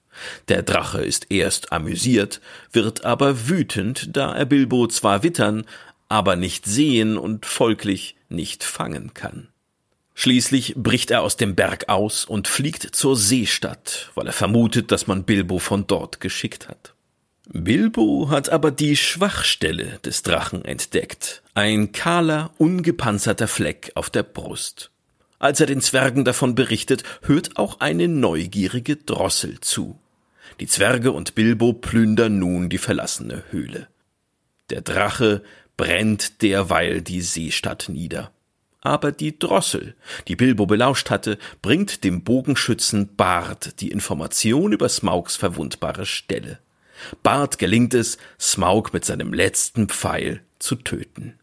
Der 0.47 0.63
Drache 0.63 1.03
ist 1.03 1.32
erst 1.32 1.71
amüsiert, 1.71 2.41
wird 2.71 3.05
aber 3.05 3.49
wütend, 3.49 4.15
da 4.15 4.36
er 4.36 4.45
Bilbo 4.45 4.88
zwar 4.88 5.21
wittern, 5.21 5.65
aber 6.14 6.36
nicht 6.36 6.68
sehen 6.68 7.18
und 7.18 7.47
folglich 7.47 8.16
nicht 8.30 8.64
fangen 8.64 9.16
kann. 9.16 9.47
Schließlich 10.14 10.76
bricht 10.76 11.09
er 11.09 11.24
aus 11.24 11.38
dem 11.38 11.55
Berg 11.55 11.89
aus 11.89 12.24
und 12.24 12.47
fliegt 12.47 12.95
zur 12.95 13.16
Seestadt, 13.16 14.11
weil 14.14 14.28
er 14.28 14.34
vermutet, 14.34 14.91
dass 14.91 15.07
man 15.07 15.24
Bilbo 15.24 15.57
von 15.57 15.88
dort 15.88 16.20
geschickt 16.20 16.70
hat. 16.70 16.93
Bilbo 17.49 18.30
hat 18.30 18.49
aber 18.49 18.70
die 18.70 18.95
Schwachstelle 18.95 19.97
des 20.05 20.22
Drachen 20.22 20.64
entdeckt, 20.64 21.41
ein 21.55 21.93
kahler, 21.93 22.51
ungepanzerter 22.59 23.47
Fleck 23.47 23.91
auf 23.95 24.11
der 24.11 24.22
Brust. 24.22 24.91
Als 25.39 25.61
er 25.61 25.66
den 25.66 25.82
Zwergen 25.82 26.26
davon 26.26 26.53
berichtet, 26.53 27.03
hört 27.24 27.57
auch 27.57 27.80
eine 27.80 28.07
neugierige 28.07 28.97
Drossel 28.97 29.59
zu. 29.61 29.99
Die 30.59 30.68
Zwerge 30.68 31.11
und 31.11 31.34
Bilbo 31.34 31.74
plündern 31.74 32.38
nun 32.38 32.70
die 32.70 32.78
verlassene 32.78 33.45
Höhle. 33.49 33.88
Der 34.70 34.82
Drache 34.82 35.43
brennt 35.78 36.41
derweil 36.41 37.01
die 37.01 37.21
Seestadt 37.21 37.89
nieder. 37.89 38.32
Aber 38.82 39.11
die 39.11 39.39
Drossel, 39.39 39.95
die 40.28 40.36
Bilbo 40.36 40.65
belauscht 40.65 41.09
hatte, 41.09 41.38
bringt 41.61 42.03
dem 42.03 42.24
Bogenschützen 42.24 43.15
Bart 43.15 43.80
die 43.80 43.89
Information 43.89 44.74
über 44.74 44.89
Smaugs 44.89 45.38
verwundbare 45.38 46.05
Stelle. 46.05 46.59
Bart 47.24 47.57
gelingt 47.57 47.93
es, 47.93 48.17
Smaug 48.39 48.91
mit 48.93 49.05
seinem 49.05 49.34
letzten 49.34 49.88
Pfeil 49.88 50.41
zu 50.59 50.76
töten. 50.76 51.39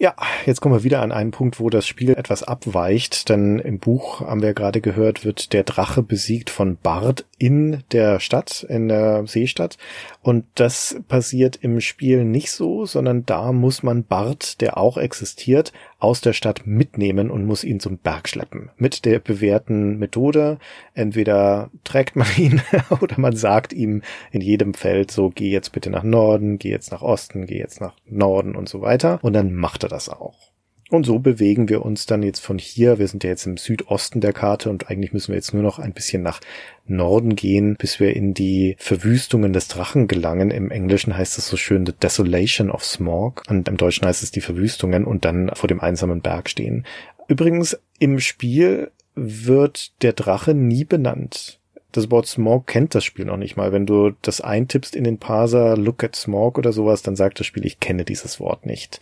Ja, 0.00 0.14
jetzt 0.46 0.60
kommen 0.60 0.76
wir 0.76 0.84
wieder 0.84 1.02
an 1.02 1.10
einen 1.10 1.32
Punkt, 1.32 1.58
wo 1.58 1.70
das 1.70 1.84
Spiel 1.84 2.10
etwas 2.10 2.44
abweicht, 2.44 3.28
denn 3.28 3.58
im 3.58 3.80
Buch, 3.80 4.20
haben 4.20 4.42
wir 4.42 4.54
gerade 4.54 4.80
gehört, 4.80 5.24
wird 5.24 5.52
der 5.52 5.64
Drache 5.64 6.04
besiegt 6.04 6.50
von 6.50 6.76
Bard 6.76 7.26
in 7.36 7.82
der 7.90 8.20
Stadt, 8.20 8.64
in 8.68 8.86
der 8.86 9.26
Seestadt. 9.26 9.76
Und 10.22 10.44
das 10.54 11.00
passiert 11.08 11.56
im 11.56 11.80
Spiel 11.80 12.24
nicht 12.24 12.52
so, 12.52 12.86
sondern 12.86 13.26
da 13.26 13.50
muss 13.50 13.82
man 13.82 14.04
Bard, 14.04 14.60
der 14.60 14.78
auch 14.78 14.98
existiert, 14.98 15.72
aus 15.98 16.20
der 16.20 16.32
Stadt 16.32 16.66
mitnehmen 16.66 17.30
und 17.30 17.44
muss 17.44 17.64
ihn 17.64 17.80
zum 17.80 17.98
Berg 17.98 18.28
schleppen. 18.28 18.70
Mit 18.76 19.04
der 19.04 19.18
bewährten 19.18 19.98
Methode. 19.98 20.58
Entweder 20.94 21.70
trägt 21.84 22.14
man 22.16 22.28
ihn 22.36 22.62
oder 23.00 23.18
man 23.18 23.34
sagt 23.34 23.72
ihm 23.72 24.02
in 24.30 24.40
jedem 24.40 24.74
Feld 24.74 25.10
so, 25.10 25.30
geh 25.30 25.50
jetzt 25.50 25.72
bitte 25.72 25.90
nach 25.90 26.04
Norden, 26.04 26.58
geh 26.58 26.70
jetzt 26.70 26.92
nach 26.92 27.02
Osten, 27.02 27.46
geh 27.46 27.58
jetzt 27.58 27.80
nach 27.80 27.94
Norden 28.06 28.54
und 28.54 28.68
so 28.68 28.80
weiter. 28.80 29.18
Und 29.22 29.32
dann 29.32 29.54
macht 29.54 29.82
er 29.82 29.88
das 29.88 30.08
auch. 30.08 30.47
Und 30.90 31.04
so 31.04 31.18
bewegen 31.18 31.68
wir 31.68 31.84
uns 31.84 32.06
dann 32.06 32.22
jetzt 32.22 32.40
von 32.40 32.58
hier, 32.58 32.98
wir 32.98 33.08
sind 33.08 33.22
ja 33.22 33.30
jetzt 33.30 33.46
im 33.46 33.58
Südosten 33.58 34.20
der 34.20 34.32
Karte 34.32 34.70
und 34.70 34.88
eigentlich 34.88 35.12
müssen 35.12 35.28
wir 35.28 35.36
jetzt 35.36 35.52
nur 35.52 35.62
noch 35.62 35.78
ein 35.78 35.92
bisschen 35.92 36.22
nach 36.22 36.40
Norden 36.86 37.36
gehen, 37.36 37.76
bis 37.76 38.00
wir 38.00 38.16
in 38.16 38.32
die 38.32 38.74
Verwüstungen 38.78 39.52
des 39.52 39.68
Drachen 39.68 40.08
gelangen. 40.08 40.50
Im 40.50 40.70
Englischen 40.70 41.14
heißt 41.14 41.36
es 41.36 41.48
so 41.48 41.58
schön 41.58 41.84
The 41.84 41.92
Desolation 41.92 42.70
of 42.70 42.84
Smog 42.84 43.42
und 43.48 43.68
im 43.68 43.76
Deutschen 43.76 44.06
heißt 44.06 44.22
es 44.22 44.30
die 44.30 44.40
Verwüstungen 44.40 45.04
und 45.04 45.26
dann 45.26 45.50
vor 45.52 45.68
dem 45.68 45.80
einsamen 45.80 46.22
Berg 46.22 46.48
stehen. 46.48 46.86
Übrigens, 47.28 47.78
im 47.98 48.18
Spiel 48.18 48.90
wird 49.14 50.02
der 50.02 50.14
Drache 50.14 50.54
nie 50.54 50.84
benannt. 50.84 51.57
Das 51.92 52.10
Wort 52.10 52.26
Smog 52.26 52.66
kennt 52.66 52.94
das 52.94 53.04
Spiel 53.04 53.24
noch 53.24 53.36
nicht 53.36 53.56
mal. 53.56 53.72
Wenn 53.72 53.86
du 53.86 54.12
das 54.22 54.40
eintippst 54.40 54.94
in 54.94 55.04
den 55.04 55.18
Parser 55.18 55.76
Look 55.76 56.04
at 56.04 56.16
Smog 56.16 56.58
oder 56.58 56.72
sowas, 56.72 57.02
dann 57.02 57.16
sagt 57.16 57.40
das 57.40 57.46
Spiel, 57.46 57.64
ich 57.64 57.80
kenne 57.80 58.04
dieses 58.04 58.40
Wort 58.40 58.66
nicht. 58.66 59.00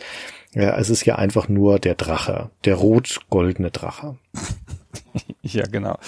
Ja, 0.55 0.77
es 0.79 0.89
ist 0.89 1.05
ja 1.05 1.17
einfach 1.17 1.49
nur 1.49 1.79
der 1.79 1.97
Drache, 1.97 2.51
der 2.65 2.77
rot-goldene 2.77 3.71
Drache. 3.71 4.17
ja, 5.43 5.67
genau. 5.67 5.99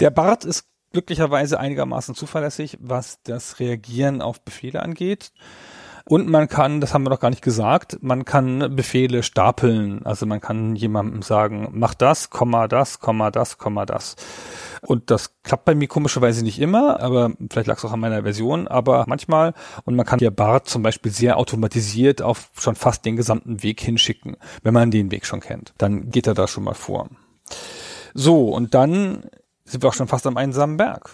Der 0.00 0.10
Bart 0.10 0.44
ist 0.44 0.66
glücklicherweise 0.92 1.58
einigermaßen 1.58 2.14
zuverlässig, 2.14 2.78
was 2.80 3.20
das 3.22 3.58
Reagieren 3.58 4.22
auf 4.22 4.40
Befehle 4.42 4.82
angeht. 4.82 5.32
Und 6.08 6.28
man 6.28 6.48
kann, 6.48 6.80
das 6.80 6.94
haben 6.94 7.02
wir 7.02 7.10
noch 7.10 7.18
gar 7.18 7.30
nicht 7.30 7.42
gesagt, 7.42 7.98
man 8.00 8.24
kann 8.24 8.76
Befehle 8.76 9.24
stapeln. 9.24 10.06
Also 10.06 10.24
man 10.24 10.40
kann 10.40 10.76
jemandem 10.76 11.22
sagen, 11.22 11.68
mach 11.72 11.94
das, 11.94 12.30
Komma 12.30 12.68
das, 12.68 13.00
Komma 13.00 13.32
das, 13.32 13.58
Komma 13.58 13.86
das. 13.86 14.14
Und 14.82 15.10
das 15.10 15.40
klappt 15.42 15.64
bei 15.64 15.74
mir 15.74 15.88
komischerweise 15.88 16.44
nicht 16.44 16.60
immer, 16.60 17.00
aber 17.00 17.32
vielleicht 17.50 17.66
lag 17.66 17.78
es 17.78 17.84
auch 17.84 17.92
an 17.92 18.00
meiner 18.00 18.22
Version, 18.22 18.68
aber 18.68 19.04
manchmal. 19.06 19.54
Und 19.84 19.96
man 19.96 20.06
kann 20.06 20.18
hier 20.18 20.30
Bart 20.30 20.68
zum 20.68 20.82
Beispiel 20.82 21.12
sehr 21.12 21.36
automatisiert 21.36 22.22
auf 22.22 22.50
schon 22.58 22.74
fast 22.74 23.04
den 23.04 23.16
gesamten 23.16 23.62
Weg 23.62 23.80
hinschicken, 23.80 24.36
wenn 24.62 24.74
man 24.74 24.90
den 24.90 25.10
Weg 25.10 25.26
schon 25.26 25.40
kennt. 25.40 25.74
Dann 25.78 26.10
geht 26.10 26.26
er 26.26 26.34
da 26.34 26.48
schon 26.48 26.64
mal 26.64 26.74
vor. 26.74 27.08
So, 28.14 28.48
und 28.48 28.74
dann 28.74 29.24
sind 29.64 29.82
wir 29.82 29.88
auch 29.88 29.94
schon 29.94 30.08
fast 30.08 30.26
am 30.26 30.36
einsamen 30.36 30.76
Berg. 30.76 31.10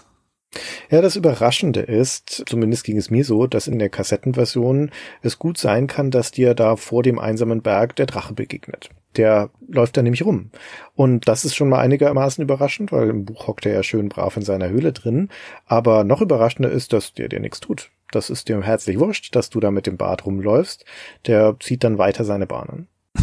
Ja, 0.90 1.00
das 1.00 1.16
Überraschende 1.16 1.80
ist, 1.80 2.44
zumindest 2.46 2.84
ging 2.84 2.98
es 2.98 3.10
mir 3.10 3.24
so, 3.24 3.46
dass 3.46 3.66
in 3.66 3.78
der 3.78 3.88
Kassettenversion 3.88 4.90
es 5.22 5.38
gut 5.38 5.56
sein 5.56 5.86
kann, 5.86 6.10
dass 6.10 6.30
dir 6.30 6.54
da 6.54 6.76
vor 6.76 7.02
dem 7.02 7.18
einsamen 7.18 7.62
Berg 7.62 7.96
der 7.96 8.06
Drache 8.06 8.34
begegnet. 8.34 8.90
Der 9.16 9.50
läuft 9.68 9.96
da 9.96 10.02
nämlich 10.02 10.24
rum. 10.24 10.50
Und 10.94 11.28
das 11.28 11.44
ist 11.44 11.54
schon 11.54 11.68
mal 11.68 11.80
einigermaßen 11.80 12.42
überraschend, 12.42 12.92
weil 12.92 13.08
im 13.08 13.24
Buch 13.24 13.46
hockt 13.46 13.66
er 13.66 13.74
ja 13.74 13.82
schön 13.82 14.08
brav 14.08 14.36
in 14.36 14.42
seiner 14.42 14.68
Höhle 14.68 14.92
drin. 14.92 15.28
Aber 15.66 16.04
noch 16.04 16.20
überraschender 16.20 16.70
ist, 16.70 16.92
dass 16.92 17.12
der 17.12 17.28
dir 17.28 17.40
nichts 17.40 17.60
tut. 17.60 17.90
Das 18.10 18.30
ist 18.30 18.48
dir 18.48 18.62
herzlich 18.62 18.98
wurscht, 18.98 19.34
dass 19.34 19.50
du 19.50 19.60
da 19.60 19.70
mit 19.70 19.86
dem 19.86 19.96
Bart 19.96 20.26
rumläufst. 20.26 20.84
Der 21.26 21.56
zieht 21.60 21.84
dann 21.84 21.98
weiter 21.98 22.24
seine 22.24 22.46
Bahnen. 22.46 22.88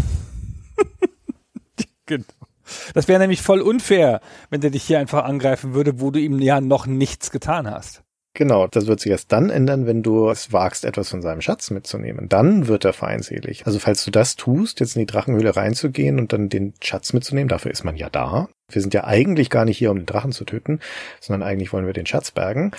genau. 2.05 2.25
Das 2.93 3.07
wäre 3.07 3.19
nämlich 3.19 3.41
voll 3.41 3.61
unfair, 3.61 4.21
wenn 4.49 4.61
der 4.61 4.69
dich 4.69 4.83
hier 4.83 4.99
einfach 4.99 5.23
angreifen 5.23 5.73
würde, 5.73 6.01
wo 6.01 6.11
du 6.11 6.19
ihm 6.19 6.39
ja 6.39 6.61
noch 6.61 6.85
nichts 6.85 7.31
getan 7.31 7.69
hast. 7.69 8.03
Genau, 8.39 8.67
das 8.67 8.87
wird 8.87 9.01
sich 9.01 9.11
erst 9.11 9.33
dann 9.33 9.49
ändern, 9.49 9.85
wenn 9.85 10.01
du 10.01 10.29
es 10.29 10.53
wagst, 10.53 10.85
etwas 10.85 11.09
von 11.09 11.21
seinem 11.21 11.41
Schatz 11.41 11.71
mitzunehmen. 11.71 12.29
Dann 12.29 12.67
wird 12.67 12.85
er 12.85 12.93
feindselig. 12.93 13.67
Also 13.67 13.79
falls 13.79 14.05
du 14.05 14.11
das 14.11 14.37
tust, 14.37 14.79
jetzt 14.79 14.95
in 14.95 15.01
die 15.01 15.05
Drachenhöhle 15.07 15.57
reinzugehen 15.57 16.17
und 16.21 16.31
dann 16.31 16.47
den 16.47 16.73
Schatz 16.81 17.11
mitzunehmen, 17.11 17.49
dafür 17.49 17.69
ist 17.69 17.83
man 17.83 17.97
ja 17.97 18.09
da. 18.09 18.47
Wir 18.69 18.81
sind 18.81 18.93
ja 18.93 19.03
eigentlich 19.03 19.49
gar 19.49 19.65
nicht 19.65 19.77
hier, 19.77 19.91
um 19.91 19.97
den 19.97 20.05
Drachen 20.05 20.31
zu 20.31 20.45
töten, 20.45 20.79
sondern 21.19 21.45
eigentlich 21.45 21.73
wollen 21.73 21.85
wir 21.85 21.91
den 21.91 22.05
Schatz 22.05 22.31
bergen. 22.31 22.71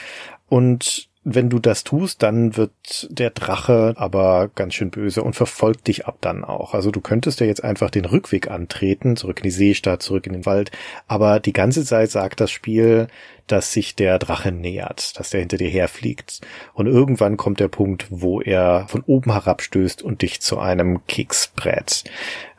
Und 0.49 1.10
wenn 1.23 1.51
du 1.51 1.59
das 1.59 1.85
tust, 1.85 2.23
dann 2.23 2.57
wird 2.57 2.73
der 3.11 3.29
Drache 3.29 3.93
aber 3.97 4.49
ganz 4.55 4.73
schön 4.75 4.91
böse 4.91 5.23
und 5.23 5.37
verfolgt 5.37 5.87
dich 5.87 6.07
ab 6.07 6.17
dann 6.23 6.45
auch. 6.45 6.73
Also 6.73 6.91
du 6.91 7.03
könntest 7.03 7.41
ja 7.41 7.47
jetzt 7.47 7.63
einfach 7.63 7.91
den 7.91 8.07
Rückweg 8.07 8.51
antreten, 8.51 9.17
zurück 9.17 9.41
in 9.41 9.45
die 9.45 9.51
Seestadt, 9.51 10.03
zurück 10.03 10.27
in 10.27 10.33
den 10.33 10.47
Wald, 10.47 10.71
aber 11.07 11.39
die 11.39 11.53
ganze 11.53 11.85
Zeit 11.85 12.11
sagt 12.11 12.41
das 12.41 12.51
Spiel, 12.51 13.09
dass 13.47 13.73
sich 13.73 13.95
der 13.97 14.19
Drache 14.19 14.51
nähert, 14.51 15.19
dass 15.19 15.29
der 15.29 15.41
hinter 15.41 15.59
dir 15.59 15.69
herfliegt. 15.69 16.41
Und 16.73 16.87
irgendwann 16.87 17.37
kommt 17.37 17.61
der 17.61 17.69
Punkt, 17.69 18.07
wo 18.09 18.41
er 18.41 18.87
von 18.89 19.03
oben 19.03 19.33
herabstößt 19.33 20.03
und 20.03 20.23
dich 20.23 20.41
zu 20.41 20.59
einem 20.59 21.05
Keks 21.07 21.53
brät. 21.55 22.05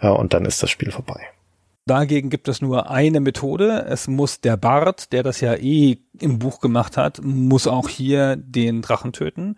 Und 0.02 0.34
dann 0.34 0.46
ist 0.46 0.62
das 0.62 0.70
Spiel 0.70 0.92
vorbei. 0.92 1.31
Dagegen 1.86 2.30
gibt 2.30 2.48
es 2.48 2.62
nur 2.62 2.90
eine 2.90 3.20
Methode. 3.20 3.86
Es 3.90 4.08
muss 4.08 4.42
der 4.42 4.58
Bart, 4.58 5.12
der 5.12 5.24
das 5.24 5.42
ja 5.42 5.56
eh 5.56 5.98
im 6.20 6.40
Buch 6.40 6.60
gemacht 6.60 6.98
hat, 6.98 7.22
muss 7.24 7.68
auch 7.68 7.90
hier 7.90 8.36
den 8.36 8.82
Drachen 8.82 9.14
töten. 9.14 9.56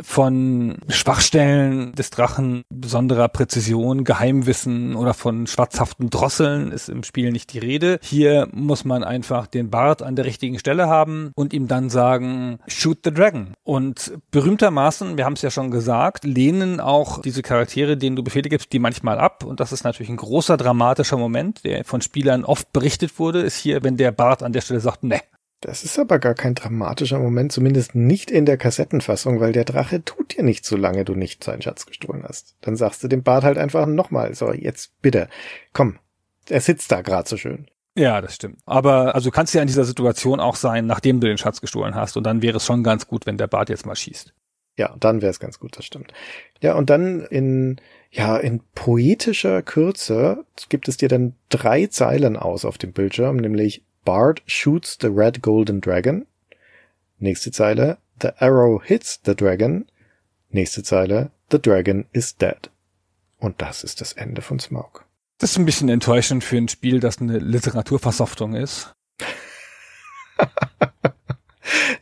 Von 0.00 0.78
Schwachstellen 0.88 1.92
des 1.94 2.10
Drachen, 2.10 2.62
besonderer 2.70 3.28
Präzision, 3.28 4.04
Geheimwissen 4.04 4.94
oder 4.94 5.14
von 5.14 5.46
schwarzhaften 5.46 6.10
Drosseln 6.10 6.70
ist 6.70 6.88
im 6.88 7.02
Spiel 7.02 7.32
nicht 7.32 7.52
die 7.52 7.58
Rede. 7.58 7.98
Hier 8.02 8.48
muss 8.52 8.84
man 8.84 9.04
einfach 9.04 9.46
den 9.46 9.70
Bart 9.70 10.02
an 10.02 10.16
der 10.16 10.26
richtigen 10.26 10.58
Stelle 10.58 10.86
haben 10.86 11.32
und 11.34 11.52
ihm 11.52 11.66
dann 11.66 11.90
sagen, 11.90 12.58
shoot 12.66 12.98
the 13.04 13.12
dragon. 13.12 13.54
Und 13.64 14.12
berühmtermaßen, 14.30 15.16
wir 15.16 15.24
haben 15.24 15.34
es 15.34 15.42
ja 15.42 15.50
schon 15.50 15.70
gesagt, 15.70 16.24
lehnen 16.24 16.80
auch 16.80 17.22
diese 17.22 17.42
Charaktere, 17.42 17.96
denen 17.96 18.16
du 18.16 18.22
Befehle 18.22 18.48
gibst, 18.48 18.72
die 18.72 18.78
manchmal 18.78 19.18
ab. 19.18 19.44
Und 19.44 19.60
das 19.60 19.72
ist 19.72 19.84
natürlich 19.84 20.10
ein 20.10 20.16
großer 20.16 20.56
dramatischer 20.56 21.16
Moment, 21.16 21.55
der 21.64 21.84
von 21.84 22.00
Spielern 22.00 22.44
oft 22.44 22.72
berichtet 22.72 23.18
wurde, 23.18 23.40
ist 23.40 23.56
hier, 23.56 23.82
wenn 23.82 23.96
der 23.96 24.12
Bart 24.12 24.42
an 24.42 24.52
der 24.52 24.60
Stelle 24.60 24.80
sagt, 24.80 25.04
ne, 25.04 25.20
das 25.60 25.84
ist 25.84 25.98
aber 25.98 26.18
gar 26.18 26.34
kein 26.34 26.54
dramatischer 26.54 27.18
Moment, 27.18 27.50
zumindest 27.50 27.94
nicht 27.94 28.30
in 28.30 28.44
der 28.44 28.58
Kassettenfassung, 28.58 29.40
weil 29.40 29.52
der 29.52 29.64
Drache 29.64 30.04
tut 30.04 30.36
dir 30.36 30.42
nicht, 30.42 30.64
solange 30.64 31.04
du 31.04 31.14
nicht 31.14 31.42
seinen 31.42 31.62
Schatz 31.62 31.86
gestohlen 31.86 32.24
hast. 32.24 32.56
Dann 32.60 32.76
sagst 32.76 33.02
du 33.02 33.08
dem 33.08 33.22
Bart 33.22 33.44
halt 33.44 33.58
einfach 33.58 33.86
nochmal, 33.86 34.34
so, 34.34 34.52
jetzt 34.52 35.00
bitte, 35.00 35.28
komm, 35.72 35.98
er 36.48 36.60
sitzt 36.60 36.92
da 36.92 37.00
gerade 37.00 37.28
so 37.28 37.36
schön. 37.36 37.66
Ja, 37.96 38.20
das 38.20 38.34
stimmt. 38.34 38.58
Aber 38.66 39.14
also 39.14 39.30
kannst 39.30 39.54
du 39.54 39.58
ja 39.58 39.62
in 39.62 39.68
dieser 39.68 39.84
Situation 39.84 40.38
auch 40.38 40.56
sein, 40.56 40.86
nachdem 40.86 41.20
du 41.20 41.26
den 41.26 41.38
Schatz 41.38 41.62
gestohlen 41.62 41.94
hast. 41.94 42.18
Und 42.18 42.24
dann 42.24 42.42
wäre 42.42 42.58
es 42.58 42.66
schon 42.66 42.84
ganz 42.84 43.06
gut, 43.06 43.24
wenn 43.24 43.38
der 43.38 43.46
Bart 43.46 43.70
jetzt 43.70 43.86
mal 43.86 43.96
schießt. 43.96 44.34
Ja, 44.76 44.94
dann 45.00 45.22
wäre 45.22 45.30
es 45.30 45.40
ganz 45.40 45.58
gut, 45.58 45.78
das 45.78 45.86
stimmt. 45.86 46.12
Ja, 46.60 46.74
und 46.74 46.90
dann 46.90 47.22
in, 47.22 47.80
ja, 48.10 48.36
in 48.36 48.60
poetischer 48.74 49.62
Kürze 49.62 50.44
gibt 50.68 50.88
es 50.88 50.96
dir 50.96 51.08
dann 51.08 51.34
drei 51.48 51.86
Zeilen 51.86 52.36
aus 52.36 52.64
auf 52.64 52.78
dem 52.78 52.92
Bildschirm, 52.92 53.36
nämlich 53.36 53.82
Bard 54.04 54.42
shoots 54.46 54.96
the 55.00 55.08
red 55.08 55.42
golden 55.42 55.80
dragon. 55.80 56.26
Nächste 57.18 57.50
Zeile. 57.50 57.98
The 58.22 58.30
arrow 58.38 58.82
hits 58.82 59.20
the 59.24 59.34
dragon. 59.34 59.86
Nächste 60.50 60.82
Zeile. 60.82 61.32
The 61.50 61.60
dragon 61.60 62.06
is 62.12 62.36
dead. 62.36 62.70
Und 63.38 63.60
das 63.60 63.84
ist 63.84 64.00
das 64.00 64.12
Ende 64.12 64.42
von 64.42 64.58
Smoke. 64.58 65.02
Das 65.38 65.50
ist 65.50 65.58
ein 65.58 65.66
bisschen 65.66 65.88
enttäuschend 65.88 66.44
für 66.44 66.56
ein 66.56 66.68
Spiel, 66.68 67.00
das 67.00 67.20
eine 67.20 67.38
Literaturversoftung 67.38 68.54
ist. 68.54 68.94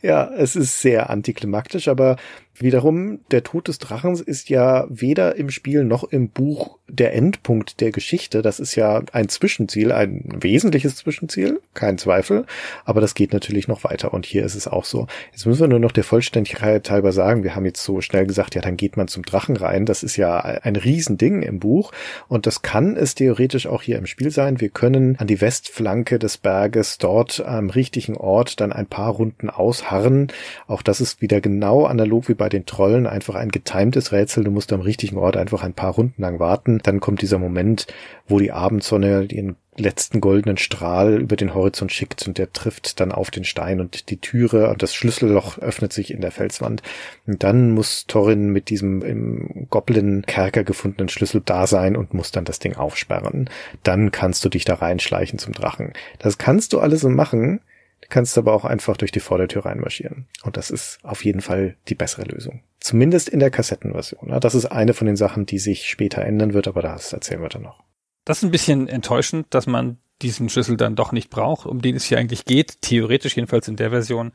ja, 0.01 0.31
es 0.33 0.55
ist 0.55 0.79
sehr 0.81 1.09
antiklimaktisch, 1.09 1.87
aber 1.87 2.17
wiederum, 2.61 3.19
der 3.31 3.43
Tod 3.43 3.67
des 3.67 3.79
Drachens 3.79 4.21
ist 4.21 4.49
ja 4.49 4.85
weder 4.89 5.35
im 5.35 5.49
Spiel 5.49 5.83
noch 5.83 6.03
im 6.03 6.29
Buch 6.29 6.77
der 6.87 7.13
Endpunkt 7.13 7.81
der 7.81 7.91
Geschichte. 7.91 8.41
Das 8.41 8.59
ist 8.59 8.75
ja 8.75 9.01
ein 9.11 9.29
Zwischenziel, 9.29 9.91
ein 9.91 10.23
wesentliches 10.39 10.95
Zwischenziel, 10.95 11.59
kein 11.73 11.97
Zweifel. 11.97 12.45
Aber 12.85 13.01
das 13.01 13.15
geht 13.15 13.33
natürlich 13.33 13.67
noch 13.67 13.83
weiter. 13.83 14.13
Und 14.13 14.25
hier 14.25 14.45
ist 14.45 14.55
es 14.55 14.67
auch 14.67 14.85
so. 14.85 15.07
Jetzt 15.31 15.45
müssen 15.45 15.61
wir 15.61 15.67
nur 15.67 15.79
noch 15.79 15.91
der 15.91 16.03
Vollständigkeit 16.03 16.89
halber 16.89 17.11
sagen, 17.11 17.43
wir 17.43 17.55
haben 17.55 17.65
jetzt 17.65 17.83
so 17.83 18.01
schnell 18.01 18.27
gesagt, 18.27 18.55
ja, 18.55 18.61
dann 18.61 18.77
geht 18.77 18.97
man 18.97 19.07
zum 19.07 19.23
Drachen 19.23 19.57
rein. 19.57 19.85
Das 19.85 20.03
ist 20.03 20.15
ja 20.15 20.39
ein 20.39 20.75
Riesending 20.75 21.41
im 21.41 21.59
Buch. 21.59 21.91
Und 22.27 22.45
das 22.45 22.61
kann 22.61 22.95
es 22.95 23.15
theoretisch 23.15 23.67
auch 23.67 23.81
hier 23.81 23.97
im 23.97 24.05
Spiel 24.05 24.31
sein. 24.31 24.61
Wir 24.61 24.69
können 24.69 25.17
an 25.17 25.27
die 25.27 25.41
Westflanke 25.41 26.19
des 26.19 26.37
Berges 26.37 26.97
dort 26.99 27.43
am 27.45 27.69
richtigen 27.69 28.15
Ort 28.15 28.61
dann 28.61 28.71
ein 28.71 28.87
paar 28.87 29.11
Runden 29.11 29.49
ausharren. 29.49 30.27
Auch 30.67 30.81
das 30.81 31.01
ist 31.01 31.21
wieder 31.21 31.41
genau 31.41 31.85
analog 31.85 32.29
wie 32.29 32.35
bei 32.35 32.44
den 32.49 32.65
Trollen, 32.65 33.07
einfach 33.07 33.35
ein 33.35 33.49
getimtes 33.49 34.11
Rätsel. 34.11 34.43
Du 34.43 34.51
musst 34.51 34.71
am 34.73 34.81
richtigen 34.81 35.17
Ort 35.17 35.37
einfach 35.37 35.63
ein 35.63 35.73
paar 35.73 35.93
Runden 35.93 36.21
lang 36.21 36.39
warten. 36.39 36.79
Dann 36.83 36.99
kommt 36.99 37.21
dieser 37.21 37.39
Moment, 37.39 37.87
wo 38.27 38.39
die 38.39 38.51
Abendsonne 38.51 39.23
ihren 39.29 39.55
letzten 39.77 40.21
goldenen 40.21 40.57
Strahl 40.57 41.21
über 41.21 41.35
den 41.35 41.53
Horizont 41.53 41.91
schickt 41.91 42.25
und 42.27 42.37
der 42.37 42.53
trifft 42.53 42.99
dann 42.99 43.11
auf 43.11 43.29
den 43.29 43.43
Stein 43.43 43.81
und 43.81 44.09
die 44.09 44.17
Türe 44.17 44.69
und 44.69 44.81
das 44.81 44.95
Schlüsselloch 44.95 45.57
öffnet 45.57 45.91
sich 45.91 46.11
in 46.11 46.21
der 46.21 46.31
Felswand. 46.31 46.81
Und 47.27 47.43
dann 47.43 47.71
muss 47.71 48.05
Thorin 48.07 48.51
mit 48.51 48.69
diesem 48.69 49.01
im 49.01 49.67
Goblin-Kerker 49.69 50.63
gefundenen 50.63 51.09
Schlüssel 51.09 51.41
da 51.43 51.67
sein 51.67 51.97
und 51.97 52.13
muss 52.13 52.31
dann 52.31 52.45
das 52.45 52.59
Ding 52.59 52.75
aufsperren. 52.75 53.49
Dann 53.83 54.11
kannst 54.11 54.45
du 54.45 54.49
dich 54.49 54.65
da 54.65 54.75
reinschleichen 54.75 55.39
zum 55.39 55.53
Drachen. 55.53 55.93
Das 56.19 56.37
kannst 56.37 56.73
du 56.73 56.79
alles 56.79 57.01
so 57.01 57.09
machen, 57.09 57.59
du 58.05 58.09
kannst 58.09 58.37
aber 58.37 58.53
auch 58.53 58.65
einfach 58.65 58.97
durch 58.97 59.11
die 59.11 59.19
Vordertür 59.19 59.65
reinmarschieren. 59.65 60.27
Und 60.43 60.57
das 60.57 60.69
ist 60.69 60.99
auf 61.03 61.25
jeden 61.25 61.41
Fall 61.41 61.75
die 61.87 61.95
bessere 61.95 62.23
Lösung. 62.23 62.61
Zumindest 62.79 63.29
in 63.29 63.39
der 63.39 63.49
Kassettenversion. 63.49 64.39
Das 64.39 64.55
ist 64.55 64.65
eine 64.65 64.93
von 64.93 65.07
den 65.07 65.15
Sachen, 65.15 65.45
die 65.45 65.59
sich 65.59 65.89
später 65.89 66.23
ändern 66.23 66.53
wird, 66.53 66.67
aber 66.67 66.81
das 66.81 67.13
erzählen 67.13 67.41
wir 67.41 67.49
dann 67.49 67.63
noch. 67.63 67.83
Das 68.23 68.37
ist 68.37 68.43
ein 68.43 68.51
bisschen 68.51 68.87
enttäuschend, 68.87 69.47
dass 69.49 69.67
man 69.67 69.97
diesen 70.21 70.49
Schlüssel 70.49 70.77
dann 70.77 70.95
doch 70.95 71.11
nicht 71.11 71.29
braucht, 71.29 71.65
um 71.65 71.81
den 71.81 71.95
es 71.95 72.05
hier 72.05 72.17
eigentlich 72.17 72.45
geht, 72.45 72.81
theoretisch 72.81 73.35
jedenfalls 73.35 73.67
in 73.67 73.75
der 73.75 73.89
Version. 73.89 74.31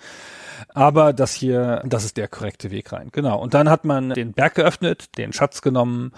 Aber 0.74 1.12
das 1.12 1.32
hier, 1.32 1.82
das 1.86 2.04
ist 2.04 2.16
der 2.16 2.28
korrekte 2.28 2.70
Weg 2.70 2.92
rein. 2.92 3.08
Genau. 3.12 3.40
Und 3.40 3.54
dann 3.54 3.70
hat 3.70 3.84
man 3.84 4.10
den 4.10 4.32
Berg 4.32 4.56
geöffnet, 4.56 5.16
den 5.16 5.32
Schatz 5.32 5.62
genommen 5.62 6.12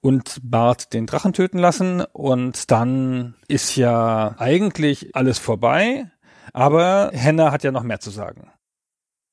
und 0.00 0.38
Bart 0.42 0.94
den 0.94 1.06
Drachen 1.06 1.34
töten 1.34 1.58
lassen. 1.58 2.02
Und 2.12 2.70
dann 2.70 3.34
ist 3.48 3.76
ja 3.76 4.34
eigentlich 4.38 5.14
alles 5.14 5.38
vorbei. 5.38 6.10
Aber 6.52 7.10
Henna 7.12 7.52
hat 7.52 7.64
ja 7.64 7.72
noch 7.72 7.82
mehr 7.82 8.00
zu 8.00 8.10
sagen. 8.10 8.50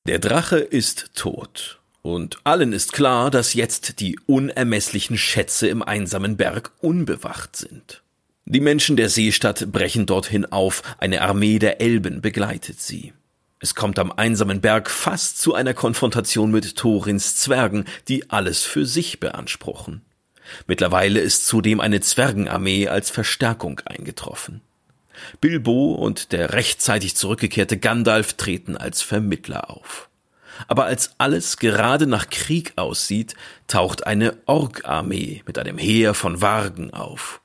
Der 0.06 0.18
Drache 0.18 0.58
ist 0.58 1.14
tot. 1.14 1.80
Und 2.02 2.38
allen 2.44 2.72
ist 2.72 2.92
klar, 2.92 3.30
dass 3.30 3.52
jetzt 3.54 4.00
die 4.00 4.18
unermesslichen 4.26 5.18
Schätze 5.18 5.68
im 5.68 5.82
einsamen 5.82 6.36
Berg 6.36 6.72
unbewacht 6.80 7.56
sind. 7.56 8.02
Die 8.46 8.60
Menschen 8.60 8.96
der 8.96 9.10
Seestadt 9.10 9.70
brechen 9.70 10.06
dorthin 10.06 10.46
auf, 10.46 10.82
eine 10.98 11.20
Armee 11.20 11.58
der 11.58 11.80
Elben 11.80 12.22
begleitet 12.22 12.80
sie. 12.80 13.12
Es 13.60 13.74
kommt 13.74 13.98
am 13.98 14.10
einsamen 14.10 14.62
Berg 14.62 14.90
fast 14.90 15.38
zu 15.38 15.54
einer 15.54 15.74
Konfrontation 15.74 16.50
mit 16.50 16.76
Thorins 16.76 17.36
Zwergen, 17.36 17.84
die 18.08 18.30
alles 18.30 18.64
für 18.64 18.86
sich 18.86 19.20
beanspruchen. 19.20 20.00
Mittlerweile 20.66 21.20
ist 21.20 21.46
zudem 21.46 21.80
eine 21.80 22.00
Zwergenarmee 22.00 22.88
als 22.88 23.10
Verstärkung 23.10 23.80
eingetroffen. 23.84 24.62
Bilbo 25.40 25.92
und 25.92 26.32
der 26.32 26.52
rechtzeitig 26.52 27.16
zurückgekehrte 27.16 27.78
Gandalf 27.78 28.34
treten 28.34 28.76
als 28.76 29.02
Vermittler 29.02 29.70
auf. 29.70 30.08
Aber 30.68 30.84
als 30.84 31.14
alles 31.18 31.56
gerade 31.56 32.06
nach 32.06 32.28
Krieg 32.28 32.72
aussieht, 32.76 33.34
taucht 33.66 34.06
eine 34.06 34.36
Ork-Armee 34.46 35.42
mit 35.46 35.58
einem 35.58 35.78
Heer 35.78 36.14
von 36.14 36.40
Wargen 36.42 36.92
auf. 36.92 37.40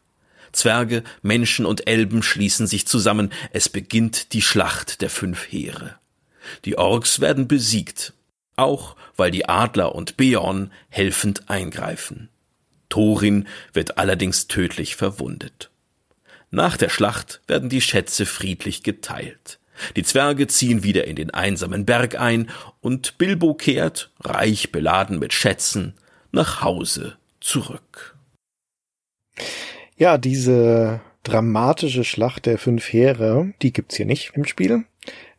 Zwerge, 0.51 1.03
Menschen 1.21 1.65
und 1.65 1.87
Elben 1.87 2.23
schließen 2.23 2.67
sich 2.67 2.87
zusammen, 2.87 3.31
es 3.51 3.69
beginnt 3.69 4.33
die 4.33 4.41
Schlacht 4.41 5.01
der 5.01 5.09
fünf 5.09 5.51
Heere. 5.51 5.95
Die 6.63 6.77
Orks 6.77 7.19
werden 7.19 7.47
besiegt, 7.47 8.13
auch 8.55 8.95
weil 9.17 9.31
die 9.31 9.47
Adler 9.47 9.95
und 9.95 10.17
Beorn 10.17 10.71
helfend 10.89 11.49
eingreifen. 11.49 12.29
Thorin 12.89 13.47
wird 13.73 13.97
allerdings 13.97 14.47
tödlich 14.47 14.95
verwundet. 14.95 15.69
Nach 16.55 16.77
der 16.77 16.87
Schlacht 16.87 17.41
werden 17.47 17.67
die 17.67 17.81
Schätze 17.81 18.25
friedlich 18.25 18.81
geteilt. 18.81 19.59
Die 19.97 20.03
Zwerge 20.03 20.47
ziehen 20.47 20.83
wieder 20.83 21.05
in 21.05 21.17
den 21.17 21.29
einsamen 21.31 21.83
Berg 21.83 22.17
ein 22.17 22.49
und 22.79 23.17
Bilbo 23.17 23.55
kehrt, 23.55 24.09
reich 24.21 24.71
beladen 24.71 25.19
mit 25.19 25.33
Schätzen, 25.33 25.95
nach 26.31 26.61
Hause 26.61 27.17
zurück. 27.41 28.15
Ja, 29.97 30.17
diese 30.17 31.01
dramatische 31.23 32.05
Schlacht 32.05 32.45
der 32.45 32.57
fünf 32.57 32.87
Heere, 32.93 33.53
die 33.61 33.73
gibt's 33.73 33.97
hier 33.97 34.05
nicht 34.05 34.31
im 34.35 34.45
Spiel. 34.45 34.85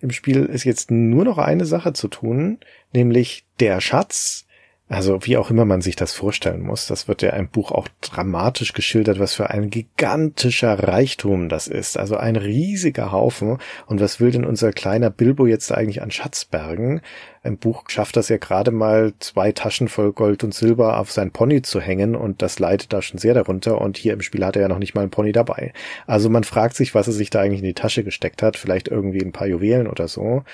Im 0.01 0.11
Spiel 0.11 0.45
ist 0.45 0.65
jetzt 0.65 0.91
nur 0.91 1.25
noch 1.25 1.39
eine 1.39 1.65
Sache 1.65 1.95
zu 1.95 2.09
tun, 2.09 2.59
nämlich 2.93 3.47
der 3.59 3.81
Schatz 3.81 4.46
also 4.89 5.19
wie 5.23 5.37
auch 5.37 5.51
immer 5.51 5.65
man 5.65 5.81
sich 5.81 5.97
das 5.97 6.13
vorstellen 6.13 6.63
muss, 6.63 6.87
das 6.87 7.09
wird 7.09 7.21
ja 7.21 7.31
im 7.31 7.49
Buch 7.49 7.73
auch 7.73 7.89
dramatisch 8.01 8.73
geschildert, 8.73 9.19
was 9.19 9.35
für 9.35 9.51
ein 9.51 9.69
gigantischer 9.69 10.79
Reichtum 10.79 11.49
das 11.49 11.67
ist. 11.67 11.99
Also 11.99 12.17
ein 12.17 12.37
riesiger 12.37 13.11
Haufen. 13.11 13.59
Und 13.87 14.01
was 14.01 14.21
will 14.21 14.31
denn 14.31 14.45
unser 14.45 14.71
kleiner 14.71 15.11
Bilbo 15.11 15.47
jetzt 15.47 15.73
eigentlich 15.73 16.03
an 16.03 16.13
Schatzbergen? 16.13 17.01
Im 17.43 17.59
Buch 17.59 17.83
schafft 17.89 18.17
das 18.17 18.29
ja 18.29 18.37
gerade 18.37 18.71
mal 18.71 19.13
zwei 19.19 19.51
Taschen 19.51 19.89
voll 19.89 20.13
Gold 20.13 20.45
und 20.45 20.55
Silber 20.55 21.01
auf 21.01 21.11
sein 21.11 21.33
Pony 21.33 21.63
zu 21.63 21.81
hängen 21.81 22.15
und 22.15 22.41
das 22.41 22.61
leidet 22.61 22.93
da 22.93 23.03
schon 23.03 23.19
sehr 23.19 23.35
darunter. 23.35 23.81
Und 23.81 23.97
hier 23.97 24.13
im 24.13 24.23
Spiel 24.23 24.45
hat 24.45 24.55
er 24.55 24.63
ja 24.63 24.69
noch 24.69 24.79
nicht 24.79 24.95
mal 24.95 25.03
ein 25.03 25.11
Pony 25.11 25.33
dabei. 25.33 25.73
Also 26.07 26.31
man 26.31 26.45
fragt 26.45 26.77
sich, 26.77 26.95
was 26.95 27.09
er 27.09 27.13
sich 27.13 27.31
da 27.31 27.41
eigentlich 27.41 27.61
in 27.61 27.67
die 27.67 27.75
Tasche 27.75 28.05
gesteckt 28.05 28.41
hat. 28.41 28.57
Vielleicht 28.57 28.87
irgendwie 28.87 29.23
ein 29.23 29.33
paar 29.33 29.49
Juwelen 29.49 29.89
oder 29.89 30.07
so. 30.07 30.45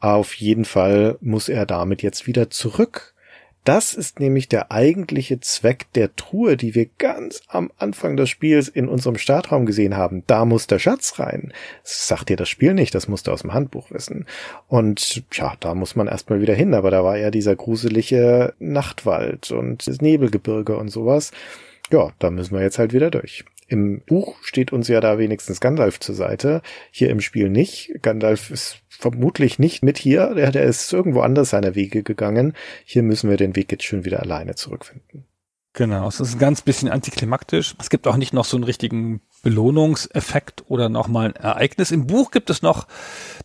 Auf 0.00 0.34
jeden 0.34 0.64
Fall 0.64 1.18
muss 1.20 1.48
er 1.48 1.66
damit 1.66 2.02
jetzt 2.02 2.26
wieder 2.26 2.50
zurück 2.50 3.14
das 3.66 3.94
ist 3.94 4.20
nämlich 4.20 4.48
der 4.48 4.70
eigentliche 4.70 5.40
Zweck 5.40 5.92
der 5.94 6.14
Truhe, 6.14 6.56
die 6.56 6.76
wir 6.76 6.86
ganz 6.98 7.42
am 7.48 7.72
Anfang 7.78 8.16
des 8.16 8.30
Spiels 8.30 8.68
in 8.68 8.88
unserem 8.88 9.18
Startraum 9.18 9.66
gesehen 9.66 9.96
haben. 9.96 10.22
Da 10.28 10.44
muss 10.44 10.68
der 10.68 10.78
Schatz 10.78 11.18
rein. 11.18 11.52
Das 11.82 12.06
sagt 12.06 12.28
dir 12.28 12.36
das 12.36 12.48
Spiel 12.48 12.74
nicht, 12.74 12.94
das 12.94 13.08
musst 13.08 13.26
du 13.26 13.32
aus 13.32 13.42
dem 13.42 13.52
Handbuch 13.52 13.90
wissen. 13.90 14.26
Und 14.68 15.24
ja, 15.32 15.54
da 15.58 15.74
muss 15.74 15.96
man 15.96 16.06
erstmal 16.06 16.40
wieder 16.40 16.54
hin, 16.54 16.74
aber 16.74 16.92
da 16.92 17.02
war 17.02 17.18
ja 17.18 17.32
dieser 17.32 17.56
gruselige 17.56 18.54
Nachtwald 18.60 19.50
und 19.50 19.88
das 19.88 20.00
Nebelgebirge 20.00 20.76
und 20.76 20.88
sowas. 20.88 21.32
Ja, 21.90 22.12
da 22.20 22.30
müssen 22.30 22.54
wir 22.54 22.62
jetzt 22.62 22.78
halt 22.78 22.92
wieder 22.92 23.10
durch. 23.10 23.44
Im 23.68 24.00
Buch 24.00 24.36
steht 24.42 24.72
uns 24.72 24.88
ja 24.88 25.00
da 25.00 25.18
wenigstens 25.18 25.60
Gandalf 25.60 25.98
zur 25.98 26.14
Seite, 26.14 26.62
hier 26.90 27.10
im 27.10 27.20
Spiel 27.20 27.48
nicht. 27.48 27.92
Gandalf 28.02 28.50
ist 28.50 28.78
vermutlich 28.88 29.58
nicht 29.58 29.82
mit 29.82 29.98
hier, 29.98 30.34
der, 30.34 30.52
der 30.52 30.64
ist 30.64 30.92
irgendwo 30.92 31.20
anders 31.20 31.50
seiner 31.50 31.74
Wege 31.74 32.02
gegangen. 32.02 32.54
Hier 32.84 33.02
müssen 33.02 33.28
wir 33.28 33.36
den 33.36 33.56
Weg 33.56 33.72
jetzt 33.72 33.84
schon 33.84 34.04
wieder 34.04 34.20
alleine 34.20 34.54
zurückfinden. 34.54 35.24
Genau, 35.72 36.08
es 36.08 36.20
ist 36.20 36.36
ein 36.36 36.38
ganz 36.38 36.62
bisschen 36.62 36.88
antiklimaktisch. 36.88 37.74
Es 37.78 37.90
gibt 37.90 38.06
auch 38.06 38.16
nicht 38.16 38.32
noch 38.32 38.46
so 38.46 38.56
einen 38.56 38.64
richtigen 38.64 39.20
Belohnungseffekt 39.42 40.64
oder 40.68 40.88
nochmal 40.88 41.26
ein 41.26 41.36
Ereignis. 41.36 41.90
Im 41.90 42.06
Buch 42.06 42.30
gibt 42.30 42.50
es 42.50 42.62
noch, 42.62 42.86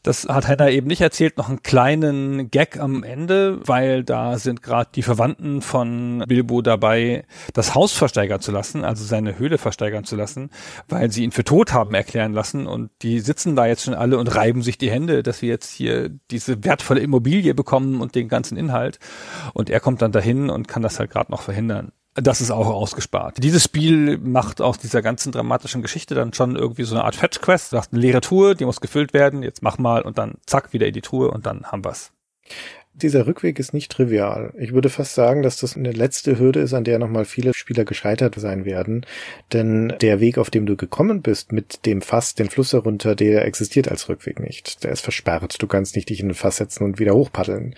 das 0.04 0.26
hat 0.28 0.48
Hannah 0.48 0.70
eben 0.70 0.88
nicht 0.88 1.02
erzählt, 1.02 1.38
noch 1.38 1.50
einen 1.50 1.64
kleinen 1.64 2.50
Gag 2.50 2.80
am 2.80 3.04
Ende, 3.04 3.60
weil 3.68 4.04
da 4.04 4.38
sind 4.38 4.64
gerade 4.64 4.90
die 4.96 5.04
Verwandten 5.04 5.62
von 5.62 6.24
Bilbo 6.28 6.62
dabei, 6.62 7.26
das 7.54 7.76
Haus 7.76 7.94
versteigern 7.94 8.42
zu 8.42 8.52
lassen, 8.52 8.84
also 8.84 9.04
seine 9.04 9.38
Höhle 9.38 9.58
versteigern 9.58 10.04
zu 10.04 10.16
lassen, 10.16 10.50
weil 10.90 11.12
sie 11.12 11.24
ihn 11.24 11.32
für 11.32 11.44
tot 11.44 11.74
haben 11.74 11.94
erklären 11.94 12.34
lassen 12.34 12.68
und 12.68 12.90
die 13.02 13.20
sitzen 13.20 13.56
da 13.56 13.68
jetzt 13.68 13.84
schon 13.84 13.94
alle 13.94 14.18
und 14.18 14.36
reiben 14.36 14.62
sich 14.62 14.78
die 14.78 14.92
Hände, 14.92 15.24
dass 15.24 15.42
wir 15.42 15.50
jetzt 15.50 15.72
hier 15.72 16.10
diese 16.32 16.64
wertvolle 16.64 17.02
Immobilie 17.02 17.54
bekommen 17.54 18.02
und 18.02 18.16
den 18.16 18.28
ganzen 18.28 18.58
Inhalt. 18.58 19.00
Und 19.54 19.70
er 19.70 19.80
kommt 19.80 20.02
dann 20.02 20.12
dahin 20.12 20.50
und 20.50 20.68
kann 20.68 20.82
das 20.82 21.00
halt 21.00 21.12
gerade 21.12 21.32
noch 21.32 21.42
verhindern. 21.42 21.92
Das 22.16 22.42
ist 22.42 22.52
auch 22.52 22.68
ausgespart. 22.68 23.42
Dieses 23.42 23.64
Spiel 23.64 24.18
macht 24.18 24.60
aus 24.60 24.78
dieser 24.78 25.02
ganzen 25.02 25.32
dramatischen 25.32 25.82
Geschichte 25.82 26.14
dann 26.14 26.34
schon 26.34 26.58
irgendwie 26.58 26.84
so 26.84 26.96
eine 26.96 27.06
Art 27.06 27.16
Fetch-Quest. 27.16 27.72
Du 27.72 27.78
hast 27.78 27.94
eine 27.94 28.02
leere 28.02 28.20
Truhe, 28.20 28.54
die 28.54 28.66
muss 28.66 28.82
gefüllt 28.82 29.14
werden, 29.14 29.44
jetzt 29.44 29.64
mach 29.64 29.78
mal 29.78 30.02
und 30.02 30.18
dann 30.18 30.36
zack, 30.46 30.74
wieder 30.74 30.88
in 30.88 30.94
die 30.94 31.02
Truhe 31.02 31.32
und 31.32 31.46
dann 31.46 31.64
haben 31.64 31.86
wir's. 31.86 32.12
Dieser 32.94 33.26
Rückweg 33.26 33.58
ist 33.58 33.74
nicht 33.74 33.90
trivial. 33.90 34.54
Ich 34.58 34.74
würde 34.74 34.90
fast 34.90 35.16
sagen, 35.16 35.44
dass 35.44 35.56
das 35.56 35.78
eine 35.78 35.94
letzte 35.94 36.38
Hürde 36.38 36.60
ist, 36.60 36.74
an 36.74 36.84
der 36.84 37.00
nochmal 37.00 37.24
viele 37.24 37.54
Spieler 37.54 37.86
gescheitert 37.86 38.36
sein 38.36 38.66
werden. 38.66 39.06
Denn 39.54 39.94
der 40.02 40.20
Weg, 40.20 40.38
auf 40.38 40.50
dem 40.50 40.66
du 40.66 40.76
gekommen 40.76 41.22
bist, 41.22 41.54
mit 41.54 41.86
dem 41.86 42.02
Fass 42.02 42.36
den 42.36 42.50
Fluss 42.50 42.74
herunter, 42.74 43.16
der 43.16 43.46
existiert 43.46 43.88
als 43.88 44.10
Rückweg 44.10 44.42
nicht. 44.42 44.84
Der 44.84 44.92
ist 44.92 45.02
versperrt. 45.02 45.62
Du 45.62 45.68
kannst 45.68 45.96
nicht 45.96 46.10
dich 46.10 46.20
in 46.20 46.32
ein 46.32 46.36
Fass 46.36 46.58
setzen 46.58 46.84
und 46.84 47.00
wieder 47.00 47.14
hochpaddeln. 47.14 47.76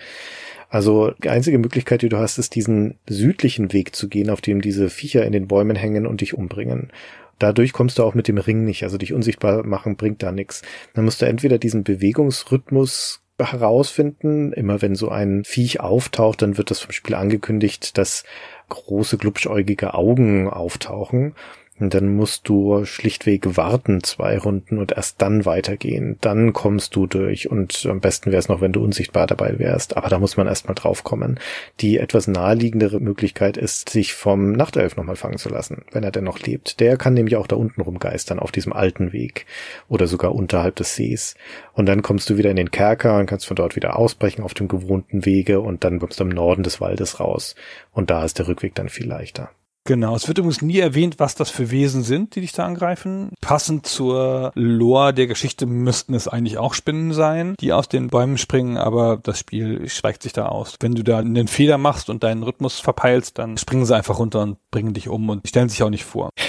Also 0.74 1.12
die 1.22 1.28
einzige 1.28 1.58
Möglichkeit, 1.58 2.02
die 2.02 2.08
du 2.08 2.18
hast, 2.18 2.36
ist 2.36 2.56
diesen 2.56 2.98
südlichen 3.08 3.72
Weg 3.72 3.94
zu 3.94 4.08
gehen, 4.08 4.28
auf 4.28 4.40
dem 4.40 4.60
diese 4.60 4.90
Viecher 4.90 5.24
in 5.24 5.30
den 5.30 5.46
Bäumen 5.46 5.76
hängen 5.76 6.04
und 6.04 6.20
dich 6.20 6.34
umbringen. 6.34 6.90
Dadurch 7.38 7.72
kommst 7.72 8.00
du 8.00 8.02
auch 8.02 8.14
mit 8.14 8.26
dem 8.26 8.38
Ring 8.38 8.64
nicht, 8.64 8.82
also 8.82 8.98
dich 8.98 9.12
unsichtbar 9.12 9.64
machen 9.64 9.94
bringt 9.94 10.24
da 10.24 10.32
nichts. 10.32 10.62
Dann 10.92 11.04
musst 11.04 11.22
du 11.22 11.26
entweder 11.26 11.58
diesen 11.58 11.84
Bewegungsrhythmus 11.84 13.22
herausfinden. 13.38 14.52
Immer 14.52 14.82
wenn 14.82 14.96
so 14.96 15.10
ein 15.10 15.44
Viech 15.44 15.78
auftaucht, 15.78 16.42
dann 16.42 16.58
wird 16.58 16.72
das 16.72 16.80
vom 16.80 16.90
Spiel 16.90 17.14
angekündigt, 17.14 17.96
dass 17.96 18.24
große 18.68 19.16
glubschäugige 19.16 19.94
Augen 19.94 20.50
auftauchen. 20.50 21.36
Und 21.80 21.92
dann 21.92 22.14
musst 22.14 22.48
du 22.48 22.84
schlichtweg 22.84 23.56
warten 23.56 24.04
zwei 24.04 24.38
Runden 24.38 24.78
und 24.78 24.92
erst 24.92 25.20
dann 25.20 25.44
weitergehen. 25.44 26.16
Dann 26.20 26.52
kommst 26.52 26.94
du 26.94 27.08
durch 27.08 27.50
und 27.50 27.84
am 27.90 28.00
besten 28.00 28.30
wäre 28.30 28.38
es 28.38 28.48
noch, 28.48 28.60
wenn 28.60 28.72
du 28.72 28.82
unsichtbar 28.82 29.26
dabei 29.26 29.58
wärst. 29.58 29.96
Aber 29.96 30.08
da 30.08 30.20
muss 30.20 30.36
man 30.36 30.46
erstmal 30.46 30.76
drauf 30.76 31.02
kommen. 31.02 31.40
Die 31.80 31.98
etwas 31.98 32.28
naheliegendere 32.28 33.00
Möglichkeit 33.00 33.56
ist, 33.56 33.88
sich 33.88 34.14
vom 34.14 34.52
Nachtelf 34.52 34.96
nochmal 34.96 35.16
fangen 35.16 35.38
zu 35.38 35.48
lassen, 35.48 35.84
wenn 35.90 36.04
er 36.04 36.12
denn 36.12 36.22
noch 36.22 36.38
lebt. 36.38 36.78
Der 36.78 36.96
kann 36.96 37.14
nämlich 37.14 37.34
auch 37.34 37.48
da 37.48 37.56
unten 37.56 37.80
rumgeistern 37.80 38.38
auf 38.38 38.52
diesem 38.52 38.72
alten 38.72 39.12
Weg 39.12 39.46
oder 39.88 40.06
sogar 40.06 40.32
unterhalb 40.32 40.76
des 40.76 40.94
Sees. 40.94 41.34
Und 41.72 41.86
dann 41.86 42.02
kommst 42.02 42.30
du 42.30 42.36
wieder 42.36 42.50
in 42.50 42.56
den 42.56 42.70
Kerker 42.70 43.18
und 43.18 43.26
kannst 43.26 43.46
von 43.46 43.56
dort 43.56 43.74
wieder 43.74 43.98
ausbrechen 43.98 44.44
auf 44.44 44.54
dem 44.54 44.68
gewohnten 44.68 45.24
Wege 45.24 45.60
und 45.60 45.82
dann 45.82 45.98
kommst 45.98 46.20
du 46.20 46.24
im 46.24 46.30
Norden 46.30 46.62
des 46.62 46.80
Waldes 46.80 47.18
raus. 47.18 47.56
Und 47.90 48.10
da 48.10 48.24
ist 48.24 48.38
der 48.38 48.46
Rückweg 48.46 48.76
dann 48.76 48.88
viel 48.88 49.08
leichter. 49.08 49.50
Genau, 49.86 50.16
es 50.16 50.28
wird 50.28 50.38
übrigens 50.38 50.62
nie 50.62 50.78
erwähnt, 50.78 51.18
was 51.18 51.34
das 51.34 51.50
für 51.50 51.70
Wesen 51.70 52.02
sind, 52.02 52.34
die 52.34 52.40
dich 52.40 52.52
da 52.52 52.64
angreifen. 52.64 53.32
Passend 53.42 53.86
zur 53.86 54.50
Lore 54.54 55.12
der 55.12 55.26
Geschichte 55.26 55.66
müssten 55.66 56.14
es 56.14 56.26
eigentlich 56.26 56.56
auch 56.56 56.72
Spinnen 56.72 57.12
sein, 57.12 57.54
die 57.60 57.74
aus 57.74 57.90
den 57.90 58.08
Bäumen 58.08 58.38
springen, 58.38 58.78
aber 58.78 59.18
das 59.22 59.38
Spiel 59.38 59.86
schweigt 59.90 60.22
sich 60.22 60.32
da 60.32 60.46
aus. 60.46 60.76
Wenn 60.80 60.94
du 60.94 61.02
da 61.02 61.18
einen 61.18 61.48
Fehler 61.48 61.76
machst 61.76 62.08
und 62.08 62.22
deinen 62.22 62.44
Rhythmus 62.44 62.80
verpeilst, 62.80 63.38
dann 63.38 63.58
springen 63.58 63.84
sie 63.84 63.94
einfach 63.94 64.18
runter 64.18 64.40
und 64.40 64.56
bringen 64.70 64.94
dich 64.94 65.08
um 65.08 65.28
und 65.28 65.46
stellen 65.46 65.68
sich 65.68 65.82
auch 65.82 65.90
nicht 65.90 66.04
vor. 66.04 66.30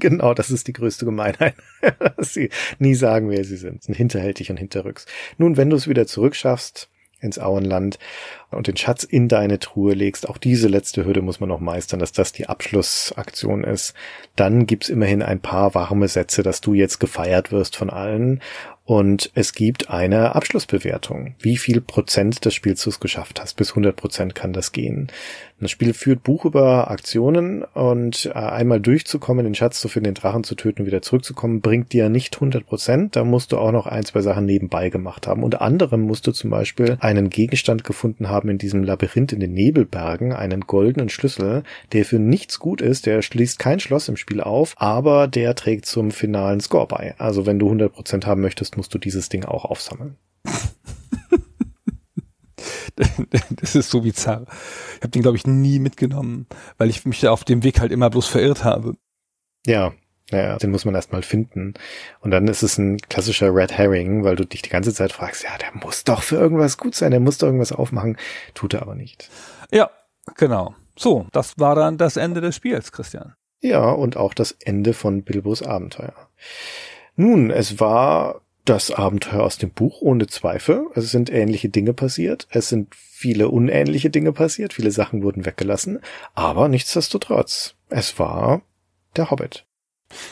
Genau, 0.00 0.34
das 0.34 0.50
ist 0.50 0.66
die 0.66 0.72
größte 0.72 1.04
Gemeinheit, 1.04 1.54
dass 2.16 2.34
sie 2.34 2.50
nie 2.80 2.96
sagen, 2.96 3.30
wer 3.30 3.44
sie 3.44 3.56
sind. 3.56 3.84
sind 3.84 3.94
hinterhältig 3.94 4.50
und 4.50 4.56
hinterrücks. 4.56 5.06
Nun, 5.38 5.56
wenn 5.56 5.70
du 5.70 5.76
es 5.76 5.86
wieder 5.86 6.04
zurückschaffst, 6.04 6.88
ins 7.24 7.38
Auenland 7.38 7.98
und 8.50 8.68
den 8.68 8.76
Schatz 8.76 9.02
in 9.02 9.26
deine 9.28 9.58
Truhe 9.58 9.94
legst. 9.94 10.28
Auch 10.28 10.38
diese 10.38 10.68
letzte 10.68 11.04
Hürde 11.04 11.22
muss 11.22 11.40
man 11.40 11.48
noch 11.48 11.60
meistern, 11.60 11.98
dass 11.98 12.12
das 12.12 12.32
die 12.32 12.46
Abschlussaktion 12.48 13.64
ist. 13.64 13.94
Dann 14.36 14.66
gibt's 14.66 14.88
immerhin 14.88 15.22
ein 15.22 15.40
paar 15.40 15.74
warme 15.74 16.06
Sätze, 16.06 16.42
dass 16.42 16.60
du 16.60 16.74
jetzt 16.74 17.00
gefeiert 17.00 17.50
wirst 17.50 17.76
von 17.76 17.90
allen 17.90 18.40
und 18.86 19.30
es 19.34 19.54
gibt 19.54 19.88
eine 19.88 20.34
Abschlussbewertung. 20.34 21.36
Wie 21.38 21.56
viel 21.56 21.80
Prozent 21.80 22.44
des 22.44 22.60
es 22.62 23.00
geschafft 23.00 23.40
hast? 23.40 23.54
Bis 23.54 23.70
100 23.70 23.96
Prozent 23.96 24.34
kann 24.34 24.52
das 24.52 24.72
gehen. 24.72 25.10
Das 25.64 25.70
Spiel 25.70 25.94
führt 25.94 26.22
Buch 26.22 26.44
über 26.44 26.90
Aktionen 26.90 27.62
und 27.62 28.26
äh, 28.26 28.32
einmal 28.32 28.80
durchzukommen, 28.80 29.46
den 29.46 29.54
Schatz 29.54 29.80
zu 29.80 29.88
finden, 29.88 30.08
den 30.08 30.14
Drachen 30.14 30.44
zu 30.44 30.56
töten, 30.56 30.84
wieder 30.84 31.00
zurückzukommen, 31.00 31.62
bringt 31.62 31.94
dir 31.94 32.10
nicht 32.10 32.34
100 32.34 32.66
Prozent. 32.66 33.16
Da 33.16 33.24
musst 33.24 33.50
du 33.50 33.56
auch 33.56 33.72
noch 33.72 33.86
ein, 33.86 34.04
zwei 34.04 34.20
Sachen 34.20 34.44
nebenbei 34.44 34.90
gemacht 34.90 35.26
haben. 35.26 35.42
Unter 35.42 35.62
anderem 35.62 36.02
musst 36.02 36.26
du 36.26 36.32
zum 36.32 36.50
Beispiel 36.50 36.98
einen 37.00 37.30
Gegenstand 37.30 37.82
gefunden 37.82 38.28
haben 38.28 38.50
in 38.50 38.58
diesem 38.58 38.84
Labyrinth 38.84 39.32
in 39.32 39.40
den 39.40 39.54
Nebelbergen, 39.54 40.34
einen 40.34 40.60
goldenen 40.60 41.08
Schlüssel, 41.08 41.62
der 41.94 42.04
für 42.04 42.18
nichts 42.18 42.58
gut 42.58 42.82
ist. 42.82 43.06
Der 43.06 43.22
schließt 43.22 43.58
kein 43.58 43.80
Schloss 43.80 44.10
im 44.10 44.18
Spiel 44.18 44.42
auf, 44.42 44.74
aber 44.76 45.28
der 45.28 45.54
trägt 45.54 45.86
zum 45.86 46.10
finalen 46.10 46.60
Score 46.60 46.86
bei. 46.86 47.14
Also 47.16 47.46
wenn 47.46 47.58
du 47.58 47.68
100 47.68 47.90
Prozent 47.90 48.26
haben 48.26 48.42
möchtest, 48.42 48.76
musst 48.76 48.92
du 48.92 48.98
dieses 48.98 49.30
Ding 49.30 49.46
auch 49.46 49.64
aufsammeln. 49.64 50.18
das 53.50 53.74
ist 53.74 53.90
so 53.90 54.02
bizarr. 54.02 54.46
Ich 54.96 55.02
habe 55.02 55.08
den, 55.08 55.22
glaube 55.22 55.36
ich, 55.36 55.46
nie 55.46 55.78
mitgenommen, 55.78 56.46
weil 56.78 56.90
ich 56.90 57.04
mich 57.04 57.26
auf 57.26 57.44
dem 57.44 57.62
Weg 57.64 57.80
halt 57.80 57.92
immer 57.92 58.10
bloß 58.10 58.26
verirrt 58.26 58.64
habe. 58.64 58.96
Ja, 59.66 59.92
ja, 60.30 60.56
den 60.56 60.70
muss 60.70 60.84
man 60.84 60.94
erstmal 60.94 61.22
finden. 61.22 61.74
Und 62.20 62.30
dann 62.30 62.48
ist 62.48 62.62
es 62.62 62.78
ein 62.78 62.98
klassischer 62.98 63.54
Red 63.54 63.72
Herring, 63.72 64.24
weil 64.24 64.36
du 64.36 64.46
dich 64.46 64.62
die 64.62 64.70
ganze 64.70 64.94
Zeit 64.94 65.12
fragst, 65.12 65.44
ja, 65.44 65.56
der 65.58 65.72
muss 65.74 66.04
doch 66.04 66.22
für 66.22 66.36
irgendwas 66.36 66.78
gut 66.78 66.94
sein, 66.94 67.10
der 67.10 67.20
muss 67.20 67.38
doch 67.38 67.48
irgendwas 67.48 67.72
aufmachen. 67.72 68.16
Tut 68.54 68.74
er 68.74 68.82
aber 68.82 68.94
nicht. 68.94 69.28
Ja, 69.70 69.90
genau. 70.36 70.74
So, 70.96 71.26
das 71.32 71.58
war 71.58 71.74
dann 71.74 71.98
das 71.98 72.16
Ende 72.16 72.40
des 72.40 72.56
Spiels, 72.56 72.92
Christian. 72.92 73.34
Ja, 73.60 73.90
und 73.90 74.16
auch 74.16 74.34
das 74.34 74.52
Ende 74.52 74.94
von 74.94 75.24
Bilbos 75.24 75.62
Abenteuer. 75.62 76.14
Nun, 77.16 77.50
es 77.50 77.80
war 77.80 78.40
das 78.64 78.90
Abenteuer 78.90 79.42
aus 79.42 79.58
dem 79.58 79.70
Buch, 79.70 80.00
ohne 80.00 80.26
Zweifel. 80.26 80.86
Es 80.94 81.10
sind 81.10 81.30
ähnliche 81.30 81.68
Dinge 81.68 81.92
passiert. 81.92 82.46
Es 82.50 82.68
sind 82.68 82.94
viele 82.94 83.48
unähnliche 83.48 84.10
Dinge 84.10 84.32
passiert. 84.32 84.72
Viele 84.72 84.90
Sachen 84.90 85.22
wurden 85.22 85.44
weggelassen. 85.44 86.00
Aber 86.34 86.68
nichtsdestotrotz, 86.68 87.74
es 87.90 88.18
war 88.18 88.62
der 89.16 89.30
Hobbit. 89.30 89.66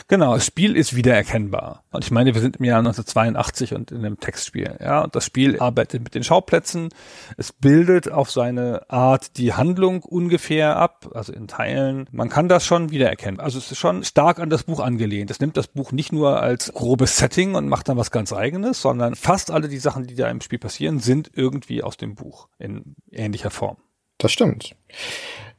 Genau, 0.07 0.33
das 0.33 0.45
Spiel 0.45 0.75
ist 0.75 0.95
wiedererkennbar. 0.95 1.83
Und 1.91 2.03
ich 2.03 2.11
meine, 2.11 2.33
wir 2.33 2.41
sind 2.41 2.57
im 2.57 2.65
Jahr 2.65 2.79
1982 2.79 3.73
und 3.73 3.91
in 3.91 3.99
einem 3.99 4.19
Textspiel. 4.19 4.77
Ja, 4.79 5.03
und 5.03 5.15
das 5.15 5.25
Spiel 5.25 5.59
arbeitet 5.59 6.03
mit 6.03 6.15
den 6.15 6.23
Schauplätzen. 6.23 6.89
Es 7.37 7.53
bildet 7.53 8.11
auf 8.11 8.31
seine 8.31 8.89
Art 8.89 9.37
die 9.37 9.53
Handlung 9.53 10.03
ungefähr 10.03 10.75
ab, 10.75 11.09
also 11.13 11.33
in 11.33 11.47
Teilen. 11.47 12.07
Man 12.11 12.29
kann 12.29 12.47
das 12.47 12.65
schon 12.65 12.91
wiedererkennen. 12.91 13.39
Also 13.39 13.57
es 13.57 13.71
ist 13.71 13.77
schon 13.77 14.03
stark 14.03 14.39
an 14.39 14.49
das 14.49 14.63
Buch 14.63 14.79
angelehnt. 14.79 15.31
Es 15.31 15.39
nimmt 15.39 15.57
das 15.57 15.67
Buch 15.67 15.91
nicht 15.91 16.11
nur 16.11 16.41
als 16.41 16.73
grobes 16.73 17.17
Setting 17.17 17.55
und 17.55 17.67
macht 17.67 17.89
dann 17.89 17.97
was 17.97 18.11
ganz 18.11 18.33
eigenes, 18.33 18.81
sondern 18.81 19.15
fast 19.15 19.51
alle 19.51 19.67
die 19.67 19.77
Sachen, 19.77 20.07
die 20.07 20.15
da 20.15 20.29
im 20.29 20.41
Spiel 20.41 20.59
passieren, 20.59 20.99
sind 20.99 21.31
irgendwie 21.33 21.83
aus 21.83 21.97
dem 21.97 22.15
Buch 22.15 22.47
in 22.59 22.95
ähnlicher 23.11 23.51
Form. 23.51 23.77
Das 24.17 24.31
stimmt. 24.31 24.75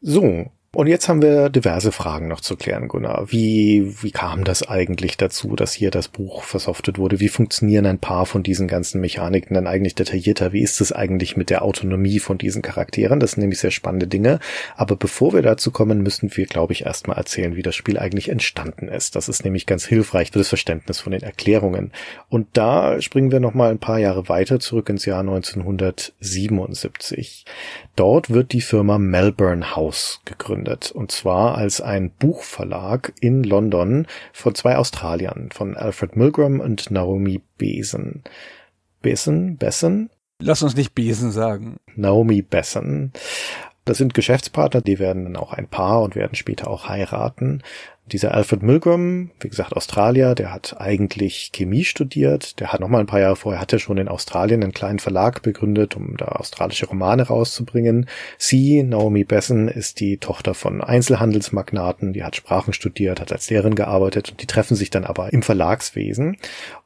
So, 0.01 0.47
und 0.75 0.89
jetzt 0.89 1.09
haben 1.09 1.23
wir 1.23 1.51
diverse 1.51 1.93
Fragen 1.93 2.27
noch 2.27 2.41
zu 2.41 2.57
klären, 2.57 2.89
Gunnar. 2.89 3.31
Wie, 3.31 3.95
wie 4.03 4.11
kam 4.11 4.43
das 4.43 4.69
eigentlich 4.69 5.17
dazu, 5.17 5.55
dass 5.55 5.73
hier 5.73 5.93
das 5.93 6.09
Buch 6.09 6.43
versoftet 6.43 6.99
wurde? 6.99 7.21
Wie 7.21 7.29
funktionieren 7.29 7.87
ein 7.87 8.01
paar 8.01 8.27
von 8.27 8.43
diesen 8.43 8.67
ganzen 8.67 9.01
Mechaniken 9.01 9.55
dann 9.55 9.69
eigentlich 9.69 9.95
detaillierter? 9.95 10.53
Wie 10.53 10.63
ist 10.63 10.81
es 10.81 10.91
eigentlich 10.91 11.37
mit 11.37 11.51
der 11.51 11.63
Autonomie 11.63 12.19
von 12.19 12.39
diesen 12.39 12.61
Charakteren? 12.61 13.21
Das 13.21 13.31
sind 13.33 13.43
nämlich 13.43 13.61
sehr 13.61 13.71
spannende 13.71 14.09
Dinge. 14.09 14.41
Aber 14.77 14.97
bevor 14.97 15.33
wir 15.33 15.43
dazu 15.43 15.71
kommen, 15.71 16.03
müssen 16.03 16.37
wir, 16.37 16.47
glaube 16.47 16.73
ich, 16.73 16.87
erstmal 16.87 17.19
erzählen, 17.19 17.55
wie 17.55 17.63
das 17.63 17.77
Spiel 17.77 17.97
eigentlich 17.97 18.29
entstanden 18.29 18.89
ist. 18.89 19.15
Das 19.15 19.29
ist 19.29 19.45
nämlich 19.45 19.67
ganz 19.67 19.85
hilfreich 19.85 20.33
für 20.33 20.39
das 20.39 20.49
Verständnis 20.49 20.99
von 20.99 21.13
den 21.13 21.23
Erklärungen. 21.23 21.93
Und 22.29 22.49
da 22.55 23.01
springen 23.01 23.31
wir 23.31 23.39
nochmal 23.39 23.71
ein 23.71 23.79
paar 23.79 24.01
Jahre 24.01 24.29
weiter 24.29 24.59
zurück 24.59 24.89
ins 24.89 25.05
Jahr 25.05 25.21
1977. 25.21 27.45
Dort 27.95 28.31
wird 28.31 28.53
die 28.53 28.61
Firma 28.61 28.99
Melbourne 28.99 29.77
House 29.77 30.21
gegründet 30.25 30.64
gegründet. 30.65 30.91
Und 30.91 31.13
zwar 31.13 31.57
als 31.57 31.81
ein 31.81 32.11
Buchverlag 32.11 33.13
in 33.21 33.45
London 33.45 34.07
von 34.33 34.55
zwei 34.55 34.77
Australiern, 34.77 35.51
von 35.53 35.77
Alfred 35.77 36.17
Milgram 36.17 36.61
und 36.61 36.91
Naomi 36.91 37.43
Besen. 37.59 38.25
Besen? 39.03 39.57
Bessen? 39.57 40.11
Lass 40.41 40.63
uns 40.63 40.75
nicht 40.75 40.95
Besen 40.95 41.31
sagen. 41.31 41.77
Naomi 41.95 42.43
Bessen. 42.43 43.13
Das 43.85 43.99
sind 43.99 44.15
Geschäftspartner, 44.15 44.81
die 44.81 44.99
werden 44.99 45.25
dann 45.25 45.37
auch 45.37 45.53
ein 45.53 45.69
Paar 45.69 46.03
und 46.03 46.17
werden 46.17 46.35
später 46.35 46.69
auch 46.69 46.89
heiraten. 46.89 47.63
Dieser 48.13 48.35
Alfred 48.35 48.63
Milgram, 48.63 49.31
wie 49.41 49.49
gesagt 49.49 49.73
Australier, 49.73 50.35
der 50.35 50.53
hat 50.53 50.77
eigentlich 50.79 51.53
Chemie 51.55 51.85
studiert. 51.85 52.61
Der 52.61 52.71
hat 52.71 52.81
noch 52.81 52.89
mal 52.89 53.01
ein 53.01 53.07
paar 53.07 53.21
Jahre 53.21 53.35
vorher 53.35 53.63
hat 53.63 53.73
er 53.73 53.79
schon 53.79 53.97
in 53.97 54.09
Australien 54.09 54.63
einen 54.63 54.75
kleinen 54.75 54.99
Verlag 54.99 55.41
begründet, 55.41 55.97
um 55.97 56.15
da 56.19 56.27
australische 56.27 56.87
Romane 56.87 57.23
rauszubringen. 57.23 58.07
Sie, 58.37 58.83
Naomi 58.83 59.25
Besson, 59.25 59.69
ist 59.69 60.01
die 60.01 60.19
Tochter 60.19 60.53
von 60.53 60.83
Einzelhandelsmagnaten. 60.83 62.13
Die 62.13 62.25
hat 62.25 62.37
Sprachen 62.37 62.75
studiert, 62.75 63.23
hat 63.23 63.33
als 63.33 63.49
Lehrerin 63.49 63.75
gearbeitet 63.75 64.33
und 64.33 64.43
die 64.43 64.47
treffen 64.47 64.77
sich 64.77 64.91
dann 64.91 65.05
aber 65.05 65.33
im 65.33 65.41
Verlagswesen. 65.41 66.37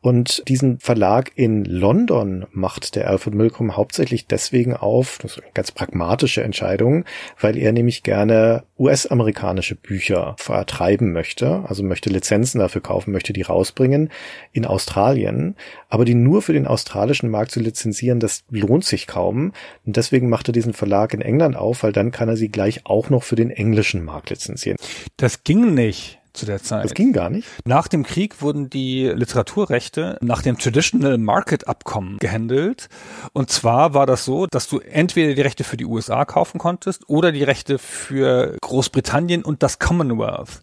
Und 0.01 0.49
diesen 0.49 0.79
Verlag 0.79 1.33
in 1.35 1.65
London 1.65 2.47
macht 2.53 2.95
der 2.95 3.11
Alfred 3.11 3.35
Milgram 3.35 3.77
hauptsächlich 3.77 4.29
deswegen 4.29 4.75
auf, 4.77 5.19
das 5.21 5.33
ist 5.33 5.43
eine 5.43 5.53
ganz 5.55 5.73
pragmatische 5.73 6.43
Entscheidung, 6.43 7.05
weil 7.41 7.59
er 7.59 7.73
nämlich 7.73 8.05
gerne 8.05 8.63
US-amerikanische 8.79 9.75
Bücher 9.75 10.37
vertreiben 10.39 11.13
möchte, 11.13 11.65
also 11.67 11.83
möchte 11.83 12.11
Lizenzen 12.11 12.61
dafür 12.61 12.81
kaufen, 12.81 13.11
möchte 13.11 13.33
die 13.33 13.43
rausbringen 13.43 14.11
in 14.53 14.67
Australien, 14.67 15.57
aber 15.89 16.05
die 16.05 16.15
nur 16.15 16.43
für 16.43 16.53
den 16.53 16.69
australischen 16.69 17.29
Markt 17.29 17.51
zu 17.51 17.59
lizenzieren, 17.59 18.21
das 18.21 18.45
lohnt 18.51 18.85
sich 18.85 19.09
kaum. 19.09 19.53
Und 19.85 19.97
deswegen 19.97 20.29
macht 20.29 20.49
er 20.49 20.53
diesen 20.53 20.75
Verlag 20.75 21.13
in 21.13 21.23
England 21.23 21.57
auf, 21.57 21.83
weil 21.83 21.93
dann 21.93 22.13
kann 22.13 22.29
er 22.29 22.37
sie 22.37 22.51
gleich 22.51 22.87
auch 22.87 23.11
noch 23.11 23.25
für 23.25 23.37
den 23.37 23.51
englischen 23.51 24.05
Markt 24.05 24.31
lizenzieren. 24.31 24.77
Das 25.17 25.43
ging 25.43 25.75
nicht 25.75 26.18
zu 26.33 26.47
der 26.47 26.63
Zeit. 26.63 26.85
Das 26.85 26.95
ging 26.95 27.13
gar 27.13 27.31
nicht. 27.31 27.49
Nach 27.65 27.89
dem 27.89 28.05
Krieg 28.05 28.41
wurden 28.43 28.71
die 28.71 29.07
Literaturrechte 29.07 30.19
nach 30.21 30.43
dem 30.43 30.59
Traditional 30.59 31.19
Market 31.19 31.69
Abkommen 31.69 32.19
gehandelt. 32.19 32.89
Und 33.33 33.51
zwar 33.51 33.95
war 33.95 34.07
das 34.07 34.25
so, 34.25 34.47
dass 34.47 34.69
du 34.69 34.79
entweder 34.79 35.35
die 35.35 35.43
Rechte 35.43 35.65
für 35.65 35.77
die 35.77 35.87
USA 35.87 36.25
kaufen 36.25 36.59
konntest 36.59 37.09
oder 37.09 37.33
die 37.33 37.45
Rechte 37.45 37.79
für 37.79 38.57
Großbritannien 38.61 39.45
und 39.45 39.63
das 39.63 39.79
Commonwealth. 39.79 40.63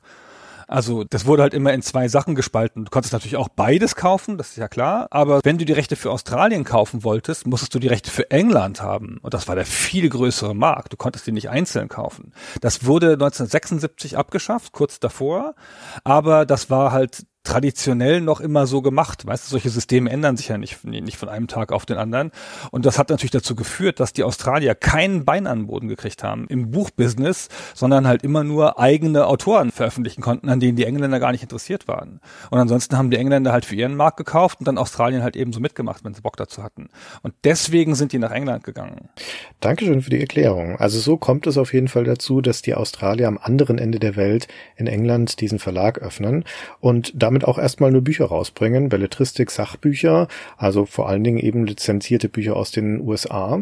Also 0.68 1.04
das 1.04 1.26
wurde 1.26 1.44
halt 1.44 1.54
immer 1.54 1.74
in 1.74 1.82
zwei 1.82 2.08
Sachen 2.08 2.36
gespalten. 2.36 2.86
Du 2.86 2.92
konntest 2.92 3.14
natürlich 3.14 3.38
auch 3.38 3.50
beides 3.50 3.96
kaufen, 3.96 4.38
das 4.38 4.50
ist 4.50 4.58
ja 4.58 4.68
klar. 4.68 5.08
Aber 5.12 5.42
wenn 5.44 5.58
du 5.58 5.66
die 5.66 5.74
Rechte 5.74 5.96
für 5.96 6.12
Australien 6.12 6.64
kaufen 6.64 7.04
wolltest, 7.04 7.48
musstest 7.48 7.74
du 7.76 7.80
die 7.80 7.88
Rechte 7.88 8.12
für 8.12 8.32
England 8.32 8.82
haben. 8.82 9.20
Und 9.22 9.34
das 9.34 9.48
war 9.48 9.56
der 9.56 9.66
viel 9.66 10.10
größere 10.10 10.56
Markt. 10.56 10.94
Du 10.94 10.98
konntest 10.98 11.28
die 11.28 11.32
nicht 11.32 11.50
einzeln 11.50 11.88
kaufen. 11.88 12.34
Das 12.62 12.86
wurde 12.86 13.14
1976 13.14 14.18
abgeschafft, 14.18 14.72
kurz 14.72 15.00
davor. 15.00 15.56
Aber 16.04 16.46
das 16.46 16.70
war 16.70 16.92
halt 16.92 17.26
traditionell 17.46 18.20
noch 18.20 18.42
immer 18.42 18.68
so 18.68 18.82
gemacht. 18.82 19.26
Weißt 19.26 19.46
du, 19.46 19.52
solche 19.52 19.70
Systeme 19.70 20.10
ändern 20.10 20.36
sich 20.36 20.50
ja 20.50 20.58
nicht, 20.58 20.84
nicht 20.84 21.18
von 21.18 21.30
einem 21.30 21.48
Tag 21.48 21.72
auf 21.72 21.86
den 21.86 21.98
anderen. 21.98 22.32
Und 22.72 22.86
das 22.86 23.00
hat 23.00 23.10
natürlich 23.10 23.32
dazu 23.32 23.56
geführt, 23.56 24.00
dass 24.00 24.12
die 24.12 24.24
Australier 24.24 24.76
keinen 24.76 25.24
Bein 25.24 25.48
an 25.48 25.60
den 25.60 25.68
Boden 25.68 25.88
gekriegt 25.88 26.24
haben 26.24 26.48
im 26.50 26.72
Buchbusiness, 26.72 27.48
sondern 27.74 28.08
halt 28.08 28.24
immer 28.24 28.44
nur 28.44 28.80
eigene 28.80 29.28
Autoren 29.28 29.72
veröffentlichen 29.72 30.22
konnten, 30.22 30.50
an 30.50 30.60
denen 30.60 30.76
die 30.76 30.86
Engländer 30.86 31.20
gar 31.20 31.32
nicht 31.32 31.44
interessiert 31.44 31.88
waren. 31.88 32.20
Und 32.50 32.60
ansonsten 32.60 32.98
haben 32.98 33.12
die 33.12 33.18
Engländer 33.18 33.52
halt 33.52 33.66
für 33.66 33.76
ihren 33.76 33.96
Markt 33.96 34.18
gekauft 34.18 34.60
und 34.60 34.68
dann 34.68 34.78
Australien 34.78 35.24
halt 35.24 35.36
ebenso 35.36 35.60
mitgemacht, 35.60 36.04
wenn 36.04 36.14
sie 36.14 36.22
Bock 36.22 36.38
dazu 36.38 36.64
hatten. 36.64 36.90
Und 37.22 37.34
deswegen 37.44 37.96
sind 37.96 38.12
die 38.12 38.20
nach 38.20 38.32
England 38.32 38.64
gegangen. 38.64 39.10
Dankeschön 39.60 40.02
für 40.02 40.10
die 40.10 40.20
Erklärung. 40.20 40.78
Also 40.78 41.00
so 41.00 41.18
kommt 41.18 41.48
es 41.48 41.58
auf 41.58 41.74
jeden 41.74 41.88
Fall 41.88 42.04
dazu, 42.04 42.42
dass 42.42 42.62
die 42.62 42.74
Australier 42.74 43.28
am 43.28 43.38
anderen 43.38 43.78
Ende 43.78 44.00
der 44.00 44.16
Welt 44.16 44.48
in 44.76 44.88
England 44.88 45.40
diesen 45.42 45.60
Verlag 45.60 46.00
öffnen 46.00 46.44
und 46.80 47.14
damit 47.16 47.35
auch 47.44 47.58
erstmal 47.58 47.92
nur 47.92 48.02
Bücher 48.02 48.26
rausbringen, 48.26 48.88
Belletristik, 48.88 49.52
Sachbücher, 49.52 50.30
also 50.56 50.86
vor 50.86 51.10
allen 51.10 51.24
Dingen 51.26 51.40
eben 51.40 51.66
lizenzierte 51.66 52.30
Bücher 52.30 52.56
aus 52.56 52.72
den 52.72 53.02
USA. 53.02 53.62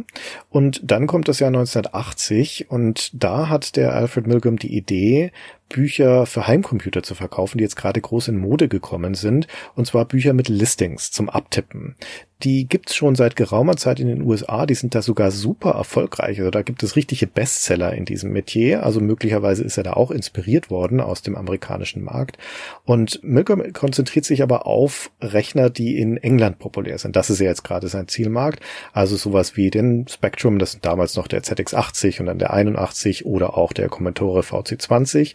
Und 0.50 0.82
dann 0.84 1.08
kommt 1.08 1.28
das 1.28 1.40
Jahr 1.40 1.48
1980 1.48 2.70
und 2.70 3.10
da 3.14 3.50
hat 3.50 3.76
der 3.76 3.96
Alfred 3.96 4.28
Milgram 4.28 4.60
die 4.60 4.76
Idee, 4.78 5.32
Bücher 5.70 6.26
für 6.26 6.48
Heimcomputer 6.48 7.04
zu 7.04 7.16
verkaufen, 7.16 7.58
die 7.58 7.64
jetzt 7.64 7.76
gerade 7.76 8.00
groß 8.00 8.28
in 8.28 8.38
Mode 8.38 8.68
gekommen 8.68 9.16
sind, 9.16 9.48
und 9.76 9.86
zwar 9.86 10.06
Bücher 10.06 10.34
mit 10.34 10.48
Listings 10.48 11.12
zum 11.12 11.30
Abtippen. 11.30 11.96
Die 12.44 12.68
gibt's 12.68 12.94
schon 12.94 13.16
seit 13.16 13.38
geraumer 13.38 13.78
Zeit 13.78 14.02
in 14.02 14.08
den 14.08 14.22
USA, 14.22 14.66
die 14.66 14.76
sind 14.76 14.96
da 14.96 15.02
sogar 15.02 15.32
super 15.32 15.72
erfolgreich. 15.72 16.40
Also 16.40 16.52
da 16.52 16.62
gibt 16.62 16.84
es 16.84 16.98
richtige 16.98 17.26
Bestseller 17.26 17.94
in 17.94 18.04
diesem 18.04 18.34
Metier, 18.34 18.84
also 18.84 19.00
möglicherweise 19.00 19.64
ist 19.64 19.78
er 19.78 19.84
da 19.84 19.94
auch 19.94 20.12
inspiriert 20.12 20.70
worden 20.70 21.00
aus 21.00 21.22
dem 21.22 21.38
amerikanischen 21.38 22.04
Markt. 22.04 22.38
Und 22.84 23.24
Milgram 23.24 23.72
konzentriert 23.72 24.26
sich 24.26 24.44
aber 24.44 24.68
auf 24.68 25.10
Rechner, 25.22 25.70
die 25.70 25.98
in 25.98 26.18
England 26.18 26.60
populär 26.60 26.98
sind. 26.98 27.16
Das 27.16 27.30
ist 27.30 27.40
ja 27.40 27.46
jetzt 27.46 27.64
gerade 27.64 27.88
sein 27.88 28.10
Zielmarkt. 28.10 28.60
Also 28.92 29.16
sowas 29.16 29.56
wie 29.56 29.70
den 29.70 30.08
Spectrum, 30.10 30.60
das 30.60 30.74
sind 30.74 30.86
damals 30.86 31.16
noch 31.16 31.28
der 31.28 31.44
ZX80 31.44 32.20
und 32.20 32.26
dann 32.26 32.40
der 32.40 32.52
81 32.52 33.26
oder 33.26 33.58
auch 33.58 33.72
der 33.72 33.88
Commodore 33.88 34.42
VC20. 34.42 35.34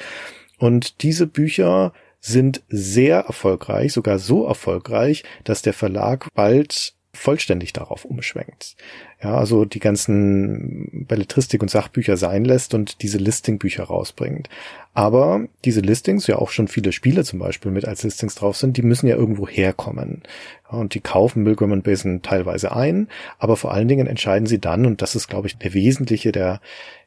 Und 0.58 1.02
diese 1.02 1.26
Bücher 1.26 1.92
sind 2.20 2.62
sehr 2.68 3.20
erfolgreich, 3.20 3.92
sogar 3.92 4.18
so 4.18 4.46
erfolgreich, 4.46 5.24
dass 5.44 5.62
der 5.62 5.72
Verlag 5.72 6.28
bald 6.34 6.94
vollständig 7.12 7.72
darauf 7.72 8.04
umschwenkt. 8.04 8.76
Ja, 9.20 9.36
also 9.36 9.64
die 9.64 9.80
ganzen 9.80 11.04
Belletristik 11.08 11.60
und 11.60 11.70
Sachbücher 11.70 12.16
sein 12.16 12.44
lässt 12.44 12.72
und 12.72 13.02
diese 13.02 13.18
Listingbücher 13.18 13.82
rausbringt. 13.82 14.48
Aber 14.94 15.46
diese 15.64 15.80
Listings, 15.80 16.28
ja 16.28 16.36
auch 16.36 16.50
schon 16.50 16.68
viele 16.68 16.92
Spiele 16.92 17.24
zum 17.24 17.40
Beispiel 17.40 17.72
mit 17.72 17.84
als 17.84 18.04
Listings 18.04 18.36
drauf 18.36 18.56
sind, 18.56 18.76
die 18.76 18.82
müssen 18.82 19.08
ja 19.08 19.16
irgendwo 19.16 19.48
herkommen. 19.48 20.22
Und 20.68 20.94
die 20.94 21.00
kaufen 21.00 21.42
Milgram 21.42 21.72
und 21.72 21.82
Basin 21.82 22.22
teilweise 22.22 22.74
ein, 22.74 23.08
aber 23.38 23.56
vor 23.56 23.72
allen 23.72 23.88
Dingen 23.88 24.06
entscheiden 24.06 24.46
sie 24.46 24.60
dann, 24.60 24.86
und 24.86 25.02
das 25.02 25.16
ist, 25.16 25.26
glaube 25.26 25.48
ich, 25.48 25.56
der 25.56 25.74
wesentliche, 25.74 26.30
der, 26.30 26.60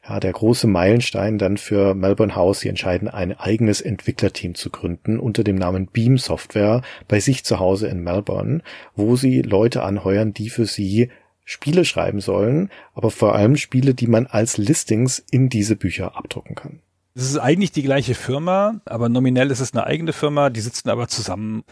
ja, 0.06 0.20
der 0.20 0.32
große 0.32 0.66
Meilenstein 0.66 1.38
dann 1.38 1.56
für 1.56 1.94
Melbourne 1.94 2.34
House, 2.34 2.60
sie 2.60 2.68
entscheiden, 2.68 3.08
ein 3.08 3.38
eigenes 3.38 3.80
Entwicklerteam 3.80 4.54
zu 4.54 4.68
gründen 4.68 5.18
unter 5.18 5.44
dem 5.44 5.56
Namen 5.56 5.86
Beam 5.86 6.18
Software 6.18 6.82
bei 7.08 7.20
sich 7.20 7.44
zu 7.44 7.58
Hause 7.58 7.88
in 7.88 8.02
Melbourne, 8.02 8.60
wo 8.96 9.16
sie 9.16 9.40
Leute 9.40 9.82
anheuern, 9.82 10.34
die 10.34 10.50
für 10.50 10.66
sie 10.66 11.08
Spiele 11.44 11.84
schreiben 11.84 12.20
sollen, 12.20 12.70
aber 12.94 13.10
vor 13.10 13.34
allem 13.34 13.56
Spiele, 13.56 13.94
die 13.94 14.06
man 14.06 14.26
als 14.26 14.58
Listings 14.58 15.18
in 15.18 15.48
diese 15.48 15.76
Bücher 15.76 16.16
abdrucken 16.16 16.54
kann. 16.54 16.80
Es 17.14 17.24
ist 17.24 17.38
eigentlich 17.38 17.72
die 17.72 17.82
gleiche 17.82 18.14
Firma, 18.14 18.80
aber 18.86 19.08
nominell 19.08 19.50
ist 19.50 19.60
es 19.60 19.74
eine 19.74 19.86
eigene 19.86 20.12
Firma, 20.12 20.48
die 20.48 20.62
sitzen 20.62 20.88
aber 20.88 21.08
zusammen 21.08 21.64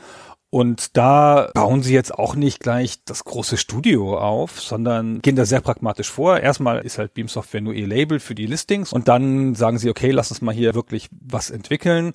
und 0.52 0.96
da 0.96 1.48
bauen 1.54 1.82
sie 1.82 1.94
jetzt 1.94 2.12
auch 2.12 2.34
nicht 2.34 2.58
gleich 2.58 3.04
das 3.04 3.22
große 3.22 3.56
Studio 3.56 4.18
auf, 4.18 4.60
sondern 4.60 5.22
gehen 5.22 5.36
da 5.36 5.44
sehr 5.44 5.60
pragmatisch 5.60 6.10
vor. 6.10 6.40
Erstmal 6.40 6.80
ist 6.80 6.98
halt 6.98 7.14
Beam 7.14 7.28
Software 7.28 7.60
nur 7.60 7.72
ihr 7.72 7.86
Label 7.86 8.18
für 8.18 8.34
die 8.34 8.46
Listings 8.46 8.92
und 8.92 9.06
dann 9.06 9.54
sagen 9.54 9.78
sie, 9.78 9.88
okay, 9.88 10.10
lass 10.10 10.32
uns 10.32 10.42
mal 10.42 10.52
hier 10.52 10.74
wirklich 10.74 11.08
was 11.12 11.50
entwickeln. 11.50 12.14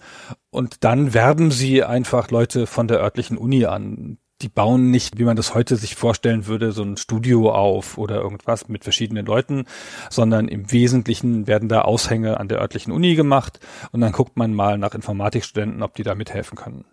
Und 0.49 0.83
dann 0.83 1.13
werben 1.13 1.49
sie 1.49 1.85
einfach 1.85 2.29
Leute 2.29 2.67
von 2.67 2.89
der 2.89 2.99
örtlichen 2.99 3.37
Uni 3.37 3.65
an. 3.65 4.17
Die 4.45 4.49
bauen 4.49 4.91
nicht, 4.91 5.17
wie 5.17 5.23
man 5.23 5.35
das 5.35 5.55
heute 5.55 5.75
sich 5.75 5.95
vorstellen 5.95 6.45
würde, 6.45 6.71
so 6.71 6.83
ein 6.83 6.97
Studio 6.97 7.51
auf 7.51 7.97
oder 7.97 8.17
irgendwas 8.17 8.67
mit 8.67 8.83
verschiedenen 8.83 9.25
Leuten, 9.25 9.65
sondern 10.11 10.47
im 10.49 10.71
Wesentlichen 10.71 11.47
werden 11.47 11.67
da 11.67 11.81
Aushänge 11.81 12.39
an 12.39 12.47
der 12.47 12.59
örtlichen 12.59 12.93
Uni 12.93 13.15
gemacht 13.15 13.59
und 13.91 14.01
dann 14.01 14.11
guckt 14.11 14.37
man 14.37 14.53
mal 14.53 14.77
nach 14.77 14.93
Informatikstudenten, 14.93 15.81
ob 15.81 15.95
die 15.95 16.03
da 16.03 16.13
mithelfen 16.13 16.59
können. 16.59 16.85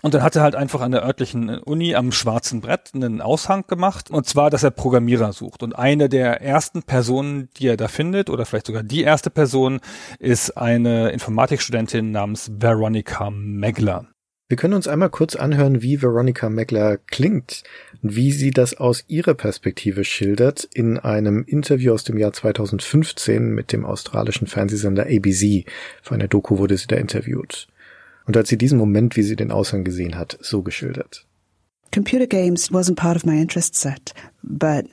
Und 0.00 0.14
dann 0.14 0.22
hat 0.22 0.36
er 0.36 0.42
halt 0.42 0.54
einfach 0.54 0.80
an 0.80 0.92
der 0.92 1.02
örtlichen 1.02 1.58
Uni 1.58 1.96
am 1.96 2.12
schwarzen 2.12 2.60
Brett 2.60 2.92
einen 2.94 3.20
Aushang 3.20 3.66
gemacht. 3.66 4.08
Und 4.08 4.28
zwar, 4.28 4.48
dass 4.48 4.62
er 4.62 4.70
Programmierer 4.70 5.32
sucht. 5.32 5.64
Und 5.64 5.76
eine 5.76 6.08
der 6.08 6.40
ersten 6.40 6.84
Personen, 6.84 7.48
die 7.56 7.66
er 7.66 7.76
da 7.76 7.88
findet, 7.88 8.30
oder 8.30 8.46
vielleicht 8.46 8.68
sogar 8.68 8.84
die 8.84 9.02
erste 9.02 9.28
Person, 9.28 9.80
ist 10.20 10.56
eine 10.56 11.10
Informatikstudentin 11.10 12.12
namens 12.12 12.48
Veronica 12.60 13.28
Megler. 13.30 14.06
Wir 14.50 14.56
können 14.56 14.74
uns 14.74 14.88
einmal 14.88 15.10
kurz 15.10 15.36
anhören, 15.36 15.80
wie 15.80 16.02
Veronica 16.02 16.50
Megler 16.50 16.98
klingt 16.98 17.62
und 18.02 18.16
wie 18.16 18.32
sie 18.32 18.50
das 18.50 18.74
aus 18.76 19.04
ihrer 19.06 19.34
Perspektive 19.34 20.04
schildert 20.04 20.68
in 20.74 20.98
einem 20.98 21.44
Interview 21.46 21.94
aus 21.94 22.04
dem 22.04 22.18
Jahr 22.18 22.32
2015 22.32 23.54
mit 23.54 23.72
dem 23.72 23.86
australischen 23.86 24.48
Fernsehsender 24.48 25.04
ABC. 25.04 25.64
Für 26.02 26.14
eine 26.14 26.26
Doku 26.28 26.58
wurde 26.58 26.76
sie 26.76 26.88
da 26.88 26.96
interviewt. 26.96 27.68
und 28.30 28.36
hat 28.36 28.46
sie 28.46 28.58
diesen 28.58 28.78
Moment, 28.78 29.16
wie 29.16 29.22
sie 29.22 29.34
den 29.34 29.50
Aushang 29.50 29.82
gesehen 29.82 30.16
hat, 30.16 30.38
so 30.40 30.62
geschildert. 30.62 31.26
Computer 31.92 32.28
games 32.28 32.70
wasn't 32.70 32.94
part 32.94 33.16
of 33.16 33.24
my 33.24 33.40
interest 33.40 33.74
set, 33.74 34.14
but 34.42 34.84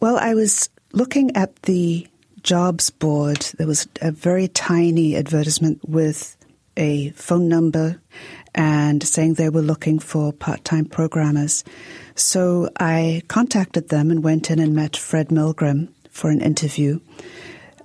well, 0.00 0.16
I 0.16 0.34
was 0.34 0.70
looking 0.92 1.34
at 1.36 1.50
the 1.66 2.08
jobs 2.42 2.90
board. 2.90 3.54
There 3.56 3.68
was 3.68 3.88
a 4.00 4.10
very 4.10 4.48
tiny 4.48 5.16
advertisement 5.16 5.80
with 5.86 6.36
a 6.76 7.12
phone 7.14 7.48
number 7.48 7.96
and 8.54 9.02
saying 9.02 9.34
they 9.34 9.48
were 9.48 9.62
looking 9.62 9.98
for 9.98 10.32
part-time 10.32 10.84
programmers. 10.84 11.64
So 12.14 12.70
I 12.78 13.22
contacted 13.28 13.88
them 13.88 14.10
and 14.10 14.22
went 14.22 14.50
in 14.50 14.58
and 14.58 14.74
met 14.74 14.96
Fred 14.96 15.28
Milgram 15.28 15.88
for 16.10 16.30
an 16.30 16.40
interview. 16.40 17.00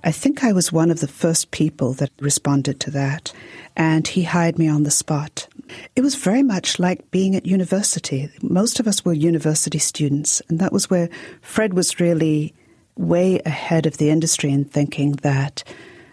I 0.02 0.12
think 0.12 0.42
I 0.42 0.52
was 0.52 0.72
one 0.72 0.90
of 0.90 1.00
the 1.00 1.08
first 1.08 1.50
people 1.50 1.92
that 1.94 2.10
responded 2.20 2.80
to 2.80 2.90
that, 2.92 3.32
and 3.76 4.06
he 4.06 4.22
hired 4.22 4.58
me 4.58 4.66
on 4.68 4.84
the 4.84 4.90
spot. 4.90 5.46
It 5.94 6.00
was 6.00 6.14
very 6.14 6.42
much 6.42 6.78
like 6.78 7.10
being 7.10 7.36
at 7.36 7.44
university. 7.44 8.30
Most 8.40 8.80
of 8.80 8.88
us 8.88 9.04
were 9.04 9.12
university 9.12 9.78
students, 9.78 10.40
and 10.48 10.58
that 10.58 10.72
was 10.72 10.88
where 10.88 11.10
Fred 11.42 11.74
was 11.74 12.00
really 12.00 12.54
way 12.96 13.40
ahead 13.44 13.86
of 13.86 13.98
the 13.98 14.10
industry 14.10 14.50
in 14.50 14.64
thinking 14.64 15.12
that 15.22 15.64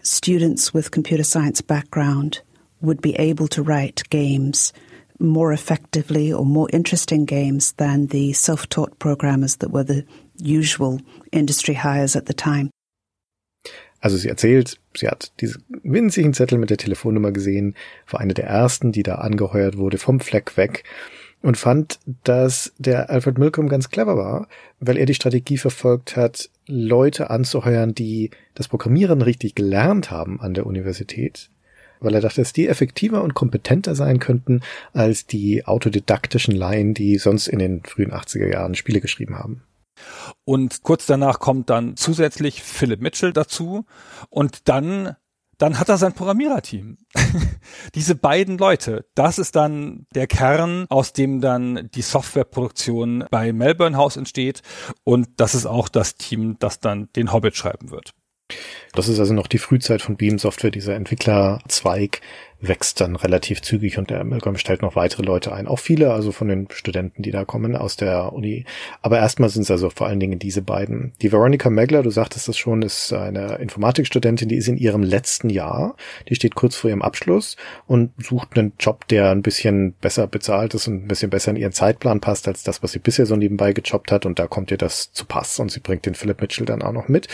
students 0.01 0.73
with 0.73 0.91
computer 0.91 1.23
science 1.23 1.61
background 1.61 2.41
would 2.81 3.01
be 3.01 3.15
able 3.19 3.47
to 3.47 3.63
write 3.63 4.09
games 4.09 4.73
more 5.19 5.51
effectively 5.51 6.31
or 6.31 6.45
more 6.45 6.69
interesting 6.71 7.25
games 7.25 7.73
than 7.73 8.07
the 8.07 8.33
self 8.33 8.67
taught 8.69 8.99
programmers 8.99 9.57
that 9.57 9.71
were 9.71 9.83
the 9.83 10.05
usual 10.37 10.99
industry 11.31 11.75
hires 11.75 12.15
at 12.15 12.27
the 12.27 12.33
time. 12.33 12.69
Also 13.99 14.17
sie 14.17 14.29
erzählt, 14.29 14.79
sie 14.95 15.07
hat 15.07 15.31
diesen 15.41 15.63
winzigen 15.83 16.33
Zettel 16.33 16.59
mit 16.59 16.69
der 16.69 16.77
Telefonnummer 16.77 17.31
gesehen, 17.31 17.75
war 18.09 18.19
eine 18.19 18.35
der 18.35 18.45
ersten, 18.45 18.91
die 18.91 19.03
da 19.03 19.15
angeheuert 19.15 19.77
wurde 19.77 19.97
vom 19.97 20.19
Fleck 20.19 20.55
weg 20.55 20.83
und 21.41 21.57
fand, 21.57 21.99
dass 22.23 22.73
der 22.77 23.09
Alfred 23.09 23.37
Milcom 23.37 23.69
ganz 23.69 23.89
clever 23.89 24.15
war, 24.15 24.47
weil 24.79 24.97
er 24.97 25.05
die 25.05 25.13
Strategie 25.15 25.57
verfolgt 25.57 26.15
hat, 26.15 26.49
Leute 26.67 27.29
anzuheuern, 27.29 27.95
die 27.95 28.31
das 28.53 28.67
Programmieren 28.67 29.21
richtig 29.21 29.55
gelernt 29.55 30.11
haben 30.11 30.39
an 30.41 30.53
der 30.53 30.65
Universität, 30.65 31.49
weil 31.99 32.15
er 32.15 32.21
dachte, 32.21 32.41
dass 32.41 32.53
die 32.53 32.67
effektiver 32.67 33.23
und 33.23 33.33
kompetenter 33.33 33.95
sein 33.95 34.19
könnten 34.19 34.61
als 34.93 35.25
die 35.25 35.65
autodidaktischen 35.65 36.55
Laien, 36.55 36.93
die 36.93 37.17
sonst 37.17 37.47
in 37.47 37.59
den 37.59 37.83
frühen 37.83 38.11
80er 38.11 38.51
Jahren 38.51 38.75
Spiele 38.75 39.01
geschrieben 39.01 39.37
haben. 39.37 39.63
Und 40.45 40.83
kurz 40.83 41.05
danach 41.05 41.39
kommt 41.39 41.69
dann 41.69 41.95
zusätzlich 41.97 42.61
Philip 42.61 43.01
Mitchell 43.01 43.33
dazu 43.33 43.85
und 44.29 44.67
dann 44.69 45.15
dann 45.57 45.79
hat 45.79 45.89
er 45.89 45.97
sein 45.97 46.13
Programmiererteam. 46.13 46.97
Diese 47.95 48.15
beiden 48.15 48.57
Leute, 48.57 49.05
das 49.15 49.39
ist 49.39 49.55
dann 49.55 50.05
der 50.13 50.27
Kern, 50.27 50.85
aus 50.89 51.13
dem 51.13 51.41
dann 51.41 51.89
die 51.95 52.03
Softwareproduktion 52.03 53.25
bei 53.31 53.51
Melbourne 53.53 53.97
House 53.97 54.17
entsteht 54.17 54.61
und 55.03 55.27
das 55.37 55.55
ist 55.55 55.65
auch 55.65 55.89
das 55.89 56.15
Team, 56.15 56.57
das 56.59 56.79
dann 56.79 57.09
den 57.15 57.33
Hobbit 57.33 57.55
schreiben 57.55 57.89
wird. 57.89 58.13
Das 58.93 59.07
ist 59.07 59.19
also 59.19 59.33
noch 59.33 59.47
die 59.47 59.57
Frühzeit 59.57 60.01
von 60.01 60.15
Beam 60.15 60.39
Software, 60.39 60.71
dieser 60.71 60.95
Entwicklerzweig, 60.95 62.21
wächst 62.59 63.01
dann 63.01 63.15
relativ 63.15 63.61
zügig 63.61 63.97
und 63.97 64.09
der 64.09 64.23
Milgram 64.23 64.57
stellt 64.57 64.81
noch 64.81 64.95
weitere 64.95 65.23
Leute 65.23 65.53
ein. 65.53 65.67
Auch 65.67 65.79
viele, 65.79 66.11
also 66.11 66.31
von 66.31 66.47
den 66.47 66.67
Studenten, 66.71 67.21
die 67.21 67.31
da 67.31 67.45
kommen 67.45 67.75
aus 67.75 67.97
der 67.97 68.33
Uni. 68.33 68.65
Aber 69.01 69.19
erstmal 69.19 69.49
sind 69.49 69.63
es 69.63 69.71
also 69.71 69.89
vor 69.89 70.07
allen 70.07 70.19
Dingen 70.19 70.39
diese 70.39 70.61
beiden. 70.61 71.13
Die 71.21 71.31
Veronica 71.31 71.69
Megler, 71.69 72.01
du 72.01 72.09
sagtest 72.09 72.47
das 72.47 72.57
schon, 72.57 72.81
ist 72.81 73.13
eine 73.13 73.55
Informatikstudentin, 73.57 74.49
die 74.49 74.55
ist 74.55 74.67
in 74.67 74.77
ihrem 74.77 75.03
letzten 75.03 75.49
Jahr. 75.49 75.95
Die 76.29 76.35
steht 76.35 76.55
kurz 76.55 76.75
vor 76.75 76.89
ihrem 76.89 77.01
Abschluss 77.01 77.57
und 77.85 78.11
sucht 78.17 78.57
einen 78.57 78.73
Job, 78.79 79.07
der 79.07 79.29
ein 79.29 79.43
bisschen 79.43 79.93
besser 80.01 80.25
bezahlt 80.27 80.73
ist 80.73 80.87
und 80.87 81.03
ein 81.03 81.07
bisschen 81.07 81.29
besser 81.29 81.51
in 81.51 81.57
ihren 81.57 81.73
Zeitplan 81.73 82.21
passt 82.21 82.47
als 82.47 82.63
das, 82.63 82.81
was 82.81 82.91
sie 82.91 82.99
bisher 82.99 83.25
so 83.27 83.35
nebenbei 83.35 83.73
gejobbt 83.73 84.11
hat. 84.11 84.25
Und 84.25 84.39
da 84.39 84.47
kommt 84.47 84.71
ihr 84.71 84.77
das 84.77 85.11
zu 85.11 85.25
Pass 85.25 85.59
und 85.59 85.71
sie 85.71 85.79
bringt 85.79 86.05
den 86.05 86.15
Philip 86.15 86.41
Mitchell 86.41 86.65
dann 86.65 86.81
auch 86.81 86.91
noch 86.91 87.07
mit. 87.07 87.27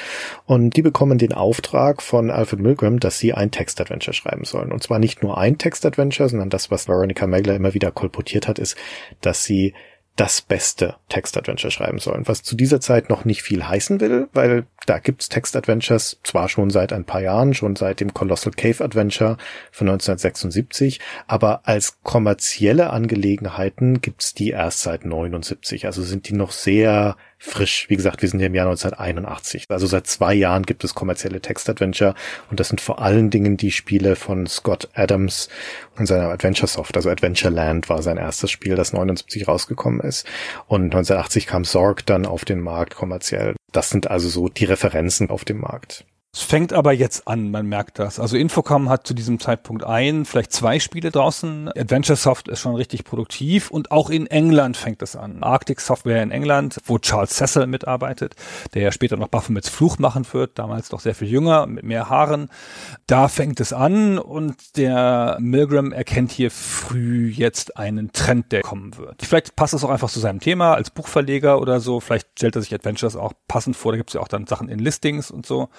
Und 0.45 0.75
die 0.75 0.81
bekommen 0.81 1.17
den 1.17 1.33
Auftrag 1.33 2.01
von 2.01 2.29
Alfred 2.29 2.59
Milgram, 2.59 2.99
dass 2.99 3.19
sie 3.19 3.33
ein 3.33 3.51
Textadventure 3.51 4.13
schreiben 4.13 4.43
sollen. 4.43 4.71
Und 4.71 4.83
zwar 4.83 4.99
nicht 4.99 5.12
nur 5.21 5.37
ein 5.37 5.57
Textadventure, 5.57 6.29
sondern 6.29 6.49
das, 6.49 6.71
was 6.71 6.87
Veronica 6.87 7.27
Megler 7.27 7.55
immer 7.55 7.73
wieder 7.73 7.91
kolportiert 7.91 8.47
hat, 8.47 8.57
ist, 8.57 8.77
dass 9.21 9.43
sie 9.43 9.73
das 10.15 10.41
beste 10.41 10.95
Textadventure 11.09 11.71
schreiben 11.71 11.99
sollen, 11.99 12.27
was 12.27 12.43
zu 12.43 12.55
dieser 12.55 12.79
Zeit 12.79 13.09
noch 13.09 13.25
nicht 13.25 13.41
viel 13.41 13.67
heißen 13.67 13.99
will, 13.99 14.29
weil 14.33 14.65
da 14.85 14.99
gibt's 14.99 15.29
Textadventures 15.29 16.19
zwar 16.23 16.49
schon 16.49 16.69
seit 16.69 16.93
ein 16.93 17.05
paar 17.05 17.21
Jahren, 17.21 17.53
schon 17.53 17.75
seit 17.75 17.99
dem 17.99 18.13
Colossal 18.13 18.53
Cave 18.53 18.83
Adventure 18.83 19.37
von 19.71 19.87
1976, 19.87 20.99
aber 21.27 21.61
als 21.67 22.01
kommerzielle 22.03 22.89
Angelegenheiten 22.89 24.01
gibt's 24.01 24.33
die 24.33 24.49
erst 24.49 24.81
seit 24.81 25.05
79, 25.05 25.85
also 25.85 26.01
sind 26.01 26.27
die 26.27 26.33
noch 26.33 26.51
sehr 26.51 27.15
frisch. 27.43 27.87
Wie 27.89 27.97
gesagt, 27.97 28.21
wir 28.21 28.29
sind 28.29 28.39
ja 28.39 28.47
im 28.47 28.55
Jahr 28.55 28.67
1981. 28.67 29.65
Also 29.67 29.85
seit 29.85 30.07
zwei 30.07 30.33
Jahren 30.33 30.63
gibt 30.63 30.83
es 30.83 30.95
kommerzielle 30.95 31.41
Textadventure 31.41 32.15
und 32.49 32.59
das 32.59 32.69
sind 32.69 32.79
vor 32.79 33.01
allen 33.01 33.29
Dingen 33.29 33.57
die 33.57 33.71
Spiele 33.71 34.15
von 34.15 34.47
Scott 34.47 34.87
Adams 34.93 35.49
und 35.97 36.05
seiner 36.05 36.29
Adventure 36.29 36.67
Soft. 36.67 36.95
Also 36.95 37.09
Adventureland 37.09 37.89
war 37.89 38.01
sein 38.01 38.17
erstes 38.17 38.49
Spiel, 38.49 38.75
das 38.75 38.93
79 38.93 39.47
rausgekommen 39.47 39.99
ist. 39.99 40.25
Und 40.67 40.85
1980 40.85 41.47
kam 41.47 41.65
Zorg 41.65 42.05
dann 42.05 42.25
auf 42.25 42.45
den 42.45 42.61
Markt 42.61 42.95
kommerziell. 42.95 43.55
Das 43.73 43.89
sind 43.89 44.09
also 44.09 44.29
so 44.29 44.47
die 44.47 44.65
Referenzen 44.65 45.29
auf 45.29 45.43
dem 45.43 45.59
Markt. 45.59 46.05
Es 46.35 46.41
fängt 46.41 46.73
aber 46.73 46.93
jetzt 46.93 47.27
an, 47.27 47.51
man 47.51 47.67
merkt 47.67 47.99
das. 47.99 48.19
Also 48.19 48.37
Infocom 48.37 48.89
hat 48.89 49.05
zu 49.05 49.13
diesem 49.13 49.39
Zeitpunkt 49.39 49.83
ein, 49.83 50.25
vielleicht 50.25 50.51
zwei 50.51 50.79
Spiele 50.79 51.11
draußen. 51.11 51.69
Adventure 51.77 52.15
Soft 52.15 52.47
ist 52.47 52.59
schon 52.59 52.73
richtig 52.73 53.03
produktiv 53.03 53.69
und 53.69 53.91
auch 53.91 54.09
in 54.09 54.25
England 54.25 54.75
fängt 54.75 55.03
es 55.03 55.15
an. 55.15 55.43
Arctic 55.43 55.79
Software 55.79 56.23
in 56.23 56.31
England, 56.31 56.79
wo 56.85 56.97
Charles 56.97 57.35
Cecil 57.35 57.67
mitarbeitet, 57.67 58.35
der 58.73 58.81
ja 58.81 58.91
später 58.91 59.15
noch 59.15 59.27
Baphomets 59.27 59.69
Fluch 59.69 59.99
machen 59.99 60.25
wird, 60.31 60.57
damals 60.57 60.89
doch 60.89 61.01
sehr 61.01 61.13
viel 61.13 61.27
jünger, 61.27 61.67
mit 61.67 61.83
mehr 61.83 62.09
Haaren. 62.09 62.49
Da 63.05 63.27
fängt 63.27 63.59
es 63.59 63.71
an 63.71 64.17
und 64.17 64.75
der 64.75 65.37
Milgram 65.39 65.91
erkennt 65.91 66.31
hier 66.31 66.49
früh 66.49 67.27
jetzt 67.27 67.77
einen 67.77 68.11
Trend, 68.11 68.51
der 68.51 68.63
kommen 68.63 68.97
wird. 68.97 69.21
Vielleicht 69.21 69.55
passt 69.55 69.75
es 69.75 69.83
auch 69.83 69.91
einfach 69.91 70.09
zu 70.09 70.19
seinem 70.19 70.39
Thema 70.39 70.73
als 70.73 70.89
Buchverleger 70.89 71.61
oder 71.61 71.79
so. 71.79 71.99
Vielleicht 71.99 72.29
stellt 72.39 72.55
er 72.55 72.63
sich 72.63 72.73
Adventures 72.73 73.15
auch 73.15 73.33
passend 73.47 73.75
vor. 73.75 73.91
Da 73.91 73.97
gibt 73.97 74.09
es 74.09 74.15
ja 74.15 74.21
auch 74.21 74.27
dann 74.27 74.47
Sachen 74.47 74.67
in 74.67 74.79
Listings 74.79 75.29
und 75.29 75.45
so. 75.45 75.69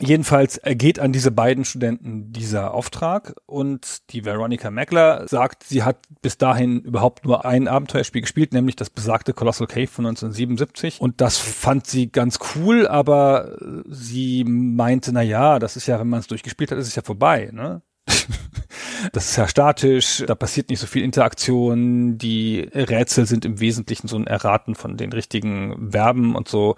Jedenfalls 0.00 0.58
ergeht 0.58 0.98
an 0.98 1.12
diese 1.12 1.30
beiden 1.30 1.64
Studenten 1.64 2.32
dieser 2.32 2.74
Auftrag 2.74 3.36
und 3.46 4.10
die 4.10 4.24
Veronica 4.24 4.70
Meckler 4.70 5.28
sagt, 5.28 5.62
sie 5.62 5.84
hat 5.84 5.98
bis 6.20 6.36
dahin 6.36 6.80
überhaupt 6.80 7.24
nur 7.24 7.44
ein 7.44 7.68
Abenteuerspiel 7.68 8.22
gespielt, 8.22 8.52
nämlich 8.52 8.74
das 8.74 8.90
besagte 8.90 9.32
Colossal 9.32 9.68
Cave 9.68 9.86
von 9.86 10.06
1977 10.06 11.00
und 11.00 11.20
das 11.20 11.38
fand 11.38 11.86
sie 11.86 12.10
ganz 12.10 12.40
cool, 12.56 12.88
aber 12.88 13.56
sie 13.86 14.42
meinte, 14.44 15.12
na 15.12 15.22
ja, 15.22 15.60
das 15.60 15.76
ist 15.76 15.86
ja, 15.86 16.00
wenn 16.00 16.08
man 16.08 16.20
es 16.20 16.26
durchgespielt 16.26 16.72
hat, 16.72 16.78
ist 16.78 16.88
es 16.88 16.96
ja 16.96 17.02
vorbei, 17.02 17.50
ne? 17.52 17.82
Das 19.12 19.30
ist 19.30 19.36
ja 19.36 19.46
statisch, 19.46 20.24
da 20.26 20.34
passiert 20.34 20.70
nicht 20.70 20.80
so 20.80 20.86
viel 20.86 21.02
Interaktion, 21.02 22.18
die 22.18 22.60
Rätsel 22.60 23.26
sind 23.26 23.44
im 23.44 23.60
Wesentlichen 23.60 24.08
so 24.08 24.16
ein 24.16 24.26
Erraten 24.26 24.74
von 24.74 24.96
den 24.96 25.12
richtigen 25.12 25.90
Verben 25.92 26.34
und 26.34 26.48
so. 26.48 26.76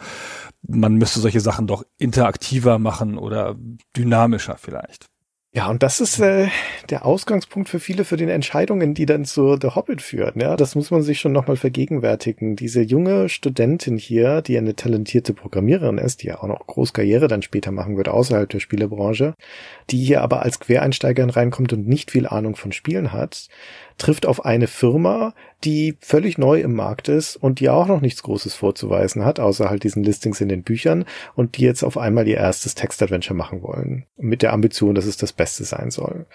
Man 0.62 0.96
müsste 0.96 1.20
solche 1.20 1.40
Sachen 1.40 1.66
doch 1.66 1.84
interaktiver 1.98 2.78
machen 2.78 3.16
oder 3.18 3.56
dynamischer 3.96 4.56
vielleicht. 4.58 5.06
Ja, 5.56 5.70
und 5.70 5.82
das 5.82 6.00
ist 6.00 6.20
äh, 6.20 6.48
der 6.90 7.06
Ausgangspunkt 7.06 7.70
für 7.70 7.80
viele 7.80 8.04
für 8.04 8.18
den 8.18 8.28
Entscheidungen, 8.28 8.92
die 8.92 9.06
dann 9.06 9.24
zu 9.24 9.56
The 9.58 9.68
Hobbit 9.68 10.02
führen. 10.02 10.38
Ja, 10.38 10.54
das 10.54 10.74
muss 10.74 10.90
man 10.90 11.00
sich 11.00 11.18
schon 11.18 11.32
nochmal 11.32 11.56
vergegenwärtigen. 11.56 12.56
Diese 12.56 12.82
junge 12.82 13.30
Studentin 13.30 13.96
hier, 13.96 14.42
die 14.42 14.58
eine 14.58 14.76
talentierte 14.76 15.32
Programmiererin 15.32 15.96
ist, 15.96 16.22
die 16.22 16.26
ja 16.26 16.42
auch 16.42 16.46
noch 16.46 16.66
Großkarriere 16.66 17.26
dann 17.26 17.40
später 17.40 17.72
machen 17.72 17.96
wird 17.96 18.10
außerhalb 18.10 18.50
der 18.50 18.60
Spielebranche, 18.60 19.32
die 19.88 19.96
hier 19.96 20.20
aber 20.20 20.42
als 20.42 20.60
Quereinsteigerin 20.60 21.30
reinkommt 21.30 21.72
und 21.72 21.88
nicht 21.88 22.10
viel 22.10 22.26
Ahnung 22.26 22.54
von 22.54 22.72
Spielen 22.72 23.14
hat, 23.14 23.48
trifft 23.98 24.26
auf 24.26 24.44
eine 24.44 24.66
Firma, 24.66 25.34
die 25.64 25.96
völlig 26.00 26.38
neu 26.38 26.60
im 26.60 26.74
Markt 26.74 27.08
ist 27.08 27.36
und 27.36 27.60
die 27.60 27.70
auch 27.70 27.86
noch 27.86 28.00
nichts 28.00 28.22
Großes 28.22 28.54
vorzuweisen 28.54 29.24
hat, 29.24 29.40
außer 29.40 29.70
halt 29.70 29.84
diesen 29.84 30.04
Listings 30.04 30.40
in 30.40 30.48
den 30.48 30.62
Büchern 30.62 31.04
und 31.34 31.56
die 31.56 31.62
jetzt 31.62 31.82
auf 31.82 31.96
einmal 31.96 32.28
ihr 32.28 32.36
erstes 32.36 32.74
Textadventure 32.74 33.36
machen 33.36 33.62
wollen. 33.62 34.04
Mit 34.16 34.42
der 34.42 34.52
Ambition, 34.52 34.94
dass 34.94 35.06
es 35.06 35.16
das 35.16 35.32
Beste 35.32 35.64
sein 35.64 35.90
soll. 35.90 36.26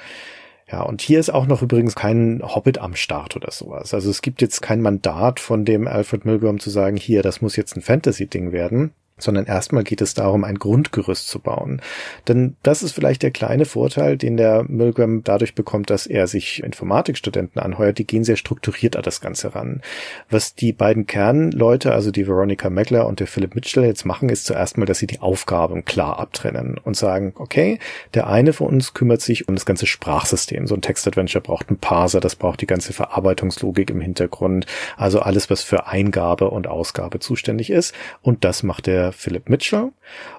Ja, 0.71 0.81
und 0.83 1.01
hier 1.01 1.19
ist 1.19 1.29
auch 1.29 1.47
noch 1.47 1.61
übrigens 1.61 1.95
kein 1.95 2.41
Hobbit 2.43 2.77
am 2.77 2.95
Start 2.95 3.35
oder 3.35 3.51
sowas. 3.51 3.93
Also 3.93 4.09
es 4.09 4.21
gibt 4.21 4.41
jetzt 4.41 4.61
kein 4.61 4.81
Mandat 4.81 5.39
von 5.39 5.65
dem 5.65 5.87
Alfred 5.87 6.23
Milgram 6.25 6.59
zu 6.59 6.69
sagen, 6.69 6.95
hier, 6.95 7.21
das 7.23 7.41
muss 7.41 7.57
jetzt 7.57 7.75
ein 7.75 7.81
Fantasy-Ding 7.81 8.51
werden 8.53 8.91
sondern 9.23 9.45
erstmal 9.45 9.83
geht 9.83 10.01
es 10.01 10.13
darum, 10.13 10.43
ein 10.43 10.59
Grundgerüst 10.59 11.27
zu 11.27 11.39
bauen. 11.39 11.81
Denn 12.27 12.55
das 12.63 12.83
ist 12.83 12.93
vielleicht 12.93 13.23
der 13.23 13.31
kleine 13.31 13.65
Vorteil, 13.65 14.17
den 14.17 14.37
der 14.37 14.63
Milgram 14.67 15.23
dadurch 15.23 15.55
bekommt, 15.55 15.89
dass 15.89 16.07
er 16.07 16.27
sich 16.27 16.63
Informatikstudenten 16.63 17.61
anheuert. 17.61 17.97
Die 17.97 18.07
gehen 18.07 18.23
sehr 18.23 18.37
strukturiert 18.37 18.95
an 18.95 19.03
das 19.03 19.21
Ganze 19.21 19.55
ran. 19.55 19.81
Was 20.29 20.55
die 20.55 20.73
beiden 20.73 21.07
Kernleute, 21.07 21.93
also 21.93 22.11
die 22.11 22.27
Veronica 22.27 22.69
Meckler 22.69 23.07
und 23.07 23.19
der 23.19 23.27
Philip 23.27 23.55
Mitchell 23.55 23.83
jetzt 23.83 24.05
machen, 24.05 24.29
ist 24.29 24.45
zuerst 24.45 24.77
mal, 24.77 24.85
dass 24.85 24.99
sie 24.99 25.07
die 25.07 25.19
Aufgaben 25.19 25.85
klar 25.85 26.19
abtrennen 26.19 26.77
und 26.77 26.95
sagen, 26.95 27.33
okay, 27.35 27.79
der 28.13 28.27
eine 28.27 28.53
von 28.53 28.67
uns 28.67 28.93
kümmert 28.93 29.21
sich 29.21 29.47
um 29.47 29.55
das 29.55 29.65
ganze 29.65 29.85
Sprachsystem. 29.85 30.67
So 30.67 30.75
ein 30.75 30.81
Textadventure 30.81 31.41
braucht 31.41 31.69
einen 31.69 31.79
Parser, 31.79 32.19
das 32.19 32.35
braucht 32.35 32.61
die 32.61 32.67
ganze 32.67 32.93
Verarbeitungslogik 32.93 33.89
im 33.89 34.01
Hintergrund, 34.01 34.65
also 34.97 35.19
alles, 35.19 35.49
was 35.49 35.63
für 35.63 35.87
Eingabe 35.87 36.49
und 36.49 36.67
Ausgabe 36.67 37.19
zuständig 37.19 37.69
ist. 37.69 37.93
Und 38.21 38.43
das 38.43 38.63
macht 38.63 38.87
der 38.87 39.10
Philip 39.11 39.49
Mitchell. 39.49 39.91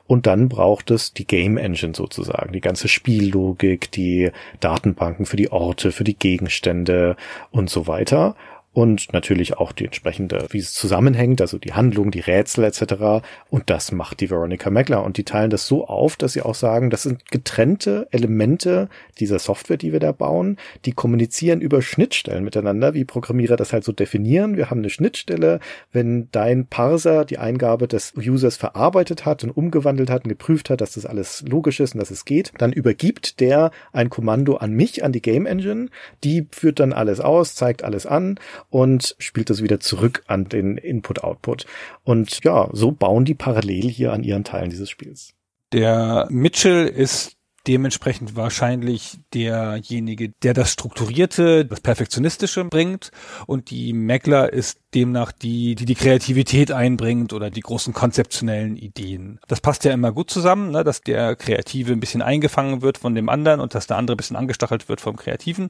Und 0.06 0.26
dann 0.26 0.48
braucht 0.48 0.90
es 0.90 1.12
die 1.12 1.26
Game 1.26 1.56
Engine 1.56 1.94
sozusagen, 1.94 2.52
die 2.52 2.60
ganze 2.60 2.88
Spiellogik, 2.88 3.90
die 3.92 4.30
Datenbanken 4.60 5.26
für 5.26 5.36
die 5.36 5.50
Orte, 5.50 5.92
für 5.92 6.04
die 6.04 6.16
Gegenstände 6.16 7.16
und 7.50 7.70
so 7.70 7.86
weiter 7.86 8.36
und 8.74 9.12
natürlich 9.12 9.58
auch 9.58 9.72
die 9.72 9.84
entsprechende, 9.84 10.46
wie 10.50 10.58
es 10.58 10.72
zusammenhängt, 10.72 11.42
also 11.42 11.58
die 11.58 11.74
Handlung, 11.74 12.10
die 12.10 12.20
Rätsel 12.20 12.64
etc. 12.64 13.22
Und 13.50 13.68
das 13.68 13.92
macht 13.92 14.20
die 14.20 14.30
Veronica 14.30 14.70
Megler 14.70 15.04
und 15.04 15.18
die 15.18 15.24
teilen 15.24 15.50
das 15.50 15.66
so 15.66 15.86
auf, 15.86 16.16
dass 16.16 16.32
sie 16.32 16.42
auch 16.42 16.54
sagen, 16.54 16.88
das 16.88 17.02
sind 17.02 17.30
getrennte 17.30 18.08
Elemente 18.12 18.88
dieser 19.20 19.38
Software, 19.38 19.76
die 19.76 19.92
wir 19.92 20.00
da 20.00 20.12
bauen, 20.12 20.56
die 20.86 20.92
kommunizieren 20.92 21.60
über 21.60 21.82
Schnittstellen 21.82 22.44
miteinander, 22.44 22.94
wie 22.94 23.04
Programmierer 23.04 23.56
das 23.56 23.74
halt 23.74 23.84
so 23.84 23.92
definieren. 23.92 24.56
Wir 24.56 24.70
haben 24.70 24.78
eine 24.78 24.90
Schnittstelle, 24.90 25.60
wenn 25.92 26.28
dein 26.32 26.66
Parser 26.66 27.26
die 27.26 27.38
Eingabe 27.38 27.88
des 27.88 28.14
Users 28.16 28.56
verarbeitet 28.56 29.26
hat 29.26 29.44
und 29.44 29.50
umgewandelt 29.50 30.08
hat 30.08 30.24
und 30.24 30.30
geprüft 30.30 30.70
hat, 30.70 30.80
dass 30.80 30.94
das 30.94 31.04
alles 31.04 31.44
logisch 31.46 31.78
ist 31.80 31.94
und 31.94 32.00
dass 32.00 32.10
es 32.10 32.24
geht, 32.24 32.52
dann 32.56 32.72
übergibt 32.72 33.40
der 33.40 33.70
ein 33.92 34.08
Kommando 34.08 34.56
an 34.56 34.72
mich, 34.72 35.04
an 35.04 35.12
die 35.12 35.20
Game 35.20 35.44
Engine, 35.44 35.88
die 36.24 36.46
führt 36.50 36.80
dann 36.80 36.94
alles 36.94 37.20
aus, 37.20 37.54
zeigt 37.54 37.84
alles 37.84 38.06
an 38.06 38.38
und 38.72 39.14
spielt 39.18 39.50
das 39.50 39.62
wieder 39.62 39.80
zurück 39.80 40.24
an 40.26 40.48
den 40.48 40.78
Input-Output. 40.78 41.66
Und 42.04 42.42
ja, 42.42 42.70
so 42.72 42.90
bauen 42.90 43.26
die 43.26 43.34
parallel 43.34 43.90
hier 43.90 44.14
an 44.14 44.24
ihren 44.24 44.44
Teilen 44.44 44.70
dieses 44.70 44.88
Spiels. 44.88 45.34
Der 45.72 46.26
Mitchell 46.30 46.86
ist 46.86 47.36
dementsprechend 47.66 48.34
wahrscheinlich 48.34 49.18
derjenige, 49.34 50.30
der 50.42 50.54
das 50.54 50.72
Strukturierte, 50.72 51.66
das 51.66 51.80
Perfektionistische 51.80 52.64
bringt 52.64 53.10
und 53.46 53.70
die 53.70 53.92
Meckler 53.92 54.52
ist 54.52 54.80
demnach 54.94 55.32
die, 55.32 55.74
die 55.74 55.84
die 55.84 55.94
Kreativität 55.94 56.72
einbringt 56.72 57.34
oder 57.34 57.50
die 57.50 57.60
großen 57.60 57.92
konzeptionellen 57.92 58.76
Ideen. 58.76 59.38
Das 59.48 59.60
passt 59.60 59.84
ja 59.84 59.92
immer 59.92 60.12
gut 60.12 60.30
zusammen, 60.30 60.70
ne, 60.70 60.82
dass 60.82 61.02
der 61.02 61.36
Kreative 61.36 61.92
ein 61.92 62.00
bisschen 62.00 62.22
eingefangen 62.22 62.80
wird 62.80 62.98
von 62.98 63.14
dem 63.14 63.28
anderen 63.28 63.60
und 63.60 63.74
dass 63.74 63.86
der 63.86 63.98
andere 63.98 64.16
ein 64.16 64.18
bisschen 64.18 64.36
angestachelt 64.36 64.88
wird 64.88 65.02
vom 65.02 65.16
Kreativen. 65.16 65.68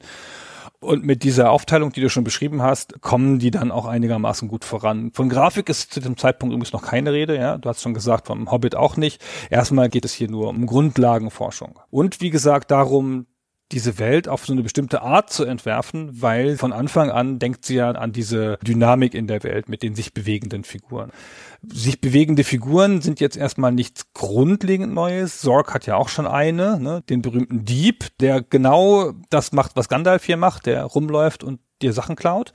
Und 0.83 1.05
mit 1.05 1.23
dieser 1.23 1.53
Aufteilung, 1.53 1.93
die 1.93 2.01
du 2.01 2.11
schon 2.11 2.25
beschrieben 2.25 2.61
hast, 2.61 3.01
kommen 3.01 3.39
die 3.39 3.53
dann 3.53 3.71
auch 3.71 3.87
einigermaßen 3.87 4.49
gut 4.49 4.65
voran. 4.65 5.13
Von 5.13 5.29
Grafik 5.29 5.69
ist 5.69 5.95
zu 5.95 6.01
dem 6.01 6.17
Zeitpunkt 6.17 6.53
übrigens 6.53 6.73
noch 6.73 6.83
keine 6.83 7.13
Rede, 7.13 7.37
ja. 7.37 7.57
Du 7.57 7.69
hast 7.69 7.83
schon 7.83 7.95
gesagt, 7.95 8.27
vom 8.27 8.51
Hobbit 8.51 8.75
auch 8.75 8.97
nicht. 8.97 9.23
Erstmal 9.49 9.89
geht 9.89 10.05
es 10.05 10.13
hier 10.13 10.29
nur 10.29 10.49
um 10.49 10.67
Grundlagenforschung. 10.67 11.79
Und 11.91 12.21
wie 12.21 12.31
gesagt, 12.31 12.73
darum, 12.73 13.27
diese 13.73 13.99
Welt 13.99 14.29
auf 14.29 14.45
so 14.45 14.53
eine 14.53 14.63
bestimmte 14.63 15.03
Art 15.03 15.31
zu 15.31 15.45
entwerfen, 15.45 16.21
weil 16.21 16.57
von 16.57 16.73
Anfang 16.73 17.11
an 17.11 17.39
denkt 17.39 17.65
sie 17.65 17.77
ja 17.77 17.91
an 17.93 18.13
diese 18.13 18.59
Dynamik 18.63 19.15
in 19.15 19.27
der 19.27 19.43
Welt 19.45 19.69
mit 19.69 19.83
den 19.83 19.95
sich 19.95 20.13
bewegenden 20.13 20.65
Figuren. 20.65 21.11
Sich 21.65 22.01
bewegende 22.01 22.43
Figuren 22.43 23.03
sind 23.03 23.21
jetzt 23.21 23.37
erstmal 23.37 23.73
nichts 23.73 24.13
grundlegend 24.15 24.93
Neues. 24.93 25.41
Zorg 25.41 25.73
hat 25.75 25.87
ja 25.87 25.97
auch 25.97 26.09
schon 26.09 26.27
eine, 26.27 26.81
ne, 26.81 27.03
den 27.09 27.23
berühmten 27.23 27.65
Dieb, 27.65 28.09
der 28.19 28.43
genau 28.43 29.13
das 29.31 29.53
macht, 29.53 29.77
was 29.77 29.89
Gandalf 29.89 30.25
hier 30.25 30.37
macht, 30.37 30.67
der 30.67 30.83
rumläuft 30.85 31.45
und 31.45 31.61
dir 31.81 31.93
Sachen 31.93 32.17
klaut 32.17 32.53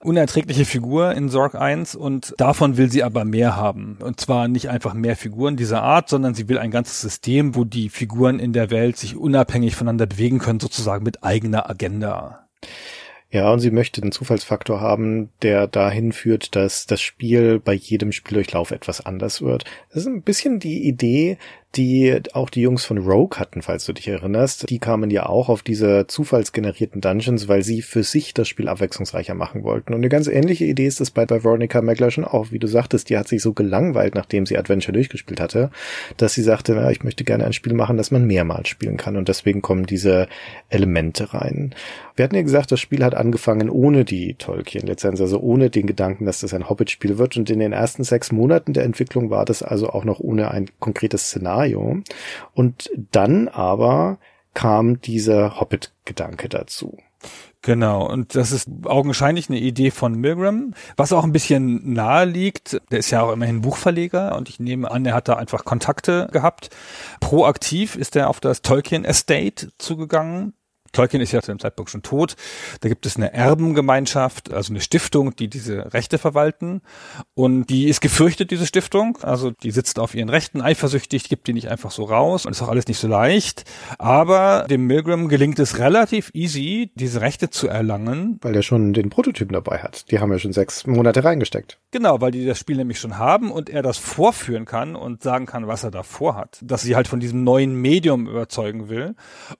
unerträgliche 0.00 0.64
Figur 0.64 1.12
in 1.12 1.28
Sorg 1.28 1.54
1 1.54 1.94
und 1.94 2.34
davon 2.38 2.76
will 2.76 2.90
sie 2.90 3.02
aber 3.02 3.24
mehr 3.24 3.56
haben. 3.56 3.98
Und 4.00 4.20
zwar 4.20 4.48
nicht 4.48 4.68
einfach 4.70 4.94
mehr 4.94 5.16
Figuren 5.16 5.56
dieser 5.56 5.82
Art, 5.82 6.08
sondern 6.08 6.34
sie 6.34 6.48
will 6.48 6.58
ein 6.58 6.70
ganzes 6.70 7.00
System, 7.00 7.54
wo 7.54 7.64
die 7.64 7.88
Figuren 7.88 8.38
in 8.38 8.52
der 8.52 8.70
Welt 8.70 8.96
sich 8.96 9.16
unabhängig 9.16 9.74
voneinander 9.74 10.06
bewegen 10.06 10.38
können, 10.38 10.60
sozusagen 10.60 11.04
mit 11.04 11.24
eigener 11.24 11.68
Agenda. 11.68 12.46
Ja, 13.36 13.52
und 13.52 13.60
sie 13.60 13.70
möchte 13.70 14.00
einen 14.00 14.12
Zufallsfaktor 14.12 14.80
haben, 14.80 15.28
der 15.42 15.66
dahin 15.66 16.12
führt, 16.12 16.56
dass 16.56 16.86
das 16.86 17.02
Spiel 17.02 17.60
bei 17.60 17.74
jedem 17.74 18.10
Spieldurchlauf 18.10 18.70
etwas 18.70 19.04
anders 19.04 19.42
wird. 19.42 19.66
Das 19.90 19.98
ist 19.98 20.06
ein 20.06 20.22
bisschen 20.22 20.58
die 20.58 20.88
Idee, 20.88 21.36
die 21.76 22.20
auch 22.32 22.50
die 22.50 22.62
Jungs 22.62 22.84
von 22.84 22.98
Rogue 22.98 23.38
hatten, 23.38 23.62
falls 23.62 23.84
du 23.84 23.92
dich 23.92 24.08
erinnerst. 24.08 24.68
Die 24.70 24.78
kamen 24.78 25.10
ja 25.10 25.26
auch 25.26 25.48
auf 25.48 25.62
diese 25.62 26.06
zufallsgenerierten 26.06 27.00
Dungeons, 27.00 27.48
weil 27.48 27.62
sie 27.62 27.82
für 27.82 28.02
sich 28.02 28.34
das 28.34 28.48
Spiel 28.48 28.68
abwechslungsreicher 28.68 29.34
machen 29.34 29.62
wollten. 29.62 29.92
Und 29.92 30.00
eine 30.00 30.08
ganz 30.08 30.26
ähnliche 30.26 30.64
Idee 30.64 30.86
ist 30.86 31.14
bei, 31.14 31.26
bei 31.26 31.44
Veronica 31.44 31.82
Megler 31.82 32.10
schon 32.10 32.24
auch. 32.24 32.50
Wie 32.50 32.58
du 32.58 32.66
sagtest, 32.66 33.10
die 33.10 33.18
hat 33.18 33.28
sich 33.28 33.42
so 33.42 33.52
gelangweilt, 33.52 34.14
nachdem 34.14 34.46
sie 34.46 34.56
Adventure 34.56 34.92
durchgespielt 34.92 35.40
hatte, 35.40 35.70
dass 36.16 36.34
sie 36.34 36.42
sagte, 36.42 36.74
na, 36.74 36.90
ich 36.90 37.04
möchte 37.04 37.24
gerne 37.24 37.44
ein 37.44 37.52
Spiel 37.52 37.74
machen, 37.74 37.96
das 37.96 38.10
man 38.10 38.26
mehrmals 38.26 38.68
spielen 38.68 38.96
kann. 38.96 39.16
Und 39.16 39.28
deswegen 39.28 39.62
kommen 39.62 39.86
diese 39.86 40.28
Elemente 40.70 41.34
rein. 41.34 41.74
Wir 42.14 42.24
hatten 42.24 42.36
ja 42.36 42.42
gesagt, 42.42 42.72
das 42.72 42.80
Spiel 42.80 43.04
hat 43.04 43.14
angefangen 43.14 43.68
ohne 43.68 44.04
die 44.04 44.34
Tolkien-Lizenz, 44.34 45.20
also 45.20 45.38
ohne 45.40 45.68
den 45.68 45.86
Gedanken, 45.86 46.24
dass 46.24 46.40
das 46.40 46.54
ein 46.54 46.70
Hobbit-Spiel 46.70 47.18
wird. 47.18 47.36
Und 47.36 47.50
in 47.50 47.58
den 47.58 47.72
ersten 47.72 48.04
sechs 48.04 48.32
Monaten 48.32 48.72
der 48.72 48.84
Entwicklung 48.84 49.28
war 49.28 49.44
das 49.44 49.62
also 49.62 49.90
auch 49.90 50.04
noch 50.04 50.20
ohne 50.20 50.50
ein 50.50 50.70
konkretes 50.80 51.26
Szenario 51.26 51.65
Szenario. 51.66 52.02
Und 52.54 52.90
dann 53.12 53.48
aber 53.48 54.18
kam 54.54 55.00
dieser 55.00 55.60
Hobbit-Gedanke 55.60 56.48
dazu. 56.48 56.96
Genau, 57.62 58.08
und 58.08 58.36
das 58.36 58.52
ist 58.52 58.68
augenscheinlich 58.84 59.50
eine 59.50 59.58
Idee 59.58 59.90
von 59.90 60.14
Milgram, 60.14 60.72
was 60.96 61.12
auch 61.12 61.24
ein 61.24 61.32
bisschen 61.32 61.92
nahe 61.92 62.24
liegt. 62.24 62.80
Der 62.92 63.00
ist 63.00 63.10
ja 63.10 63.22
auch 63.22 63.32
immerhin 63.32 63.62
Buchverleger 63.62 64.36
und 64.36 64.48
ich 64.48 64.60
nehme 64.60 64.88
an, 64.90 65.04
er 65.04 65.14
hat 65.14 65.26
da 65.26 65.34
einfach 65.34 65.64
Kontakte 65.64 66.28
gehabt. 66.30 66.70
Proaktiv 67.20 67.96
ist 67.96 68.14
er 68.14 68.30
auf 68.30 68.38
das 68.38 68.62
Tolkien 68.62 69.04
Estate 69.04 69.70
zugegangen 69.78 70.54
Tolkien 70.92 71.20
ist 71.20 71.32
ja 71.32 71.42
zu 71.42 71.52
dem 71.52 71.58
Zeitpunkt 71.58 71.90
schon 71.90 72.02
tot. 72.02 72.36
Da 72.80 72.88
gibt 72.88 73.06
es 73.06 73.16
eine 73.16 73.32
Erbengemeinschaft, 73.32 74.52
also 74.52 74.72
eine 74.72 74.80
Stiftung, 74.80 75.34
die 75.36 75.48
diese 75.48 75.92
Rechte 75.92 76.18
verwalten. 76.18 76.82
Und 77.34 77.66
die 77.66 77.88
ist 77.88 78.00
gefürchtet, 78.00 78.50
diese 78.50 78.66
Stiftung. 78.66 79.18
Also 79.22 79.50
die 79.50 79.70
sitzt 79.70 79.98
auf 79.98 80.14
ihren 80.14 80.28
Rechten 80.28 80.60
eifersüchtig, 80.60 81.28
gibt 81.28 81.46
die 81.48 81.52
nicht 81.52 81.68
einfach 81.68 81.90
so 81.90 82.04
raus. 82.04 82.46
Und 82.46 82.52
ist 82.52 82.62
auch 82.62 82.68
alles 82.68 82.86
nicht 82.86 82.98
so 82.98 83.08
leicht. 83.08 83.64
Aber 83.98 84.66
dem 84.68 84.86
Milgram 84.86 85.28
gelingt 85.28 85.58
es 85.58 85.78
relativ 85.78 86.30
easy, 86.34 86.90
diese 86.94 87.20
Rechte 87.20 87.50
zu 87.50 87.68
erlangen. 87.68 88.38
Weil 88.42 88.54
er 88.54 88.62
schon 88.62 88.92
den 88.92 89.10
Prototypen 89.10 89.52
dabei 89.52 89.78
hat. 89.78 90.10
Die 90.10 90.20
haben 90.20 90.32
ja 90.32 90.38
schon 90.38 90.52
sechs 90.52 90.86
Monate 90.86 91.24
reingesteckt. 91.24 91.78
Genau, 91.90 92.20
weil 92.20 92.30
die 92.30 92.44
das 92.44 92.58
Spiel 92.58 92.76
nämlich 92.76 92.98
schon 92.98 93.18
haben 93.18 93.50
und 93.50 93.70
er 93.70 93.82
das 93.82 93.98
vorführen 93.98 94.64
kann 94.64 94.96
und 94.96 95.22
sagen 95.22 95.46
kann, 95.46 95.66
was 95.66 95.84
er 95.84 95.90
da 95.90 96.02
vorhat. 96.02 96.58
Dass 96.62 96.82
sie 96.82 96.96
halt 96.96 97.08
von 97.08 97.20
diesem 97.20 97.44
neuen 97.44 97.74
Medium 97.74 98.26
überzeugen 98.28 98.88
will 98.88 99.14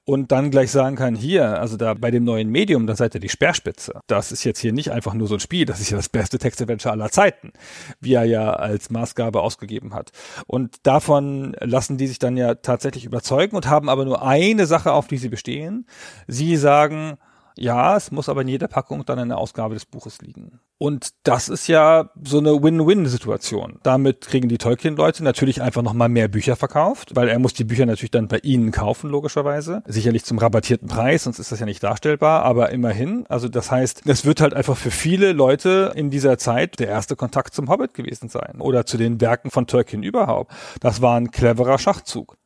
und 0.04 0.32
dann 0.32 0.50
gleich 0.50 0.70
sagen 0.70 0.96
kann, 0.96 1.16
hier, 1.26 1.60
also 1.60 1.76
da 1.76 1.94
bei 1.94 2.10
dem 2.10 2.24
neuen 2.24 2.50
Medium, 2.50 2.86
da 2.86 2.96
seid 2.96 3.14
ihr 3.14 3.20
die 3.20 3.28
Speerspitze. 3.28 4.00
Das 4.06 4.32
ist 4.32 4.44
jetzt 4.44 4.60
hier 4.60 4.72
nicht 4.72 4.92
einfach 4.92 5.14
nur 5.14 5.26
so 5.26 5.34
ein 5.34 5.40
Spiel, 5.40 5.66
das 5.66 5.80
ist 5.80 5.90
ja 5.90 5.96
das 5.96 6.08
beste 6.08 6.38
Text-Adventure 6.38 6.92
aller 6.92 7.10
Zeiten, 7.10 7.52
wie 8.00 8.14
er 8.14 8.24
ja 8.24 8.52
als 8.52 8.90
Maßgabe 8.90 9.40
ausgegeben 9.40 9.94
hat. 9.94 10.10
Und 10.46 10.86
davon 10.86 11.56
lassen 11.60 11.98
die 11.98 12.06
sich 12.06 12.18
dann 12.18 12.36
ja 12.36 12.54
tatsächlich 12.54 13.04
überzeugen 13.04 13.56
und 13.56 13.66
haben 13.68 13.88
aber 13.88 14.04
nur 14.04 14.22
eine 14.26 14.66
Sache, 14.66 14.92
auf 14.92 15.08
die 15.08 15.18
sie 15.18 15.28
bestehen. 15.28 15.86
Sie 16.26 16.56
sagen, 16.56 17.18
ja, 17.58 17.96
es 17.96 18.10
muss 18.10 18.28
aber 18.28 18.42
in 18.42 18.48
jeder 18.48 18.68
Packung 18.68 19.04
dann 19.04 19.18
eine 19.18 19.36
Ausgabe 19.36 19.74
des 19.74 19.86
Buches 19.86 20.20
liegen. 20.20 20.60
Und 20.78 21.14
das 21.22 21.48
ist 21.48 21.68
ja 21.68 22.10
so 22.22 22.38
eine 22.38 22.62
Win-Win-Situation. 22.62 23.78
Damit 23.82 24.26
kriegen 24.26 24.48
die 24.48 24.58
Tolkien-Leute 24.58 25.24
natürlich 25.24 25.62
einfach 25.62 25.80
nochmal 25.80 26.10
mehr 26.10 26.28
Bücher 26.28 26.54
verkauft, 26.54 27.16
weil 27.16 27.28
er 27.28 27.38
muss 27.38 27.54
die 27.54 27.64
Bücher 27.64 27.86
natürlich 27.86 28.10
dann 28.10 28.28
bei 28.28 28.38
ihnen 28.38 28.72
kaufen, 28.72 29.08
logischerweise. 29.08 29.82
Sicherlich 29.86 30.24
zum 30.24 30.36
rabattierten 30.36 30.88
Preis, 30.88 31.24
sonst 31.24 31.38
ist 31.38 31.50
das 31.50 31.60
ja 31.60 31.66
nicht 31.66 31.82
darstellbar, 31.82 32.42
aber 32.42 32.70
immerhin. 32.70 33.24
Also 33.28 33.48
das 33.48 33.70
heißt, 33.70 34.02
es 34.04 34.26
wird 34.26 34.42
halt 34.42 34.52
einfach 34.52 34.76
für 34.76 34.90
viele 34.90 35.32
Leute 35.32 35.92
in 35.94 36.10
dieser 36.10 36.36
Zeit 36.36 36.78
der 36.78 36.88
erste 36.88 37.16
Kontakt 37.16 37.54
zum 37.54 37.70
Hobbit 37.70 37.94
gewesen 37.94 38.28
sein 38.28 38.60
oder 38.60 38.84
zu 38.84 38.98
den 38.98 39.20
Werken 39.22 39.50
von 39.50 39.66
Tolkien 39.66 40.02
überhaupt. 40.02 40.52
Das 40.80 41.00
war 41.00 41.16
ein 41.16 41.30
cleverer 41.30 41.78
Schachzug. 41.78 42.36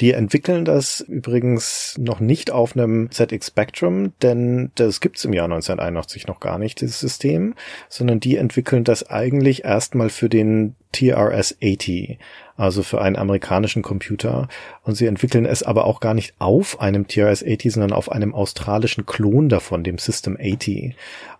Die 0.00 0.12
entwickeln 0.12 0.64
das 0.64 1.00
übrigens 1.00 1.94
noch 1.98 2.18
nicht 2.18 2.50
auf 2.50 2.76
einem 2.76 3.12
ZX 3.12 3.46
Spectrum, 3.46 4.12
denn 4.22 4.72
das 4.74 5.00
gibt's 5.00 5.24
im 5.24 5.32
Jahr 5.32 5.44
1981 5.44 6.26
noch 6.26 6.40
gar 6.40 6.58
nicht, 6.58 6.80
dieses 6.80 6.98
System, 6.98 7.54
sondern 7.88 8.18
die 8.18 8.36
entwickeln 8.36 8.82
das 8.82 9.08
eigentlich 9.08 9.64
erstmal 9.64 10.10
für 10.10 10.28
den 10.28 10.74
TRS-80, 10.94 12.18
also 12.56 12.82
für 12.82 13.00
einen 13.00 13.16
amerikanischen 13.16 13.82
Computer. 13.82 14.48
Und 14.82 14.96
sie 14.96 15.06
entwickeln 15.06 15.46
es 15.46 15.62
aber 15.62 15.84
auch 15.84 16.00
gar 16.00 16.14
nicht 16.14 16.34
auf 16.38 16.80
einem 16.80 17.04
TRS-80, 17.04 17.70
sondern 17.70 17.92
auf 17.92 18.10
einem 18.10 18.34
australischen 18.34 19.06
Klon 19.06 19.48
davon, 19.48 19.84
dem 19.84 19.98
System 19.98 20.36
80. 20.40 20.96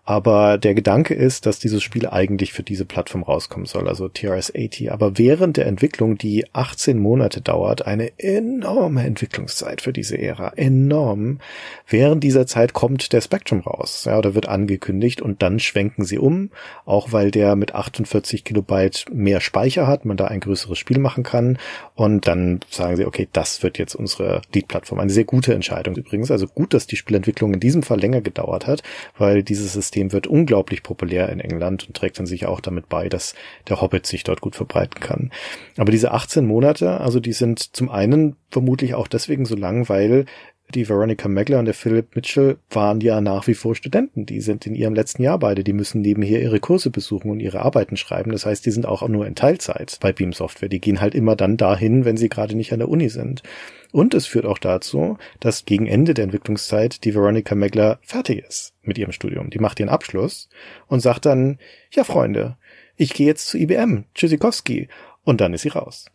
Aber 0.07 0.59
der 0.59 0.75
Gedanke 0.75 1.15
ist, 1.15 1.47
dass 1.47 1.57
dieses 1.57 1.81
Spiel 1.81 2.07
eigentlich 2.07 2.53
für 2.53 2.61
diese 2.61 2.85
Plattform 2.85 3.23
rauskommen 3.23 3.65
soll, 3.65 3.87
also 3.89 4.05
TRS-80. 4.05 4.91
Aber 4.91 5.17
während 5.17 5.57
der 5.57 5.65
Entwicklung, 5.65 6.19
die 6.19 6.45
18 6.53 6.99
Monate 6.99 7.41
dauert, 7.41 7.87
eine 7.87 8.11
enorme 8.19 9.03
Entwicklungszeit 9.03 9.81
für 9.81 9.93
diese 9.93 10.15
Ära, 10.15 10.53
enorm. 10.55 11.39
Während 11.87 12.23
dieser 12.23 12.45
Zeit 12.45 12.73
kommt 12.73 13.13
der 13.13 13.21
Spectrum 13.21 13.61
raus, 13.61 14.05
ja, 14.05 14.19
oder 14.19 14.35
wird 14.35 14.47
angekündigt 14.47 15.23
und 15.23 15.41
dann 15.41 15.59
schwenken 15.59 16.05
sie 16.05 16.19
um, 16.19 16.51
auch 16.85 17.11
weil 17.11 17.31
der 17.31 17.55
mit 17.55 17.73
48 17.73 18.43
Kilobyte 18.43 19.05
mehr 19.11 19.41
Speicher 19.41 19.87
hat, 19.87 20.05
man 20.05 20.17
da 20.17 20.25
ein 20.25 20.39
größeres 20.39 20.77
Spiel 20.77 20.99
machen 20.99 21.23
kann 21.23 21.57
und 21.95 22.27
dann 22.27 22.59
sagen 22.69 22.95
sie, 22.97 23.05
okay, 23.05 23.27
das 23.33 23.63
wird 23.63 23.79
jetzt 23.79 23.95
unsere 23.95 24.43
Lead-Plattform. 24.53 24.99
Eine 24.99 25.09
sehr 25.09 25.23
gute 25.23 25.55
Entscheidung 25.55 25.95
übrigens, 25.95 26.29
also 26.29 26.45
gut, 26.45 26.75
dass 26.75 26.85
die 26.85 26.95
Spielentwicklung 26.95 27.55
in 27.55 27.59
diesem 27.59 27.81
Fall 27.81 27.99
länger 27.99 28.21
gedauert 28.21 28.67
hat, 28.67 28.83
weil 29.17 29.41
dieses 29.41 29.73
System 29.73 29.94
System 29.95 30.11
wird 30.11 30.27
unglaublich 30.27 30.83
populär 30.83 31.29
in 31.29 31.39
England 31.39 31.87
und 31.87 31.95
trägt 31.95 32.19
dann 32.19 32.25
sicher 32.25 32.49
auch 32.49 32.59
damit 32.59 32.89
bei, 32.89 33.07
dass 33.07 33.33
der 33.69 33.79
Hobbit 33.79 34.05
sich 34.05 34.23
dort 34.25 34.41
gut 34.41 34.55
verbreiten 34.55 34.99
kann. 34.99 35.31
Aber 35.77 35.91
diese 35.91 36.11
18 36.11 36.45
Monate, 36.45 36.99
also 36.99 37.21
die 37.21 37.31
sind 37.31 37.75
zum 37.75 37.89
einen 37.89 38.35
vermutlich 38.49 38.93
auch 38.93 39.07
deswegen 39.07 39.45
so 39.45 39.55
lang, 39.55 39.87
weil 39.87 40.25
die 40.73 40.89
Veronica 40.89 41.27
Megler 41.27 41.59
und 41.59 41.65
der 41.65 41.73
Philip 41.73 42.15
Mitchell 42.15 42.57
waren 42.69 42.99
ja 42.99 43.21
nach 43.21 43.47
wie 43.47 43.53
vor 43.53 43.75
Studenten. 43.75 44.25
Die 44.25 44.41
sind 44.41 44.65
in 44.65 44.75
ihrem 44.75 44.95
letzten 44.95 45.21
Jahr 45.21 45.37
beide. 45.37 45.63
Die 45.63 45.73
müssen 45.73 46.01
nebenher 46.01 46.41
ihre 46.41 46.59
Kurse 46.59 46.89
besuchen 46.89 47.29
und 47.29 47.39
ihre 47.39 47.61
Arbeiten 47.61 47.97
schreiben. 47.97 48.31
Das 48.31 48.45
heißt, 48.45 48.65
die 48.65 48.71
sind 48.71 48.85
auch 48.85 49.07
nur 49.07 49.27
in 49.27 49.35
Teilzeit 49.35 49.97
bei 50.01 50.11
Beam 50.11 50.33
Software. 50.33 50.69
Die 50.69 50.81
gehen 50.81 51.01
halt 51.01 51.13
immer 51.13 51.35
dann 51.35 51.57
dahin, 51.57 52.03
wenn 52.03 52.17
sie 52.17 52.29
gerade 52.29 52.55
nicht 52.55 52.73
an 52.73 52.79
der 52.79 52.89
Uni 52.89 53.09
sind. 53.09 53.43
Und 53.91 54.13
es 54.13 54.25
führt 54.25 54.45
auch 54.45 54.57
dazu, 54.57 55.17
dass 55.39 55.65
gegen 55.65 55.87
Ende 55.87 56.13
der 56.13 56.25
Entwicklungszeit 56.25 57.05
die 57.05 57.13
Veronica 57.13 57.55
Megler 57.55 57.99
fertig 58.01 58.43
ist 58.45 58.73
mit 58.81 58.97
ihrem 58.97 59.13
Studium. 59.13 59.51
Die 59.51 59.59
macht 59.59 59.79
ihren 59.79 59.89
Abschluss 59.89 60.49
und 60.87 60.99
sagt 60.99 61.25
dann, 61.25 61.59
ja 61.91 62.03
Freunde, 62.03 62.57
ich 62.97 63.13
gehe 63.13 63.27
jetzt 63.27 63.47
zu 63.47 63.57
IBM, 63.57 64.05
Tschüssikowski. 64.13 64.87
Und 65.25 65.41
dann 65.41 65.53
ist 65.53 65.63
sie 65.63 65.69
raus. 65.69 66.05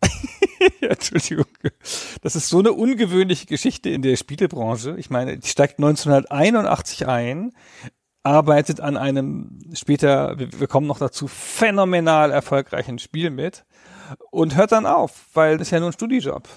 ja, 0.81 0.89
Entschuldigung. 0.89 1.47
Das 2.23 2.37
ist 2.37 2.49
so 2.49 2.61
eine 2.61 2.73
ungewöhnliche 2.73 3.47
Geschichte 3.47 3.91
in 3.91 4.03
der 4.03 4.17
Spielebranche. 4.17 4.97
Ich 4.97 5.11
meine, 5.11 5.39
die 5.39 5.49
steigt 5.49 5.79
1981 5.79 7.07
ein, 7.07 7.53
arbeitet 8.23 8.81
an 8.81 8.97
einem 8.97 9.59
später, 9.75 10.37
wir 10.39 10.67
kommen 10.69 10.87
noch 10.87 10.99
dazu, 10.99 11.29
phänomenal 11.29 12.31
erfolgreichen 12.31 12.99
Spiel 12.99 13.31
mit 13.31 13.65
und 14.31 14.57
hört 14.57 14.73
dann 14.73 14.87
auf, 14.87 15.27
weil 15.35 15.59
das 15.59 15.69
ist 15.69 15.73
ja 15.73 15.81
nur 15.81 15.91
ein 15.91 15.95
Studiejob 15.95 16.49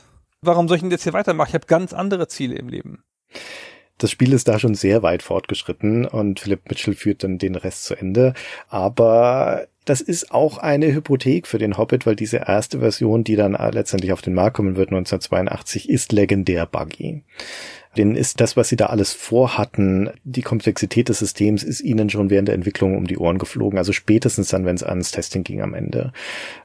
warum 0.43 0.67
soll 0.67 0.77
ich 0.77 0.81
denn 0.81 0.91
jetzt 0.91 1.03
hier 1.03 1.13
weitermachen? 1.13 1.49
Ich 1.49 1.55
habe 1.55 1.65
ganz 1.65 1.93
andere 1.93 2.27
Ziele 2.27 2.55
im 2.55 2.69
Leben. 2.69 3.03
Das 3.97 4.11
Spiel 4.11 4.33
ist 4.33 4.47
da 4.47 4.59
schon 4.59 4.75
sehr 4.75 5.03
weit 5.03 5.23
fortgeschritten 5.23 6.05
und 6.05 6.39
Philipp 6.39 6.67
Mitchell 6.67 6.95
führt 6.95 7.23
dann 7.23 7.37
den 7.37 7.55
Rest 7.55 7.85
zu 7.85 7.95
Ende. 7.95 8.33
Aber 8.67 9.67
das 9.85 10.01
ist 10.01 10.31
auch 10.31 10.57
eine 10.57 10.93
Hypothek 10.93 11.47
für 11.47 11.57
den 11.57 11.77
Hobbit, 11.77 12.05
weil 12.05 12.15
diese 12.15 12.37
erste 12.37 12.79
Version, 12.79 13.23
die 13.23 13.35
dann 13.35 13.53
letztendlich 13.71 14.13
auf 14.13 14.21
den 14.21 14.33
Markt 14.33 14.55
kommen 14.55 14.75
wird, 14.75 14.89
1982, 14.89 15.89
ist 15.89 16.11
legendär 16.11 16.65
buggy. 16.65 17.23
Denen 17.97 18.15
ist 18.15 18.41
das, 18.41 18.57
was 18.57 18.69
sie 18.69 18.75
da 18.75 18.87
alles 18.87 19.13
vorhatten, 19.13 20.09
die 20.23 20.41
Komplexität 20.41 21.09
des 21.09 21.19
Systems 21.19 21.63
ist 21.63 21.81
ihnen 21.81 22.09
schon 22.09 22.29
während 22.29 22.47
der 22.47 22.55
Entwicklung 22.55 22.97
um 22.97 23.07
die 23.07 23.17
Ohren 23.17 23.37
geflogen. 23.37 23.77
Also 23.77 23.93
spätestens 23.93 24.49
dann, 24.49 24.65
wenn 24.65 24.75
es 24.75 24.83
ans 24.83 25.11
Testing 25.11 25.43
ging 25.43 25.61
am 25.61 25.73
Ende. 25.73 26.11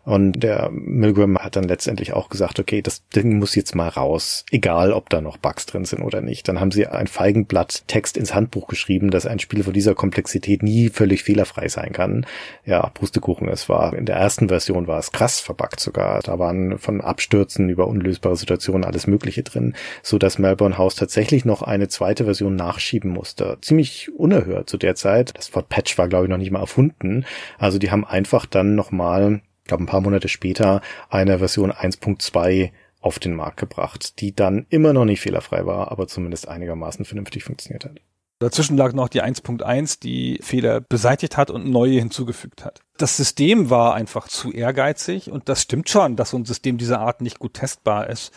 Und 0.04 0.42
der 0.42 0.70
Milgram 0.72 1.38
hat 1.38 1.56
dann 1.56 1.64
letztendlich 1.64 2.14
auch 2.14 2.30
gesagt, 2.30 2.58
okay, 2.58 2.80
das 2.80 3.06
Ding 3.08 3.38
muss 3.38 3.54
jetzt 3.54 3.74
mal 3.74 3.88
raus, 3.88 4.46
egal 4.50 4.92
ob 4.92 5.10
da 5.10 5.20
noch 5.20 5.36
Bugs 5.36 5.66
drin 5.66 5.84
sind 5.84 6.02
oder 6.02 6.22
nicht. 6.22 6.48
Dann 6.48 6.60
haben 6.60 6.70
sie 6.70 6.86
ein 6.86 7.06
Feigenblatt 7.06 7.84
Text 7.88 8.16
ins 8.16 8.34
Handbuch 8.34 8.68
geschrieben, 8.68 9.10
dass 9.10 9.26
ein 9.26 9.38
Spiel 9.38 9.62
von 9.62 9.74
dieser 9.74 9.94
Komplexität 9.94 10.62
nie 10.62 10.88
völlig 10.88 11.24
fehlerfrei 11.24 11.68
sein 11.68 11.92
kann. 11.92 12.24
Ja, 12.64 12.88
Pustekuchen, 12.88 13.48
es 13.48 13.68
war 13.68 13.92
in 13.94 14.06
der 14.06 14.16
ersten 14.16 14.48
Version 14.48 14.86
war 14.86 14.98
es 14.98 15.12
krass 15.12 15.40
verbuggt 15.40 15.80
sogar. 15.80 16.20
Da 16.22 16.38
waren 16.38 16.78
von 16.78 17.02
Abstürzen 17.02 17.68
über 17.68 17.86
unlösbare 17.86 18.36
Situationen 18.36 18.84
alles 18.84 19.06
Mögliche 19.06 19.42
drin, 19.42 19.74
so 20.02 20.16
dass 20.16 20.38
Melbourne 20.38 20.78
House 20.78 20.94
tatsächlich 20.94 21.17
tatsächlich 21.18 21.44
noch 21.44 21.62
eine 21.62 21.88
zweite 21.88 22.26
Version 22.26 22.54
nachschieben 22.54 23.10
musste. 23.10 23.58
Ziemlich 23.60 24.08
unerhört 24.16 24.70
zu 24.70 24.78
der 24.78 24.94
Zeit. 24.94 25.36
Das 25.36 25.52
Wort 25.52 25.68
Patch 25.68 25.98
war, 25.98 26.06
glaube 26.06 26.26
ich, 26.26 26.30
noch 26.30 26.38
nicht 26.38 26.52
mal 26.52 26.60
erfunden. 26.60 27.26
Also 27.58 27.80
die 27.80 27.90
haben 27.90 28.04
einfach 28.04 28.46
dann 28.46 28.76
nochmal, 28.76 29.40
ich 29.62 29.66
glaube 29.66 29.82
ein 29.82 29.86
paar 29.86 30.00
Monate 30.00 30.28
später, 30.28 30.80
eine 31.10 31.38
Version 31.38 31.72
1.2 31.72 32.70
auf 33.00 33.18
den 33.18 33.34
Markt 33.34 33.56
gebracht, 33.58 34.20
die 34.20 34.32
dann 34.32 34.66
immer 34.70 34.92
noch 34.92 35.04
nicht 35.04 35.20
fehlerfrei 35.20 35.66
war, 35.66 35.90
aber 35.90 36.06
zumindest 36.06 36.46
einigermaßen 36.46 37.04
vernünftig 37.04 37.42
funktioniert 37.42 37.84
hat. 37.84 38.00
Dazwischen 38.40 38.76
lag 38.76 38.92
noch 38.92 39.08
die 39.08 39.22
1.1, 39.22 40.00
die 40.00 40.38
Fehler 40.42 40.80
beseitigt 40.80 41.36
hat 41.36 41.50
und 41.50 41.68
neue 41.68 41.98
hinzugefügt 41.98 42.64
hat. 42.64 42.80
Das 42.96 43.16
System 43.16 43.68
war 43.68 43.94
einfach 43.94 44.28
zu 44.28 44.52
ehrgeizig 44.52 45.30
und 45.30 45.48
das 45.48 45.62
stimmt 45.62 45.88
schon, 45.88 46.14
dass 46.14 46.30
so 46.30 46.36
ein 46.36 46.44
System 46.44 46.78
dieser 46.78 47.00
Art 47.00 47.20
nicht 47.20 47.40
gut 47.40 47.54
testbar 47.54 48.08
ist, 48.08 48.32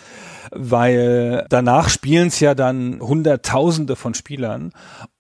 weil 0.51 1.45
danach 1.49 1.89
spielen 1.89 2.29
es 2.29 2.39
ja 2.39 2.55
dann 2.55 2.99
Hunderttausende 2.99 3.95
von 3.95 4.15
Spielern 4.15 4.71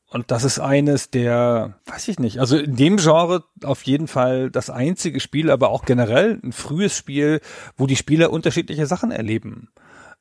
und 0.07 0.29
das 0.29 0.43
ist 0.43 0.59
eines 0.59 1.09
der, 1.09 1.79
weiß 1.85 2.07
ich 2.07 2.19
nicht, 2.19 2.39
also 2.39 2.57
in 2.57 2.75
dem 2.75 2.97
Genre 2.97 3.45
auf 3.63 3.83
jeden 3.83 4.07
Fall 4.07 4.51
das 4.51 4.69
einzige 4.69 5.19
Spiel, 5.19 5.49
aber 5.49 5.69
auch 5.69 5.85
generell 5.85 6.39
ein 6.43 6.51
frühes 6.51 6.97
Spiel, 6.97 7.39
wo 7.77 7.87
die 7.87 7.95
Spieler 7.95 8.31
unterschiedliche 8.31 8.87
Sachen 8.87 9.11
erleben 9.11 9.69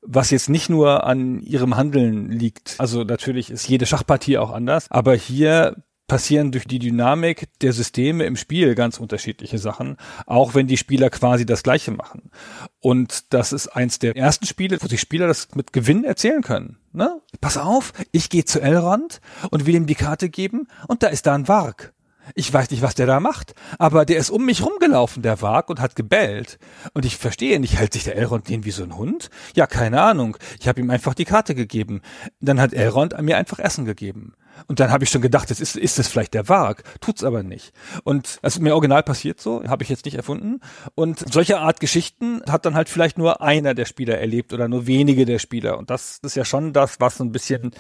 was 0.03 0.31
jetzt 0.31 0.49
nicht 0.49 0.71
nur 0.71 1.05
an 1.05 1.41
ihrem 1.41 1.77
Handeln 1.77 2.31
liegt. 2.31 2.77
Also 2.79 3.05
natürlich 3.05 3.51
ist 3.51 3.69
jede 3.69 3.87
Schachpartie 3.87 4.39
auch 4.39 4.51
anders, 4.51 4.91
aber 4.91 5.15
hier 5.15 5.77
passieren 6.11 6.51
durch 6.51 6.65
die 6.65 6.81
Dynamik 6.81 7.47
der 7.61 7.73
Systeme 7.73 8.25
im 8.25 8.35
Spiel 8.35 8.75
ganz 8.75 8.99
unterschiedliche 8.99 9.59
Sachen, 9.59 9.97
auch 10.27 10.55
wenn 10.55 10.67
die 10.67 10.77
Spieler 10.77 11.09
quasi 11.09 11.47
das 11.47 11.63
Gleiche 11.63 11.93
machen. 11.93 12.33
Und 12.81 13.33
das 13.33 13.53
ist 13.53 13.69
eins 13.69 14.01
der 14.01 14.17
ersten 14.17 14.45
Spiele, 14.45 14.79
wo 14.81 14.89
die 14.89 14.99
Spieler 14.99 15.29
das 15.29 15.55
mit 15.55 15.73
Gewinn 15.73 16.03
erzählen 16.03 16.43
können. 16.43 16.79
Ne? 16.93 17.21
Pass 17.41 17.57
auf, 17.57 17.93
ich 18.11 18.29
gehe 18.29 18.45
zu 18.45 18.61
Elrond 18.61 19.21
und 19.53 19.67
will 19.67 19.77
ihm 19.77 19.87
die 19.87 19.95
Karte 19.95 20.31
geben 20.31 20.67
und 20.89 21.05
da 21.05 21.07
ist 21.07 21.27
da 21.27 21.35
ein 21.37 21.47
Warg. 21.47 21.95
Ich 22.35 22.53
weiß 22.53 22.71
nicht, 22.71 22.83
was 22.83 22.95
der 22.95 23.07
da 23.07 23.21
macht, 23.21 23.55
aber 23.79 24.05
der 24.05 24.19
ist 24.19 24.31
um 24.31 24.45
mich 24.45 24.65
rumgelaufen, 24.65 25.23
der 25.23 25.43
Wag, 25.43 25.69
und 25.69 25.81
hat 25.81 25.97
gebellt. 25.97 26.59
Und 26.95 27.05
ich 27.05 27.17
verstehe 27.17 27.61
nicht, 27.61 27.79
hält 27.79 27.93
sich 27.93 28.05
der 28.05 28.17
Elrond 28.17 28.49
den 28.49 28.65
wie 28.65 28.71
so 28.71 28.83
ein 28.83 28.97
Hund? 28.97 29.31
Ja, 29.55 29.67
keine 29.67 30.03
Ahnung. 30.03 30.37
Ich 30.59 30.69
habe 30.69 30.81
ihm 30.81 30.91
einfach 30.91 31.15
die 31.15 31.25
Karte 31.25 31.55
gegeben. 31.55 32.03
Dann 32.41 32.61
hat 32.61 32.73
Elrond 32.73 33.21
mir 33.21 33.37
einfach 33.37 33.59
Essen 33.59 33.85
gegeben. 33.85 34.35
Und 34.67 34.81
dann 34.81 34.91
habe 34.91 35.05
ich 35.05 35.11
schon 35.11 35.23
gedacht, 35.23 35.51
das 35.51 35.61
ist, 35.61 35.77
ist 35.77 35.99
das 35.99 36.09
vielleicht 36.09 36.35
der 36.35 36.49
Warg, 36.49 36.83
tut's 37.01 37.25
aber 37.25 37.43
nicht. 37.43 37.73
Und 38.05 38.39
es 38.43 38.57
ist 38.57 38.63
mir 38.63 38.75
original 38.75 39.03
passiert 39.03 39.41
so, 39.41 39.63
habe 39.69 39.83
ich 39.83 39.89
jetzt 39.89 40.05
nicht 40.05 40.17
erfunden. 40.17 40.61
Und 40.95 41.33
solche 41.33 41.59
Art 41.59 41.81
Geschichten 41.81 42.43
hat 42.49 42.67
dann 42.67 42.75
halt 42.75 42.89
vielleicht 42.89 43.19
nur 43.19 43.43
einer 43.43 43.75
der 43.75 43.85
Spieler 43.85 44.19
erlebt 44.19 44.53
oder 44.53 44.69
nur 44.69 44.87
wenige 44.87 45.27
der 45.27 45.39
Spieler. 45.39 45.79
Und 45.79 45.91
das 45.91 46.19
ist 46.23 46.37
ja 46.37 46.45
schon 46.45 46.73
das, 46.73 47.01
was 47.01 47.17
so 47.17 47.25
ein 47.25 47.33
bisschen 47.33 47.73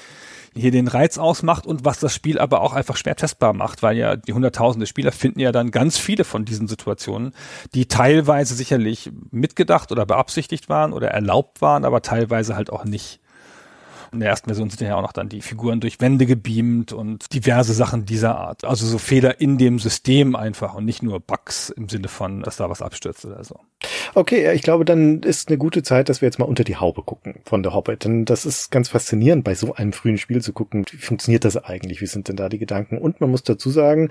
hier 0.55 0.70
den 0.70 0.89
Reiz 0.89 1.19
ausmacht 1.19 1.66
und 1.66 1.85
was 1.85 2.01
das 2.01 2.15
Spiel 2.15 2.39
aber 2.39 2.61
auch 2.61 2.73
einfach 2.73 2.97
schwer 2.97 3.16
testbar 3.16 3.52
macht, 3.52 3.82
weil 3.82 3.97
ja 3.97 4.16
die 4.16 4.32
hunderttausende 4.32 4.86
Spieler 4.86 5.12
finden 5.12 5.40
ja 5.40 5.52
dann 5.52 5.70
ganz 5.70 5.98
viele 5.98 6.24
von 6.24 6.44
diesen 6.44 6.66
Situationen, 6.66 7.32
die 7.74 7.86
teilweise 7.86 8.55
sicherlich 8.55 9.12
mitgedacht 9.31 9.93
oder 9.93 10.07
beabsichtigt 10.07 10.69
waren 10.69 10.93
oder 10.93 11.09
erlaubt 11.09 11.61
waren, 11.61 11.85
aber 11.85 12.02
teilweise 12.02 12.57
halt 12.57 12.70
auch 12.70 12.85
nicht. 12.85 13.20
In 14.12 14.20
der 14.20 14.28
ersten 14.28 14.48
Version 14.48 14.70
sind 14.70 14.86
ja 14.86 14.96
auch 14.96 15.02
noch 15.02 15.12
dann 15.12 15.28
die 15.28 15.40
Figuren 15.40 15.80
durch 15.80 16.00
Wände 16.00 16.26
gebeamt 16.26 16.92
und 16.92 17.32
diverse 17.32 17.72
Sachen 17.72 18.06
dieser 18.06 18.36
Art. 18.36 18.64
Also 18.64 18.86
so 18.86 18.98
Fehler 18.98 19.40
in 19.40 19.56
dem 19.56 19.78
System 19.78 20.34
einfach 20.34 20.74
und 20.74 20.84
nicht 20.84 21.02
nur 21.02 21.20
Bugs 21.20 21.70
im 21.70 21.88
Sinne 21.88 22.08
von, 22.08 22.42
dass 22.42 22.56
da 22.56 22.68
was 22.68 22.82
abstürzt 22.82 23.24
oder 23.24 23.44
so. 23.44 23.60
Okay, 24.14 24.52
ich 24.52 24.62
glaube, 24.62 24.84
dann 24.84 25.22
ist 25.22 25.48
eine 25.48 25.58
gute 25.58 25.82
Zeit, 25.82 26.08
dass 26.08 26.20
wir 26.20 26.26
jetzt 26.26 26.38
mal 26.38 26.46
unter 26.46 26.64
die 26.64 26.76
Haube 26.76 27.02
gucken 27.02 27.36
von 27.44 27.62
der 27.62 27.72
Hobbit. 27.72 28.04
Denn 28.04 28.24
das 28.24 28.44
ist 28.44 28.70
ganz 28.70 28.88
faszinierend, 28.88 29.44
bei 29.44 29.54
so 29.54 29.74
einem 29.74 29.92
frühen 29.92 30.18
Spiel 30.18 30.42
zu 30.42 30.52
gucken, 30.52 30.84
wie 30.90 30.96
funktioniert 30.96 31.44
das 31.44 31.56
eigentlich? 31.56 32.00
Wie 32.00 32.06
sind 32.06 32.28
denn 32.28 32.36
da 32.36 32.48
die 32.48 32.58
Gedanken? 32.58 32.98
Und 32.98 33.20
man 33.20 33.30
muss 33.30 33.44
dazu 33.44 33.70
sagen, 33.70 34.10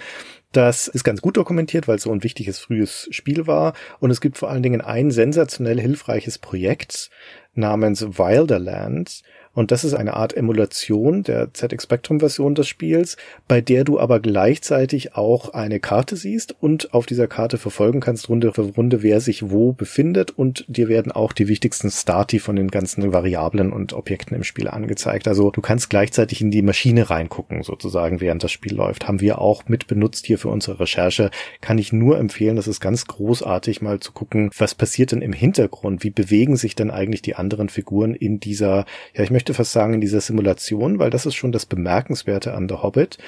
das 0.54 0.88
ist 0.88 1.04
ganz 1.04 1.22
gut 1.22 1.36
dokumentiert, 1.38 1.88
weil 1.88 1.98
es 1.98 2.04
so 2.04 2.12
ein 2.12 2.24
wichtiges 2.24 2.60
frühes 2.60 3.08
Spiel 3.12 3.48
war. 3.48 3.74
Und 4.00 4.12
es 4.12 4.22
gibt 4.22 4.38
vor 4.38 4.50
allen 4.50 4.64
Dingen 4.64 4.82
ein 4.82 5.12
sensationell 5.12 5.80
hilfreiches 5.80 6.38
Projekt 6.38 7.10
namens 7.54 8.18
Wilderlands 8.18 9.24
und 9.54 9.72
das 9.72 9.84
ist 9.84 9.94
eine 9.94 10.14
Art 10.14 10.36
Emulation 10.38 11.24
der 11.24 11.54
ZX 11.54 11.84
Spectrum 11.84 12.20
Version 12.20 12.56
des 12.56 12.68
Spiels, 12.68 13.18
bei 13.48 13.62
der 13.62 13.84
du 13.84 14.00
aber 14.00 14.20
gleichzeitig 14.20 15.16
auch 15.16 15.50
eine 15.50 15.80
Karte 15.80 16.16
siehst 16.16 16.56
und 16.60 16.94
auf 16.94 17.06
dieser 17.06 17.28
Karte 17.28 17.58
verfolgen 17.58 18.00
kannst 18.00 18.30
Runde 18.30 18.54
für 18.54 18.62
Runde, 18.62 19.04
wer 19.04 19.20
sich 19.22 19.50
wo 19.50 19.74
befindet 19.74 20.32
und 20.32 20.66
dir 20.68 20.88
werden 20.88 21.12
auch 21.12 21.34
die 21.34 21.48
wichtigsten 21.48 21.92
Stati 21.92 22.40
von 22.40 22.56
den 22.56 22.70
ganzen 22.70 23.12
Variablen 23.12 23.74
und 23.74 23.94
Objekten 23.94 24.36
im 24.36 24.44
Spiel 24.44 24.68
angezeigt. 24.68 25.28
Also 25.28 25.52
du 25.52 25.62
kannst 25.62 25.90
gleichzeitig 25.90 26.42
in 26.42 26.52
die 26.52 26.62
Maschine 26.62 27.10
reingucken, 27.10 27.64
sozusagen, 27.64 28.22
während 28.22 28.44
das 28.44 28.52
Spiel 28.52 28.76
läuft. 28.76 29.08
Haben 29.08 29.20
wir 29.20 29.40
auch 29.40 29.68
mit 29.68 29.88
benutzt 29.88 30.26
hier 30.26 30.38
für 30.38 30.50
unsere 30.50 30.80
Recherche. 30.80 31.32
Kann 31.60 31.78
ich 31.78 31.92
nur 31.92 32.18
empfehlen, 32.18 32.56
das 32.56 32.68
ist 32.68 32.80
ganz 32.80 33.08
großartig 33.08 33.82
mal 33.82 34.00
zu 34.00 34.12
gucken, 34.12 34.52
was 34.58 34.76
passiert 34.76 35.12
denn 35.12 35.22
im 35.22 35.34
Hintergrund? 35.34 36.04
Wie 36.04 36.12
bewegen 36.12 36.56
sich 36.56 36.76
denn 36.76 36.92
eigentlich 36.92 37.22
die 37.22 37.36
anderen 37.36 37.68
Figuren 37.68 38.14
in 38.14 38.40
dieser, 38.40 38.86
ja, 39.14 39.24
ich 39.24 39.32
möchte 39.32 39.39
möchte 39.40 39.54
fast 39.54 39.72
sagen, 39.72 39.94
in 39.94 40.02
dieser 40.02 40.20
Simulation, 40.20 41.00
weil 41.00 41.12
das 41.12 41.26
ist 41.26 41.36
schon 41.36 41.54
das 41.54 41.66
Bemerkenswerte 41.66 42.54
an 42.54 42.68
The 42.68 42.76
Hobbit. 42.76 43.20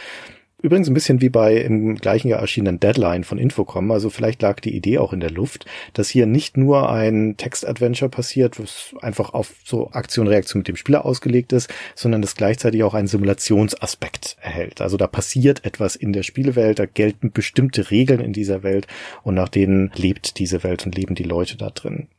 Übrigens 0.61 0.89
ein 0.89 0.93
bisschen 0.93 1.21
wie 1.21 1.29
bei 1.29 1.55
im 1.55 1.95
gleichen 1.95 2.27
Jahr 2.27 2.41
erschienenen 2.41 2.81
Deadline 2.81 3.23
von 3.23 3.37
Infocom. 3.37 3.89
Also 3.91 4.09
vielleicht 4.09 4.41
lag 4.41 4.59
die 4.59 4.75
Idee 4.75 4.97
auch 4.97 5.13
in 5.13 5.21
der 5.21 5.31
Luft, 5.31 5.65
dass 5.93 6.09
hier 6.09 6.25
nicht 6.25 6.57
nur 6.57 6.89
ein 6.89 7.35
Text-Adventure 7.37 8.09
passiert, 8.09 8.59
was 8.59 8.93
einfach 9.01 9.33
auf 9.33 9.53
so 9.63 9.89
Aktion-Reaktion 9.91 10.59
mit 10.59 10.67
dem 10.67 10.75
Spieler 10.75 11.05
ausgelegt 11.05 11.53
ist, 11.53 11.73
sondern 11.95 12.21
das 12.21 12.35
gleichzeitig 12.35 12.83
auch 12.83 12.93
einen 12.93 13.07
Simulationsaspekt 13.07 14.35
erhält. 14.41 14.81
Also 14.81 14.97
da 14.97 15.07
passiert 15.07 15.63
etwas 15.63 15.95
in 15.95 16.11
der 16.11 16.23
Spielewelt, 16.23 16.77
da 16.77 16.87
gelten 16.87 17.31
bestimmte 17.31 17.89
Regeln 17.89 18.19
in 18.19 18.33
dieser 18.33 18.63
Welt 18.63 18.85
und 19.23 19.35
nach 19.35 19.49
denen 19.49 19.91
lebt 19.95 20.39
diese 20.39 20.61
Welt 20.63 20.85
und 20.85 20.93
leben 20.93 21.15
die 21.15 21.23
Leute 21.23 21.55
da 21.55 21.69
drin. 21.69 22.09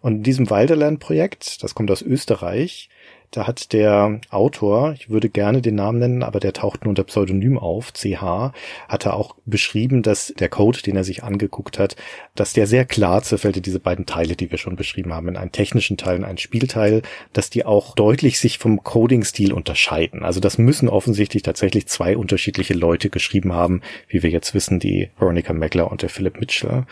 Und 0.00 0.18
in 0.18 0.22
diesem 0.22 0.50
Wilderland-Projekt, 0.50 1.64
das 1.64 1.74
kommt 1.74 1.90
aus 1.90 2.02
Österreich, 2.02 2.88
da 3.30 3.46
hat 3.46 3.72
der 3.72 4.20
Autor, 4.30 4.92
ich 4.92 5.10
würde 5.10 5.28
gerne 5.28 5.60
den 5.60 5.74
Namen 5.74 5.98
nennen, 5.98 6.22
aber 6.22 6.40
der 6.40 6.52
taucht 6.52 6.84
nur 6.84 6.90
unter 6.90 7.04
Pseudonym 7.04 7.58
auf, 7.58 7.92
CH, 7.92 8.52
hat 8.88 9.06
er 9.06 9.14
auch 9.14 9.34
beschrieben, 9.44 10.02
dass 10.02 10.32
der 10.38 10.48
Code, 10.48 10.82
den 10.82 10.96
er 10.96 11.04
sich 11.04 11.24
angeguckt 11.24 11.78
hat, 11.78 11.96
dass 12.34 12.52
der 12.52 12.66
sehr 12.66 12.84
klar 12.84 13.22
zerfällt 13.22 13.64
diese 13.66 13.80
beiden 13.80 14.06
Teile, 14.06 14.36
die 14.36 14.50
wir 14.50 14.58
schon 14.58 14.76
beschrieben 14.76 15.12
haben, 15.12 15.28
in 15.28 15.36
einen 15.36 15.52
technischen 15.52 15.96
Teil 15.96 16.18
und 16.18 16.24
einen 16.24 16.38
Spielteil, 16.38 17.02
dass 17.32 17.50
die 17.50 17.64
auch 17.64 17.94
deutlich 17.94 18.38
sich 18.38 18.58
vom 18.58 18.82
Coding-Stil 18.82 19.52
unterscheiden. 19.52 20.24
Also 20.24 20.40
das 20.40 20.58
müssen 20.58 20.88
offensichtlich 20.88 21.42
tatsächlich 21.42 21.86
zwei 21.86 22.16
unterschiedliche 22.16 22.74
Leute 22.74 23.10
geschrieben 23.10 23.52
haben, 23.52 23.82
wie 24.08 24.22
wir 24.22 24.30
jetzt 24.30 24.54
wissen, 24.54 24.78
die 24.78 25.10
Veronica 25.18 25.52
Meckler 25.52 25.90
und 25.90 26.02
der 26.02 26.08
Philip 26.08 26.38
Mitchell. 26.38 26.86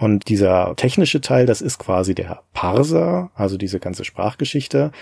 Und 0.00 0.28
dieser 0.30 0.74
technische 0.76 1.20
Teil, 1.20 1.44
das 1.44 1.60
ist 1.60 1.78
quasi 1.78 2.14
der 2.14 2.42
Parser, 2.54 3.30
also 3.34 3.58
diese 3.58 3.80
ganze 3.80 4.04
Sprachgeschichte. 4.04 4.92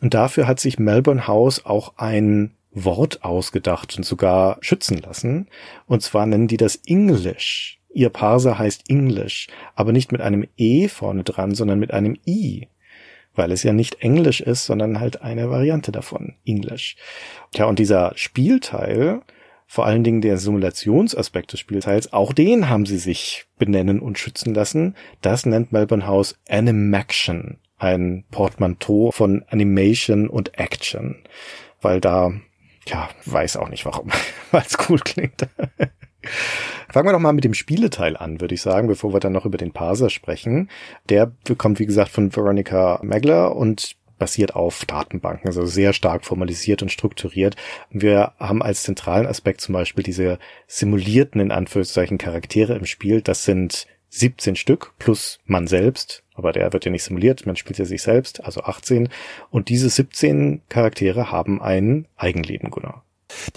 Und 0.00 0.14
dafür 0.14 0.46
hat 0.46 0.60
sich 0.60 0.78
Melbourne 0.78 1.26
House 1.26 1.64
auch 1.64 1.94
ein 1.96 2.54
Wort 2.72 3.24
ausgedacht 3.24 3.96
und 3.96 4.04
sogar 4.04 4.58
schützen 4.60 4.98
lassen. 4.98 5.48
Und 5.86 6.02
zwar 6.02 6.26
nennen 6.26 6.48
die 6.48 6.56
das 6.56 6.76
English. 6.86 7.78
Ihr 7.92 8.10
Parser 8.10 8.58
heißt 8.58 8.88
English, 8.88 9.48
aber 9.74 9.92
nicht 9.92 10.12
mit 10.12 10.20
einem 10.20 10.46
E 10.56 10.88
vorne 10.88 11.24
dran, 11.24 11.54
sondern 11.54 11.80
mit 11.80 11.92
einem 11.92 12.16
I. 12.26 12.68
Weil 13.34 13.52
es 13.52 13.62
ja 13.62 13.72
nicht 13.72 14.02
Englisch 14.02 14.40
ist, 14.40 14.66
sondern 14.66 15.00
halt 15.00 15.22
eine 15.22 15.50
Variante 15.50 15.92
davon, 15.92 16.34
English. 16.44 16.96
Tja, 17.52 17.66
und 17.66 17.78
dieser 17.78 18.12
Spielteil, 18.14 19.22
vor 19.66 19.86
allen 19.86 20.04
Dingen 20.04 20.20
der 20.20 20.36
Simulationsaspekt 20.36 21.52
des 21.52 21.60
Spielteils, 21.60 22.12
auch 22.12 22.32
den 22.32 22.68
haben 22.68 22.86
sie 22.86 22.98
sich 22.98 23.46
benennen 23.58 24.00
und 24.00 24.18
schützen 24.18 24.54
lassen. 24.54 24.94
Das 25.20 25.46
nennt 25.46 25.72
Melbourne 25.72 26.06
House 26.06 26.38
Animaction 26.48 27.58
ein 27.80 28.24
Portmanteau 28.30 29.10
von 29.10 29.44
Animation 29.48 30.28
und 30.28 30.58
Action, 30.58 31.16
weil 31.80 32.00
da, 32.00 32.32
ja, 32.86 33.08
weiß 33.24 33.56
auch 33.56 33.68
nicht 33.68 33.84
warum, 33.84 34.10
weil 34.52 34.62
es 34.62 34.76
cool 34.88 34.98
klingt. 34.98 35.48
Fangen 36.90 37.08
wir 37.08 37.12
doch 37.12 37.18
mal 37.18 37.32
mit 37.32 37.44
dem 37.44 37.54
Spieleteil 37.54 38.16
an, 38.16 38.40
würde 38.40 38.54
ich 38.54 38.60
sagen, 38.60 38.88
bevor 38.88 39.12
wir 39.12 39.20
dann 39.20 39.32
noch 39.32 39.46
über 39.46 39.56
den 39.56 39.72
Parser 39.72 40.10
sprechen. 40.10 40.68
Der 41.08 41.32
kommt, 41.56 41.78
wie 41.78 41.86
gesagt, 41.86 42.10
von 42.10 42.34
Veronica 42.34 43.00
Magler 43.02 43.56
und 43.56 43.96
basiert 44.18 44.54
auf 44.54 44.84
Datenbanken, 44.84 45.48
also 45.48 45.64
sehr 45.64 45.94
stark 45.94 46.26
formalisiert 46.26 46.82
und 46.82 46.92
strukturiert. 46.92 47.56
Wir 47.90 48.34
haben 48.38 48.62
als 48.62 48.82
zentralen 48.82 49.26
Aspekt 49.26 49.62
zum 49.62 49.72
Beispiel 49.72 50.04
diese 50.04 50.38
simulierten, 50.66 51.40
in 51.40 51.50
Anführungszeichen, 51.50 52.18
Charaktere 52.18 52.74
im 52.74 52.84
Spiel. 52.84 53.22
Das 53.22 53.44
sind 53.44 53.86
17 54.10 54.56
Stück 54.56 54.92
plus 54.98 55.38
man 55.46 55.66
selbst, 55.66 56.22
aber 56.34 56.52
der 56.52 56.72
wird 56.72 56.84
ja 56.84 56.90
nicht 56.90 57.04
simuliert, 57.04 57.46
man 57.46 57.56
spielt 57.56 57.78
ja 57.78 57.84
sich 57.84 58.02
selbst, 58.02 58.44
also 58.44 58.62
18. 58.62 59.08
Und 59.50 59.68
diese 59.68 59.88
17 59.88 60.62
Charaktere 60.68 61.30
haben 61.30 61.62
ein 61.62 62.06
Eigenleben, 62.16 62.70
Gunnar. 62.70 63.04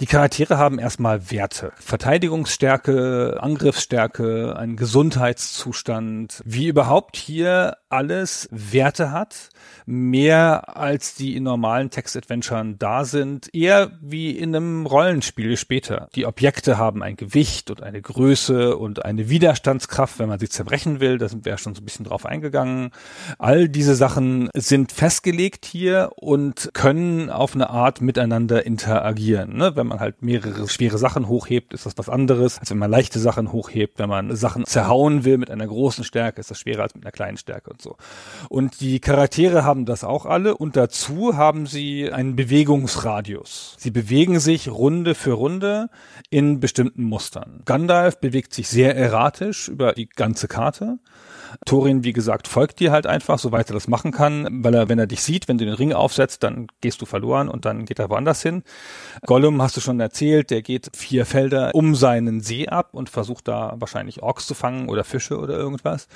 Die 0.00 0.06
Charaktere 0.06 0.58
haben 0.58 0.78
erstmal 0.78 1.30
Werte. 1.30 1.72
Verteidigungsstärke, 1.76 3.38
Angriffsstärke, 3.40 4.56
ein 4.56 4.76
Gesundheitszustand, 4.76 6.42
wie 6.44 6.68
überhaupt 6.68 7.16
hier 7.16 7.76
alles 7.94 8.48
Werte 8.50 9.12
hat, 9.12 9.50
mehr 9.86 10.76
als 10.76 11.14
die 11.14 11.36
in 11.36 11.44
normalen 11.44 11.90
Text-Adventuren 11.90 12.76
da 12.78 13.04
sind, 13.04 13.54
eher 13.54 13.92
wie 14.00 14.32
in 14.32 14.56
einem 14.56 14.84
Rollenspiel 14.86 15.56
später. 15.56 16.08
Die 16.16 16.26
Objekte 16.26 16.76
haben 16.76 17.04
ein 17.04 17.14
Gewicht 17.14 17.70
und 17.70 17.84
eine 17.84 18.02
Größe 18.02 18.76
und 18.76 19.04
eine 19.04 19.28
Widerstandskraft, 19.28 20.18
wenn 20.18 20.28
man 20.28 20.40
sie 20.40 20.48
zerbrechen 20.48 20.98
will, 20.98 21.18
da 21.18 21.28
sind 21.28 21.44
wir 21.44 21.52
ja 21.52 21.58
schon 21.58 21.76
so 21.76 21.82
ein 21.82 21.84
bisschen 21.84 22.04
drauf 22.04 22.26
eingegangen. 22.26 22.90
All 23.38 23.68
diese 23.68 23.94
Sachen 23.94 24.50
sind 24.54 24.90
festgelegt 24.90 25.64
hier 25.64 26.10
und 26.16 26.70
können 26.72 27.30
auf 27.30 27.54
eine 27.54 27.70
Art 27.70 28.00
miteinander 28.00 28.66
interagieren. 28.66 29.56
Ne? 29.56 29.76
Wenn 29.76 29.86
man 29.86 30.00
halt 30.00 30.20
mehrere 30.20 30.68
schwere 30.68 30.98
Sachen 30.98 31.28
hochhebt, 31.28 31.72
ist 31.74 31.86
das 31.86 31.96
was 31.96 32.08
anderes, 32.08 32.58
als 32.58 32.70
wenn 32.70 32.78
man 32.78 32.90
leichte 32.90 33.20
Sachen 33.20 33.52
hochhebt. 33.52 34.00
Wenn 34.00 34.08
man 34.08 34.34
Sachen 34.34 34.64
zerhauen 34.64 35.24
will 35.24 35.38
mit 35.38 35.50
einer 35.50 35.68
großen 35.68 36.02
Stärke, 36.02 36.40
ist 36.40 36.50
das 36.50 36.58
schwerer 36.58 36.82
als 36.82 36.96
mit 36.96 37.04
einer 37.04 37.12
kleinen 37.12 37.36
Stärke 37.36 37.70
und 37.70 37.83
so. 37.84 37.96
Und 38.48 38.80
die 38.80 38.98
Charaktere 38.98 39.62
haben 39.62 39.86
das 39.86 40.02
auch 40.02 40.26
alle 40.26 40.56
und 40.56 40.74
dazu 40.74 41.36
haben 41.36 41.66
sie 41.66 42.10
einen 42.10 42.34
Bewegungsradius. 42.34 43.76
Sie 43.78 43.92
bewegen 43.92 44.40
sich 44.40 44.68
Runde 44.68 45.14
für 45.14 45.32
Runde 45.32 45.88
in 46.30 46.58
bestimmten 46.58 47.04
Mustern. 47.04 47.62
Gandalf 47.64 48.18
bewegt 48.18 48.52
sich 48.52 48.68
sehr 48.68 48.96
erratisch 48.96 49.68
über 49.68 49.92
die 49.92 50.08
ganze 50.08 50.48
Karte. 50.48 50.98
Thorin, 51.66 52.04
wie 52.04 52.12
gesagt, 52.12 52.48
folgt 52.48 52.80
dir 52.80 52.90
halt 52.92 53.06
einfach, 53.06 53.38
soweit 53.38 53.70
er 53.70 53.74
das 53.74 53.88
machen 53.88 54.10
kann, 54.10 54.64
weil 54.64 54.74
er, 54.74 54.88
wenn 54.88 54.98
er 54.98 55.06
dich 55.06 55.22
sieht, 55.22 55.48
wenn 55.48 55.58
du 55.58 55.64
den 55.64 55.74
Ring 55.74 55.92
aufsetzt, 55.92 56.42
dann 56.42 56.66
gehst 56.80 57.00
du 57.00 57.06
verloren 57.06 57.48
und 57.48 57.64
dann 57.64 57.84
geht 57.84 57.98
er 57.98 58.10
woanders 58.10 58.42
hin. 58.42 58.62
Gollum 59.26 59.62
hast 59.62 59.76
du 59.76 59.80
schon 59.80 60.00
erzählt, 60.00 60.50
der 60.50 60.62
geht 60.62 60.90
vier 60.96 61.26
Felder 61.26 61.70
um 61.74 61.94
seinen 61.94 62.40
See 62.40 62.68
ab 62.68 62.90
und 62.92 63.10
versucht 63.10 63.48
da 63.48 63.74
wahrscheinlich 63.78 64.22
Orks 64.22 64.46
zu 64.46 64.54
fangen 64.54 64.88
oder 64.88 65.04
Fische 65.04 65.38
oder 65.38 65.56
irgendwas. 65.56 66.08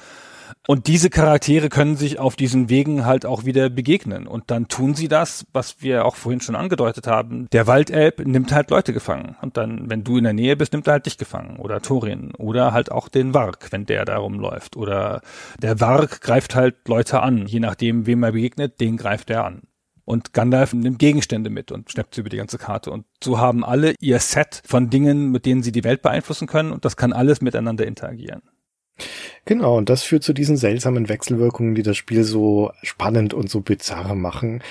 Und 0.66 0.87
diese 0.87 1.11
Charaktere 1.11 1.69
können 1.69 1.97
sich 1.97 2.19
auf 2.19 2.37
diesen 2.37 2.69
Wegen 2.69 3.05
halt 3.05 3.27
auch 3.27 3.45
wieder 3.45 3.70
begegnen. 3.70 4.27
Und 4.27 4.51
dann 4.51 4.69
tun 4.69 4.95
sie 4.95 5.09
das, 5.09 5.47
was 5.53 5.83
wir 5.83 6.05
auch 6.05 6.16
vorhin 6.16 6.41
schon 6.41 6.57
angedeutet 6.57 7.07
haben. 7.07 7.49
Der 7.53 7.66
Waldelb 7.66 8.27
nimmt 8.27 8.53
halt 8.53 8.70
Leute 8.70 8.93
gefangen. 8.93 9.37
Und 9.41 9.57
dann, 9.57 9.89
wenn 9.91 10.05
du 10.05 10.19
in 10.19 10.25
der 10.25 10.33
Nähe 10.33 10.57
bist, 10.57 10.73
nimmt 10.73 10.87
er 10.87 10.95
halt 10.95 11.07
dich 11.07 11.19
gefangen. 11.19 11.57
Oder 11.59 11.81
Thorin. 11.81 12.33
Oder 12.37 12.73
halt 12.73 12.93
auch 12.93 13.09
den 13.09 13.35
Warg, 13.35 13.69
wenn 13.70 13.87
der 13.87 14.05
da 14.05 14.19
rumläuft. 14.19 14.77
Oder 14.77 15.23
der 15.62 15.81
Warg 15.81 16.20
greift 16.20 16.55
halt 16.55 16.77
Leute 16.87 17.20
an. 17.20 17.47
Je 17.47 17.61
nachdem, 17.61 18.07
wem 18.07 18.23
er 18.23 18.33
begegnet, 18.33 18.81
den 18.81 18.97
greift 18.97 19.31
er 19.31 19.45
an. 19.45 19.62
Und 20.09 20.33
Gandalf 20.33 20.73
nimmt 20.73 20.99
Gegenstände 20.99 21.51
mit 21.51 21.70
und 21.70 21.91
schleppt 21.91 22.15
sie 22.15 22.23
über 22.23 22.31
die 22.31 22.39
ganze 22.39 22.57
Karte. 22.57 22.91
Und 22.91 23.05
so 23.23 23.39
haben 23.39 23.62
alle 23.62 23.95
ihr 24.01 24.19
Set 24.20 24.62
von 24.65 24.89
Dingen, 24.89 25.31
mit 25.31 25.45
denen 25.45 25.62
sie 25.62 25.70
die 25.70 25.85
Welt 25.85 26.01
beeinflussen 26.01 26.49
können. 26.49 26.73
Und 26.73 26.87
das 26.87 26.97
kann 26.97 27.12
alles 27.12 27.43
miteinander 27.43 27.87
interagieren. 27.87 28.41
Genau, 29.45 29.79
und 29.79 29.89
das 29.89 30.03
führt 30.03 30.23
zu 30.23 30.33
diesen 30.33 30.57
seltsamen 30.57 31.09
Wechselwirkungen, 31.09 31.75
die 31.75 31.83
das 31.83 31.97
Spiel 31.97 32.25
so 32.25 32.73
spannend 32.83 33.33
und 33.33 33.49
so 33.49 33.61
bizarr 33.61 34.15
machen. 34.15 34.62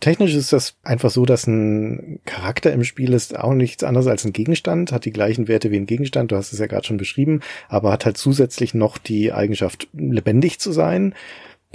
Technisch 0.00 0.34
ist 0.34 0.52
das 0.52 0.76
einfach 0.82 1.10
so, 1.10 1.24
dass 1.24 1.46
ein 1.46 2.20
Charakter 2.24 2.72
im 2.72 2.84
Spiel 2.84 3.12
ist 3.12 3.38
auch 3.38 3.54
nichts 3.54 3.84
anderes 3.84 4.06
als 4.06 4.24
ein 4.24 4.32
Gegenstand, 4.32 4.92
hat 4.92 5.04
die 5.04 5.12
gleichen 5.12 5.46
Werte 5.48 5.70
wie 5.70 5.76
ein 5.76 5.86
Gegenstand, 5.86 6.32
du 6.32 6.36
hast 6.36 6.52
es 6.52 6.58
ja 6.58 6.66
gerade 6.66 6.86
schon 6.86 6.96
beschrieben, 6.96 7.40
aber 7.68 7.92
hat 7.92 8.04
halt 8.06 8.16
zusätzlich 8.16 8.74
noch 8.74 8.98
die 8.98 9.32
Eigenschaft, 9.32 9.88
lebendig 9.92 10.58
zu 10.58 10.72
sein 10.72 11.14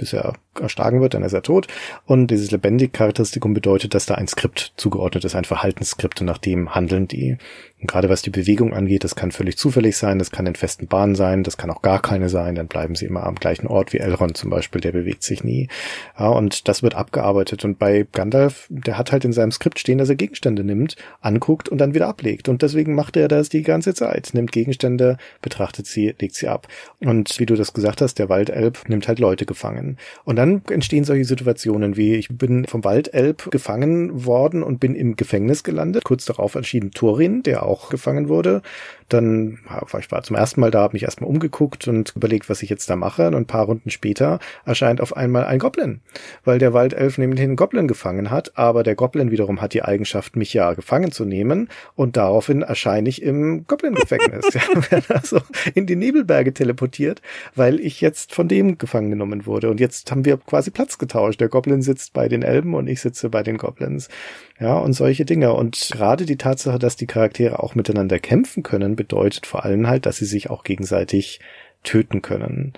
bis 0.00 0.12
er 0.14 0.32
erschlagen 0.58 1.00
wird, 1.00 1.14
dann 1.14 1.22
ist 1.22 1.34
er 1.34 1.42
tot. 1.42 1.68
Und 2.06 2.28
dieses 2.28 2.50
lebendig 2.50 2.92
Charakteristikum 2.92 3.54
bedeutet, 3.54 3.94
dass 3.94 4.06
da 4.06 4.16
ein 4.16 4.26
Skript 4.26 4.72
zugeordnet 4.76 5.24
ist, 5.24 5.36
ein 5.36 5.44
Verhaltensskript, 5.44 6.20
und 6.20 6.26
nach 6.26 6.38
dem 6.38 6.74
handeln 6.74 7.06
die. 7.06 7.36
Und 7.80 7.86
gerade 7.86 8.08
was 8.08 8.22
die 8.22 8.30
Bewegung 8.30 8.74
angeht, 8.74 9.04
das 9.04 9.16
kann 9.16 9.32
völlig 9.32 9.56
zufällig 9.56 9.96
sein, 9.96 10.18
das 10.18 10.30
kann 10.30 10.46
in 10.46 10.54
festen 10.54 10.86
Bahnen 10.86 11.14
sein, 11.14 11.42
das 11.42 11.56
kann 11.56 11.70
auch 11.70 11.82
gar 11.82 12.02
keine 12.02 12.28
sein, 12.28 12.54
dann 12.54 12.66
bleiben 12.66 12.94
sie 12.94 13.06
immer 13.06 13.24
am 13.24 13.36
gleichen 13.36 13.66
Ort 13.66 13.92
wie 13.92 13.98
Elrond 13.98 14.36
zum 14.36 14.50
Beispiel, 14.50 14.80
der 14.80 14.92
bewegt 14.92 15.22
sich 15.22 15.44
nie. 15.44 15.68
Ja, 16.18 16.28
und 16.28 16.68
das 16.68 16.82
wird 16.82 16.94
abgearbeitet. 16.94 17.64
Und 17.64 17.78
bei 17.78 18.06
Gandalf, 18.12 18.66
der 18.68 18.98
hat 18.98 19.12
halt 19.12 19.24
in 19.24 19.32
seinem 19.32 19.50
Skript 19.50 19.78
stehen, 19.78 19.98
dass 19.98 20.10
er 20.10 20.16
Gegenstände 20.16 20.62
nimmt, 20.62 20.96
anguckt 21.20 21.68
und 21.68 21.78
dann 21.78 21.94
wieder 21.94 22.08
ablegt. 22.08 22.48
Und 22.48 22.62
deswegen 22.62 22.94
macht 22.94 23.16
er 23.16 23.28
das 23.28 23.48
die 23.48 23.62
ganze 23.62 23.94
Zeit. 23.94 24.30
Nimmt 24.32 24.52
Gegenstände, 24.52 25.16
betrachtet 25.40 25.86
sie, 25.86 26.14
legt 26.18 26.34
sie 26.34 26.48
ab. 26.48 26.68
Und 27.00 27.38
wie 27.38 27.46
du 27.46 27.54
das 27.54 27.72
gesagt 27.72 28.02
hast, 28.02 28.18
der 28.18 28.28
Waldelb 28.28 28.88
nimmt 28.88 29.08
halt 29.08 29.18
Leute 29.18 29.46
gefangen. 29.46 29.96
Und 30.24 30.36
dann 30.36 30.62
entstehen 30.70 31.04
solche 31.04 31.24
Situationen 31.24 31.96
wie, 31.96 32.14
ich 32.16 32.28
bin 32.28 32.66
vom 32.66 32.84
Waldelb 32.84 33.50
gefangen 33.50 34.26
worden 34.26 34.62
und 34.62 34.80
bin 34.80 34.94
im 34.94 35.16
Gefängnis 35.16 35.64
gelandet. 35.64 36.04
Kurz 36.04 36.26
darauf 36.26 36.54
entschieden 36.54 36.90
Thorin, 36.90 37.42
der 37.42 37.64
auch 37.64 37.69
gefangen 37.90 38.28
wurde. 38.28 38.62
Dann, 39.10 39.58
ich 39.98 40.10
war 40.10 40.22
zum 40.22 40.36
ersten 40.36 40.60
Mal 40.60 40.70
da, 40.70 40.80
habe 40.80 40.94
mich 40.94 41.02
erstmal 41.02 41.28
umgeguckt 41.28 41.88
und 41.88 42.14
überlegt, 42.16 42.48
was 42.48 42.62
ich 42.62 42.70
jetzt 42.70 42.88
da 42.88 42.96
mache. 42.96 43.26
Und 43.26 43.34
ein 43.34 43.46
paar 43.46 43.66
Runden 43.66 43.90
später 43.90 44.38
erscheint 44.64 45.00
auf 45.00 45.16
einmal 45.16 45.44
ein 45.44 45.58
Goblin, 45.58 46.00
weil 46.44 46.58
der 46.58 46.72
Waldelf 46.72 47.18
nämlich 47.18 47.40
einen 47.40 47.56
Goblin 47.56 47.88
gefangen 47.88 48.30
hat. 48.30 48.56
Aber 48.56 48.82
der 48.82 48.94
Goblin 48.94 49.30
wiederum 49.30 49.60
hat 49.60 49.74
die 49.74 49.82
Eigenschaft, 49.82 50.36
mich 50.36 50.54
ja 50.54 50.74
gefangen 50.74 51.12
zu 51.12 51.24
nehmen. 51.24 51.68
Und 51.94 52.16
daraufhin 52.16 52.62
erscheine 52.62 53.08
ich 53.08 53.22
im 53.22 53.66
Goblin-Gefängnis. 53.66 54.46
ja, 54.54 54.62
werde 54.90 55.14
also 55.14 55.40
in 55.74 55.86
die 55.86 55.96
Nebelberge 55.96 56.54
teleportiert, 56.54 57.20
weil 57.54 57.80
ich 57.80 58.00
jetzt 58.00 58.34
von 58.34 58.48
dem 58.48 58.78
gefangen 58.78 59.10
genommen 59.10 59.44
wurde. 59.44 59.70
Und 59.70 59.80
jetzt 59.80 60.10
haben 60.10 60.24
wir 60.24 60.36
quasi 60.38 60.70
Platz 60.70 60.98
getauscht. 60.98 61.40
Der 61.40 61.48
Goblin 61.48 61.82
sitzt 61.82 62.12
bei 62.12 62.28
den 62.28 62.42
Elben 62.42 62.74
und 62.74 62.86
ich 62.86 63.00
sitze 63.00 63.28
bei 63.28 63.42
den 63.42 63.58
Goblins. 63.58 64.08
Ja, 64.60 64.78
und 64.78 64.92
solche 64.92 65.24
Dinge. 65.24 65.54
Und 65.54 65.90
gerade 65.90 66.26
die 66.26 66.36
Tatsache, 66.36 66.78
dass 66.78 66.96
die 66.96 67.06
Charaktere 67.06 67.62
auch 67.62 67.74
miteinander 67.74 68.18
kämpfen 68.18 68.62
können, 68.62 68.94
bedeutet 69.00 69.46
vor 69.46 69.64
allem 69.64 69.86
halt, 69.86 70.04
dass 70.04 70.18
sie 70.18 70.26
sich 70.26 70.50
auch 70.50 70.62
gegenseitig 70.62 71.40
töten 71.82 72.20
können. 72.20 72.74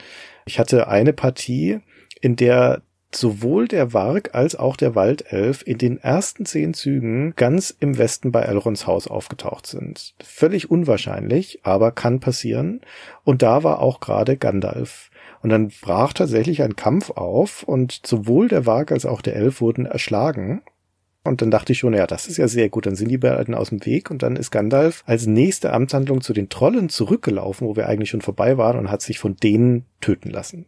Ich 0.46 0.60
hatte 0.60 0.86
eine 0.86 1.12
Partie, 1.12 1.80
in 2.20 2.36
der 2.36 2.82
sowohl 3.14 3.68
der 3.68 3.92
Warg 3.92 4.34
als 4.34 4.56
auch 4.56 4.76
der 4.76 4.94
Waldelf 4.94 5.62
in 5.66 5.78
den 5.78 5.98
ersten 5.98 6.46
zehn 6.46 6.72
Zügen 6.72 7.34
ganz 7.36 7.74
im 7.78 7.98
Westen 7.98 8.32
bei 8.32 8.42
Elrons 8.42 8.86
Haus 8.86 9.06
aufgetaucht 9.06 9.66
sind. 9.66 10.14
Völlig 10.22 10.70
unwahrscheinlich, 10.70 11.60
aber 11.62 11.92
kann 11.92 12.20
passieren. 12.20 12.80
Und 13.24 13.42
da 13.42 13.62
war 13.64 13.80
auch 13.80 14.00
gerade 14.00 14.36
Gandalf. 14.36 15.10
Und 15.42 15.50
dann 15.50 15.72
brach 15.82 16.12
tatsächlich 16.12 16.62
ein 16.62 16.76
Kampf 16.76 17.10
auf 17.10 17.64
und 17.64 18.00
sowohl 18.06 18.48
der 18.48 18.64
Warg 18.64 18.92
als 18.92 19.04
auch 19.04 19.20
der 19.20 19.36
Elf 19.36 19.60
wurden 19.60 19.86
erschlagen. 19.86 20.62
Und 21.24 21.40
dann 21.40 21.52
dachte 21.52 21.72
ich 21.72 21.78
schon, 21.78 21.94
ja, 21.94 22.08
das 22.08 22.26
ist 22.26 22.36
ja 22.36 22.48
sehr 22.48 22.68
gut, 22.68 22.86
dann 22.86 22.96
sind 22.96 23.08
die 23.08 23.18
beiden 23.18 23.54
aus 23.54 23.68
dem 23.68 23.84
Weg 23.86 24.10
und 24.10 24.24
dann 24.24 24.34
ist 24.34 24.50
Gandalf 24.50 25.04
als 25.06 25.26
nächste 25.26 25.72
Amtshandlung 25.72 26.20
zu 26.20 26.32
den 26.32 26.48
Trollen 26.48 26.88
zurückgelaufen, 26.88 27.68
wo 27.68 27.76
wir 27.76 27.88
eigentlich 27.88 28.10
schon 28.10 28.22
vorbei 28.22 28.58
waren 28.58 28.78
und 28.78 28.90
hat 28.90 29.02
sich 29.02 29.20
von 29.20 29.36
denen 29.36 29.84
töten 30.00 30.30
lassen. 30.30 30.66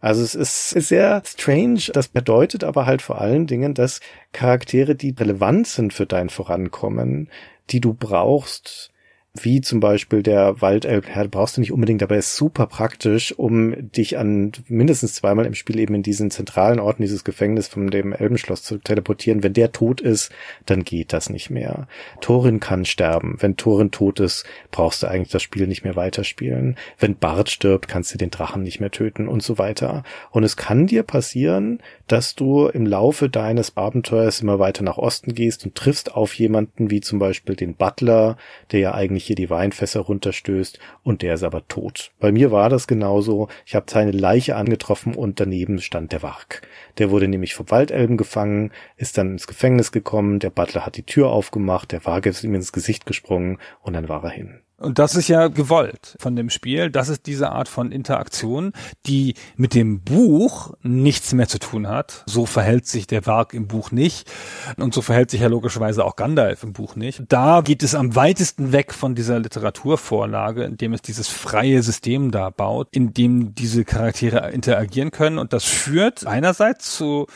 Also 0.00 0.22
es 0.22 0.34
ist 0.34 0.70
sehr 0.70 1.22
strange. 1.26 1.80
Das 1.92 2.08
bedeutet 2.08 2.64
aber 2.64 2.86
halt 2.86 3.02
vor 3.02 3.20
allen 3.20 3.46
Dingen, 3.46 3.74
dass 3.74 4.00
Charaktere, 4.32 4.94
die 4.94 5.10
relevant 5.10 5.66
sind 5.66 5.92
für 5.92 6.06
dein 6.06 6.30
Vorankommen, 6.30 7.28
die 7.70 7.80
du 7.80 7.92
brauchst, 7.92 8.90
wie 9.36 9.60
zum 9.60 9.80
Beispiel 9.80 10.22
der 10.22 10.60
Waldelb, 10.62 11.08
ja, 11.08 11.24
brauchst 11.26 11.56
du 11.56 11.60
nicht 11.60 11.72
unbedingt, 11.72 12.04
aber 12.04 12.14
er 12.14 12.20
ist 12.20 12.36
super 12.36 12.68
praktisch, 12.68 13.36
um 13.36 13.90
dich 13.90 14.16
an 14.16 14.52
mindestens 14.68 15.14
zweimal 15.14 15.44
im 15.44 15.54
Spiel 15.54 15.80
eben 15.80 15.96
in 15.96 16.04
diesen 16.04 16.30
zentralen 16.30 16.78
Orten 16.78 17.02
dieses 17.02 17.24
Gefängnis 17.24 17.66
von 17.66 17.88
dem 17.88 18.12
Elbenschloss 18.12 18.62
zu 18.62 18.78
teleportieren. 18.78 19.42
Wenn 19.42 19.52
der 19.52 19.72
tot 19.72 20.00
ist, 20.00 20.30
dann 20.66 20.84
geht 20.84 21.12
das 21.12 21.30
nicht 21.30 21.50
mehr. 21.50 21.88
Thorin 22.20 22.60
kann 22.60 22.84
sterben. 22.84 23.36
Wenn 23.40 23.56
Thorin 23.56 23.90
tot 23.90 24.20
ist, 24.20 24.44
brauchst 24.70 25.02
du 25.02 25.08
eigentlich 25.08 25.32
das 25.32 25.42
Spiel 25.42 25.66
nicht 25.66 25.82
mehr 25.82 25.96
weiterspielen. 25.96 26.76
Wenn 27.00 27.16
Bart 27.16 27.50
stirbt, 27.50 27.88
kannst 27.88 28.14
du 28.14 28.18
den 28.18 28.30
Drachen 28.30 28.62
nicht 28.62 28.78
mehr 28.78 28.92
töten 28.92 29.26
und 29.26 29.42
so 29.42 29.58
weiter. 29.58 30.04
Und 30.30 30.44
es 30.44 30.56
kann 30.56 30.86
dir 30.86 31.02
passieren, 31.02 31.80
dass 32.06 32.34
du 32.34 32.66
im 32.66 32.86
Laufe 32.86 33.28
deines 33.28 33.76
Abenteuers 33.76 34.40
immer 34.40 34.58
weiter 34.58 34.82
nach 34.82 34.98
Osten 34.98 35.34
gehst 35.34 35.64
und 35.64 35.74
triffst 35.74 36.14
auf 36.14 36.34
jemanden 36.34 36.90
wie 36.90 37.00
zum 37.00 37.18
Beispiel 37.18 37.56
den 37.56 37.74
Butler, 37.74 38.36
der 38.72 38.80
ja 38.80 38.94
eigentlich 38.94 39.24
hier 39.24 39.36
die 39.36 39.50
Weinfässer 39.50 40.00
runterstößt 40.00 40.78
und 41.02 41.22
der 41.22 41.34
ist 41.34 41.42
aber 41.42 41.66
tot. 41.68 42.12
Bei 42.20 42.32
mir 42.32 42.50
war 42.50 42.68
das 42.68 42.86
genauso. 42.86 43.48
Ich 43.66 43.74
habe 43.74 43.86
seine 43.88 44.10
Leiche 44.12 44.56
angetroffen 44.56 45.14
und 45.14 45.40
daneben 45.40 45.80
stand 45.80 46.12
der 46.12 46.22
Warg. 46.22 46.62
Der 46.98 47.10
wurde 47.10 47.28
nämlich 47.28 47.54
vom 47.54 47.70
Waldelben 47.70 48.16
gefangen, 48.16 48.72
ist 48.96 49.18
dann 49.18 49.32
ins 49.32 49.46
Gefängnis 49.46 49.92
gekommen, 49.92 50.38
der 50.38 50.50
Butler 50.50 50.84
hat 50.84 50.96
die 50.96 51.02
Tür 51.02 51.30
aufgemacht, 51.30 51.92
der 51.92 52.04
Warg 52.04 52.26
ist 52.26 52.44
ihm 52.44 52.54
ins 52.54 52.72
Gesicht 52.72 53.06
gesprungen 53.06 53.58
und 53.82 53.94
dann 53.94 54.08
war 54.08 54.22
er 54.24 54.30
hin. 54.30 54.60
Und 54.84 54.98
das 54.98 55.14
ist 55.14 55.28
ja 55.28 55.48
gewollt 55.48 56.16
von 56.20 56.36
dem 56.36 56.50
Spiel. 56.50 56.90
Das 56.90 57.08
ist 57.08 57.26
diese 57.26 57.50
Art 57.50 57.68
von 57.68 57.90
Interaktion, 57.90 58.72
die 59.06 59.34
mit 59.56 59.74
dem 59.74 60.00
Buch 60.00 60.74
nichts 60.82 61.32
mehr 61.32 61.48
zu 61.48 61.58
tun 61.58 61.88
hat. 61.88 62.22
So 62.26 62.44
verhält 62.44 62.86
sich 62.86 63.06
der 63.06 63.24
Werk 63.26 63.54
im 63.54 63.66
Buch 63.66 63.90
nicht. 63.90 64.30
Und 64.76 64.92
so 64.92 65.00
verhält 65.00 65.30
sich 65.30 65.40
ja 65.40 65.48
logischerweise 65.48 66.04
auch 66.04 66.16
Gandalf 66.16 66.62
im 66.62 66.74
Buch 66.74 66.96
nicht. 66.96 67.22
Da 67.28 67.62
geht 67.62 67.82
es 67.82 67.94
am 67.94 68.14
weitesten 68.14 68.72
weg 68.72 68.92
von 68.92 69.14
dieser 69.14 69.38
Literaturvorlage, 69.38 70.64
indem 70.64 70.92
es 70.92 71.00
dieses 71.00 71.28
freie 71.28 71.82
System 71.82 72.30
da 72.30 72.50
baut, 72.50 72.88
in 72.90 73.14
dem 73.14 73.54
diese 73.54 73.84
Charaktere 73.84 74.50
interagieren 74.50 75.10
können. 75.10 75.38
Und 75.38 75.54
das 75.54 75.64
führt 75.64 76.26
einerseits 76.26 76.94
zu 76.94 77.26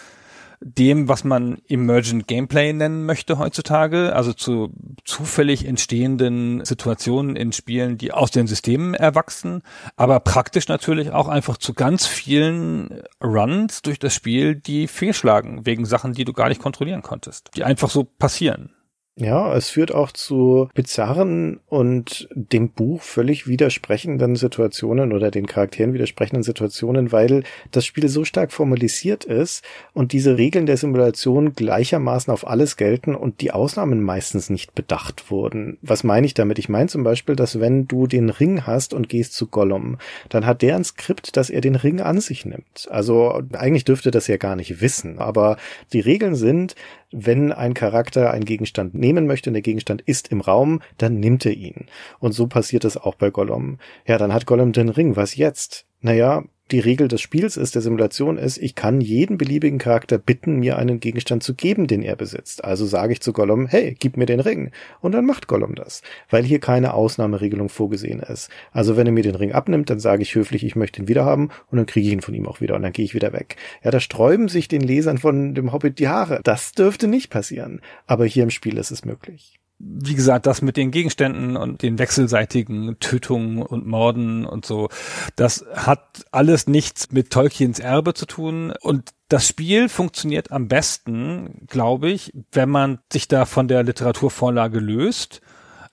dem, 0.60 1.08
was 1.08 1.24
man 1.24 1.58
Emergent 1.68 2.26
Gameplay 2.26 2.72
nennen 2.72 3.06
möchte 3.06 3.38
heutzutage, 3.38 4.14
also 4.14 4.32
zu 4.32 4.72
zufällig 5.04 5.66
entstehenden 5.66 6.64
Situationen 6.64 7.36
in 7.36 7.52
Spielen, 7.52 7.98
die 7.98 8.12
aus 8.12 8.30
den 8.30 8.46
Systemen 8.46 8.94
erwachsen, 8.94 9.62
aber 9.96 10.20
praktisch 10.20 10.68
natürlich 10.68 11.10
auch 11.10 11.28
einfach 11.28 11.58
zu 11.58 11.74
ganz 11.74 12.06
vielen 12.06 13.02
Runs 13.22 13.82
durch 13.82 13.98
das 13.98 14.14
Spiel, 14.14 14.56
die 14.56 14.88
fehlschlagen, 14.88 15.64
wegen 15.66 15.84
Sachen, 15.84 16.12
die 16.12 16.24
du 16.24 16.32
gar 16.32 16.48
nicht 16.48 16.60
kontrollieren 16.60 17.02
konntest, 17.02 17.50
die 17.54 17.64
einfach 17.64 17.90
so 17.90 18.04
passieren. 18.04 18.70
Ja, 19.20 19.52
es 19.56 19.68
führt 19.68 19.92
auch 19.92 20.12
zu 20.12 20.68
bizarren 20.74 21.58
und 21.68 22.28
dem 22.36 22.68
Buch 22.68 23.02
völlig 23.02 23.48
widersprechenden 23.48 24.36
Situationen 24.36 25.12
oder 25.12 25.32
den 25.32 25.46
Charakteren 25.46 25.92
widersprechenden 25.92 26.44
Situationen, 26.44 27.10
weil 27.10 27.42
das 27.72 27.84
Spiel 27.84 28.08
so 28.08 28.24
stark 28.24 28.52
formalisiert 28.52 29.24
ist 29.24 29.64
und 29.92 30.12
diese 30.12 30.38
Regeln 30.38 30.66
der 30.66 30.76
Simulation 30.76 31.54
gleichermaßen 31.54 32.32
auf 32.32 32.46
alles 32.46 32.76
gelten 32.76 33.16
und 33.16 33.40
die 33.40 33.50
Ausnahmen 33.50 34.02
meistens 34.02 34.50
nicht 34.50 34.76
bedacht 34.76 35.32
wurden. 35.32 35.78
Was 35.82 36.04
meine 36.04 36.24
ich 36.24 36.34
damit? 36.34 36.60
Ich 36.60 36.68
meine 36.68 36.88
zum 36.88 37.02
Beispiel, 37.02 37.34
dass 37.34 37.58
wenn 37.58 37.88
du 37.88 38.06
den 38.06 38.30
Ring 38.30 38.68
hast 38.68 38.94
und 38.94 39.08
gehst 39.08 39.34
zu 39.34 39.48
Gollum, 39.48 39.98
dann 40.28 40.46
hat 40.46 40.62
der 40.62 40.76
ein 40.76 40.84
Skript, 40.84 41.36
dass 41.36 41.50
er 41.50 41.60
den 41.60 41.74
Ring 41.74 42.00
an 42.00 42.20
sich 42.20 42.46
nimmt. 42.46 42.86
Also 42.88 43.42
eigentlich 43.52 43.84
dürfte 43.84 44.12
das 44.12 44.28
ja 44.28 44.36
gar 44.36 44.54
nicht 44.54 44.80
wissen, 44.80 45.18
aber 45.18 45.56
die 45.92 46.00
Regeln 46.00 46.36
sind, 46.36 46.76
wenn 47.10 47.52
ein 47.52 47.74
Charakter 47.74 48.30
einen 48.30 48.44
Gegenstand 48.44 48.94
nehmen 48.94 49.26
möchte 49.26 49.50
und 49.50 49.54
der 49.54 49.62
Gegenstand 49.62 50.02
ist 50.02 50.28
im 50.28 50.40
Raum, 50.40 50.82
dann 50.98 51.20
nimmt 51.20 51.46
er 51.46 51.54
ihn. 51.54 51.86
Und 52.18 52.32
so 52.32 52.46
passiert 52.46 52.84
es 52.84 52.96
auch 52.96 53.14
bei 53.14 53.30
Gollum. 53.30 53.78
Ja, 54.06 54.18
dann 54.18 54.32
hat 54.32 54.46
Gollum 54.46 54.72
den 54.72 54.88
Ring. 54.88 55.16
Was 55.16 55.36
jetzt? 55.36 55.86
Naja, 56.00 56.44
die 56.70 56.80
Regel 56.80 57.08
des 57.08 57.20
Spiels 57.20 57.56
ist, 57.56 57.74
der 57.74 57.82
Simulation 57.82 58.38
ist, 58.38 58.58
ich 58.58 58.74
kann 58.74 59.00
jeden 59.00 59.38
beliebigen 59.38 59.78
Charakter 59.78 60.18
bitten, 60.18 60.56
mir 60.56 60.76
einen 60.76 61.00
Gegenstand 61.00 61.42
zu 61.42 61.54
geben, 61.54 61.86
den 61.86 62.02
er 62.02 62.16
besitzt. 62.16 62.64
Also 62.64 62.86
sage 62.86 63.12
ich 63.12 63.20
zu 63.20 63.32
Gollum, 63.32 63.66
hey, 63.66 63.96
gib 63.98 64.16
mir 64.16 64.26
den 64.26 64.40
Ring. 64.40 64.70
Und 65.00 65.12
dann 65.12 65.26
macht 65.26 65.48
Gollum 65.48 65.74
das, 65.74 66.02
weil 66.30 66.44
hier 66.44 66.60
keine 66.60 66.94
Ausnahmeregelung 66.94 67.68
vorgesehen 67.68 68.20
ist. 68.20 68.50
Also 68.72 68.96
wenn 68.96 69.06
er 69.06 69.12
mir 69.12 69.22
den 69.22 69.34
Ring 69.34 69.52
abnimmt, 69.52 69.90
dann 69.90 70.00
sage 70.00 70.22
ich 70.22 70.34
höflich, 70.34 70.64
ich 70.64 70.76
möchte 70.76 71.02
ihn 71.02 71.08
wieder 71.08 71.24
haben 71.24 71.50
und 71.70 71.78
dann 71.78 71.86
kriege 71.86 72.06
ich 72.06 72.12
ihn 72.12 72.22
von 72.22 72.34
ihm 72.34 72.46
auch 72.46 72.60
wieder 72.60 72.74
und 72.76 72.82
dann 72.82 72.92
gehe 72.92 73.04
ich 73.04 73.14
wieder 73.14 73.32
weg. 73.32 73.56
Ja, 73.82 73.90
da 73.90 74.00
sträuben 74.00 74.48
sich 74.48 74.68
den 74.68 74.82
Lesern 74.82 75.18
von 75.18 75.54
dem 75.54 75.72
Hobbit 75.72 75.98
die 75.98 76.08
Haare. 76.08 76.40
Das 76.44 76.72
dürfte 76.72 77.08
nicht 77.08 77.30
passieren. 77.30 77.80
Aber 78.06 78.26
hier 78.26 78.42
im 78.42 78.50
Spiel 78.50 78.78
ist 78.78 78.90
es 78.90 79.04
möglich 79.04 79.57
wie 79.78 80.14
gesagt, 80.14 80.46
das 80.46 80.60
mit 80.60 80.76
den 80.76 80.90
Gegenständen 80.90 81.56
und 81.56 81.82
den 81.82 81.98
wechselseitigen 81.98 82.98
Tötungen 82.98 83.62
und 83.62 83.86
Morden 83.86 84.44
und 84.44 84.66
so, 84.66 84.88
das 85.36 85.64
hat 85.74 86.24
alles 86.32 86.66
nichts 86.66 87.12
mit 87.12 87.30
Tolkiens 87.30 87.78
Erbe 87.78 88.14
zu 88.14 88.26
tun. 88.26 88.72
Und 88.80 89.10
das 89.28 89.46
Spiel 89.46 89.88
funktioniert 89.88 90.50
am 90.50 90.66
besten, 90.66 91.66
glaube 91.68 92.10
ich, 92.10 92.32
wenn 92.50 92.70
man 92.70 92.98
sich 93.12 93.28
da 93.28 93.44
von 93.44 93.68
der 93.68 93.84
Literaturvorlage 93.84 94.80
löst 94.80 95.40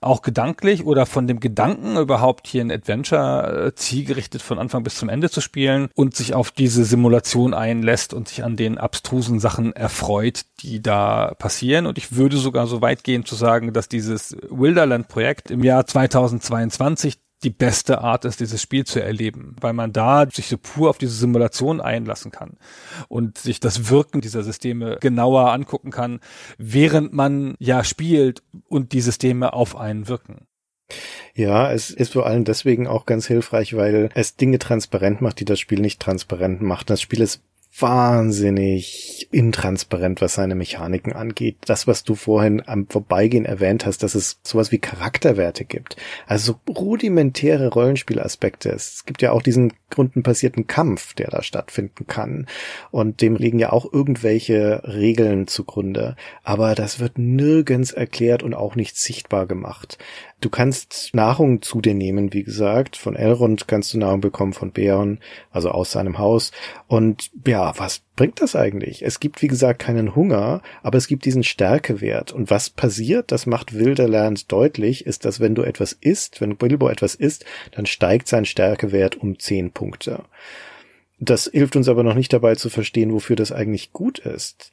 auch 0.06 0.22
gedanklich 0.22 0.86
oder 0.86 1.04
von 1.04 1.26
dem 1.26 1.40
Gedanken 1.40 1.96
überhaupt 1.96 2.46
hier 2.46 2.62
ein 2.62 2.70
Adventure 2.70 3.66
äh, 3.66 3.74
zielgerichtet 3.74 4.42
von 4.42 4.58
Anfang 4.58 4.82
bis 4.82 4.96
zum 4.96 5.08
Ende 5.08 5.30
zu 5.30 5.40
spielen 5.40 5.88
und 5.94 6.14
sich 6.14 6.34
auf 6.34 6.50
diese 6.50 6.84
Simulation 6.84 7.52
einlässt 7.54 8.14
und 8.14 8.28
sich 8.28 8.44
an 8.44 8.56
den 8.56 8.78
abstrusen 8.78 9.40
Sachen 9.40 9.72
erfreut, 9.74 10.46
die 10.60 10.80
da 10.80 11.34
passieren. 11.38 11.86
Und 11.86 11.98
ich 11.98 12.16
würde 12.16 12.36
sogar 12.36 12.66
so 12.66 12.80
weit 12.80 13.04
gehen 13.04 13.24
zu 13.24 13.34
sagen, 13.34 13.72
dass 13.72 13.88
dieses 13.88 14.36
Wilderland-Projekt 14.48 15.50
im 15.50 15.62
Jahr 15.62 15.86
2022 15.86 17.18
die 17.42 17.50
beste 17.50 18.00
Art 18.00 18.24
ist, 18.24 18.40
dieses 18.40 18.62
Spiel 18.62 18.84
zu 18.84 19.02
erleben, 19.02 19.56
weil 19.60 19.72
man 19.72 19.92
da 19.92 20.26
sich 20.30 20.46
so 20.48 20.56
pur 20.56 20.90
auf 20.90 20.98
diese 20.98 21.14
Simulation 21.14 21.80
einlassen 21.80 22.30
kann 22.30 22.56
und 23.08 23.38
sich 23.38 23.60
das 23.60 23.90
Wirken 23.90 24.20
dieser 24.20 24.42
Systeme 24.42 24.98
genauer 25.00 25.52
angucken 25.52 25.90
kann, 25.90 26.20
während 26.58 27.12
man 27.12 27.54
ja 27.58 27.84
spielt 27.84 28.42
und 28.68 28.92
die 28.92 29.00
Systeme 29.00 29.52
auf 29.52 29.76
einen 29.76 30.08
wirken. 30.08 30.46
Ja, 31.34 31.70
es 31.72 31.90
ist 31.90 32.12
vor 32.12 32.26
allem 32.26 32.44
deswegen 32.44 32.86
auch 32.86 33.06
ganz 33.06 33.26
hilfreich, 33.26 33.76
weil 33.76 34.08
es 34.14 34.36
Dinge 34.36 34.58
transparent 34.58 35.20
macht, 35.20 35.40
die 35.40 35.44
das 35.44 35.60
Spiel 35.60 35.80
nicht 35.80 36.00
transparent 36.00 36.62
macht. 36.62 36.90
Das 36.90 37.02
Spiel 37.02 37.20
ist 37.20 37.42
wahnsinnig 37.78 39.28
intransparent, 39.32 40.20
was 40.20 40.34
seine 40.34 40.54
Mechaniken 40.54 41.12
angeht. 41.12 41.56
Das, 41.66 41.86
was 41.86 42.04
du 42.04 42.14
vorhin 42.14 42.62
am 42.66 42.86
Vorbeigehen 42.86 43.44
erwähnt 43.44 43.86
hast, 43.86 44.02
dass 44.02 44.14
es 44.14 44.40
sowas 44.42 44.72
wie 44.72 44.78
Charakterwerte 44.78 45.64
gibt. 45.64 45.96
Also 46.26 46.58
so 46.66 46.72
rudimentäre 46.72 47.68
Rollenspielaspekte. 47.68 48.70
Es 48.70 49.04
gibt 49.04 49.22
ja 49.22 49.32
auch 49.32 49.42
diesen 49.42 49.72
grundenbasierten 49.90 50.66
Kampf, 50.66 51.14
der 51.14 51.28
da 51.30 51.42
stattfinden 51.42 52.06
kann. 52.06 52.46
Und 52.90 53.20
dem 53.20 53.36
liegen 53.36 53.58
ja 53.58 53.72
auch 53.72 53.92
irgendwelche 53.92 54.82
Regeln 54.84 55.46
zugrunde. 55.46 56.16
Aber 56.42 56.74
das 56.74 56.98
wird 57.00 57.18
nirgends 57.18 57.92
erklärt 57.92 58.42
und 58.42 58.54
auch 58.54 58.74
nicht 58.74 58.96
sichtbar 58.96 59.46
gemacht. 59.46 59.98
Du 60.40 60.50
kannst 60.50 61.14
Nahrung 61.14 61.62
zu 61.62 61.80
dir 61.80 61.94
nehmen, 61.94 62.34
wie 62.34 62.42
gesagt. 62.42 62.96
Von 62.96 63.16
Elrond 63.16 63.68
kannst 63.68 63.94
du 63.94 63.98
Nahrung 63.98 64.20
bekommen, 64.20 64.52
von 64.52 64.70
Bären, 64.70 65.20
also 65.50 65.70
aus 65.70 65.92
seinem 65.92 66.18
Haus. 66.18 66.52
Und 66.88 67.30
ja, 67.46 67.65
was 67.76 68.02
bringt 68.16 68.40
das 68.40 68.54
eigentlich? 68.54 69.02
Es 69.02 69.20
gibt, 69.20 69.42
wie 69.42 69.48
gesagt, 69.48 69.80
keinen 69.80 70.14
Hunger, 70.14 70.62
aber 70.82 70.98
es 70.98 71.08
gibt 71.08 71.24
diesen 71.24 71.42
Stärkewert. 71.42 72.32
Und 72.32 72.50
was 72.50 72.70
passiert, 72.70 73.32
das 73.32 73.46
macht 73.46 73.74
Wilderland 73.74 74.50
deutlich, 74.52 75.06
ist, 75.06 75.24
dass 75.24 75.40
wenn 75.40 75.54
du 75.54 75.62
etwas 75.62 75.92
isst, 75.92 76.40
wenn 76.40 76.56
Bilbo 76.56 76.88
etwas 76.88 77.14
isst, 77.14 77.44
dann 77.72 77.86
steigt 77.86 78.28
sein 78.28 78.44
Stärkewert 78.44 79.16
um 79.16 79.38
zehn 79.38 79.70
Punkte. 79.70 80.24
Das 81.18 81.48
hilft 81.50 81.76
uns 81.76 81.88
aber 81.88 82.02
noch 82.02 82.14
nicht 82.14 82.32
dabei 82.32 82.56
zu 82.56 82.68
verstehen, 82.68 83.12
wofür 83.12 83.36
das 83.36 83.52
eigentlich 83.52 83.92
gut 83.92 84.18
ist. 84.18 84.72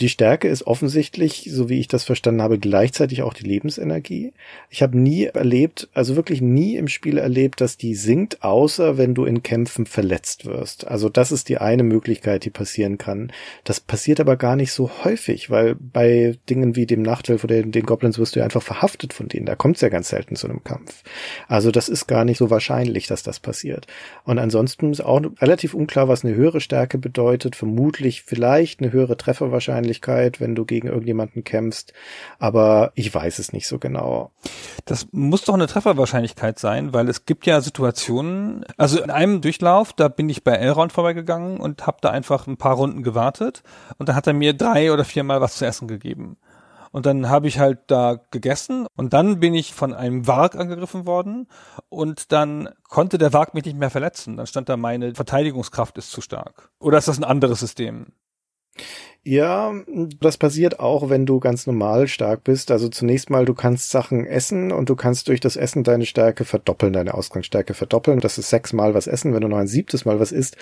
Die 0.00 0.08
Stärke 0.08 0.48
ist 0.48 0.66
offensichtlich, 0.66 1.50
so 1.50 1.68
wie 1.68 1.78
ich 1.78 1.86
das 1.86 2.04
verstanden 2.04 2.40
habe, 2.40 2.58
gleichzeitig 2.58 3.22
auch 3.22 3.34
die 3.34 3.44
Lebensenergie. 3.44 4.32
Ich 4.70 4.82
habe 4.82 4.98
nie 4.98 5.24
erlebt, 5.24 5.90
also 5.92 6.16
wirklich 6.16 6.40
nie 6.40 6.76
im 6.76 6.88
Spiel 6.88 7.18
erlebt, 7.18 7.60
dass 7.60 7.76
die 7.76 7.94
sinkt, 7.94 8.42
außer 8.42 8.96
wenn 8.96 9.14
du 9.14 9.26
in 9.26 9.42
Kämpfen 9.42 9.84
verletzt 9.84 10.46
wirst. 10.46 10.86
Also 10.88 11.10
das 11.10 11.30
ist 11.30 11.50
die 11.50 11.58
eine 11.58 11.82
Möglichkeit, 11.82 12.46
die 12.46 12.50
passieren 12.50 12.96
kann. 12.96 13.32
Das 13.64 13.80
passiert 13.80 14.18
aber 14.18 14.36
gar 14.36 14.56
nicht 14.56 14.72
so 14.72 14.90
häufig, 15.04 15.50
weil 15.50 15.74
bei 15.74 16.38
Dingen 16.48 16.74
wie 16.74 16.86
dem 16.86 17.02
Nachtelf 17.02 17.44
oder 17.44 17.62
den 17.62 17.86
Goblins 17.86 18.18
wirst 18.18 18.34
du 18.34 18.40
ja 18.40 18.44
einfach 18.44 18.62
verhaftet 18.62 19.12
von 19.12 19.28
denen. 19.28 19.44
Da 19.44 19.56
kommt 19.56 19.76
es 19.76 19.82
ja 19.82 19.90
ganz 19.90 20.08
selten 20.08 20.36
zu 20.36 20.48
einem 20.48 20.64
Kampf. 20.64 21.02
Also 21.48 21.70
das 21.70 21.90
ist 21.90 22.06
gar 22.06 22.24
nicht 22.24 22.38
so 22.38 22.48
wahrscheinlich, 22.48 23.08
dass 23.08 23.22
das 23.22 23.40
passiert. 23.40 23.86
Und 24.24 24.38
ansonsten 24.38 24.90
ist 24.90 25.02
auch 25.02 25.20
relativ 25.38 25.74
unklar, 25.74 26.08
was 26.08 26.24
eine 26.24 26.34
höhere 26.34 26.62
Stärke 26.62 26.96
bedeutet. 26.96 27.56
Vermutlich 27.56 28.22
vielleicht 28.22 28.80
eine 28.80 28.90
höhere 28.90 29.18
Trefferwahrscheinlichkeit 29.18 29.81
Wahrscheinlichkeit, 29.82 30.40
wenn 30.40 30.54
du 30.54 30.64
gegen 30.64 30.88
irgendjemanden 30.88 31.44
kämpfst, 31.44 31.92
aber 32.38 32.92
ich 32.94 33.12
weiß 33.12 33.38
es 33.38 33.52
nicht 33.52 33.66
so 33.66 33.78
genau. 33.78 34.30
Das 34.84 35.08
muss 35.12 35.44
doch 35.44 35.54
eine 35.54 35.66
Trefferwahrscheinlichkeit 35.66 36.58
sein, 36.58 36.92
weil 36.92 37.08
es 37.08 37.26
gibt 37.26 37.46
ja 37.46 37.60
Situationen, 37.60 38.64
also 38.76 39.02
in 39.02 39.10
einem 39.10 39.40
Durchlauf, 39.40 39.92
da 39.92 40.08
bin 40.08 40.28
ich 40.28 40.44
bei 40.44 40.52
Elrond 40.52 40.92
vorbeigegangen 40.92 41.58
und 41.58 41.86
habe 41.86 41.98
da 42.00 42.10
einfach 42.10 42.46
ein 42.46 42.56
paar 42.56 42.76
Runden 42.76 43.02
gewartet 43.02 43.62
und 43.98 44.08
dann 44.08 44.16
hat 44.16 44.26
er 44.26 44.34
mir 44.34 44.54
drei 44.54 44.92
oder 44.92 45.04
viermal 45.04 45.40
was 45.40 45.56
zu 45.56 45.66
essen 45.66 45.88
gegeben. 45.88 46.36
Und 46.94 47.06
dann 47.06 47.30
habe 47.30 47.48
ich 47.48 47.58
halt 47.58 47.78
da 47.86 48.20
gegessen 48.30 48.86
und 48.96 49.14
dann 49.14 49.40
bin 49.40 49.54
ich 49.54 49.72
von 49.72 49.94
einem 49.94 50.26
Warg 50.26 50.54
angegriffen 50.54 51.06
worden 51.06 51.48
und 51.88 52.32
dann 52.32 52.68
konnte 52.86 53.16
der 53.16 53.32
Warg 53.32 53.54
mich 53.54 53.64
nicht 53.64 53.78
mehr 53.78 53.88
verletzen. 53.88 54.36
Dann 54.36 54.46
stand 54.46 54.68
da, 54.68 54.76
meine 54.76 55.14
Verteidigungskraft 55.14 55.96
ist 55.96 56.10
zu 56.10 56.20
stark. 56.20 56.70
Oder 56.78 56.98
ist 56.98 57.08
das 57.08 57.16
ein 57.16 57.24
anderes 57.24 57.60
System? 57.60 58.12
Ja, 59.24 59.72
das 60.20 60.36
passiert 60.36 60.80
auch, 60.80 61.08
wenn 61.08 61.26
du 61.26 61.38
ganz 61.38 61.68
normal 61.68 62.08
stark 62.08 62.42
bist. 62.42 62.72
Also 62.72 62.88
zunächst 62.88 63.30
mal, 63.30 63.44
du 63.44 63.54
kannst 63.54 63.90
Sachen 63.90 64.26
essen 64.26 64.72
und 64.72 64.88
du 64.88 64.96
kannst 64.96 65.28
durch 65.28 65.38
das 65.38 65.54
Essen 65.54 65.84
deine 65.84 66.06
Stärke 66.06 66.44
verdoppeln, 66.44 66.92
deine 66.92 67.14
Ausgangsstärke 67.14 67.74
verdoppeln. 67.74 68.18
Das 68.18 68.38
ist 68.38 68.50
sechsmal 68.50 68.94
was 68.94 69.06
essen. 69.06 69.32
Wenn 69.32 69.42
du 69.42 69.48
noch 69.48 69.58
ein 69.58 69.68
siebtes 69.68 70.04
Mal 70.04 70.18
was 70.18 70.32
isst, 70.32 70.56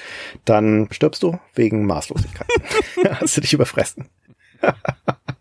dann 0.45 0.89
stirbst 0.91 1.23
du 1.23 1.39
wegen 1.55 1.87
Maßlosigkeit. 1.87 2.49
Hast 3.21 3.39
du 3.39 3.41
dich 3.41 3.55
überfressen. 3.55 4.09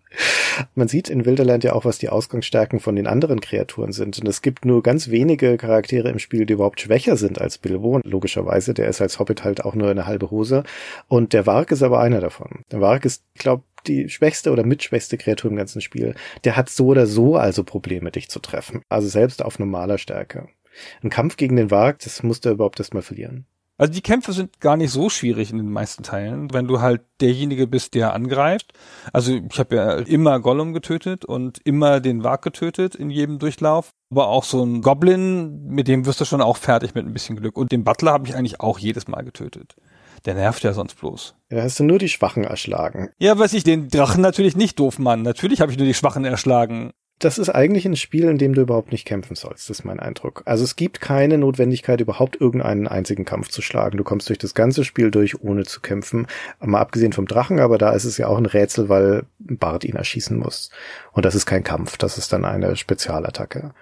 Man 0.76 0.88
sieht 0.88 1.10
in 1.10 1.26
Wilderland 1.26 1.64
ja 1.64 1.74
auch, 1.74 1.86
was 1.86 1.98
die 1.98 2.10
Ausgangsstärken 2.10 2.80
von 2.80 2.96
den 2.96 3.08
anderen 3.08 3.40
Kreaturen 3.40 3.92
sind. 3.92 4.20
Und 4.20 4.28
es 4.28 4.42
gibt 4.42 4.66
nur 4.66 4.84
ganz 4.84 5.10
wenige 5.10 5.58
Charaktere 5.58 6.10
im 6.10 6.20
Spiel, 6.20 6.46
die 6.46 6.54
überhaupt 6.54 6.82
schwächer 6.82 7.18
sind 7.18 7.40
als 7.40 7.58
Bilbo. 7.58 8.00
Logischerweise, 8.04 8.74
der 8.74 8.90
ist 8.90 9.02
als 9.02 9.20
Hobbit 9.20 9.44
halt 9.44 9.64
auch 9.64 9.76
nur 9.76 9.90
eine 9.90 10.06
halbe 10.06 10.32
Hose. 10.32 10.64
Und 11.08 11.34
der 11.34 11.46
Warg 11.46 11.72
ist 11.72 11.84
aber 11.84 12.00
einer 12.00 12.20
davon. 12.20 12.64
Der 12.72 12.82
Warg 12.82 13.06
ist, 13.06 13.24
glaube 13.36 13.64
die 13.88 14.10
schwächste 14.10 14.52
oder 14.52 14.66
mitschwächste 14.66 15.18
Kreatur 15.18 15.52
im 15.52 15.58
ganzen 15.58 15.82
Spiel, 15.82 16.16
der 16.44 16.58
hat 16.58 16.70
so 16.70 16.88
oder 16.88 17.08
so 17.08 17.38
also 17.38 17.64
Probleme, 17.64 18.12
dich 18.12 18.30
zu 18.30 18.40
treffen. 18.40 18.82
Also 18.90 19.08
selbst 19.08 19.44
auf 19.44 19.60
normaler 19.60 19.98
Stärke. 19.98 20.50
Ein 21.02 21.10
Kampf 21.10 21.38
gegen 21.38 21.56
den 21.56 21.72
Wag, 21.72 22.00
das 22.00 22.24
musst 22.24 22.46
du 22.46 22.50
überhaupt 22.50 22.80
erstmal 22.80 23.04
verlieren. 23.04 23.46
Also 23.80 23.94
die 23.94 24.02
Kämpfe 24.02 24.34
sind 24.34 24.60
gar 24.60 24.76
nicht 24.76 24.92
so 24.92 25.10
schwierig 25.10 25.52
in 25.52 25.58
den 25.58 25.72
meisten 25.72 26.04
Teilen, 26.04 26.54
wenn 26.54 26.68
du 26.68 26.82
halt 26.82 27.02
derjenige 27.22 27.66
bist, 27.66 27.96
der 27.96 28.14
angreift. 28.14 28.74
Also 29.14 29.40
ich 29.50 29.58
habe 29.58 29.76
ja 29.76 29.94
immer 30.00 30.42
Gollum 30.42 30.74
getötet 30.74 31.24
und 31.24 31.60
immer 31.64 32.02
den 32.02 32.26
Wag 32.26 32.42
getötet 32.42 32.94
in 32.94 33.10
jedem 33.10 33.40
Durchlauf. 33.40 33.92
Aber 34.12 34.28
auch 34.28 34.44
so 34.44 34.66
ein 34.66 34.82
Goblin, 34.82 35.66
mit 35.66 35.88
dem 35.88 36.06
wirst 36.06 36.20
du 36.20 36.26
schon 36.26 36.42
auch 36.42 36.58
fertig 36.58 36.94
mit 36.94 37.06
ein 37.06 37.14
bisschen 37.14 37.38
Glück. 37.38 37.58
Und 37.58 37.72
den 37.72 37.86
Butler 37.86 38.12
habe 38.12 38.28
ich 38.28 38.36
eigentlich 38.36 38.60
auch 38.60 38.80
jedes 38.80 39.08
Mal 39.08 39.24
getötet. 39.24 39.76
Der 40.26 40.34
nervt 40.34 40.64
ja 40.64 40.74
sonst 40.74 41.00
bloß. 41.00 41.36
Ja, 41.50 41.64
hast 41.64 41.80
du 41.80 41.86
nur 41.86 42.00
die 42.00 42.10
Schwachen 42.10 42.44
erschlagen. 42.44 43.12
Ja, 43.18 43.40
weiß 43.40 43.54
ich, 43.54 43.64
den 43.64 43.88
Drachen 43.88 44.22
natürlich 44.22 44.58
nicht 44.58 44.78
doof, 44.78 45.00
Mann. 45.00 45.22
Natürlich 45.22 45.62
habe 45.62 45.72
ich 45.72 45.78
nur 45.78 45.88
die 45.88 45.94
Schwachen 45.94 46.26
erschlagen 46.26 46.92
das 47.20 47.38
ist 47.38 47.50
eigentlich 47.50 47.86
ein 47.86 47.98
Spiel, 47.98 48.26
in 48.26 48.38
dem 48.38 48.54
du 48.54 48.62
überhaupt 48.62 48.94
nicht 48.94 49.06
kämpfen 49.06 49.36
sollst, 49.36 49.70
ist 49.70 49.84
mein 49.84 50.00
Eindruck. 50.00 50.42
Also 50.46 50.64
es 50.64 50.78
gibt 50.78 51.02
keine 51.02 51.38
Notwendigkeit, 51.38 52.00
überhaupt 52.00 52.40
irgendeinen 52.40 52.88
einzigen 52.88 53.26
Kampf 53.26 53.50
zu 53.50 53.62
schlagen. 53.62 53.98
Du 53.98 54.06
kommst 54.06 54.30
durch 54.30 54.40
das 54.40 54.54
ganze 54.54 54.86
Spiel 54.86 55.12
durch, 55.12 55.42
ohne 55.42 55.66
zu 55.66 55.82
kämpfen. 55.82 56.28
Mal 56.62 56.80
abgesehen 56.80 57.12
vom 57.12 57.28
Drachen, 57.28 57.60
aber 57.60 57.78
da 57.78 57.92
ist 57.92 58.06
es 58.06 58.18
ja 58.18 58.28
auch 58.28 58.38
ein 58.38 58.46
Rätsel, 58.46 58.88
weil 58.88 59.24
Bart 59.38 59.84
ihn 59.84 59.98
erschießen 59.98 60.38
muss. 60.38 60.70
Und 61.12 61.26
das 61.26 61.36
ist 61.36 61.46
kein 61.46 61.64
Kampf, 61.64 61.98
das 61.98 62.18
ist 62.18 62.32
dann 62.32 62.46
eine 62.46 62.78
Spezialattacke. 62.78 63.74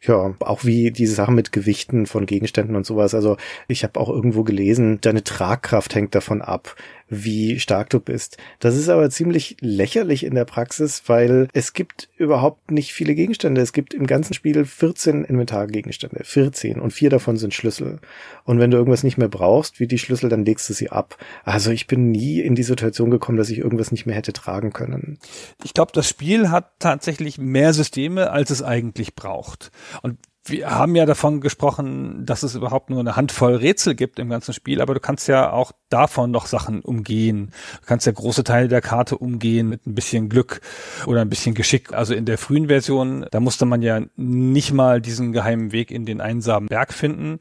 Ja, 0.00 0.34
auch 0.40 0.64
wie 0.64 0.90
diese 0.90 1.14
Sachen 1.14 1.34
mit 1.34 1.50
Gewichten 1.50 2.06
von 2.06 2.26
Gegenständen 2.26 2.76
und 2.76 2.84
sowas. 2.84 3.14
Also 3.14 3.38
ich 3.68 3.84
habe 3.84 3.98
auch 3.98 4.10
irgendwo 4.10 4.44
gelesen, 4.44 5.00
deine 5.00 5.24
Tragkraft 5.24 5.94
hängt 5.94 6.14
davon 6.14 6.42
ab, 6.42 6.76
wie 7.08 7.60
stark 7.60 7.90
du 7.90 8.00
bist. 8.00 8.38
Das 8.60 8.76
ist 8.76 8.88
aber 8.88 9.10
ziemlich 9.10 9.56
lächerlich 9.60 10.24
in 10.24 10.34
der 10.34 10.44
Praxis, 10.44 11.02
weil 11.06 11.48
es 11.52 11.72
gibt 11.72 12.08
überhaupt 12.16 12.70
nicht 12.70 12.92
viele 12.92 13.14
Gegenstände. 13.14 13.60
Es 13.60 13.72
gibt 13.72 13.94
im 13.94 14.06
ganzen 14.06 14.34
Spiel 14.34 14.64
14 14.64 15.24
Inventargegenstände, 15.24 16.24
14 16.24 16.80
und 16.80 16.92
vier 16.92 17.10
davon 17.10 17.36
sind 17.36 17.54
Schlüssel. 17.54 18.00
Und 18.44 18.58
wenn 18.58 18.70
du 18.70 18.76
irgendwas 18.76 19.02
nicht 19.02 19.18
mehr 19.18 19.28
brauchst, 19.28 19.80
wie 19.80 19.86
die 19.86 19.98
Schlüssel, 19.98 20.28
dann 20.28 20.44
legst 20.44 20.68
du 20.68 20.72
sie 20.72 20.90
ab. 20.90 21.16
Also 21.44 21.70
ich 21.70 21.86
bin 21.86 22.10
nie 22.10 22.40
in 22.40 22.54
die 22.54 22.62
Situation 22.62 23.10
gekommen, 23.10 23.38
dass 23.38 23.50
ich 23.50 23.58
irgendwas 23.58 23.92
nicht 23.92 24.06
mehr 24.06 24.16
hätte 24.16 24.32
tragen 24.32 24.72
können. 24.72 25.18
Ich 25.62 25.74
glaube, 25.74 25.92
das 25.92 26.08
Spiel 26.08 26.50
hat 26.50 26.78
tatsächlich 26.78 27.38
mehr 27.38 27.72
Systeme, 27.72 28.30
als 28.30 28.50
es 28.50 28.62
eigentlich 28.62 29.14
braucht. 29.14 29.70
Und 30.02 30.18
wir 30.46 30.70
haben 30.70 30.94
ja 30.94 31.06
davon 31.06 31.40
gesprochen, 31.40 32.26
dass 32.26 32.42
es 32.42 32.54
überhaupt 32.54 32.90
nur 32.90 33.00
eine 33.00 33.16
Handvoll 33.16 33.54
Rätsel 33.56 33.94
gibt 33.94 34.18
im 34.18 34.28
ganzen 34.28 34.52
Spiel, 34.52 34.80
aber 34.80 34.94
du 34.94 35.00
kannst 35.00 35.26
ja 35.26 35.50
auch 35.50 35.72
davon 35.94 36.32
noch 36.32 36.46
Sachen 36.46 36.80
umgehen. 36.80 37.52
Du 37.80 37.86
kannst 37.86 38.06
ja 38.06 38.12
große 38.12 38.42
Teile 38.42 38.66
der 38.66 38.80
Karte 38.80 39.16
umgehen 39.16 39.68
mit 39.68 39.86
ein 39.86 39.94
bisschen 39.94 40.28
Glück 40.28 40.60
oder 41.06 41.20
ein 41.20 41.30
bisschen 41.30 41.54
Geschick. 41.54 41.92
Also 41.92 42.14
in 42.14 42.26
der 42.26 42.36
frühen 42.36 42.66
Version, 42.66 43.24
da 43.30 43.38
musste 43.38 43.64
man 43.64 43.80
ja 43.80 44.00
nicht 44.16 44.72
mal 44.72 45.00
diesen 45.00 45.32
geheimen 45.32 45.70
Weg 45.70 45.90
in 45.92 46.04
den 46.04 46.20
einsamen 46.20 46.68
Berg 46.68 46.92
finden, 46.92 47.38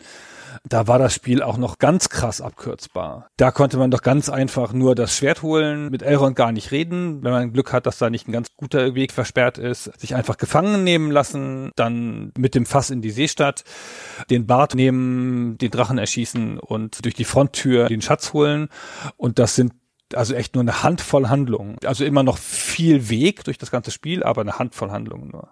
da 0.67 0.87
war 0.87 0.99
das 0.99 1.13
Spiel 1.13 1.41
auch 1.41 1.57
noch 1.57 1.77
ganz 1.79 2.09
krass 2.09 2.41
abkürzbar. 2.41 3.29
Da 3.37 3.51
konnte 3.51 3.77
man 3.77 3.91
doch 3.91 4.01
ganz 4.01 4.29
einfach 4.29 4.73
nur 4.73 4.95
das 4.95 5.15
Schwert 5.15 5.41
holen, 5.41 5.89
mit 5.89 6.01
Elrond 6.01 6.35
gar 6.35 6.51
nicht 6.51 6.71
reden, 6.71 7.23
wenn 7.23 7.31
man 7.31 7.53
Glück 7.53 7.73
hat, 7.73 7.85
dass 7.85 7.97
da 7.97 8.09
nicht 8.09 8.27
ein 8.27 8.31
ganz 8.31 8.49
guter 8.55 8.95
Weg 8.95 9.11
versperrt 9.11 9.57
ist, 9.57 9.91
sich 9.99 10.15
einfach 10.15 10.37
gefangen 10.37 10.83
nehmen 10.83 11.11
lassen, 11.11 11.71
dann 11.75 12.31
mit 12.37 12.55
dem 12.55 12.65
Fass 12.65 12.89
in 12.89 13.01
die 13.01 13.11
Seestadt, 13.11 13.63
den 14.29 14.45
Bart 14.45 14.75
nehmen, 14.75 15.57
den 15.57 15.71
Drachen 15.71 15.97
erschießen 15.97 16.59
und 16.59 17.03
durch 17.03 17.15
die 17.15 17.25
Fronttür 17.25 17.87
den 17.87 18.01
Schatz 18.01 18.33
holen. 18.33 18.42
Und 19.17 19.39
das 19.39 19.55
sind 19.55 19.73
also 20.13 20.35
echt 20.35 20.55
nur 20.55 20.61
eine 20.61 20.83
Handvoll 20.83 21.29
Handlungen. 21.29 21.77
Also 21.85 22.05
immer 22.05 22.23
noch 22.23 22.37
viel 22.37 23.09
Weg 23.09 23.43
durch 23.43 23.57
das 23.57 23.71
ganze 23.71 23.91
Spiel, 23.91 24.23
aber 24.23 24.41
eine 24.41 24.59
Handvoll 24.59 24.91
Handlungen 24.91 25.29
nur. 25.29 25.49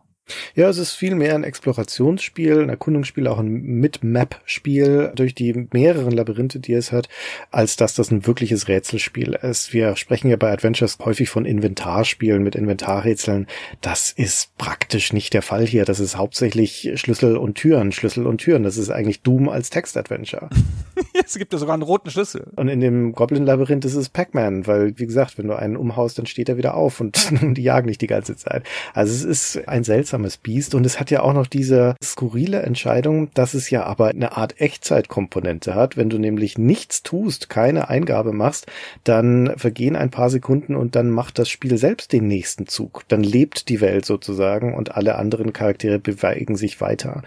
Ja, 0.56 0.69
es 0.69 0.77
ist 0.77 0.93
viel 0.93 1.15
mehr 1.15 1.35
ein 1.35 1.43
Explorationsspiel, 1.43 2.61
ein 2.61 2.69
Erkundungsspiel, 2.69 3.27
auch 3.27 3.39
ein 3.39 3.49
Mit-Map-Spiel 3.49 5.11
durch 5.15 5.35
die 5.35 5.68
mehreren 5.72 6.11
Labyrinthe, 6.11 6.60
die 6.60 6.73
es 6.73 6.91
hat, 6.91 7.10
als 7.52 7.76
dass 7.76 7.95
das 7.95 8.11
ein 8.11 8.26
wirkliches 8.27 8.68
Rätselspiel 8.68 9.34
ist. 9.34 9.73
Wir 9.73 9.95
sprechen 9.95 10.30
ja 10.30 10.38
bei 10.38 10.52
Adventures 10.52 10.98
häufig 10.99 11.30
von 11.30 11.45
Inventarspielen 11.45 12.43
mit 12.43 12.56
Inventarrätseln. 12.56 13.48
Das 13.81 14.11
ist 14.11 14.56
praktisch 14.57 15.14
nicht 15.14 15.34
der 15.34 15.41
Fall 15.41 15.65
hier. 15.65 15.85
Das 15.85 15.99
ist 15.99 16.18
hauptsächlich 16.18 16.91
Schlüssel 16.95 17.38
und 17.38 17.56
Türen, 17.56 17.91
Schlüssel 17.91 18.27
und 18.27 18.39
Türen. 18.39 18.64
Das 18.64 18.77
ist 18.77 18.89
eigentlich 18.89 19.22
Doom 19.22 19.49
als 19.49 19.69
Text-Adventure. 19.69 20.49
es 21.26 21.38
gibt 21.38 21.53
ja 21.53 21.60
sogar 21.60 21.73
einen 21.73 21.84
roten 21.84 22.10
Schlüssel. 22.10 22.52
Und 22.56 22.68
in 22.68 22.80
dem 22.80 23.14
Goblin-Labyrinth 23.14 23.85
ist 23.85 23.95
es 23.95 24.10
Pac-Man, 24.10 24.68
weil, 24.68 24.98
wie 24.98 25.07
gesagt, 25.07 25.38
wenn 25.38 25.48
du 25.48 25.56
einen 25.56 25.77
umhaust, 25.77 26.18
dann 26.18 26.26
steht 26.26 26.49
er 26.49 26.57
wieder 26.57 26.76
auf 26.76 26.99
und 26.99 27.31
die 27.57 27.64
jagen 27.64 27.88
nicht 27.88 28.02
die 28.02 28.07
ganze 28.07 28.35
Zeit. 28.35 28.64
Also 28.93 29.14
es 29.14 29.23
ist 29.23 29.68
ein 29.68 29.84
seltsames 29.84 30.10
seltsames 30.11 30.38
Biest 30.38 30.75
und 30.75 30.85
es 30.85 30.99
hat 30.99 31.09
ja 31.09 31.21
auch 31.21 31.33
noch 31.33 31.47
diese 31.47 31.95
skurrile 32.03 32.61
Entscheidung, 32.63 33.31
dass 33.33 33.53
es 33.53 33.69
ja 33.69 33.83
aber 33.83 34.09
eine 34.09 34.35
Art 34.35 34.59
Echtzeitkomponente 34.59 35.73
hat. 35.73 35.95
Wenn 35.95 36.09
du 36.09 36.17
nämlich 36.17 36.57
nichts 36.57 37.01
tust, 37.01 37.49
keine 37.49 37.89
Eingabe 37.89 38.33
machst, 38.33 38.67
dann 39.05 39.53
vergehen 39.55 39.95
ein 39.95 40.11
paar 40.11 40.29
Sekunden 40.29 40.75
und 40.75 40.95
dann 40.95 41.09
macht 41.09 41.39
das 41.39 41.49
Spiel 41.49 41.77
selbst 41.77 42.11
den 42.11 42.27
nächsten 42.27 42.67
Zug. 42.67 43.03
Dann 43.07 43.23
lebt 43.23 43.69
die 43.69 43.79
Welt 43.79 44.05
sozusagen 44.05 44.73
und 44.73 44.95
alle 44.95 45.15
anderen 45.15 45.53
Charaktere 45.53 45.97
bewegen 45.97 46.57
sich 46.57 46.81
weiter. 46.81 47.23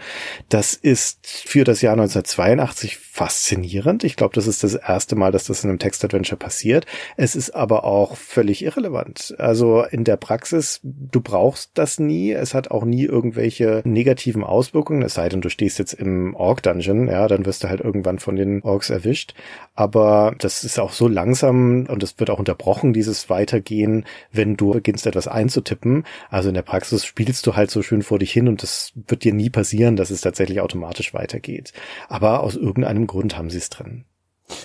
Das 0.49 0.75
ist 0.75 1.25
für 1.25 1.63
das 1.63 1.81
Jahr 1.81 1.93
1982 1.93 2.97
faszinierend. 2.97 4.03
Ich 4.03 4.15
glaube, 4.15 4.35
das 4.35 4.45
ist 4.45 4.63
das 4.63 4.75
erste 4.75 5.15
Mal, 5.15 5.31
dass 5.31 5.45
das 5.45 5.63
in 5.63 5.69
einem 5.69 5.79
Textadventure 5.79 6.37
passiert. 6.37 6.85
Es 7.17 7.35
ist 7.35 7.55
aber 7.55 7.85
auch 7.85 8.15
völlig 8.15 8.63
irrelevant. 8.63 9.33
Also 9.37 9.83
in 9.83 10.03
der 10.03 10.17
Praxis, 10.17 10.81
du 10.83 11.21
brauchst 11.21 11.71
das 11.75 11.97
nie. 11.97 12.33
Es 12.33 12.53
hat 12.53 12.71
auch 12.75 12.85
nie 12.85 13.05
irgendwelche 13.05 13.81
negativen 13.85 14.43
Auswirkungen, 14.43 15.01
es 15.01 15.15
sei 15.15 15.29
denn, 15.29 15.41
du 15.41 15.49
stehst 15.49 15.79
jetzt 15.79 15.93
im 15.93 16.35
Ork-Dungeon, 16.35 17.07
ja, 17.07 17.27
dann 17.27 17.45
wirst 17.45 17.63
du 17.63 17.69
halt 17.69 17.81
irgendwann 17.81 18.19
von 18.19 18.35
den 18.35 18.61
Orks 18.61 18.89
erwischt. 18.89 19.33
Aber 19.73 20.35
das 20.37 20.63
ist 20.63 20.79
auch 20.79 20.91
so 20.91 21.07
langsam 21.07 21.87
und 21.87 22.03
es 22.03 22.19
wird 22.19 22.29
auch 22.29 22.39
unterbrochen, 22.39 22.93
dieses 22.93 23.29
Weitergehen, 23.29 24.05
wenn 24.31 24.55
du 24.55 24.71
beginnst 24.71 25.07
etwas 25.07 25.27
einzutippen. 25.27 26.03
Also 26.29 26.49
in 26.49 26.55
der 26.55 26.61
Praxis 26.61 27.05
spielst 27.05 27.47
du 27.47 27.55
halt 27.55 27.71
so 27.71 27.81
schön 27.81 28.03
vor 28.03 28.19
dich 28.19 28.31
hin 28.31 28.47
und 28.47 28.61
das 28.61 28.93
wird 29.07 29.23
dir 29.23 29.33
nie 29.33 29.49
passieren, 29.49 29.95
dass 29.95 30.11
es 30.11 30.21
tatsächlich 30.21 30.61
automatisch 30.61 31.13
weitergeht. 31.13 31.73
Aber 32.09 32.41
aus 32.41 32.55
irgendeinem 32.55 33.07
Grund 33.07 33.37
haben 33.37 33.49
sie 33.49 33.57
es 33.57 33.69
drin. 33.69 34.05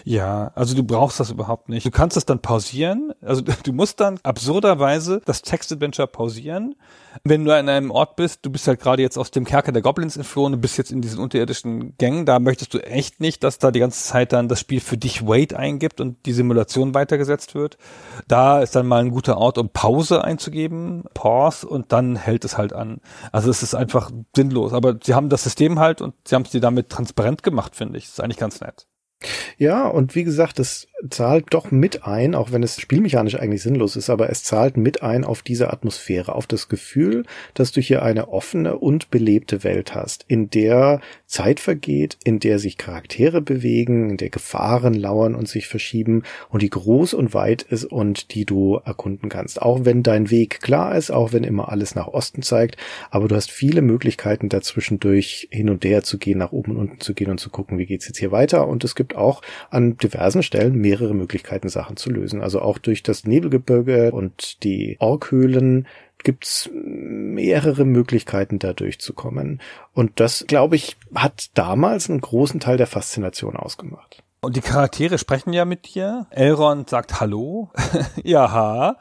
Ja, 0.05 0.53
also 0.55 0.75
du 0.75 0.83
brauchst 0.83 1.21
das 1.21 1.31
überhaupt 1.31 1.69
nicht. 1.69 1.87
Du 1.87 1.91
kannst 1.91 2.17
es 2.17 2.27
dann 2.27 2.41
pausieren. 2.41 3.13
Also 3.23 3.43
du 3.65 3.73
musst 3.73 4.01
dann 4.01 4.19
absurderweise 4.23 5.21
das 5.25 5.43
Textadventure 5.43 6.07
pausieren. 6.07 6.75
Wenn 7.25 7.45
du 7.45 7.55
an 7.55 7.69
einem 7.69 7.91
Ort 7.91 8.17
bist, 8.17 8.47
du 8.47 8.51
bist 8.51 8.69
halt 8.69 8.81
gerade 8.81 9.03
jetzt 9.03 9.19
aus 9.19 9.31
dem 9.31 9.45
Kerker 9.45 9.73
der 9.73 9.83
Goblins 9.83 10.17
entflohen, 10.17 10.53
du 10.53 10.59
bist 10.59 10.79
jetzt 10.79 10.93
in 10.93 11.01
diesen 11.01 11.19
unterirdischen 11.19 11.97
Gängen, 11.99 12.25
da 12.25 12.39
möchtest 12.39 12.73
du 12.73 12.79
echt 12.79 13.21
nicht, 13.21 13.43
dass 13.43 13.59
da 13.59 13.73
die 13.73 13.81
ganze 13.81 14.05
Zeit 14.05 14.33
dann 14.33 14.49
das 14.49 14.61
Spiel 14.61 14.81
für 14.81 14.97
dich 14.97 15.27
Wait 15.27 15.53
eingibt 15.53 16.01
und 16.01 16.25
die 16.25 16.33
Simulation 16.33 16.95
weitergesetzt 16.95 17.55
wird. 17.55 17.79
Da 18.29 18.61
ist 18.61 18.77
dann 18.77 18.87
mal 18.87 19.03
ein 19.03 19.11
guter 19.11 19.39
Ort, 19.39 19.59
um 19.59 19.71
Pause 19.71 20.23
einzugeben, 20.23 21.05
Pause 21.15 21.67
und 21.67 21.93
dann 21.93 22.17
hält 22.17 22.45
es 22.45 22.57
halt 22.57 22.73
an. 22.73 23.01
Also 23.33 23.51
es 23.51 23.63
ist 23.63 23.75
einfach 23.75 24.11
sinnlos. 24.37 24.73
Aber 24.73 24.97
sie 25.03 25.15
haben 25.15 25.31
das 25.31 25.43
System 25.43 25.81
halt 25.81 26.01
und 26.01 26.15
sie 26.27 26.35
haben 26.35 26.43
es 26.43 26.51
dir 26.51 26.61
damit 26.61 26.91
transparent 26.91 27.43
gemacht, 27.43 27.75
finde 27.75 27.99
ich. 27.99 28.05
Das 28.05 28.15
ist 28.15 28.21
eigentlich 28.21 28.39
ganz 28.39 28.61
nett. 28.61 28.87
Ja, 29.59 29.87
und 29.87 30.15
wie 30.15 30.25
gesagt, 30.25 30.59
das 30.59 30.89
zahlt 31.11 31.47
doch 31.51 31.71
mit 31.71 32.05
ein, 32.05 32.35
auch 32.35 32.53
wenn 32.53 32.63
es 32.63 32.81
spielmechanisch 32.81 33.37
eigentlich 33.37 33.63
sinnlos 33.63 33.97
ist, 33.97 34.11
aber 34.11 34.31
es 34.31 34.45
zahlt 34.45 34.77
mit 34.77 35.03
ein 35.03 35.25
auf 35.25 35.43
diese 35.43 35.71
Atmosphäre, 35.71 36.35
auf 36.35 36.47
das 36.47 36.69
Gefühl, 36.69 37.25
dass 37.55 37.73
du 37.73 37.81
hier 37.81 38.03
eine 38.03 38.29
offene 38.29 38.79
und 38.79 39.11
belebte 39.11 39.65
Welt 39.65 39.95
hast, 39.95 40.25
in 40.29 40.51
der 40.51 41.01
Zeit 41.27 41.61
vergeht, 41.61 42.19
in 42.25 42.39
der 42.39 42.59
sich 42.59 42.79
Charaktere 42.79 43.41
bewegen, 43.41 44.11
in 44.11 44.17
der 44.17 44.31
Gefahren 44.31 44.95
lauern 44.95 45.35
und 45.35 45.49
sich 45.49 45.69
verschieben 45.69 46.23
und 46.49 46.63
die 46.63 46.71
groß 46.71 47.15
und 47.15 47.35
weit 47.35 47.63
ist 47.63 47.85
und 47.85 48.35
die 48.35 48.45
du 48.45 48.81
erkunden 48.85 49.29
kannst. 49.29 49.61
Auch 49.61 49.85
wenn 49.85 50.03
dein 50.03 50.31
Weg 50.31 50.61
klar 50.61 50.97
ist, 50.97 51.11
auch 51.11 51.33
wenn 51.33 51.45
immer 51.45 51.71
alles 51.71 51.95
nach 51.95 52.09
Osten 52.09 52.43
zeigt, 52.43 52.77
aber 53.11 53.29
du 53.29 53.35
hast 53.35 53.51
viele 53.51 53.83
Möglichkeiten 53.83 54.49
dazwischendurch 54.49 55.49
hin 55.51 55.71
und 55.71 55.85
her 55.85 56.03
zu 56.03 56.19
gehen, 56.19 56.39
nach 56.39 56.53
oben 56.53 56.73
und 56.73 56.79
unten 56.79 57.01
zu 57.01 57.15
gehen 57.15 57.31
und 57.31 57.39
zu 57.39 57.51
gucken, 57.51 57.79
wie 57.79 57.87
geht's 57.87 58.07
jetzt 58.07 58.19
hier 58.19 58.33
weiter 58.33 58.67
und 58.67 58.85
es 58.85 58.95
gibt 58.95 59.10
gibt 59.11 59.17
auch 59.17 59.43
an 59.71 59.97
diversen 59.97 60.43
Stellen 60.43 60.77
mehrere 60.77 61.15
Möglichkeiten, 61.15 61.69
Sachen 61.69 61.97
zu 61.97 62.11
lösen. 62.11 62.43
Also 62.43 62.61
auch 62.61 62.79
durch 62.79 63.03
das 63.03 63.25
Nebelgebirge 63.25 64.13
und 64.13 64.63
die 64.63 64.97
Orkhöhlen 65.01 65.87
gibt's 66.23 66.71
mehrere 66.73 67.85
Möglichkeiten, 67.85 68.59
da 68.59 68.73
durchzukommen. 68.73 69.61
Und 69.95 70.21
das, 70.21 70.45
glaube 70.47 70.77
ich, 70.77 70.97
hat 71.15 71.51
damals 71.55 72.09
einen 72.09 72.21
großen 72.21 72.61
Teil 72.61 72.77
der 72.77 72.87
Faszination 72.87 73.57
ausgemacht. 73.57 74.23
Und 74.43 74.57
die 74.57 74.63
Charaktere 74.63 75.19
sprechen 75.19 75.53
ja 75.53 75.67
mit 75.67 75.95
dir. 75.95 76.27
Elrond 76.31 76.89
sagt 76.89 77.21
Hallo. 77.21 77.71
ja. 78.25 78.97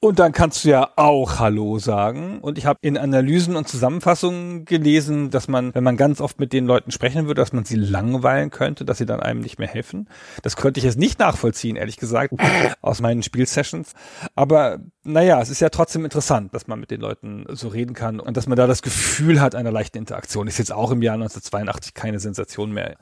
Und 0.00 0.18
dann 0.18 0.32
kannst 0.32 0.64
du 0.64 0.68
ja 0.68 0.90
auch 0.96 1.38
Hallo 1.38 1.78
sagen. 1.78 2.40
Und 2.40 2.58
ich 2.58 2.66
habe 2.66 2.78
in 2.82 2.98
Analysen 2.98 3.56
und 3.56 3.66
Zusammenfassungen 3.66 4.66
gelesen, 4.66 5.30
dass 5.30 5.48
man, 5.48 5.74
wenn 5.74 5.84
man 5.84 5.96
ganz 5.96 6.20
oft 6.20 6.38
mit 6.38 6.52
den 6.52 6.66
Leuten 6.66 6.90
sprechen 6.90 7.26
würde, 7.26 7.40
dass 7.40 7.54
man 7.54 7.64
sie 7.64 7.76
langweilen 7.76 8.50
könnte, 8.50 8.84
dass 8.84 8.98
sie 8.98 9.06
dann 9.06 9.20
einem 9.20 9.40
nicht 9.40 9.58
mehr 9.58 9.68
helfen. 9.68 10.10
Das 10.42 10.56
könnte 10.56 10.78
ich 10.78 10.84
jetzt 10.84 10.98
nicht 10.98 11.18
nachvollziehen, 11.18 11.76
ehrlich 11.76 11.96
gesagt, 11.96 12.34
aus 12.82 13.00
meinen 13.00 13.22
Spielsessions. 13.22 13.94
Aber 14.34 14.80
naja, 15.04 15.40
es 15.40 15.48
ist 15.48 15.60
ja 15.60 15.70
trotzdem 15.70 16.04
interessant, 16.04 16.54
dass 16.54 16.66
man 16.66 16.78
mit 16.78 16.90
den 16.90 17.00
Leuten 17.00 17.46
so 17.48 17.68
reden 17.68 17.94
kann 17.94 18.20
und 18.20 18.36
dass 18.36 18.46
man 18.46 18.56
da 18.56 18.66
das 18.66 18.82
Gefühl 18.82 19.40
hat 19.40 19.54
einer 19.54 19.72
leichten 19.72 19.96
Interaktion. 19.96 20.48
Ist 20.48 20.58
jetzt 20.58 20.72
auch 20.72 20.90
im 20.90 21.00
Jahr 21.00 21.14
1982 21.14 21.94
keine 21.94 22.20
Sensation 22.20 22.72
mehr. 22.72 22.96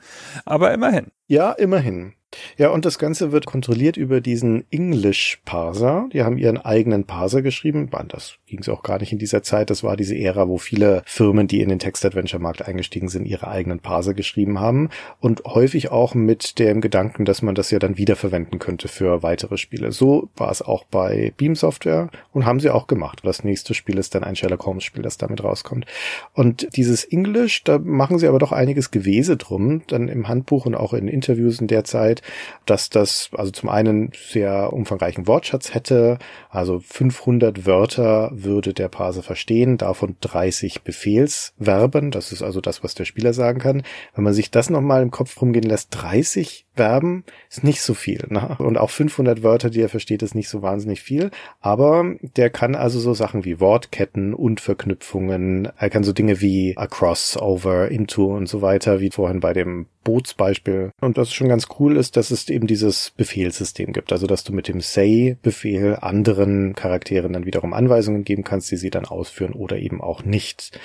Aber 0.44 0.72
immerhin. 0.72 1.06
Ja, 1.26 1.52
immerhin 1.52 1.79
immerhin 1.80 2.19
ja, 2.56 2.70
und 2.70 2.84
das 2.84 2.98
Ganze 2.98 3.32
wird 3.32 3.46
kontrolliert 3.46 3.96
über 3.96 4.20
diesen 4.20 4.64
English 4.70 5.40
Parser. 5.44 6.08
Die 6.12 6.22
haben 6.22 6.38
ihren 6.38 6.58
eigenen 6.58 7.04
Parser 7.04 7.42
geschrieben. 7.42 7.90
Das 8.08 8.36
ging 8.46 8.60
es 8.60 8.68
auch 8.68 8.82
gar 8.82 8.98
nicht 9.00 9.12
in 9.12 9.18
dieser 9.18 9.42
Zeit. 9.42 9.70
Das 9.70 9.82
war 9.82 9.96
diese 9.96 10.16
Ära, 10.16 10.48
wo 10.48 10.58
viele 10.58 11.02
Firmen, 11.06 11.48
die 11.48 11.60
in 11.60 11.68
den 11.68 11.78
Text-Adventure-Markt 11.78 12.66
eingestiegen 12.66 13.08
sind, 13.08 13.26
ihre 13.26 13.48
eigenen 13.48 13.80
Parser 13.80 14.14
geschrieben 14.14 14.60
haben. 14.60 14.90
Und 15.20 15.42
häufig 15.44 15.90
auch 15.90 16.14
mit 16.14 16.58
dem 16.58 16.80
Gedanken, 16.80 17.24
dass 17.24 17.42
man 17.42 17.54
das 17.54 17.70
ja 17.70 17.78
dann 17.78 17.98
wiederverwenden 17.98 18.58
könnte 18.58 18.88
für 18.88 19.22
weitere 19.22 19.56
Spiele. 19.56 19.90
So 19.90 20.28
war 20.36 20.50
es 20.50 20.62
auch 20.62 20.84
bei 20.84 21.32
Beam 21.36 21.54
Software 21.54 22.10
und 22.32 22.46
haben 22.46 22.60
sie 22.60 22.70
auch 22.70 22.86
gemacht. 22.86 23.20
Das 23.24 23.42
nächste 23.42 23.74
Spiel 23.74 23.98
ist 23.98 24.14
dann 24.14 24.24
ein 24.24 24.36
Sherlock 24.36 24.66
Holmes 24.66 24.84
Spiel, 24.84 25.02
das 25.02 25.18
damit 25.18 25.42
rauskommt. 25.42 25.86
Und 26.34 26.68
dieses 26.76 27.04
English, 27.04 27.64
da 27.64 27.78
machen 27.78 28.18
sie 28.18 28.28
aber 28.28 28.38
doch 28.38 28.52
einiges 28.52 28.90
Gewese 28.90 29.36
drum, 29.36 29.82
dann 29.88 30.08
im 30.08 30.28
Handbuch 30.28 30.66
und 30.66 30.74
auch 30.74 30.94
in 30.94 31.08
Interviews 31.08 31.60
in 31.60 31.66
der 31.66 31.84
Zeit 31.84 32.19
dass 32.66 32.90
das 32.90 33.30
also 33.36 33.50
zum 33.50 33.68
einen 33.68 34.12
sehr 34.14 34.72
umfangreichen 34.72 35.26
Wortschatz 35.26 35.74
hätte, 35.74 36.18
also 36.50 36.80
500 36.80 37.66
Wörter 37.66 38.30
würde 38.32 38.74
der 38.74 38.88
Parser 38.88 39.22
verstehen, 39.22 39.78
davon 39.78 40.16
30 40.20 40.82
Befehlsverben, 40.82 42.10
das 42.10 42.32
ist 42.32 42.42
also 42.42 42.60
das, 42.60 42.82
was 42.84 42.94
der 42.94 43.04
Spieler 43.04 43.32
sagen 43.32 43.60
kann. 43.60 43.82
Wenn 44.14 44.24
man 44.24 44.34
sich 44.34 44.50
das 44.50 44.70
nochmal 44.70 45.02
im 45.02 45.10
Kopf 45.10 45.40
rumgehen 45.40 45.68
lässt, 45.68 45.88
30 45.90 46.66
Verben 46.80 47.24
ist 47.50 47.62
nicht 47.62 47.82
so 47.82 47.92
viel. 47.92 48.24
Ne? 48.30 48.56
Und 48.58 48.78
auch 48.78 48.88
500 48.88 49.42
Wörter, 49.42 49.68
die 49.68 49.82
er 49.82 49.90
versteht, 49.90 50.22
ist 50.22 50.34
nicht 50.34 50.48
so 50.48 50.62
wahnsinnig 50.62 51.02
viel. 51.02 51.30
Aber 51.60 52.14
der 52.36 52.48
kann 52.48 52.74
also 52.74 52.98
so 52.98 53.12
Sachen 53.12 53.44
wie 53.44 53.60
Wortketten 53.60 54.32
und 54.32 54.62
Verknüpfungen. 54.62 55.68
Er 55.76 55.90
kann 55.90 56.04
so 56.04 56.14
Dinge 56.14 56.40
wie 56.40 56.78
across, 56.78 57.36
over, 57.36 57.90
into 57.90 58.34
und 58.34 58.48
so 58.48 58.62
weiter, 58.62 58.98
wie 59.00 59.10
vorhin 59.10 59.40
bei 59.40 59.52
dem 59.52 59.88
Bootsbeispiel. 60.04 60.92
Und 61.02 61.18
was 61.18 61.34
schon 61.34 61.50
ganz 61.50 61.66
cool 61.78 61.98
ist, 61.98 62.16
dass 62.16 62.30
es 62.30 62.48
eben 62.48 62.66
dieses 62.66 63.10
Befehlssystem 63.10 63.92
gibt. 63.92 64.10
Also, 64.10 64.26
dass 64.26 64.42
du 64.42 64.54
mit 64.54 64.66
dem 64.66 64.80
Say-Befehl 64.80 65.98
anderen 66.00 66.74
Charakteren 66.74 67.34
dann 67.34 67.44
wiederum 67.44 67.74
Anweisungen 67.74 68.24
geben 68.24 68.42
kannst, 68.42 68.70
die 68.70 68.76
sie 68.76 68.88
dann 68.88 69.04
ausführen 69.04 69.52
oder 69.52 69.76
eben 69.76 70.00
auch 70.00 70.24
nicht. 70.24 70.80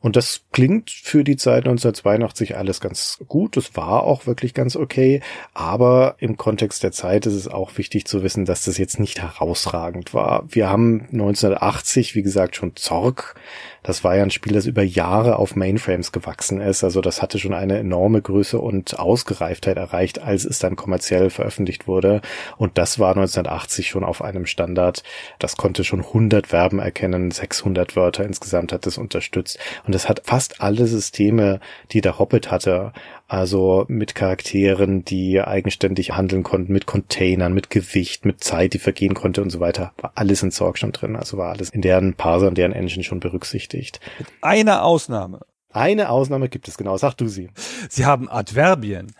Und 0.00 0.14
das 0.14 0.42
klingt 0.52 0.90
für 0.90 1.24
die 1.24 1.36
Zeit 1.36 1.64
1982 1.66 2.56
alles 2.56 2.80
ganz 2.80 3.18
gut. 3.26 3.56
Das 3.56 3.76
war 3.76 4.04
auch 4.04 4.26
wirklich 4.26 4.54
ganz 4.54 4.76
okay. 4.76 5.20
Aber 5.54 6.14
im 6.18 6.36
Kontext 6.36 6.84
der 6.84 6.92
Zeit 6.92 7.26
ist 7.26 7.34
es 7.34 7.48
auch 7.48 7.76
wichtig 7.78 8.06
zu 8.06 8.22
wissen, 8.22 8.44
dass 8.44 8.64
das 8.64 8.78
jetzt 8.78 9.00
nicht 9.00 9.20
herausragend 9.20 10.14
war. 10.14 10.44
Wir 10.48 10.68
haben 10.68 11.08
1980, 11.12 12.14
wie 12.14 12.22
gesagt, 12.22 12.54
schon 12.54 12.76
Zorg 12.76 13.34
das 13.82 14.04
war 14.04 14.16
ja 14.16 14.22
ein 14.22 14.30
Spiel, 14.30 14.52
das 14.52 14.66
über 14.66 14.82
Jahre 14.82 15.36
auf 15.36 15.56
Mainframes 15.56 16.12
gewachsen 16.12 16.60
ist. 16.60 16.84
Also 16.84 17.00
das 17.00 17.22
hatte 17.22 17.38
schon 17.38 17.54
eine 17.54 17.78
enorme 17.78 18.20
Größe 18.20 18.58
und 18.58 18.98
Ausgereiftheit 18.98 19.76
erreicht, 19.76 20.20
als 20.20 20.44
es 20.44 20.58
dann 20.58 20.76
kommerziell 20.76 21.30
veröffentlicht 21.30 21.86
wurde. 21.86 22.20
Und 22.56 22.78
das 22.78 22.98
war 22.98 23.10
1980 23.10 23.88
schon 23.88 24.04
auf 24.04 24.22
einem 24.22 24.46
Standard. 24.46 25.02
Das 25.38 25.56
konnte 25.56 25.84
schon 25.84 26.00
100 26.00 26.48
Verben 26.48 26.78
erkennen, 26.78 27.30
600 27.30 27.96
Wörter 27.96 28.24
insgesamt 28.24 28.72
hat 28.72 28.86
es 28.86 28.98
unterstützt. 28.98 29.58
Und 29.86 29.94
es 29.94 30.08
hat 30.08 30.22
fast 30.24 30.60
alle 30.60 30.86
Systeme, 30.86 31.60
die 31.92 32.00
der 32.00 32.18
Hobbit 32.18 32.50
hatte, 32.50 32.92
also 33.28 33.84
mit 33.88 34.14
Charakteren, 34.14 35.04
die 35.04 35.40
eigenständig 35.40 36.12
handeln 36.12 36.42
konnten, 36.42 36.72
mit 36.72 36.86
Containern, 36.86 37.52
mit 37.52 37.68
Gewicht, 37.68 38.24
mit 38.24 38.42
Zeit, 38.42 38.72
die 38.72 38.78
vergehen 38.78 39.12
konnte 39.12 39.42
und 39.42 39.50
so 39.50 39.60
weiter. 39.60 39.92
War 39.98 40.12
alles 40.14 40.42
in 40.42 40.50
Zorg 40.50 40.78
schon 40.78 40.92
drin. 40.92 41.14
Also 41.14 41.36
war 41.36 41.50
alles 41.50 41.68
in 41.68 41.82
deren 41.82 42.14
Parser 42.14 42.48
und 42.48 42.56
deren 42.56 42.72
Engine 42.72 43.04
schon 43.04 43.20
berücksichtigt. 43.20 44.00
Mit 44.18 44.28
einer 44.40 44.82
Ausnahme. 44.82 45.40
Eine 45.70 46.08
Ausnahme 46.08 46.48
gibt 46.48 46.68
es 46.68 46.78
genau. 46.78 46.96
Sag 46.96 47.14
du 47.14 47.28
sie. 47.28 47.50
Sie 47.90 48.06
haben 48.06 48.30
Adverbien 48.30 49.12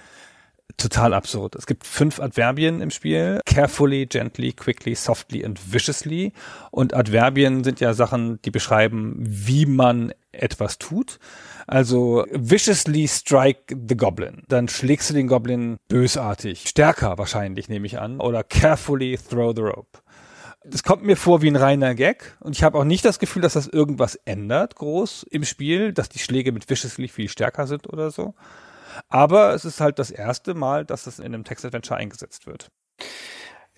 total 0.78 1.12
absurd. 1.12 1.54
Es 1.56 1.66
gibt 1.66 1.84
fünf 1.86 2.20
Adverbien 2.20 2.80
im 2.80 2.90
Spiel. 2.90 3.40
Carefully, 3.44 4.06
gently, 4.06 4.52
quickly, 4.52 4.94
softly 4.94 5.44
und 5.44 5.72
viciously. 5.72 6.32
Und 6.70 6.94
Adverbien 6.94 7.64
sind 7.64 7.80
ja 7.80 7.92
Sachen, 7.92 8.40
die 8.42 8.50
beschreiben, 8.50 9.16
wie 9.18 9.66
man 9.66 10.14
etwas 10.32 10.78
tut. 10.78 11.18
Also 11.68 12.24
viciously 12.32 13.06
strike 13.06 13.76
the 13.88 13.94
goblin. 13.94 14.42
Dann 14.48 14.68
schlägst 14.68 15.10
du 15.10 15.14
den 15.14 15.28
Goblin 15.28 15.76
bösartig. 15.88 16.66
Stärker 16.66 17.18
wahrscheinlich, 17.18 17.68
nehme 17.68 17.86
ich 17.86 17.98
an. 17.98 18.20
Oder 18.20 18.42
carefully 18.42 19.18
throw 19.18 19.52
the 19.54 19.62
rope. 19.62 19.98
Das 20.64 20.82
kommt 20.82 21.04
mir 21.04 21.16
vor 21.16 21.42
wie 21.42 21.50
ein 21.50 21.56
reiner 21.56 21.94
Gag 21.94 22.36
und 22.40 22.56
ich 22.56 22.62
habe 22.62 22.78
auch 22.78 22.84
nicht 22.84 23.04
das 23.04 23.18
Gefühl, 23.18 23.42
dass 23.42 23.52
das 23.52 23.68
irgendwas 23.68 24.16
ändert 24.24 24.74
groß 24.74 25.24
im 25.30 25.44
Spiel, 25.44 25.92
dass 25.92 26.08
die 26.08 26.18
Schläge 26.18 26.52
mit 26.52 26.68
viciously 26.68 27.08
viel 27.08 27.28
stärker 27.28 27.66
sind 27.66 27.86
oder 27.86 28.10
so. 28.10 28.34
Aber 29.08 29.54
es 29.54 29.64
ist 29.64 29.80
halt 29.80 29.98
das 29.98 30.10
erste 30.10 30.54
Mal, 30.54 30.84
dass 30.84 31.04
das 31.04 31.18
in 31.18 31.26
einem 31.26 31.44
Text-Adventure 31.44 31.98
eingesetzt 31.98 32.46
wird. 32.46 32.70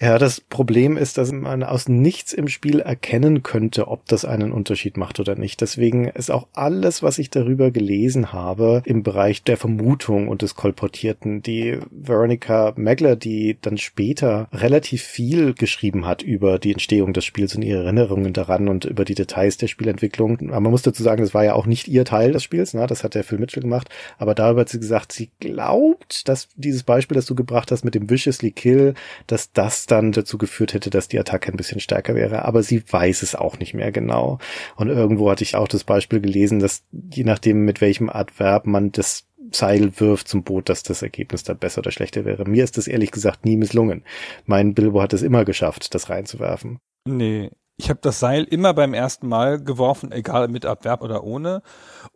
Ja, 0.03 0.19
das 0.19 0.41
Problem 0.41 0.97
ist, 0.97 1.19
dass 1.19 1.31
man 1.31 1.63
aus 1.63 1.87
nichts 1.87 2.33
im 2.33 2.49
Spiel 2.49 2.81
erkennen 2.81 3.43
könnte, 3.43 3.87
ob 3.89 4.07
das 4.07 4.25
einen 4.25 4.51
Unterschied 4.51 4.97
macht 4.97 5.21
oder 5.21 5.35
nicht. 5.35 5.61
Deswegen 5.61 6.07
ist 6.07 6.31
auch 6.31 6.47
alles, 6.55 7.03
was 7.03 7.19
ich 7.19 7.29
darüber 7.29 7.71
gelesen 7.71 8.33
habe, 8.33 8.81
im 8.87 9.03
Bereich 9.03 9.43
der 9.43 9.59
Vermutung 9.59 10.29
und 10.29 10.41
des 10.41 10.55
Kolportierten. 10.55 11.43
Die 11.43 11.81
Veronica 11.91 12.73
Megler, 12.77 13.15
die 13.15 13.59
dann 13.61 13.77
später 13.77 14.49
relativ 14.55 15.03
viel 15.03 15.53
geschrieben 15.53 16.07
hat 16.07 16.23
über 16.23 16.59
die 16.59 16.73
Entstehung 16.73 17.13
des 17.13 17.27
Spiels 17.27 17.55
und 17.55 17.61
ihre 17.61 17.85
Erinnerungen 17.85 18.33
daran 18.33 18.69
und 18.69 18.87
über 18.87 19.05
die 19.05 19.15
Details 19.15 19.59
der 19.59 19.67
Spielentwicklung. 19.67 20.49
Aber 20.49 20.61
man 20.61 20.73
muss 20.73 20.81
dazu 20.81 21.03
sagen, 21.03 21.23
das 21.23 21.35
war 21.35 21.45
ja 21.45 21.53
auch 21.53 21.67
nicht 21.67 21.89
ihr 21.89 22.07
Teil 22.07 22.33
des 22.33 22.43
Spiels, 22.43 22.73
ne? 22.73 22.87
das 22.87 23.05
hat 23.05 23.15
der 23.15 23.25
Phil 23.25 23.37
Mitchell 23.37 23.65
gemacht. 23.65 23.91
Aber 24.17 24.35
darüber 24.35 24.63
hat 24.63 24.71
sie 24.71 24.81
gesagt, 24.81 25.13
sie 25.13 25.29
glaubt, 25.41 26.27
dass 26.27 26.49
dieses 26.57 26.85
Beispiel, 26.85 27.17
das 27.17 27.27
du 27.27 27.35
gebracht 27.35 27.71
hast 27.71 27.85
mit 27.85 27.95
dem 27.95 28.09
Viciously 28.09 28.51
Kill, 28.53 28.95
dass 29.27 29.53
das 29.53 29.90
dann 29.91 30.13
dazu 30.13 30.39
geführt 30.39 30.75
hätte, 30.75 30.91
dass 30.91 31.09
die 31.09 31.19
Attacke 31.19 31.51
ein 31.51 31.57
bisschen 31.57 31.81
stärker 31.81 32.15
wäre. 32.15 32.45
Aber 32.45 32.63
sie 32.63 32.83
weiß 32.87 33.23
es 33.23 33.35
auch 33.35 33.59
nicht 33.59 33.75
mehr 33.75 33.93
genau. 33.93 34.39
Und 34.77 34.89
irgendwo 34.89 35.31
hatte 35.31 35.45
ich 35.45 35.57
auch 35.57 35.69
das 35.69 35.85
Beispiel 35.85 36.21
gelesen, 36.21 36.59
dass 36.59 36.85
je 36.93 37.25
nachdem, 37.25 37.65
mit 37.65 37.81
welchem 37.81 38.09
Adverb 38.09 38.67
man 38.67 38.93
das 38.93 39.27
Seil 39.53 39.99
wirft 39.99 40.29
zum 40.29 40.43
Boot, 40.45 40.69
dass 40.69 40.83
das 40.83 41.03
Ergebnis 41.03 41.43
dann 41.43 41.59
besser 41.59 41.81
oder 41.81 41.91
schlechter 41.91 42.25
wäre. 42.25 42.49
Mir 42.49 42.63
ist 42.63 42.77
das 42.77 42.87
ehrlich 42.87 43.11
gesagt 43.11 43.45
nie 43.45 43.57
misslungen. 43.57 44.05
Mein 44.47 44.75
Bilbo 44.75 45.03
hat 45.03 45.13
es 45.13 45.23
immer 45.23 45.45
geschafft, 45.45 45.95
das 45.95 46.09
reinzuwerfen. 46.09 46.79
Nee, 47.07 47.51
ich 47.81 47.89
habe 47.89 48.01
das 48.03 48.21
Seil 48.21 48.45
immer 48.45 48.75
beim 48.75 48.93
ersten 48.93 49.27
Mal 49.27 49.59
geworfen, 49.59 50.13
egal 50.13 50.49
mit 50.49 50.67
Abwerb 50.67 51.01
oder 51.01 51.25
ohne. 51.25 51.63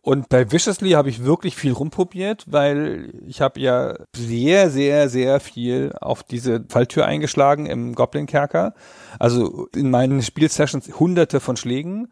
Und 0.03 0.29
bei 0.29 0.53
Viciously 0.53 0.91
habe 0.91 1.09
ich 1.09 1.25
wirklich 1.25 1.57
viel 1.57 1.73
rumprobiert, 1.73 2.45
weil 2.47 3.11
ich 3.27 3.41
habe 3.41 3.59
ja 3.61 3.95
sehr, 4.15 4.69
sehr, 4.69 5.09
sehr 5.09 5.41
viel 5.41 5.95
auf 5.99 6.23
diese 6.23 6.63
Falltür 6.69 7.07
eingeschlagen 7.07 7.65
im 7.65 7.95
Goblin-Kerker. 7.95 8.75
Also 9.19 9.67
in 9.75 9.91
meinen 9.91 10.21
Spielsessions 10.21 11.01
hunderte 11.01 11.41
von 11.41 11.57
Schlägen. 11.57 12.09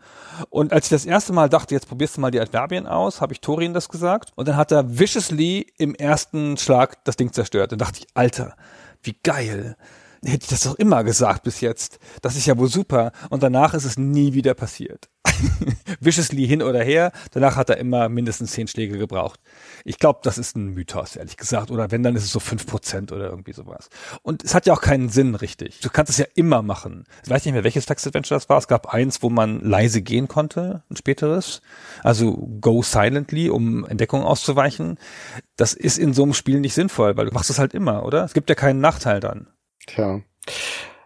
Und 0.49 0.73
als 0.73 0.87
ich 0.87 0.91
das 0.91 1.05
erste 1.05 1.35
Mal 1.35 1.51
dachte, 1.51 1.75
jetzt 1.75 1.89
probierst 1.89 2.17
du 2.17 2.23
mal 2.23 2.31
die 2.31 2.41
Adverbien 2.41 2.87
aus, 2.87 3.21
habe 3.21 3.35
ich 3.35 3.43
Torin 3.43 3.75
das 3.75 3.91
gesagt. 3.91 4.33
Und 4.35 4.49
dann 4.49 4.57
hat 4.57 4.73
er 4.73 4.99
Viciously 4.99 5.67
im 5.77 5.95
ersten 5.95 6.57
Schlag 6.57 7.05
das 7.05 7.17
Ding 7.17 7.35
zerstört. 7.35 7.73
Dann 7.73 7.79
dachte 7.79 7.99
ich, 8.01 8.07
Alter, 8.15 8.57
wie 9.03 9.17
geil 9.23 9.77
hätte 10.25 10.45
ich 10.45 10.51
das 10.51 10.63
doch 10.63 10.77
immer 10.77 11.05
gesagt 11.05 11.43
bis 11.43 11.61
jetzt. 11.61 11.99
Das 12.21 12.37
ist 12.37 12.47
ja 12.47 12.57
wohl 12.59 12.69
super. 12.69 13.13
Und 13.31 13.43
danach 13.43 13.75
ist 13.75 13.85
es 13.85 13.99
nie 13.99 14.33
wieder 14.35 14.55
passiert. 14.55 15.09
Viciously 16.01 16.47
hin 16.47 16.63
oder 16.63 16.83
her, 16.83 17.13
danach 17.33 17.57
hat 17.57 17.71
er 17.71 17.77
immer 17.77 18.09
mindestens 18.09 18.53
zehn 18.53 18.69
Schläge 18.69 18.99
gebraucht. 18.99 19.41
Ich 19.85 19.99
glaube, 19.99 20.21
das 20.23 20.39
ist 20.39 20.57
ein 20.57 20.69
Mythos, 20.69 21.17
ehrlich 21.17 21.37
gesagt. 21.37 21.71
Oder 21.71 21.91
wenn, 21.91 22.03
dann 22.03 22.17
ist 22.17 22.25
es 22.25 22.33
so 22.33 22.41
fünf 22.41 22.67
Prozent 22.67 23.13
oder 23.13 23.31
irgendwie 23.31 23.53
sowas. 23.53 23.89
Und 24.23 24.45
es 24.45 24.55
hat 24.55 24.67
ja 24.67 24.73
auch 24.73 24.81
keinen 24.81 25.09
Sinn, 25.09 25.35
richtig. 25.35 25.81
Du 25.81 25.91
kannst 25.91 26.11
es 26.11 26.19
ja 26.19 26.27
immer 26.35 26.63
machen. 26.63 27.05
Ich 27.25 27.31
weiß 27.31 27.45
nicht 27.45 27.55
mehr, 27.55 27.65
welches 27.65 27.87
Text-Adventure 27.87 28.39
das 28.39 28.49
war. 28.49 28.59
Es 28.59 28.69
gab 28.69 28.93
eins, 28.93 29.23
wo 29.23 29.31
man 29.31 29.61
leise 29.61 30.03
gehen 30.03 30.29
konnte, 30.29 30.83
ein 30.91 30.97
späteres. 30.97 31.63
Also 32.03 32.37
go 32.61 32.83
silently, 32.83 33.49
um 33.49 33.85
Entdeckung 33.87 34.23
auszuweichen. 34.23 34.99
Das 35.57 35.73
ist 35.73 35.99
in 35.99 36.15
so 36.15 36.23
einem 36.23 36.35
Spiel 36.35 36.61
nicht 36.61 36.75
sinnvoll, 36.75 37.17
weil 37.17 37.27
du 37.27 37.33
machst 37.33 37.51
es 37.51 37.59
halt 37.59 37.75
immer, 37.75 38.05
oder? 38.05 38.25
Es 38.25 38.35
gibt 38.35 38.49
ja 38.49 38.55
keinen 38.55 38.81
Nachteil 38.81 39.21
dann. 39.21 39.49
Tja. 39.87 40.23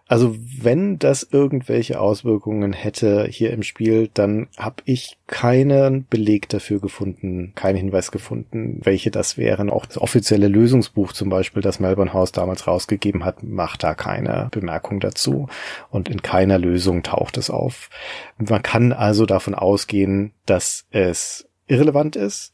Also 0.09 0.37
wenn 0.39 0.99
das 0.99 1.27
irgendwelche 1.29 1.99
Auswirkungen 1.99 2.71
hätte 2.71 3.27
hier 3.29 3.51
im 3.51 3.61
Spiel, 3.61 4.09
dann 4.13 4.47
habe 4.57 4.81
ich 4.85 5.17
keinen 5.27 6.07
Beleg 6.07 6.47
dafür 6.47 6.79
gefunden, 6.79 7.51
keinen 7.55 7.75
Hinweis 7.75 8.11
gefunden, 8.11 8.79
welche 8.83 9.11
das 9.11 9.37
wären. 9.37 9.69
Auch 9.69 9.85
das 9.85 9.97
offizielle 9.97 10.47
Lösungsbuch 10.47 11.11
zum 11.11 11.29
Beispiel, 11.29 11.61
das 11.61 11.81
Melbourne 11.81 12.13
House 12.13 12.31
damals 12.31 12.67
rausgegeben 12.67 13.25
hat, 13.25 13.43
macht 13.43 13.83
da 13.83 13.95
keine 13.95 14.47
Bemerkung 14.51 15.01
dazu 15.01 15.49
und 15.89 16.07
in 16.07 16.21
keiner 16.21 16.57
Lösung 16.57 17.03
taucht 17.03 17.35
es 17.35 17.49
auf. 17.49 17.89
Man 18.37 18.61
kann 18.63 18.93
also 18.93 19.25
davon 19.25 19.55
ausgehen, 19.55 20.31
dass 20.45 20.85
es 20.89 21.49
irrelevant 21.67 22.15
ist 22.15 22.53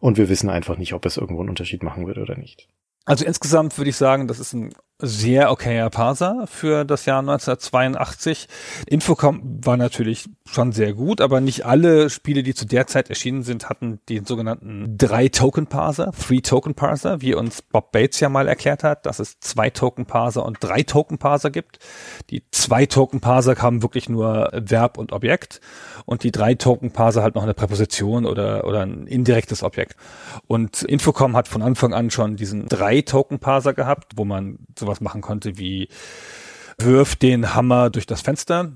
und 0.00 0.16
wir 0.16 0.30
wissen 0.30 0.48
einfach 0.48 0.78
nicht, 0.78 0.94
ob 0.94 1.04
es 1.04 1.18
irgendwo 1.18 1.42
einen 1.42 1.50
Unterschied 1.50 1.82
machen 1.82 2.06
wird 2.06 2.16
oder 2.16 2.38
nicht. 2.38 2.66
Also 3.04 3.26
insgesamt 3.26 3.76
würde 3.76 3.90
ich 3.90 3.96
sagen, 3.96 4.26
das 4.26 4.40
ist 4.40 4.54
ein 4.54 4.72
sehr 5.00 5.50
okayer 5.50 5.90
Parser 5.90 6.46
für 6.46 6.84
das 6.84 7.04
Jahr 7.04 7.18
1982. 7.18 8.46
Infocom 8.86 9.60
war 9.64 9.76
natürlich 9.76 10.28
schon 10.46 10.70
sehr 10.70 10.92
gut, 10.92 11.20
aber 11.20 11.40
nicht 11.40 11.66
alle 11.66 12.10
Spiele, 12.10 12.44
die 12.44 12.54
zu 12.54 12.64
der 12.64 12.86
Zeit 12.86 13.10
erschienen 13.10 13.42
sind, 13.42 13.68
hatten 13.68 13.98
den 14.08 14.24
sogenannten 14.24 14.96
Drei-Token-Parser, 14.96 16.12
Three-Token-Parser, 16.12 17.20
wie 17.22 17.34
uns 17.34 17.62
Bob 17.62 17.90
Bates 17.90 18.20
ja 18.20 18.28
mal 18.28 18.46
erklärt 18.46 18.84
hat, 18.84 19.04
dass 19.04 19.18
es 19.18 19.40
zwei 19.40 19.68
Token-Parser 19.70 20.44
und 20.44 20.58
drei 20.60 20.84
Token-Parser 20.84 21.50
gibt. 21.50 21.78
Die 22.30 22.44
zwei 22.52 22.86
Token-Parser 22.86 23.56
haben 23.56 23.82
wirklich 23.82 24.08
nur 24.08 24.50
Verb 24.52 24.96
und 24.96 25.12
Objekt 25.12 25.60
und 26.06 26.22
die 26.22 26.30
drei 26.30 26.54
Token-Parser 26.54 27.22
halt 27.22 27.34
noch 27.34 27.42
eine 27.42 27.54
Präposition 27.54 28.26
oder, 28.26 28.64
oder 28.64 28.82
ein 28.82 29.08
indirektes 29.08 29.64
Objekt. 29.64 29.96
Und 30.46 30.82
Infocom 30.82 31.36
hat 31.36 31.48
von 31.48 31.62
Anfang 31.62 31.92
an 31.94 32.10
schon 32.10 32.36
diesen 32.36 32.68
drei 32.68 33.00
Token-Parser 33.00 33.74
gehabt, 33.74 34.12
wo 34.16 34.24
man 34.24 34.58
sowas 34.84 35.00
machen 35.00 35.20
konnte 35.20 35.58
wie 35.58 35.88
wirft 36.78 37.22
den 37.22 37.54
Hammer 37.54 37.90
durch 37.90 38.06
das 38.06 38.20
Fenster 38.20 38.72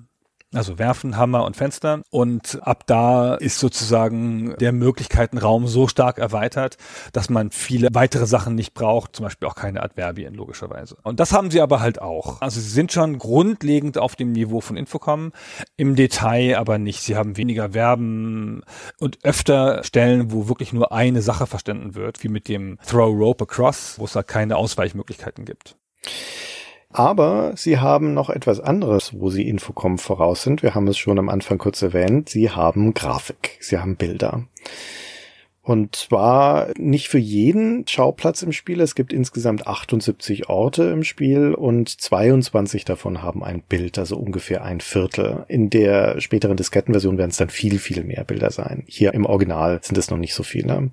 also 0.54 0.78
werfen, 0.78 1.16
Hammer 1.16 1.44
und 1.44 1.56
Fenster. 1.56 2.02
Und 2.10 2.58
ab 2.62 2.86
da 2.86 3.34
ist 3.34 3.58
sozusagen 3.58 4.54
der 4.58 4.72
Möglichkeitenraum 4.72 5.66
so 5.66 5.88
stark 5.88 6.18
erweitert, 6.18 6.78
dass 7.12 7.28
man 7.28 7.50
viele 7.50 7.88
weitere 7.92 8.26
Sachen 8.26 8.54
nicht 8.54 8.72
braucht, 8.72 9.16
zum 9.16 9.24
Beispiel 9.24 9.46
auch 9.46 9.54
keine 9.54 9.82
Adverbien 9.82 10.34
logischerweise. 10.34 10.96
Und 11.02 11.20
das 11.20 11.32
haben 11.32 11.50
sie 11.50 11.60
aber 11.60 11.80
halt 11.80 12.00
auch. 12.00 12.40
Also 12.40 12.60
sie 12.60 12.70
sind 12.70 12.92
schon 12.92 13.18
grundlegend 13.18 13.98
auf 13.98 14.16
dem 14.16 14.32
Niveau 14.32 14.60
von 14.60 14.76
Infocom, 14.76 15.32
im 15.76 15.96
Detail 15.96 16.56
aber 16.56 16.78
nicht. 16.78 17.02
Sie 17.02 17.16
haben 17.16 17.36
weniger 17.36 17.70
Verben 17.70 18.62
und 18.98 19.18
öfter 19.24 19.84
Stellen, 19.84 20.32
wo 20.32 20.48
wirklich 20.48 20.72
nur 20.72 20.92
eine 20.92 21.20
Sache 21.20 21.46
verstanden 21.46 21.94
wird, 21.94 22.24
wie 22.24 22.28
mit 22.28 22.48
dem 22.48 22.78
Throw 22.86 23.14
Rope 23.14 23.44
Across, 23.44 23.98
wo 23.98 24.06
es 24.06 24.12
da 24.12 24.22
keine 24.22 24.56
Ausweichmöglichkeiten 24.56 25.44
gibt. 25.44 25.77
Aber 26.90 27.52
sie 27.56 27.78
haben 27.78 28.14
noch 28.14 28.30
etwas 28.30 28.60
anderes, 28.60 29.12
wo 29.14 29.30
sie 29.30 29.48
Infocom 29.48 29.98
voraus 29.98 30.42
sind. 30.42 30.62
Wir 30.62 30.74
haben 30.74 30.88
es 30.88 30.96
schon 30.96 31.18
am 31.18 31.28
Anfang 31.28 31.58
kurz 31.58 31.82
erwähnt. 31.82 32.30
Sie 32.30 32.50
haben 32.50 32.94
Grafik. 32.94 33.58
Sie 33.60 33.78
haben 33.78 33.96
Bilder. 33.96 34.44
Und 35.68 35.94
zwar 35.94 36.68
nicht 36.78 37.08
für 37.08 37.18
jeden 37.18 37.86
Schauplatz 37.86 38.40
im 38.40 38.52
Spiel. 38.52 38.80
Es 38.80 38.94
gibt 38.94 39.12
insgesamt 39.12 39.66
78 39.66 40.48
Orte 40.48 40.84
im 40.84 41.04
Spiel 41.04 41.52
und 41.52 41.90
22 41.90 42.86
davon 42.86 43.22
haben 43.22 43.44
ein 43.44 43.60
Bild, 43.60 43.98
also 43.98 44.16
ungefähr 44.16 44.64
ein 44.64 44.80
Viertel. 44.80 45.44
In 45.46 45.68
der 45.68 46.22
späteren 46.22 46.56
Diskettenversion 46.56 47.18
werden 47.18 47.32
es 47.32 47.36
dann 47.36 47.50
viel, 47.50 47.78
viel 47.78 48.02
mehr 48.02 48.24
Bilder 48.24 48.50
sein. 48.50 48.84
Hier 48.86 49.12
im 49.12 49.26
Original 49.26 49.78
sind 49.82 49.98
es 49.98 50.08
noch 50.10 50.16
nicht 50.16 50.32
so 50.32 50.42
viele. 50.42 50.90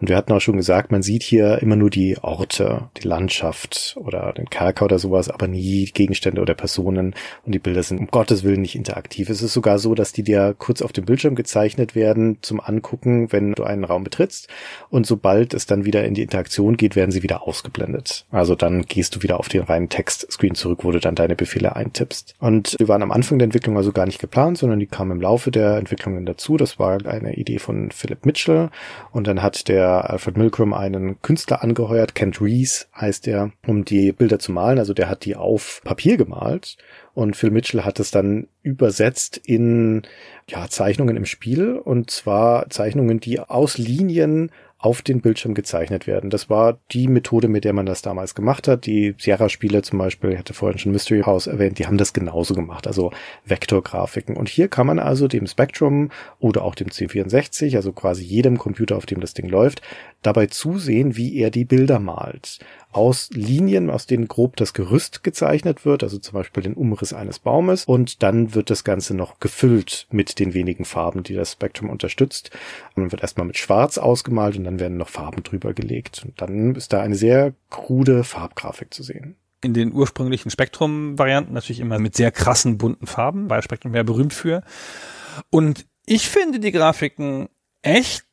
Und 0.00 0.08
wir 0.08 0.16
hatten 0.16 0.32
auch 0.32 0.40
schon 0.40 0.56
gesagt, 0.56 0.90
man 0.90 1.02
sieht 1.02 1.22
hier 1.22 1.62
immer 1.62 1.76
nur 1.76 1.90
die 1.90 2.18
Orte, 2.20 2.90
die 2.96 3.06
Landschaft 3.06 3.96
oder 3.96 4.32
den 4.32 4.50
Kerker 4.50 4.86
oder 4.86 4.98
sowas, 4.98 5.30
aber 5.30 5.46
nie 5.46 5.84
Gegenstände 5.94 6.40
oder 6.40 6.54
Personen. 6.54 7.14
Und 7.44 7.54
die 7.54 7.60
Bilder 7.60 7.84
sind 7.84 8.00
um 8.00 8.08
Gottes 8.08 8.42
Willen 8.42 8.62
nicht 8.62 8.74
interaktiv. 8.74 9.30
Es 9.30 9.40
ist 9.40 9.52
sogar 9.52 9.78
so, 9.78 9.94
dass 9.94 10.12
die 10.12 10.24
dir 10.24 10.52
kurz 10.58 10.82
auf 10.82 10.90
dem 10.90 11.04
Bildschirm 11.04 11.36
gezeichnet 11.36 11.94
werden 11.94 12.38
zum 12.42 12.58
Angucken, 12.58 13.30
wenn 13.30 13.52
du 13.52 13.62
einen 13.62 13.84
Raum 13.84 14.02
betrittst. 14.16 14.48
Und 14.90 15.06
sobald 15.06 15.54
es 15.54 15.66
dann 15.66 15.84
wieder 15.84 16.04
in 16.04 16.14
die 16.14 16.22
Interaktion 16.22 16.76
geht, 16.76 16.96
werden 16.96 17.10
sie 17.10 17.22
wieder 17.22 17.46
ausgeblendet. 17.46 18.26
Also 18.30 18.54
dann 18.54 18.82
gehst 18.82 19.14
du 19.14 19.22
wieder 19.22 19.38
auf 19.38 19.48
den 19.48 19.62
reinen 19.62 19.88
Textscreen 19.88 20.54
zurück, 20.54 20.80
wo 20.82 20.92
du 20.92 21.00
dann 21.00 21.14
deine 21.14 21.36
Befehle 21.36 21.76
eintippst. 21.76 22.34
Und 22.38 22.78
die 22.80 22.88
waren 22.88 23.02
am 23.02 23.12
Anfang 23.12 23.38
der 23.38 23.46
Entwicklung 23.46 23.76
also 23.76 23.92
gar 23.92 24.06
nicht 24.06 24.18
geplant, 24.18 24.58
sondern 24.58 24.80
die 24.80 24.86
kamen 24.86 25.12
im 25.12 25.20
Laufe 25.20 25.50
der 25.50 25.76
Entwicklungen 25.76 26.26
dazu. 26.26 26.56
Das 26.56 26.78
war 26.78 27.04
eine 27.06 27.34
Idee 27.34 27.58
von 27.58 27.90
Philip 27.90 28.24
Mitchell. 28.24 28.70
Und 29.12 29.26
dann 29.26 29.42
hat 29.42 29.68
der 29.68 30.10
Alfred 30.10 30.36
Milgram 30.36 30.72
einen 30.72 31.20
Künstler 31.22 31.62
angeheuert, 31.62 32.14
Kent 32.14 32.40
Rees 32.40 32.88
heißt 32.98 33.28
er, 33.28 33.50
um 33.66 33.84
die 33.84 34.12
Bilder 34.12 34.38
zu 34.38 34.52
malen. 34.52 34.78
Also 34.78 34.94
der 34.94 35.08
hat 35.08 35.24
die 35.24 35.36
auf 35.36 35.80
Papier 35.84 36.16
gemalt 36.16 36.76
und 37.16 37.34
Phil 37.34 37.50
Mitchell 37.50 37.82
hat 37.82 37.98
es 37.98 38.10
dann 38.10 38.46
übersetzt 38.62 39.40
in 39.42 40.02
ja, 40.48 40.68
Zeichnungen 40.68 41.16
im 41.16 41.26
Spiel 41.26 41.72
und 41.72 42.10
zwar 42.10 42.70
Zeichnungen, 42.70 43.18
die 43.20 43.40
aus 43.40 43.78
Linien 43.78 44.50
auf 44.78 45.00
den 45.02 45.22
Bildschirm 45.22 45.54
gezeichnet 45.54 46.06
werden. 46.06 46.28
Das 46.28 46.50
war 46.50 46.78
die 46.92 47.08
Methode, 47.08 47.48
mit 47.48 47.64
der 47.64 47.72
man 47.72 47.86
das 47.86 48.02
damals 48.02 48.34
gemacht 48.34 48.68
hat. 48.68 48.84
Die 48.84 49.14
Sierra-Spiele 49.18 49.82
zum 49.82 49.98
Beispiel, 49.98 50.32
ich 50.32 50.38
hatte 50.38 50.52
vorhin 50.52 50.78
schon 50.78 50.92
Mystery 50.92 51.22
House 51.22 51.46
erwähnt, 51.46 51.78
die 51.78 51.86
haben 51.86 51.96
das 51.96 52.12
genauso 52.12 52.54
gemacht, 52.54 52.86
also 52.86 53.10
Vektorgrafiken. 53.46 54.36
Und 54.36 54.48
hier 54.48 54.68
kann 54.68 54.86
man 54.86 54.98
also 54.98 55.28
dem 55.28 55.46
Spectrum 55.46 56.10
oder 56.38 56.62
auch 56.62 56.74
dem 56.74 56.88
C64, 56.88 57.74
also 57.74 57.92
quasi 57.92 58.22
jedem 58.22 58.58
Computer, 58.58 58.96
auf 58.96 59.06
dem 59.06 59.20
das 59.20 59.34
Ding 59.34 59.48
läuft, 59.48 59.80
dabei 60.22 60.46
zusehen, 60.46 61.16
wie 61.16 61.36
er 61.36 61.50
die 61.50 61.64
Bilder 61.64 61.98
malt 61.98 62.58
aus 62.96 63.30
Linien, 63.32 63.90
aus 63.90 64.06
denen 64.06 64.28
grob 64.28 64.56
das 64.56 64.72
Gerüst 64.72 65.22
gezeichnet 65.22 65.84
wird, 65.84 66.02
also 66.02 66.18
zum 66.18 66.34
Beispiel 66.34 66.62
den 66.62 66.74
Umriss 66.74 67.12
eines 67.12 67.38
Baumes. 67.38 67.84
Und 67.84 68.22
dann 68.22 68.54
wird 68.54 68.70
das 68.70 68.84
Ganze 68.84 69.14
noch 69.14 69.38
gefüllt 69.38 70.06
mit 70.10 70.38
den 70.38 70.54
wenigen 70.54 70.84
Farben, 70.84 71.22
die 71.22 71.34
das 71.34 71.52
Spektrum 71.52 71.90
unterstützt. 71.90 72.50
Man 72.94 73.12
wird 73.12 73.22
erstmal 73.22 73.46
mit 73.46 73.58
Schwarz 73.58 73.98
ausgemalt 73.98 74.56
und 74.56 74.64
dann 74.64 74.80
werden 74.80 74.96
noch 74.96 75.08
Farben 75.08 75.42
drüber 75.42 75.74
gelegt. 75.74 76.22
Und 76.24 76.40
dann 76.40 76.74
ist 76.74 76.92
da 76.92 77.00
eine 77.00 77.16
sehr 77.16 77.52
krude 77.70 78.24
Farbgrafik 78.24 78.92
zu 78.92 79.02
sehen 79.02 79.36
in 79.62 79.74
den 79.74 79.92
ursprünglichen 79.92 80.50
Spektrum-Varianten 80.50 81.52
natürlich 81.52 81.80
immer 81.80 81.98
mit 81.98 82.14
sehr 82.14 82.30
krassen 82.30 82.78
bunten 82.78 83.06
Farben, 83.06 83.50
weil 83.50 83.62
Spektrum 83.62 83.92
mehr 83.92 84.04
berühmt 84.04 84.32
für. 84.32 84.62
Und 85.50 85.86
ich 86.04 86.28
finde 86.28 86.60
die 86.60 86.72
Grafiken 86.72 87.48
echt 87.82 88.25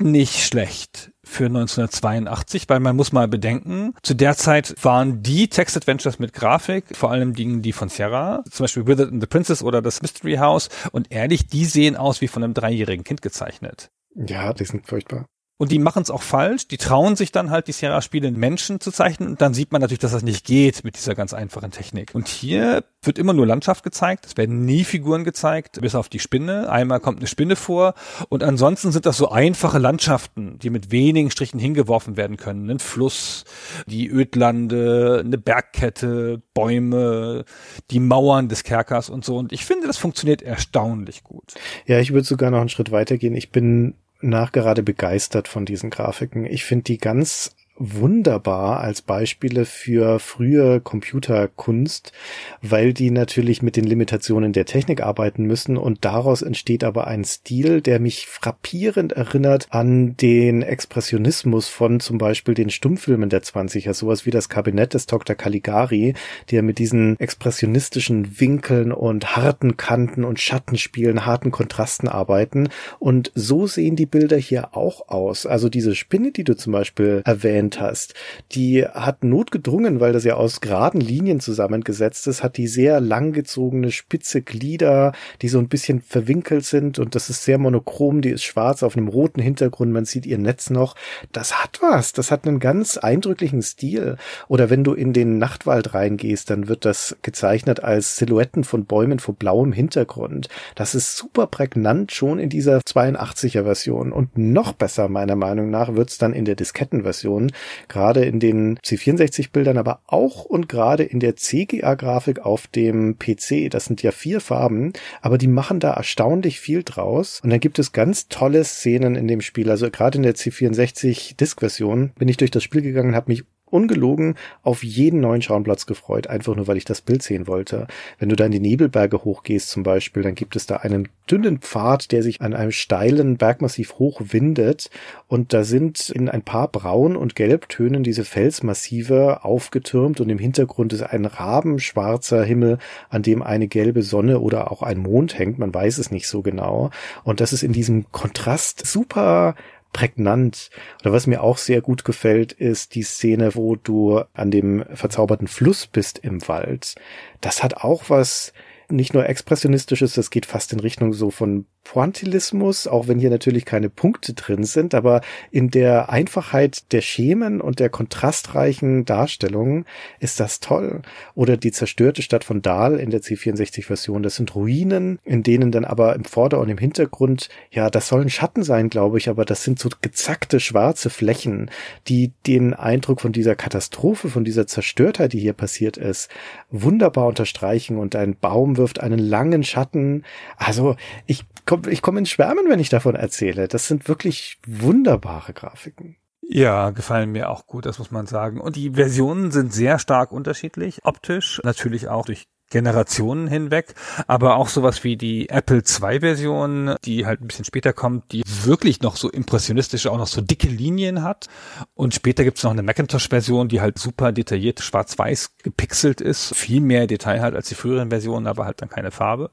nicht 0.00 0.44
schlecht 0.44 1.12
für 1.22 1.46
1982, 1.46 2.68
weil 2.68 2.80
man 2.80 2.96
muss 2.96 3.12
mal 3.12 3.28
bedenken, 3.28 3.94
zu 4.02 4.14
der 4.14 4.36
Zeit 4.36 4.74
waren 4.82 5.22
die 5.22 5.48
Text-Adventures 5.48 6.18
mit 6.18 6.32
Grafik, 6.32 6.84
vor 6.96 7.10
allem 7.10 7.34
die, 7.34 7.62
die 7.62 7.72
von 7.72 7.88
Sierra, 7.88 8.42
zum 8.50 8.64
Beispiel 8.64 8.86
Withered 8.86 9.12
and 9.12 9.22
the 9.22 9.26
Princess 9.26 9.62
oder 9.62 9.80
das 9.80 10.02
Mystery 10.02 10.36
House, 10.36 10.68
und 10.92 11.12
ehrlich, 11.12 11.46
die 11.46 11.64
sehen 11.64 11.96
aus 11.96 12.20
wie 12.20 12.28
von 12.28 12.42
einem 12.42 12.54
dreijährigen 12.54 13.04
Kind 13.04 13.22
gezeichnet. 13.22 13.90
Ja, 14.14 14.52
die 14.52 14.64
sind 14.64 14.86
furchtbar. 14.86 15.26
Und 15.60 15.70
die 15.70 15.78
machen 15.78 16.02
es 16.02 16.10
auch 16.10 16.22
falsch. 16.22 16.68
Die 16.68 16.78
trauen 16.78 17.16
sich 17.16 17.32
dann 17.32 17.50
halt, 17.50 17.68
die 17.68 17.72
Sierra-Spiele 17.72 18.26
in 18.26 18.38
Menschen 18.38 18.80
zu 18.80 18.90
zeichnen. 18.90 19.28
Und 19.28 19.42
dann 19.42 19.52
sieht 19.52 19.72
man 19.72 19.82
natürlich, 19.82 19.98
dass 19.98 20.12
das 20.12 20.22
nicht 20.22 20.46
geht 20.46 20.84
mit 20.84 20.96
dieser 20.96 21.14
ganz 21.14 21.34
einfachen 21.34 21.70
Technik. 21.70 22.14
Und 22.14 22.28
hier 22.28 22.82
wird 23.02 23.18
immer 23.18 23.34
nur 23.34 23.46
Landschaft 23.46 23.84
gezeigt. 23.84 24.24
Es 24.24 24.38
werden 24.38 24.64
nie 24.64 24.84
Figuren 24.84 25.22
gezeigt, 25.22 25.78
bis 25.82 25.94
auf 25.94 26.08
die 26.08 26.18
Spinne. 26.18 26.70
Einmal 26.70 27.00
kommt 27.00 27.18
eine 27.18 27.26
Spinne 27.26 27.56
vor. 27.56 27.92
Und 28.30 28.42
ansonsten 28.42 28.90
sind 28.90 29.04
das 29.04 29.18
so 29.18 29.28
einfache 29.28 29.78
Landschaften, 29.78 30.58
die 30.60 30.70
mit 30.70 30.92
wenigen 30.92 31.30
Strichen 31.30 31.60
hingeworfen 31.60 32.16
werden 32.16 32.38
können. 32.38 32.70
Ein 32.70 32.78
Fluss, 32.78 33.44
die 33.84 34.08
Ödlande, 34.08 35.22
eine 35.22 35.36
Bergkette, 35.36 36.40
Bäume, 36.54 37.44
die 37.90 38.00
Mauern 38.00 38.48
des 38.48 38.64
Kerkers 38.64 39.10
und 39.10 39.26
so. 39.26 39.36
Und 39.36 39.52
ich 39.52 39.66
finde, 39.66 39.88
das 39.88 39.98
funktioniert 39.98 40.40
erstaunlich 40.40 41.22
gut. 41.22 41.52
Ja, 41.84 42.00
ich 42.00 42.14
würde 42.14 42.24
sogar 42.24 42.50
noch 42.50 42.60
einen 42.60 42.70
Schritt 42.70 42.92
weitergehen. 42.92 43.34
Ich 43.36 43.52
bin 43.52 43.96
nachgerade 44.20 44.82
begeistert 44.82 45.48
von 45.48 45.64
diesen 45.64 45.90
Grafiken. 45.90 46.44
Ich 46.46 46.64
finde 46.64 46.84
die 46.84 46.98
ganz 46.98 47.54
wunderbar 47.80 48.80
als 48.80 49.00
Beispiele 49.00 49.64
für 49.64 50.18
frühe 50.18 50.80
Computerkunst, 50.80 52.12
weil 52.60 52.92
die 52.92 53.10
natürlich 53.10 53.62
mit 53.62 53.74
den 53.74 53.84
Limitationen 53.84 54.52
der 54.52 54.66
Technik 54.66 55.02
arbeiten 55.02 55.44
müssen 55.44 55.78
und 55.78 56.04
daraus 56.04 56.42
entsteht 56.42 56.84
aber 56.84 57.06
ein 57.06 57.24
Stil, 57.24 57.80
der 57.80 57.98
mich 57.98 58.26
frappierend 58.26 59.12
erinnert 59.12 59.68
an 59.70 60.14
den 60.18 60.60
Expressionismus 60.60 61.68
von 61.68 62.00
zum 62.00 62.18
Beispiel 62.18 62.52
den 62.52 62.68
Stummfilmen 62.68 63.30
der 63.30 63.42
20er, 63.42 63.94
sowas 63.94 64.26
wie 64.26 64.30
das 64.30 64.50
Kabinett 64.50 64.92
des 64.92 65.06
Dr. 65.06 65.34
Caligari, 65.34 66.12
der 66.50 66.62
mit 66.62 66.78
diesen 66.78 67.18
expressionistischen 67.18 68.38
Winkeln 68.40 68.92
und 68.92 69.36
harten 69.36 69.78
Kanten 69.78 70.24
und 70.24 70.38
Schattenspielen, 70.38 71.24
harten 71.24 71.50
Kontrasten 71.50 72.08
arbeiten 72.08 72.68
und 72.98 73.32
so 73.34 73.66
sehen 73.66 73.96
die 73.96 74.06
Bilder 74.06 74.36
hier 74.36 74.76
auch 74.76 75.08
aus. 75.08 75.46
Also 75.46 75.70
diese 75.70 75.94
Spinne, 75.94 76.30
die 76.30 76.44
du 76.44 76.54
zum 76.54 76.74
Beispiel 76.74 77.22
erwähnt 77.24 77.69
erwähnt 77.70 77.80
hast, 77.80 78.14
die 78.52 78.84
hat 78.84 79.24
notgedrungen, 79.24 80.00
weil 80.00 80.12
das 80.12 80.24
ja 80.24 80.34
aus 80.34 80.60
geraden 80.60 81.00
Linien 81.00 81.40
zusammengesetzt 81.40 82.26
ist, 82.26 82.42
hat 82.42 82.56
die 82.56 82.66
sehr 82.66 83.00
langgezogene 83.00 83.90
spitze 83.90 84.42
Glieder, 84.42 85.12
die 85.42 85.48
so 85.48 85.58
ein 85.58 85.68
bisschen 85.68 86.00
verwinkelt 86.00 86.64
sind 86.64 86.98
und 86.98 87.14
das 87.14 87.30
ist 87.30 87.44
sehr 87.44 87.58
monochrom, 87.58 88.20
die 88.22 88.30
ist 88.30 88.44
schwarz 88.44 88.82
auf 88.82 88.96
einem 88.96 89.08
roten 89.08 89.40
Hintergrund, 89.40 89.92
man 89.92 90.04
sieht 90.04 90.26
ihr 90.26 90.38
Netz 90.38 90.70
noch. 90.70 90.94
Das 91.32 91.62
hat 91.62 91.80
was, 91.80 92.12
das 92.12 92.30
hat 92.30 92.46
einen 92.46 92.60
ganz 92.60 92.96
eindrücklichen 92.96 93.62
Stil. 93.62 94.16
Oder 94.48 94.70
wenn 94.70 94.84
du 94.84 94.94
in 94.94 95.12
den 95.12 95.38
Nachtwald 95.38 95.94
reingehst, 95.94 96.50
dann 96.50 96.68
wird 96.68 96.84
das 96.84 97.16
gezeichnet 97.22 97.80
als 97.80 98.16
Silhouetten 98.16 98.64
von 98.64 98.84
Bäumen 98.84 99.18
vor 99.18 99.34
blauem 99.34 99.72
Hintergrund. 99.72 100.48
Das 100.74 100.94
ist 100.94 101.16
super 101.16 101.46
prägnant 101.46 102.12
schon 102.12 102.38
in 102.38 102.48
dieser 102.48 102.78
82er 102.78 103.64
Version 103.64 104.12
und 104.12 104.36
noch 104.36 104.72
besser 104.72 105.08
meiner 105.08 105.36
Meinung 105.36 105.70
nach 105.70 105.94
wird's 105.94 106.18
dann 106.18 106.32
in 106.32 106.44
der 106.44 106.54
Diskettenversion, 106.54 107.52
gerade 107.88 108.24
in 108.24 108.40
den 108.40 108.78
C64-Bildern, 108.78 109.78
aber 109.78 110.00
auch 110.06 110.44
und 110.44 110.68
gerade 110.68 111.04
in 111.04 111.20
der 111.20 111.36
CGA-Grafik 111.36 112.40
auf 112.40 112.66
dem 112.66 113.18
PC. 113.18 113.70
Das 113.70 113.84
sind 113.84 114.02
ja 114.02 114.10
vier 114.10 114.40
Farben, 114.40 114.92
aber 115.22 115.38
die 115.38 115.48
machen 115.48 115.80
da 115.80 115.92
erstaunlich 115.92 116.60
viel 116.60 116.82
draus. 116.82 117.40
Und 117.42 117.50
dann 117.50 117.60
gibt 117.60 117.78
es 117.78 117.92
ganz 117.92 118.28
tolle 118.28 118.64
Szenen 118.64 119.14
in 119.14 119.28
dem 119.28 119.40
Spiel. 119.40 119.70
Also 119.70 119.90
gerade 119.90 120.18
in 120.18 120.22
der 120.22 120.34
C64 120.34 121.36
Disk-Version 121.36 122.10
bin 122.18 122.28
ich 122.28 122.36
durch 122.36 122.50
das 122.50 122.62
Spiel 122.62 122.82
gegangen 122.82 123.14
habe 123.14 123.30
mich 123.30 123.44
ungelogen 123.70 124.34
auf 124.62 124.82
jeden 124.82 125.20
neuen 125.20 125.42
Schauplatz 125.42 125.86
gefreut, 125.86 126.26
einfach 126.26 126.54
nur 126.56 126.66
weil 126.66 126.76
ich 126.76 126.84
das 126.84 127.00
Bild 127.00 127.22
sehen 127.22 127.46
wollte. 127.46 127.86
Wenn 128.18 128.28
du 128.28 128.36
da 128.36 128.46
in 128.46 128.52
die 128.52 128.60
Nebelberge 128.60 129.24
hochgehst 129.24 129.70
zum 129.70 129.82
Beispiel, 129.82 130.22
dann 130.22 130.34
gibt 130.34 130.56
es 130.56 130.66
da 130.66 130.76
einen 130.76 131.08
dünnen 131.30 131.58
Pfad, 131.58 132.12
der 132.12 132.22
sich 132.22 132.40
an 132.40 132.54
einem 132.54 132.72
steilen 132.72 133.36
Bergmassiv 133.36 133.94
hochwindet 133.98 134.90
und 135.28 135.52
da 135.52 135.64
sind 135.64 136.10
in 136.10 136.28
ein 136.28 136.42
paar 136.42 136.68
Braun- 136.68 137.16
und 137.16 137.36
Gelbtönen 137.36 138.02
diese 138.02 138.24
Felsmassive 138.24 139.44
aufgetürmt 139.44 140.20
und 140.20 140.28
im 140.28 140.38
Hintergrund 140.38 140.92
ist 140.92 141.02
ein 141.02 141.24
rabenschwarzer 141.24 142.42
Himmel, 142.42 142.78
an 143.08 143.22
dem 143.22 143.42
eine 143.42 143.68
gelbe 143.68 144.02
Sonne 144.02 144.40
oder 144.40 144.72
auch 144.72 144.82
ein 144.82 144.98
Mond 144.98 145.38
hängt, 145.38 145.58
man 145.58 145.72
weiß 145.72 145.98
es 145.98 146.10
nicht 146.10 146.26
so 146.26 146.42
genau. 146.42 146.90
Und 147.24 147.40
das 147.40 147.52
ist 147.52 147.62
in 147.62 147.72
diesem 147.72 148.10
Kontrast 148.10 148.86
super 148.86 149.54
prägnant. 149.92 150.70
Oder 151.02 151.12
was 151.12 151.26
mir 151.26 151.42
auch 151.42 151.58
sehr 151.58 151.80
gut 151.80 152.04
gefällt, 152.04 152.52
ist 152.52 152.94
die 152.94 153.02
Szene, 153.02 153.54
wo 153.54 153.76
du 153.76 154.22
an 154.32 154.50
dem 154.50 154.84
verzauberten 154.92 155.48
Fluss 155.48 155.86
bist 155.86 156.18
im 156.18 156.46
Wald. 156.48 156.94
Das 157.40 157.62
hat 157.62 157.78
auch 157.78 158.04
was 158.08 158.52
nicht 158.88 159.14
nur 159.14 159.28
expressionistisches, 159.28 160.14
das 160.14 160.30
geht 160.30 160.46
fast 160.46 160.72
in 160.72 160.80
Richtung 160.80 161.12
so 161.12 161.30
von 161.30 161.66
Pointillismus, 161.84 162.86
auch 162.86 163.08
wenn 163.08 163.18
hier 163.18 163.30
natürlich 163.30 163.64
keine 163.64 163.90
Punkte 163.90 164.34
drin 164.34 164.64
sind, 164.64 164.94
aber 164.94 165.22
in 165.50 165.70
der 165.70 166.10
Einfachheit 166.10 166.92
der 166.92 167.00
Schemen 167.00 167.60
und 167.60 167.80
der 167.80 167.88
kontrastreichen 167.88 169.04
Darstellungen 169.04 169.86
ist 170.20 170.38
das 170.38 170.60
toll. 170.60 171.02
Oder 171.34 171.56
die 171.56 171.72
zerstörte 171.72 172.22
Stadt 172.22 172.44
von 172.44 172.62
Dahl 172.62 173.00
in 173.00 173.10
der 173.10 173.22
C64-Version, 173.22 174.22
das 174.22 174.36
sind 174.36 174.54
Ruinen, 174.54 175.18
in 175.24 175.42
denen 175.42 175.72
dann 175.72 175.84
aber 175.84 176.14
im 176.14 176.24
Vorder- 176.24 176.60
und 176.60 176.68
im 176.68 176.78
Hintergrund, 176.78 177.48
ja, 177.70 177.90
das 177.90 178.08
sollen 178.08 178.30
Schatten 178.30 178.62
sein, 178.62 178.88
glaube 178.88 179.18
ich, 179.18 179.28
aber 179.28 179.44
das 179.44 179.64
sind 179.64 179.78
so 179.80 179.88
gezackte 180.00 180.60
schwarze 180.60 181.10
Flächen, 181.10 181.70
die 182.06 182.32
den 182.46 182.72
Eindruck 182.72 183.20
von 183.20 183.32
dieser 183.32 183.56
Katastrophe, 183.56 184.28
von 184.28 184.44
dieser 184.44 184.66
Zerstörtheit, 184.66 185.32
die 185.32 185.40
hier 185.40 185.54
passiert 185.54 185.96
ist, 185.96 186.30
wunderbar 186.70 187.26
unterstreichen 187.26 187.96
und 187.96 188.14
ein 188.14 188.36
Baum 188.36 188.76
wirft 188.76 189.00
einen 189.00 189.18
langen 189.18 189.64
Schatten. 189.64 190.24
Also 190.56 190.94
ich 191.26 191.44
komme 191.70 191.88
ich 191.90 192.02
komm 192.02 192.16
ins 192.16 192.30
Schwärmen, 192.30 192.68
wenn 192.68 192.80
ich 192.80 192.88
davon 192.88 193.14
erzähle. 193.14 193.68
Das 193.68 193.86
sind 193.86 194.08
wirklich 194.08 194.58
wunderbare 194.66 195.52
Grafiken. 195.52 196.16
Ja, 196.42 196.90
gefallen 196.90 197.30
mir 197.30 197.48
auch 197.48 197.68
gut, 197.68 197.86
das 197.86 198.00
muss 198.00 198.10
man 198.10 198.26
sagen. 198.26 198.60
Und 198.60 198.74
die 198.74 198.90
Versionen 198.90 199.52
sind 199.52 199.72
sehr 199.72 200.00
stark 200.00 200.32
unterschiedlich, 200.32 201.04
optisch, 201.04 201.60
natürlich 201.62 202.08
auch 202.08 202.26
durch 202.26 202.48
Generationen 202.70 203.46
hinweg, 203.46 203.94
aber 204.26 204.56
auch 204.56 204.68
sowas 204.68 205.04
wie 205.04 205.16
die 205.16 205.48
Apple 205.48 205.78
II 205.78 206.20
Version, 206.20 206.96
die 207.04 207.24
halt 207.24 207.40
ein 207.40 207.46
bisschen 207.46 207.64
später 207.64 207.92
kommt, 207.92 208.32
die 208.32 208.42
wirklich 208.64 209.00
noch 209.00 209.16
so 209.16 209.30
impressionistische, 209.30 210.10
auch 210.10 210.18
noch 210.18 210.26
so 210.26 210.40
dicke 210.40 210.68
Linien 210.68 211.22
hat. 211.22 211.46
Und 211.94 212.14
später 212.14 212.42
gibt's 212.42 212.64
noch 212.64 212.72
eine 212.72 212.82
Macintosh 212.82 213.28
Version, 213.28 213.68
die 213.68 213.80
halt 213.80 213.98
super 213.98 214.32
detailliert 214.32 214.80
schwarz-weiß 214.80 215.58
gepixelt 215.58 216.20
ist, 216.20 216.54
viel 216.56 216.80
mehr 216.80 217.06
Detail 217.06 217.40
hat 217.42 217.54
als 217.54 217.68
die 217.68 217.76
früheren 217.76 218.10
Versionen, 218.10 218.48
aber 218.48 218.64
halt 218.64 218.82
dann 218.82 218.88
keine 218.88 219.12
Farbe. 219.12 219.50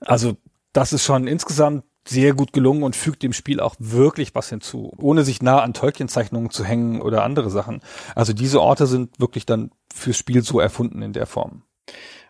Also 0.00 0.36
das 0.78 0.92
ist 0.92 1.02
schon 1.02 1.26
insgesamt 1.26 1.82
sehr 2.06 2.34
gut 2.34 2.52
gelungen 2.52 2.84
und 2.84 2.94
fügt 2.94 3.24
dem 3.24 3.32
Spiel 3.32 3.58
auch 3.58 3.74
wirklich 3.80 4.36
was 4.36 4.48
hinzu, 4.48 4.92
ohne 4.96 5.24
sich 5.24 5.42
nah 5.42 5.60
an 5.60 5.74
Tolkien-Zeichnungen 5.74 6.50
zu 6.50 6.64
hängen 6.64 7.02
oder 7.02 7.24
andere 7.24 7.50
Sachen. 7.50 7.80
Also 8.14 8.32
diese 8.32 8.60
Orte 8.60 8.86
sind 8.86 9.18
wirklich 9.18 9.44
dann 9.44 9.72
fürs 9.92 10.16
Spiel 10.16 10.44
so 10.44 10.60
erfunden 10.60 11.02
in 11.02 11.12
der 11.12 11.26
Form. 11.26 11.64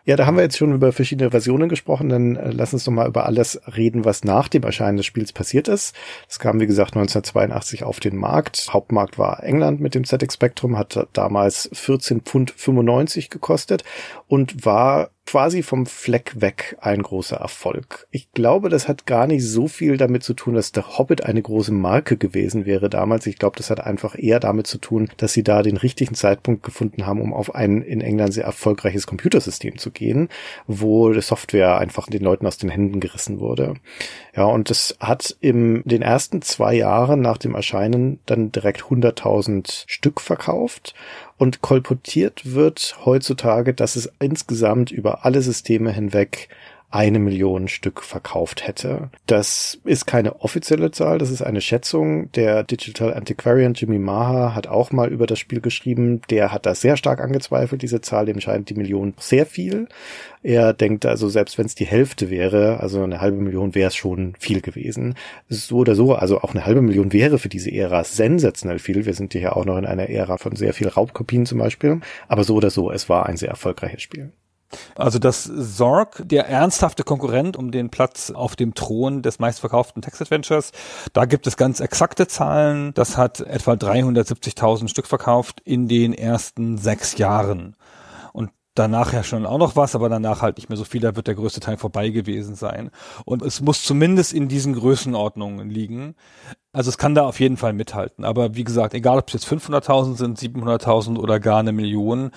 Ja, 0.03 0.15
da 0.15 0.25
haben 0.25 0.37
wir 0.37 0.43
jetzt 0.43 0.57
schon 0.57 0.73
über 0.73 0.91
verschiedene 0.91 1.29
Versionen 1.29 1.69
gesprochen. 1.69 2.09
Dann 2.09 2.35
äh, 2.35 2.49
lass 2.49 2.73
uns 2.73 2.85
doch 2.85 2.91
mal 2.91 3.07
über 3.07 3.27
alles 3.27 3.61
reden, 3.77 4.05
was 4.05 4.23
nach 4.23 4.47
dem 4.47 4.63
Erscheinen 4.63 4.97
des 4.97 5.05
Spiels 5.05 5.31
passiert 5.31 5.67
ist. 5.67 5.93
Es 6.27 6.39
kam, 6.39 6.59
wie 6.59 6.65
gesagt, 6.65 6.95
1982 6.95 7.83
auf 7.83 7.99
den 7.99 8.15
Markt. 8.15 8.69
Hauptmarkt 8.71 9.19
war 9.19 9.43
England 9.43 9.81
mit 9.81 9.93
dem 9.93 10.05
ZX 10.05 10.33
Spectrum, 10.33 10.79
hat 10.79 11.07
damals 11.13 11.69
14 11.73 12.21
Pfund 12.21 12.49
95 12.49 13.29
gekostet 13.29 13.83
und 14.29 14.63
war 14.63 15.09
quasi 15.25 15.61
vom 15.61 15.85
Fleck 15.85 16.33
weg 16.39 16.77
ein 16.81 17.03
großer 17.03 17.37
Erfolg. 17.37 18.07
Ich 18.09 18.31
glaube, 18.31 18.69
das 18.69 18.87
hat 18.87 19.05
gar 19.05 19.27
nicht 19.27 19.43
so 19.45 19.67
viel 19.67 19.97
damit 19.97 20.23
zu 20.23 20.33
tun, 20.33 20.55
dass 20.55 20.71
der 20.71 20.97
Hobbit 20.97 21.23
eine 21.23 21.41
große 21.41 21.71
Marke 21.71 22.17
gewesen 22.17 22.65
wäre 22.65 22.89
damals. 22.89 23.27
Ich 23.27 23.37
glaube, 23.37 23.57
das 23.57 23.69
hat 23.69 23.79
einfach 23.79 24.17
eher 24.17 24.39
damit 24.39 24.65
zu 24.65 24.79
tun, 24.79 25.09
dass 25.17 25.33
sie 25.33 25.43
da 25.43 25.61
den 25.61 25.77
richtigen 25.77 26.15
Zeitpunkt 26.15 26.63
gefunden 26.63 27.05
haben, 27.05 27.21
um 27.21 27.33
auf 27.33 27.53
ein 27.53 27.81
in 27.83 28.01
England 28.01 28.33
sehr 28.33 28.45
erfolgreiches 28.45 29.05
Computersystem 29.05 29.77
zu 29.77 29.91
gehen, 29.91 30.29
wo 30.65 31.11
die 31.11 31.21
Software 31.21 31.77
einfach 31.77 32.07
den 32.07 32.23
Leuten 32.23 32.47
aus 32.47 32.57
den 32.57 32.69
Händen 32.69 32.99
gerissen 32.99 33.39
wurde. 33.39 33.75
Ja, 34.35 34.45
und 34.45 34.71
es 34.71 34.95
hat 34.99 35.35
in 35.41 35.83
den 35.85 36.01
ersten 36.01 36.41
zwei 36.41 36.73
Jahren 36.73 37.21
nach 37.21 37.37
dem 37.37 37.55
Erscheinen 37.55 38.19
dann 38.25 38.51
direkt 38.51 38.81
100.000 38.81 39.83
Stück 39.85 40.21
verkauft 40.21 40.95
und 41.39 41.61
kolportiert 41.61 42.53
wird 42.53 42.97
heutzutage, 43.05 43.73
dass 43.73 43.95
es 43.95 44.11
insgesamt 44.19 44.91
über 44.91 45.25
alle 45.25 45.41
Systeme 45.41 45.91
hinweg 45.91 46.49
eine 46.91 47.19
Million 47.19 47.67
Stück 47.67 48.01
verkauft 48.01 48.65
hätte. 48.65 49.09
Das 49.27 49.79
ist 49.83 50.07
keine 50.07 50.41
offizielle 50.41 50.89
Zahl, 50.89 51.19
das 51.19 51.29
ist 51.29 51.43
eine 51.43 51.61
Schätzung. 51.61 52.31
Der 52.31 52.63
Digital 52.63 53.13
Antiquarian 53.13 53.75
Jimmy 53.75 53.99
Maha 53.99 54.55
hat 54.55 54.65
auch 54.65 54.91
mal 54.91 55.09
über 55.09 55.27
das 55.27 55.37
Spiel 55.37 55.61
geschrieben. 55.61 56.21
Der 56.31 56.51
hat 56.51 56.65
das 56.65 56.81
sehr 56.81 56.97
stark 56.97 57.21
angezweifelt, 57.21 57.83
diese 57.83 58.01
Zahl. 58.01 58.25
Dem 58.25 58.41
scheint 58.41 58.69
die 58.69 58.73
Million 58.73 59.13
sehr 59.19 59.45
viel. 59.45 59.87
Er 60.41 60.73
denkt 60.73 61.05
also, 61.05 61.29
selbst 61.29 61.59
wenn 61.59 61.67
es 61.67 61.75
die 61.75 61.85
Hälfte 61.85 62.31
wäre, 62.31 62.79
also 62.79 63.03
eine 63.03 63.21
halbe 63.21 63.37
Million 63.37 63.75
wäre 63.75 63.89
es 63.89 63.95
schon 63.95 64.33
viel 64.39 64.61
gewesen. 64.61 65.15
So 65.47 65.77
oder 65.77 65.93
so, 65.93 66.15
also 66.15 66.41
auch 66.41 66.55
eine 66.55 66.65
halbe 66.65 66.81
Million 66.81 67.13
wäre 67.13 67.37
für 67.37 67.49
diese 67.49 67.71
Ära 67.71 68.03
sensationell 68.03 68.79
viel. 68.79 69.05
Wir 69.05 69.13
sind 69.13 69.33
hier 69.33 69.55
auch 69.55 69.65
noch 69.65 69.77
in 69.77 69.85
einer 69.85 70.09
Ära 70.09 70.37
von 70.37 70.55
sehr 70.55 70.73
viel 70.73 70.87
Raubkopien 70.87 71.45
zum 71.45 71.59
Beispiel. 71.59 71.99
Aber 72.27 72.43
so 72.43 72.55
oder 72.55 72.71
so, 72.71 72.89
es 72.91 73.09
war 73.09 73.27
ein 73.27 73.37
sehr 73.37 73.49
erfolgreiches 73.49 74.01
Spiel. 74.01 74.31
Also 74.95 75.19
das 75.19 75.49
Zorg, 75.75 76.21
der 76.25 76.47
ernsthafte 76.47 77.03
Konkurrent 77.03 77.57
um 77.57 77.71
den 77.71 77.89
Platz 77.89 78.31
auf 78.31 78.55
dem 78.55 78.75
Thron 78.75 79.21
des 79.21 79.39
meistverkauften 79.39 80.01
Text-Adventures, 80.01 80.71
da 81.13 81.25
gibt 81.25 81.47
es 81.47 81.57
ganz 81.57 81.79
exakte 81.79 82.27
Zahlen. 82.27 82.93
Das 82.93 83.17
hat 83.17 83.39
etwa 83.39 83.73
370.000 83.73 84.87
Stück 84.87 85.07
verkauft 85.07 85.61
in 85.65 85.87
den 85.87 86.13
ersten 86.13 86.77
sechs 86.77 87.17
Jahren. 87.17 87.75
Danach 88.79 89.11
ja 89.11 89.23
schon 89.23 89.45
auch 89.45 89.57
noch 89.57 89.75
was, 89.75 89.93
aber 89.93 90.07
danach 90.07 90.41
halt 90.41 90.55
nicht 90.55 90.69
mehr 90.69 90.77
so 90.77 90.85
viel, 90.85 91.01
da 91.01 91.17
wird 91.17 91.27
der 91.27 91.35
größte 91.35 91.59
Teil 91.59 91.75
vorbei 91.75 92.11
gewesen 92.11 92.55
sein. 92.55 92.91
Und 93.25 93.41
es 93.41 93.59
muss 93.59 93.83
zumindest 93.83 94.31
in 94.31 94.47
diesen 94.47 94.73
Größenordnungen 94.73 95.69
liegen. 95.69 96.15
Also 96.71 96.87
es 96.87 96.97
kann 96.97 97.13
da 97.13 97.25
auf 97.25 97.41
jeden 97.41 97.57
Fall 97.57 97.73
mithalten. 97.73 98.23
Aber 98.23 98.55
wie 98.55 98.63
gesagt, 98.63 98.93
egal 98.93 99.19
ob 99.19 99.27
es 99.27 99.33
jetzt 99.33 99.47
500.000 99.47 100.15
sind, 100.15 100.39
700.000 100.39 101.17
oder 101.17 101.41
gar 101.41 101.59
eine 101.59 101.73
Million, 101.73 102.31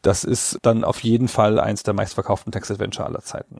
das 0.00 0.24
ist 0.24 0.60
dann 0.62 0.82
auf 0.82 1.00
jeden 1.00 1.28
Fall 1.28 1.60
eins 1.60 1.82
der 1.82 1.92
meistverkauften 1.92 2.52
Text-Adventure 2.52 3.06
aller 3.06 3.20
Zeiten. 3.20 3.58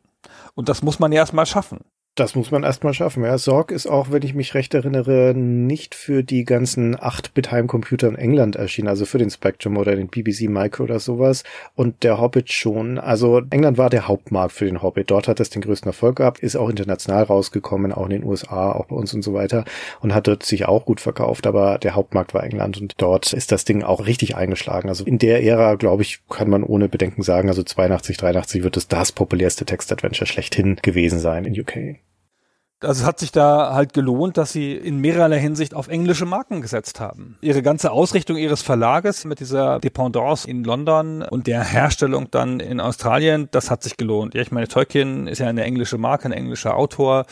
Und 0.54 0.70
das 0.70 0.82
muss 0.82 0.98
man 0.98 1.12
ja 1.12 1.18
erstmal 1.20 1.44
schaffen. 1.44 1.80
Das 2.14 2.34
muss 2.34 2.51
man 2.51 2.62
erstmal 2.62 2.93
schaffen. 2.93 3.24
Ja, 3.24 3.39
Sorg 3.39 3.70
ist 3.70 3.86
auch, 3.86 4.10
wenn 4.10 4.20
ich 4.20 4.34
mich 4.34 4.52
recht 4.52 4.74
erinnere, 4.74 5.32
nicht 5.34 5.94
für 5.94 6.22
die 6.22 6.44
ganzen 6.44 6.94
8-Bit-Heimcomputer 6.94 8.06
in 8.06 8.16
England 8.16 8.55
erschienen, 8.55 8.89
also 8.89 9.06
für 9.06 9.16
den 9.16 9.30
Spectrum 9.30 9.78
oder 9.78 9.97
den 9.97 10.09
BBC 10.09 10.51
Micro 10.51 10.82
oder 10.82 11.01
sowas. 11.01 11.43
Und 11.74 12.02
der 12.02 12.20
Hobbit 12.20 12.52
schon. 12.52 12.98
Also 12.98 13.40
England 13.48 13.78
war 13.78 13.89
der 13.89 14.09
Hauptmarkt 14.09 14.52
für 14.52 14.66
den 14.66 14.82
Hobbit. 14.82 15.10
Dort 15.10 15.26
hat 15.26 15.40
es 15.40 15.48
den 15.48 15.62
größten 15.62 15.89
Erfolg 15.89 16.16
gehabt, 16.16 16.40
ist 16.40 16.55
auch 16.55 16.68
international 16.68 17.22
rausgekommen, 17.22 17.93
auch 17.93 18.05
in 18.05 18.10
den 18.10 18.24
USA, 18.24 18.72
auch 18.72 18.89
bei 18.89 18.97
uns 18.97 19.14
und 19.14 19.22
so 19.22 19.32
weiter. 19.32 19.64
Und 20.01 20.12
hat 20.14 20.26
dort 20.26 20.43
sich 20.43 20.66
auch 20.66 20.84
gut 20.84 21.01
verkauft. 21.01 21.47
Aber 21.47 21.78
der 21.78 21.94
Hauptmarkt 21.94 22.34
war 22.34 22.44
England 22.44 22.78
und 22.78 22.93
dort 22.98 23.32
ist 23.32 23.52
das 23.52 23.64
Ding 23.64 23.82
auch 23.82 24.05
richtig 24.05 24.36
eingeschlagen. 24.36 24.90
Also 24.90 25.06
in 25.06 25.16
der 25.16 25.43
Ära, 25.43 25.76
glaube 25.76 26.02
ich, 26.02 26.20
kann 26.28 26.51
man 26.51 26.62
ohne 26.62 26.90
Bedenken 26.90 27.22
sagen, 27.22 27.48
also 27.48 27.62
82, 27.62 28.18
83 28.18 28.62
wird 28.62 28.76
es 28.76 28.86
das 28.86 29.12
populärste 29.12 29.64
Text-Adventure 29.64 30.26
schlechthin 30.26 30.76
gewesen 30.82 31.18
sein 31.18 31.47
in 31.47 31.59
UK 31.59 32.01
also 32.84 33.02
es 33.02 33.06
hat 33.06 33.18
sich 33.18 33.32
da 33.32 33.74
halt 33.74 33.92
gelohnt, 33.92 34.36
dass 34.36 34.52
sie 34.52 34.72
in 34.72 34.98
mehrerlei 34.98 35.38
Hinsicht 35.38 35.74
auf 35.74 35.88
englische 35.88 36.26
Marken 36.26 36.60
gesetzt 36.60 37.00
haben. 37.00 37.36
Ihre 37.40 37.62
ganze 37.62 37.90
Ausrichtung 37.92 38.36
ihres 38.36 38.62
Verlages 38.62 39.24
mit 39.24 39.40
dieser 39.40 39.78
Dependance 39.80 40.48
in 40.48 40.64
London 40.64 41.22
und 41.22 41.46
der 41.46 41.64
Herstellung 41.64 42.30
dann 42.30 42.60
in 42.60 42.80
Australien, 42.80 43.48
das 43.50 43.70
hat 43.70 43.82
sich 43.82 43.96
gelohnt. 43.96 44.34
Ja, 44.34 44.42
ich 44.42 44.52
meine, 44.52 44.68
Tolkien 44.68 45.26
ist 45.26 45.38
ja 45.38 45.46
eine 45.46 45.64
englische 45.64 45.98
Marke, 45.98 46.26
ein 46.26 46.32
englischer 46.32 46.76
Autor. 46.76 47.26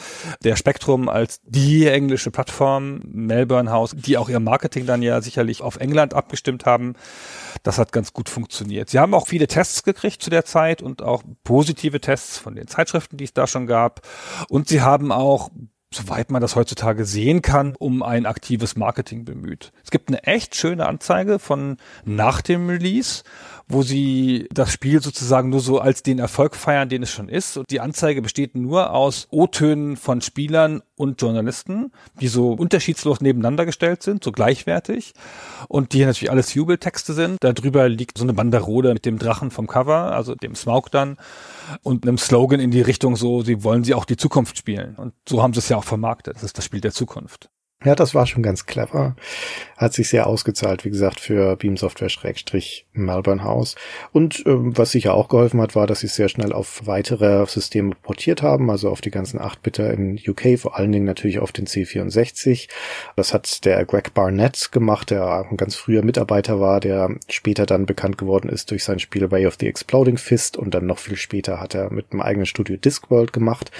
Der 0.44 0.56
Spektrum 0.56 1.08
als 1.08 1.40
die 1.44 1.86
englische 1.86 2.30
Plattform, 2.30 3.00
Melbourne 3.04 3.70
House, 3.70 3.94
die 3.96 4.18
auch 4.18 4.28
ihr 4.28 4.40
Marketing 4.40 4.86
dann 4.86 5.02
ja 5.02 5.20
sicherlich 5.20 5.62
auf 5.62 5.76
England 5.76 6.14
abgestimmt 6.14 6.66
haben, 6.66 6.94
das 7.62 7.78
hat 7.78 7.92
ganz 7.92 8.12
gut 8.12 8.28
funktioniert. 8.28 8.90
Sie 8.90 8.98
haben 8.98 9.14
auch 9.14 9.26
viele 9.26 9.46
Tests 9.46 9.82
gekriegt 9.82 10.22
zu 10.22 10.30
der 10.30 10.44
Zeit 10.44 10.82
und 10.82 11.02
auch 11.02 11.22
positive 11.44 12.00
Tests 12.00 12.38
von 12.38 12.54
den 12.54 12.68
Zeitschriften, 12.68 13.16
die 13.16 13.24
es 13.24 13.34
da 13.34 13.46
schon 13.46 13.66
gab. 13.66 14.02
Und 14.48 14.68
sie 14.68 14.82
haben 14.82 15.12
auch 15.12 15.39
soweit 15.92 16.30
man 16.30 16.40
das 16.40 16.54
heutzutage 16.54 17.04
sehen 17.04 17.42
kann, 17.42 17.74
um 17.76 18.02
ein 18.02 18.26
aktives 18.26 18.76
Marketing 18.76 19.24
bemüht. 19.24 19.72
Es 19.82 19.90
gibt 19.90 20.08
eine 20.08 20.22
echt 20.24 20.54
schöne 20.54 20.86
Anzeige 20.86 21.38
von 21.38 21.78
nach 22.04 22.42
dem 22.42 22.68
Release, 22.68 23.24
wo 23.70 23.82
sie 23.82 24.48
das 24.52 24.72
Spiel 24.72 25.00
sozusagen 25.00 25.48
nur 25.48 25.60
so 25.60 25.78
als 25.78 26.02
den 26.02 26.18
Erfolg 26.18 26.56
feiern, 26.56 26.88
den 26.88 27.02
es 27.02 27.10
schon 27.10 27.28
ist. 27.28 27.56
Und 27.56 27.70
die 27.70 27.80
Anzeige 27.80 28.20
besteht 28.20 28.56
nur 28.56 28.92
aus 28.92 29.28
O-Tönen 29.30 29.96
von 29.96 30.20
Spielern 30.20 30.82
und 30.96 31.20
Journalisten, 31.22 31.92
die 32.20 32.28
so 32.28 32.52
unterschiedslos 32.52 33.20
nebeneinander 33.20 33.64
gestellt 33.64 34.02
sind, 34.02 34.22
so 34.24 34.32
gleichwertig 34.32 35.14
und 35.68 35.92
die 35.92 36.04
natürlich 36.04 36.30
alles 36.30 36.52
Jubeltexte 36.52 37.14
sind. 37.14 37.38
Darüber 37.40 37.88
liegt 37.88 38.18
so 38.18 38.24
eine 38.24 38.34
Banderole 38.34 38.92
mit 38.92 39.06
dem 39.06 39.18
Drachen 39.18 39.50
vom 39.50 39.66
Cover, 39.66 40.12
also 40.12 40.34
dem 40.34 40.54
Smaug 40.54 40.90
dann 40.90 41.16
und 41.82 42.06
einem 42.06 42.18
Slogan 42.18 42.60
in 42.60 42.72
die 42.72 42.82
Richtung 42.82 43.16
so, 43.16 43.42
sie 43.42 43.62
wollen 43.62 43.84
sie 43.84 43.94
auch 43.94 44.04
die 44.04 44.16
Zukunft 44.16 44.58
spielen. 44.58 44.96
Und 44.96 45.14
so 45.28 45.42
haben 45.42 45.54
sie 45.54 45.60
es 45.60 45.68
ja 45.68 45.76
auch 45.76 45.84
vermarktet. 45.84 46.36
Das 46.36 46.42
ist 46.42 46.58
das 46.58 46.64
Spiel 46.64 46.80
der 46.80 46.92
Zukunft. 46.92 47.50
Ja, 47.82 47.94
das 47.94 48.14
war 48.14 48.26
schon 48.26 48.42
ganz 48.42 48.66
clever. 48.66 49.16
Hat 49.78 49.94
sich 49.94 50.10
sehr 50.10 50.26
ausgezahlt, 50.26 50.84
wie 50.84 50.90
gesagt, 50.90 51.18
für 51.18 51.56
Beam 51.56 51.78
Software 51.78 52.10
Schrägstrich 52.10 52.86
Melbourne 53.04 53.44
House. 53.44 53.76
Und 54.12 54.42
ähm, 54.46 54.76
was 54.76 54.92
sicher 54.92 55.14
auch 55.14 55.28
geholfen 55.28 55.60
hat, 55.60 55.74
war, 55.74 55.86
dass 55.86 56.00
sie 56.00 56.06
sehr 56.06 56.28
schnell 56.28 56.52
auf 56.52 56.86
weitere 56.86 57.46
Systeme 57.46 57.94
portiert 58.02 58.42
haben, 58.42 58.70
also 58.70 58.90
auf 58.90 59.00
die 59.00 59.10
ganzen 59.10 59.40
8-Bitter 59.40 59.92
in 59.92 60.18
UK, 60.26 60.58
vor 60.58 60.76
allen 60.76 60.92
Dingen 60.92 61.04
natürlich 61.04 61.38
auf 61.38 61.52
den 61.52 61.66
C64. 61.66 62.68
Das 63.16 63.34
hat 63.34 63.64
der 63.64 63.84
Greg 63.84 64.14
Barnett 64.14 64.72
gemacht, 64.72 65.10
der 65.10 65.46
ein 65.50 65.56
ganz 65.56 65.74
früher 65.74 66.02
Mitarbeiter 66.02 66.60
war, 66.60 66.80
der 66.80 67.16
später 67.28 67.66
dann 67.66 67.86
bekannt 67.86 68.18
geworden 68.18 68.48
ist 68.48 68.70
durch 68.70 68.84
sein 68.84 68.98
Spiel 68.98 69.30
Way 69.30 69.46
of 69.46 69.56
the 69.60 69.66
Exploding 69.66 70.18
Fist 70.18 70.56
und 70.56 70.74
dann 70.74 70.86
noch 70.86 70.98
viel 70.98 71.16
später 71.16 71.60
hat 71.60 71.74
er 71.74 71.92
mit 71.92 72.12
einem 72.12 72.20
eigenen 72.20 72.46
Studio 72.46 72.76
Discworld 72.76 73.32
gemacht. 73.32 73.70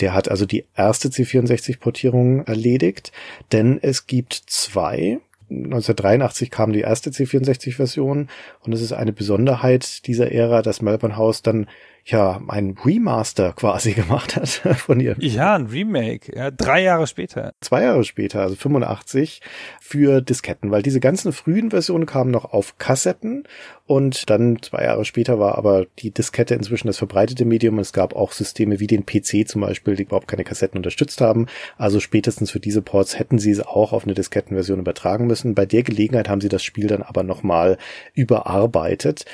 Der 0.00 0.14
hat 0.14 0.30
also 0.30 0.46
die 0.46 0.64
erste 0.74 1.08
C64-Portierung 1.08 2.44
erledigt 2.44 3.12
denn 3.52 3.78
es 3.82 4.06
gibt 4.06 4.34
zwei. 4.46 5.20
1983 5.50 6.50
kam 6.50 6.72
die 6.72 6.80
erste 6.80 7.10
C64-Version 7.10 8.28
und 8.60 8.72
es 8.72 8.82
ist 8.82 8.92
eine 8.92 9.12
Besonderheit 9.12 10.06
dieser 10.06 10.30
Ära, 10.30 10.62
dass 10.62 10.80
Melbourne 10.80 11.16
House 11.16 11.42
dann 11.42 11.66
ja, 12.04 12.40
ein 12.48 12.76
Remaster 12.84 13.52
quasi 13.52 13.92
gemacht 13.94 14.36
hat 14.36 14.48
von 14.48 15.00
ihr. 15.00 15.16
Ja, 15.18 15.54
ein 15.54 15.66
Remake, 15.66 16.34
ja, 16.36 16.50
drei 16.50 16.82
Jahre 16.82 17.06
später. 17.06 17.52
Zwei 17.60 17.82
Jahre 17.82 18.04
später, 18.04 18.40
also 18.40 18.56
85, 18.56 19.40
für 19.80 20.20
Disketten, 20.20 20.70
weil 20.70 20.82
diese 20.82 21.00
ganzen 21.00 21.32
frühen 21.32 21.70
Versionen 21.70 22.06
kamen 22.06 22.30
noch 22.30 22.52
auf 22.52 22.78
Kassetten 22.78 23.44
und 23.90 24.30
dann 24.30 24.58
zwei 24.62 24.84
Jahre 24.84 25.04
später 25.04 25.40
war 25.40 25.58
aber 25.58 25.84
die 25.98 26.12
Diskette 26.12 26.54
inzwischen 26.54 26.86
das 26.86 26.98
verbreitete 26.98 27.44
Medium. 27.44 27.80
Es 27.80 27.92
gab 27.92 28.14
auch 28.14 28.30
Systeme 28.30 28.78
wie 28.78 28.86
den 28.86 29.04
PC 29.04 29.48
zum 29.48 29.62
Beispiel, 29.62 29.96
die 29.96 30.04
überhaupt 30.04 30.28
keine 30.28 30.44
Kassetten 30.44 30.78
unterstützt 30.78 31.20
haben. 31.20 31.46
Also 31.76 31.98
spätestens 31.98 32.52
für 32.52 32.60
diese 32.60 32.82
Ports 32.82 33.18
hätten 33.18 33.40
sie 33.40 33.50
es 33.50 33.58
auch 33.58 33.92
auf 33.92 34.04
eine 34.04 34.14
Diskettenversion 34.14 34.78
übertragen 34.78 35.26
müssen. 35.26 35.56
Bei 35.56 35.66
der 35.66 35.82
Gelegenheit 35.82 36.28
haben 36.28 36.40
sie 36.40 36.48
das 36.48 36.62
Spiel 36.62 36.86
dann 36.86 37.02
aber 37.02 37.24
nochmal 37.24 37.78
überarbeitet. 38.14 39.24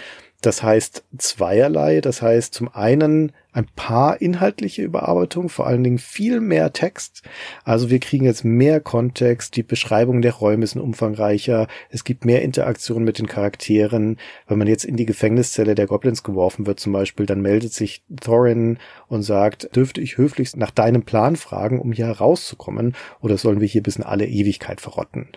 Das 0.42 0.62
heißt 0.62 1.04
zweierlei. 1.18 2.00
Das 2.00 2.22
heißt 2.22 2.54
zum 2.54 2.68
einen 2.68 3.32
ein 3.56 3.66
paar 3.74 4.20
inhaltliche 4.20 4.82
Überarbeitungen, 4.82 5.48
vor 5.48 5.66
allen 5.66 5.82
Dingen 5.82 5.96
viel 5.96 6.42
mehr 6.42 6.74
Text. 6.74 7.22
Also 7.64 7.88
wir 7.88 8.00
kriegen 8.00 8.26
jetzt 8.26 8.44
mehr 8.44 8.80
Kontext, 8.80 9.56
die 9.56 9.62
Beschreibung 9.62 10.20
der 10.20 10.34
Räume 10.34 10.66
sind 10.66 10.82
umfangreicher, 10.82 11.66
es 11.88 12.04
gibt 12.04 12.26
mehr 12.26 12.42
Interaktion 12.42 13.02
mit 13.02 13.18
den 13.18 13.26
Charakteren. 13.26 14.18
Wenn 14.46 14.58
man 14.58 14.68
jetzt 14.68 14.84
in 14.84 14.96
die 14.96 15.06
Gefängniszelle 15.06 15.74
der 15.74 15.86
Goblins 15.86 16.22
geworfen 16.22 16.66
wird 16.66 16.80
zum 16.80 16.92
Beispiel, 16.92 17.24
dann 17.24 17.40
meldet 17.40 17.72
sich 17.72 18.04
Thorin 18.20 18.76
und 19.08 19.22
sagt, 19.22 19.74
dürfte 19.74 20.02
ich 20.02 20.18
höflichst 20.18 20.58
nach 20.58 20.70
deinem 20.70 21.04
Plan 21.04 21.36
fragen, 21.36 21.80
um 21.80 21.92
hier 21.92 22.08
herauszukommen, 22.08 22.94
oder 23.22 23.38
sollen 23.38 23.62
wir 23.62 23.68
hier 23.68 23.82
bis 23.82 23.96
in 23.96 24.04
alle 24.04 24.26
Ewigkeit 24.26 24.82
verrotten? 24.82 25.28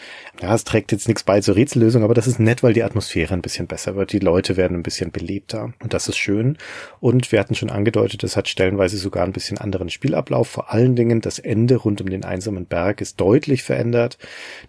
Ja, 0.41 0.53
es 0.53 0.65
trägt 0.65 0.91
jetzt 0.91 1.07
nichts 1.07 1.23
bei 1.23 1.39
zur 1.39 1.55
Rätsellösung, 1.55 2.03
aber 2.03 2.15
das 2.15 2.27
ist 2.27 2.41
nett, 2.41 2.63
weil 2.63 2.73
die 2.73 2.83
Atmosphäre 2.83 3.33
ein 3.33 3.41
bisschen 3.41 3.67
besser 3.67 3.95
wird, 3.95 4.11
die 4.11 4.19
Leute 4.19 4.57
werden 4.57 4.75
ein 4.75 4.83
bisschen 4.83 5.11
belebter 5.11 5.71
und 5.81 5.93
das 5.93 6.09
ist 6.09 6.17
schön. 6.17 6.57
Und 6.99 7.31
wir 7.31 7.39
hatten 7.39 7.55
schon 7.55 7.69
angedeutet, 7.69 8.08
bedeutet, 8.09 8.23
es 8.23 8.35
hat 8.35 8.47
stellenweise 8.47 8.97
sogar 8.97 9.23
ein 9.23 9.31
bisschen 9.31 9.57
anderen 9.57 9.89
Spielablauf. 9.89 10.47
Vor 10.47 10.71
allen 10.71 10.95
Dingen 10.95 11.21
das 11.21 11.39
Ende 11.39 11.75
rund 11.75 12.01
um 12.01 12.09
den 12.09 12.25
einsamen 12.25 12.65
Berg 12.65 13.01
ist 13.01 13.19
deutlich 13.19 13.63
verändert. 13.63 14.17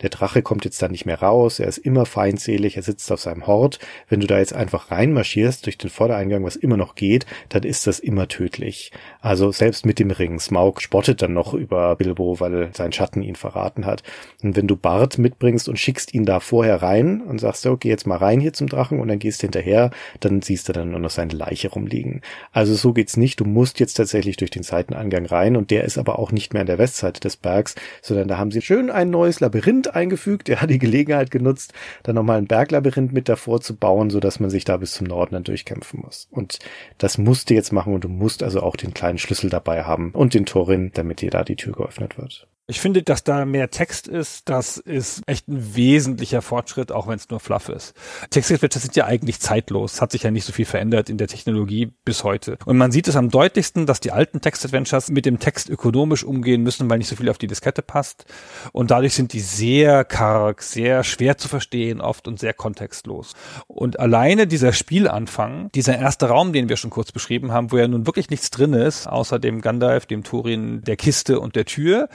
Der 0.03 0.11
Drache 0.11 0.43
kommt 0.43 0.65
jetzt 0.65 0.81
da 0.83 0.89
nicht 0.89 1.07
mehr 1.07 1.21
raus. 1.21 1.59
Er 1.59 1.69
ist 1.69 1.79
immer 1.79 2.07
feindselig. 2.07 2.77
Er 2.77 2.83
sitzt 2.83 3.11
auf 3.11 3.21
seinem 3.21 3.47
Hort. 3.47 3.79
Wenn 4.09 4.21
du 4.21 4.27
da 4.27 4.39
jetzt 4.39 4.53
einfach 4.53 4.91
reinmarschierst 4.91 5.65
durch 5.65 5.79
den 5.79 5.91
Vordereingang, 5.91 6.45
was 6.45 6.57
immer 6.57 6.77
noch 6.77 6.95
geht, 6.95 7.27
dann 7.49 7.63
ist 7.63 7.87
das 7.87 7.99
immer 7.99 8.29
tödlich. 8.29 8.93
Also 9.21 9.53
selbst 9.53 9.87
mit 9.87 9.99
dem 9.99 10.11
Ring. 10.11 10.39
Smaug 10.39 10.81
spottet 10.83 11.23
dann 11.23 11.33
noch 11.33 11.55
über 11.55 11.97
Bilbo, 11.97 12.41
weil 12.41 12.71
sein 12.75 12.93
Schatten 12.93 13.23
ihn 13.23 13.37
verraten 13.37 13.87
hat. 13.87 14.03
Und 14.43 14.57
wenn 14.57 14.67
du 14.67 14.77
Bart 14.77 15.19
mitbringst 15.19 15.69
und 15.69 15.79
schickst 15.79 16.15
ihn 16.15 16.27
da 16.27 16.41
vorher 16.41 16.83
rein 16.83 17.23
und 17.23 17.41
sagst, 17.41 17.67
okay, 17.67 17.89
jetzt 17.89 18.07
mal 18.07 18.17
rein 18.17 18.41
hier 18.41 18.53
zum 18.53 18.69
Drachen 18.69 19.01
und 19.01 19.09
dann 19.09 19.19
gehst 19.19 19.41
hinterher, 19.41 19.91
dann 20.21 20.43
siehst 20.43 20.69
du 20.69 20.73
dann 20.73 20.91
nur 20.91 21.01
noch 21.01 21.11
seine 21.11 21.35
Leiche 21.35 21.71
rumliegen. 21.71 22.23
Also 22.53 22.75
so 22.75 22.93
geht's 22.93 23.17
nicht 23.17 23.30
nicht. 23.31 23.41
Du 23.41 23.45
musst 23.45 23.79
jetzt 23.79 23.95
tatsächlich 23.95 24.37
durch 24.37 24.51
den 24.51 24.63
Seitenangang 24.63 25.27
rein 25.27 25.57
und 25.57 25.71
der 25.71 25.85
ist 25.85 25.99
aber 25.99 26.19
auch 26.19 26.33
nicht 26.33 26.53
mehr 26.53 26.61
an 26.61 26.67
der 26.67 26.79
Westseite 26.79 27.21
des 27.21 27.37
Bergs, 27.37 27.77
sondern 28.03 28.29
da 28.29 28.39
haben 28.39 28.51
sie 28.51 28.61
schön 28.61 28.91
ein 28.91 29.11
neues 29.11 29.41
Labyrinth 29.41 29.95
eingefügt. 29.95 30.49
Der 30.49 30.61
hat 30.61 30.71
die 30.71 30.79
Gelegenheit 30.79 31.31
genutzt, 31.31 31.73
dann 32.03 32.17
nochmal 32.17 32.39
ein 32.39 32.47
Berglabyrinth 32.47 33.13
mit 33.13 33.29
davor 33.29 33.61
zu 33.61 33.77
bauen, 33.77 34.11
so 34.11 34.21
dass 34.21 34.41
man 34.41 34.51
sich 34.51 34.65
da 34.65 34.77
bis 34.77 34.93
zum 34.93 35.07
Norden 35.07 35.35
dann 35.35 35.45
durchkämpfen 35.45 36.01
muss. 36.01 36.27
Und 36.31 36.59
das 36.99 37.19
musst 37.19 37.51
du 37.51 37.55
jetzt 37.55 37.73
machen 37.73 37.95
und 37.95 38.05
du 38.05 38.09
musst 38.09 38.43
also 38.43 38.61
auch 38.63 38.77
den 38.77 38.95
kleinen 38.95 39.19
Schlüssel 39.19 39.51
dabei 39.51 39.85
haben 39.85 40.11
und 40.11 40.35
den 40.35 40.47
Torin, 40.47 40.91
damit 40.95 41.21
dir 41.21 41.31
da 41.31 41.45
die 41.45 41.57
Tür 41.57 41.75
geöffnet 41.75 42.19
wird. 42.19 42.50
Ich 42.71 42.81
finde, 42.81 43.03
dass 43.03 43.25
da 43.25 43.45
mehr 43.47 43.71
Text 43.71 44.07
ist, 44.07 44.49
das 44.49 44.77
ist 44.77 45.23
echt 45.27 45.49
ein 45.49 45.75
wesentlicher 45.75 46.41
Fortschritt, 46.41 46.93
auch 46.93 47.09
wenn 47.09 47.17
es 47.17 47.29
nur 47.29 47.41
fluff 47.41 47.69
ist. 47.69 47.95
Textadventures 48.31 48.85
sind 48.85 48.95
ja 48.95 49.07
eigentlich 49.07 49.41
zeitlos, 49.41 50.01
hat 50.01 50.13
sich 50.13 50.23
ja 50.23 50.31
nicht 50.31 50.45
so 50.45 50.53
viel 50.53 50.67
verändert 50.67 51.11
in 51.11 51.19
der 51.19 51.27
Technologie 51.27 51.91
bis 52.05 52.23
heute. 52.23 52.59
Und 52.67 52.79
man 52.79 52.93
sieht 52.93 53.09
es 53.09 53.17
am 53.17 53.29
deutlichsten, 53.29 53.87
dass 53.87 53.99
die 53.99 54.13
alten 54.13 54.41
Textadventures 54.41 55.11
mit 55.11 55.27
dem 55.27 55.41
Text 55.41 55.69
ökonomisch 55.69 56.23
umgehen 56.23 56.63
müssen, 56.63 56.89
weil 56.89 56.99
nicht 56.99 57.09
so 57.09 57.17
viel 57.17 57.29
auf 57.29 57.39
die 57.39 57.49
Diskette 57.49 57.83
passt. 57.83 58.25
Und 58.71 58.93
dadurch 58.93 59.15
sind 59.15 59.33
die 59.33 59.41
sehr 59.41 60.05
karg, 60.05 60.63
sehr 60.63 61.03
schwer 61.03 61.39
zu 61.39 61.49
verstehen 61.49 62.01
oft 62.01 62.29
und 62.29 62.39
sehr 62.39 62.55
kontextlos. 62.55 63.33
Und 63.67 63.99
alleine 63.99 64.47
dieser 64.47 64.73
Spielanfang, 64.73 65.73
dieser 65.75 65.99
erste 65.99 66.29
Raum, 66.29 66.53
den 66.53 66.69
wir 66.69 66.77
schon 66.77 66.91
kurz 66.91 67.11
beschrieben 67.11 67.51
haben, 67.51 67.73
wo 67.73 67.79
ja 67.79 67.89
nun 67.89 68.07
wirklich 68.07 68.31
nichts 68.31 68.49
drin 68.51 68.75
ist, 68.75 69.09
außer 69.09 69.41
dem 69.41 69.61
Gandalf, 69.61 70.07
dem 70.07 70.23
Turin, 70.23 70.83
der 70.83 70.95
Kiste 70.95 71.41
und 71.41 71.57
der 71.57 71.65
Tür, 71.65 72.09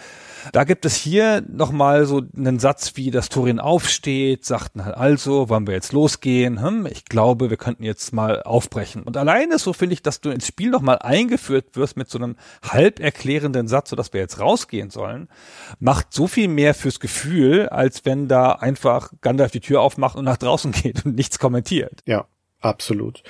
da 0.51 0.63
gibt 0.63 0.85
es 0.85 0.95
hier 0.95 1.43
nochmal 1.47 2.05
so 2.05 2.22
einen 2.35 2.59
Satz, 2.59 2.93
wie 2.95 3.11
das 3.11 3.30
Turin 3.30 3.59
aufsteht, 3.59 4.45
sagten 4.45 4.85
halt 4.85 4.95
also, 4.95 5.49
wollen 5.49 5.67
wir 5.67 5.73
jetzt 5.73 5.93
losgehen? 5.93 6.61
Hm, 6.61 6.85
ich 6.85 7.05
glaube, 7.05 7.49
wir 7.49 7.57
könnten 7.57 7.84
jetzt 7.84 8.13
mal 8.13 8.43
aufbrechen. 8.43 9.03
Und 9.03 9.17
alleine 9.17 9.59
so 9.59 9.73
finde 9.73 9.93
ich, 9.93 10.03
dass 10.03 10.22
du 10.22 10.30
ins 10.30 10.47
Spiel 10.47 10.69
nochmal 10.69 10.99
eingeführt 10.99 11.76
wirst 11.76 11.97
mit 11.97 12.09
so 12.09 12.17
einem 12.17 12.35
halb 12.63 12.99
erklärenden 12.99 13.67
Satz, 13.67 13.89
so 13.89 13.95
dass 13.95 14.13
wir 14.13 14.22
jetzt 14.22 14.39
rausgehen 14.39 14.89
sollen, 14.89 15.30
macht 15.80 16.13
so 16.13 16.27
viel 16.27 16.47
mehr 16.47 16.73
fürs 16.73 16.99
Gefühl, 16.99 17.69
als 17.69 18.05
wenn 18.05 18.27
da 18.27 18.53
einfach 18.53 19.11
Gandalf 19.22 19.51
die 19.51 19.59
Tür 19.59 19.81
aufmacht 19.81 20.15
und 20.15 20.26
nach 20.26 20.38
draußen 20.38 20.72
geht 20.84 21.05
und 21.05 21.15
nichts 21.15 21.39
kommentiert. 21.39 22.01
Ja. 22.05 22.26
Absolut. 22.61 23.22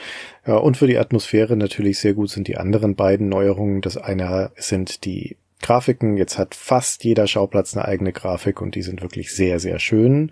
Ja, 0.47 0.55
und 0.55 0.77
für 0.77 0.87
die 0.87 0.97
Atmosphäre 0.97 1.57
natürlich 1.57 1.99
sehr 1.99 2.13
gut 2.13 2.29
sind 2.29 2.47
die 2.47 2.55
anderen 2.55 2.95
beiden 2.95 3.27
Neuerungen. 3.27 3.81
Das 3.81 3.97
eine 3.97 4.51
sind 4.55 5.03
die 5.03 5.35
Grafiken. 5.61 6.17
Jetzt 6.17 6.37
hat 6.37 6.55
fast 6.55 7.03
jeder 7.03 7.27
Schauplatz 7.27 7.75
eine 7.75 7.85
eigene 7.85 8.13
Grafik 8.13 8.61
und 8.61 8.75
die 8.75 8.81
sind 8.81 9.01
wirklich 9.01 9.33
sehr, 9.33 9.59
sehr 9.59 9.79
schön. 9.79 10.31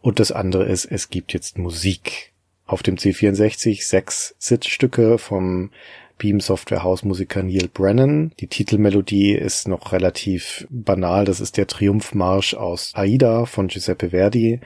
Und 0.00 0.18
das 0.20 0.32
andere 0.32 0.64
ist, 0.64 0.84
es 0.84 1.10
gibt 1.10 1.32
jetzt 1.32 1.58
Musik. 1.58 2.32
Auf 2.66 2.82
dem 2.82 2.96
C64 2.96 3.86
sechs 3.86 4.34
Sitzstücke 4.38 5.18
vom 5.18 5.70
Beam 6.16 6.40
Software 6.40 6.84
Hausmusiker 6.84 7.42
Neil 7.42 7.68
Brennan. 7.68 8.32
Die 8.40 8.46
Titelmelodie 8.46 9.32
ist 9.32 9.68
noch 9.68 9.92
relativ 9.92 10.66
banal. 10.70 11.24
Das 11.24 11.40
ist 11.40 11.56
der 11.56 11.66
Triumphmarsch 11.66 12.54
aus 12.54 12.92
Aida 12.94 13.44
von 13.44 13.68
Giuseppe 13.68 14.10
Verdi. 14.10 14.60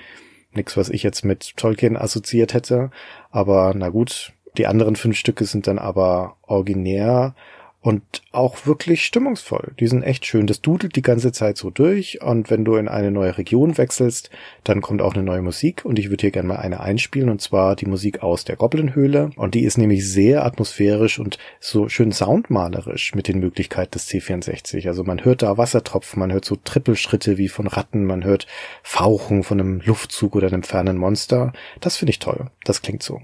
Nix, 0.52 0.76
was 0.76 0.90
ich 0.90 1.02
jetzt 1.02 1.24
mit 1.24 1.56
Tolkien 1.56 1.96
assoziiert 1.96 2.54
hätte. 2.54 2.90
Aber 3.30 3.72
na 3.74 3.88
gut. 3.88 4.32
Die 4.56 4.66
anderen 4.66 4.96
fünf 4.96 5.16
Stücke 5.18 5.44
sind 5.44 5.66
dann 5.66 5.78
aber 5.78 6.36
originär 6.42 7.34
und 7.86 8.02
auch 8.32 8.66
wirklich 8.66 9.04
stimmungsvoll. 9.04 9.72
Die 9.78 9.86
sind 9.86 10.02
echt 10.02 10.26
schön. 10.26 10.48
Das 10.48 10.60
dudelt 10.60 10.96
die 10.96 11.02
ganze 11.02 11.30
Zeit 11.30 11.56
so 11.56 11.70
durch 11.70 12.20
und 12.20 12.50
wenn 12.50 12.64
du 12.64 12.74
in 12.74 12.88
eine 12.88 13.12
neue 13.12 13.38
Region 13.38 13.78
wechselst, 13.78 14.28
dann 14.64 14.80
kommt 14.80 15.00
auch 15.00 15.14
eine 15.14 15.22
neue 15.22 15.40
Musik 15.40 15.84
und 15.84 15.96
ich 16.00 16.10
würde 16.10 16.22
hier 16.22 16.32
gerne 16.32 16.48
mal 16.48 16.56
eine 16.56 16.80
einspielen 16.80 17.28
und 17.30 17.40
zwar 17.40 17.76
die 17.76 17.86
Musik 17.86 18.24
aus 18.24 18.44
der 18.44 18.56
Goblinhöhle 18.56 19.30
und 19.36 19.54
die 19.54 19.62
ist 19.62 19.78
nämlich 19.78 20.04
sehr 20.04 20.44
atmosphärisch 20.44 21.20
und 21.20 21.38
so 21.60 21.88
schön 21.88 22.10
soundmalerisch 22.10 23.14
mit 23.14 23.28
den 23.28 23.38
Möglichkeiten 23.38 23.92
des 23.92 24.08
C64. 24.08 24.88
Also 24.88 25.04
man 25.04 25.24
hört 25.24 25.42
da 25.42 25.56
Wassertropfen, 25.56 26.18
man 26.18 26.32
hört 26.32 26.44
so 26.44 26.56
Trippelschritte 26.56 27.38
wie 27.38 27.48
von 27.48 27.68
Ratten, 27.68 28.04
man 28.04 28.24
hört 28.24 28.48
Fauchen 28.82 29.44
von 29.44 29.60
einem 29.60 29.80
Luftzug 29.80 30.34
oder 30.34 30.48
einem 30.48 30.64
fernen 30.64 30.96
Monster. 30.96 31.52
Das 31.78 31.96
finde 31.96 32.10
ich 32.10 32.18
toll. 32.18 32.50
Das 32.64 32.82
klingt 32.82 33.04
so. 33.04 33.20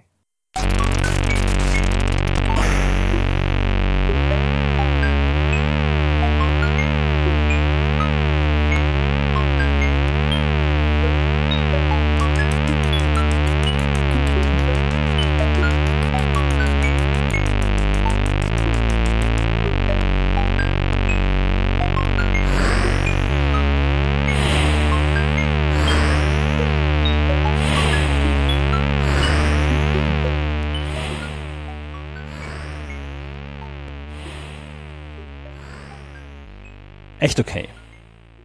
Echt 37.32 37.40
okay. 37.40 37.68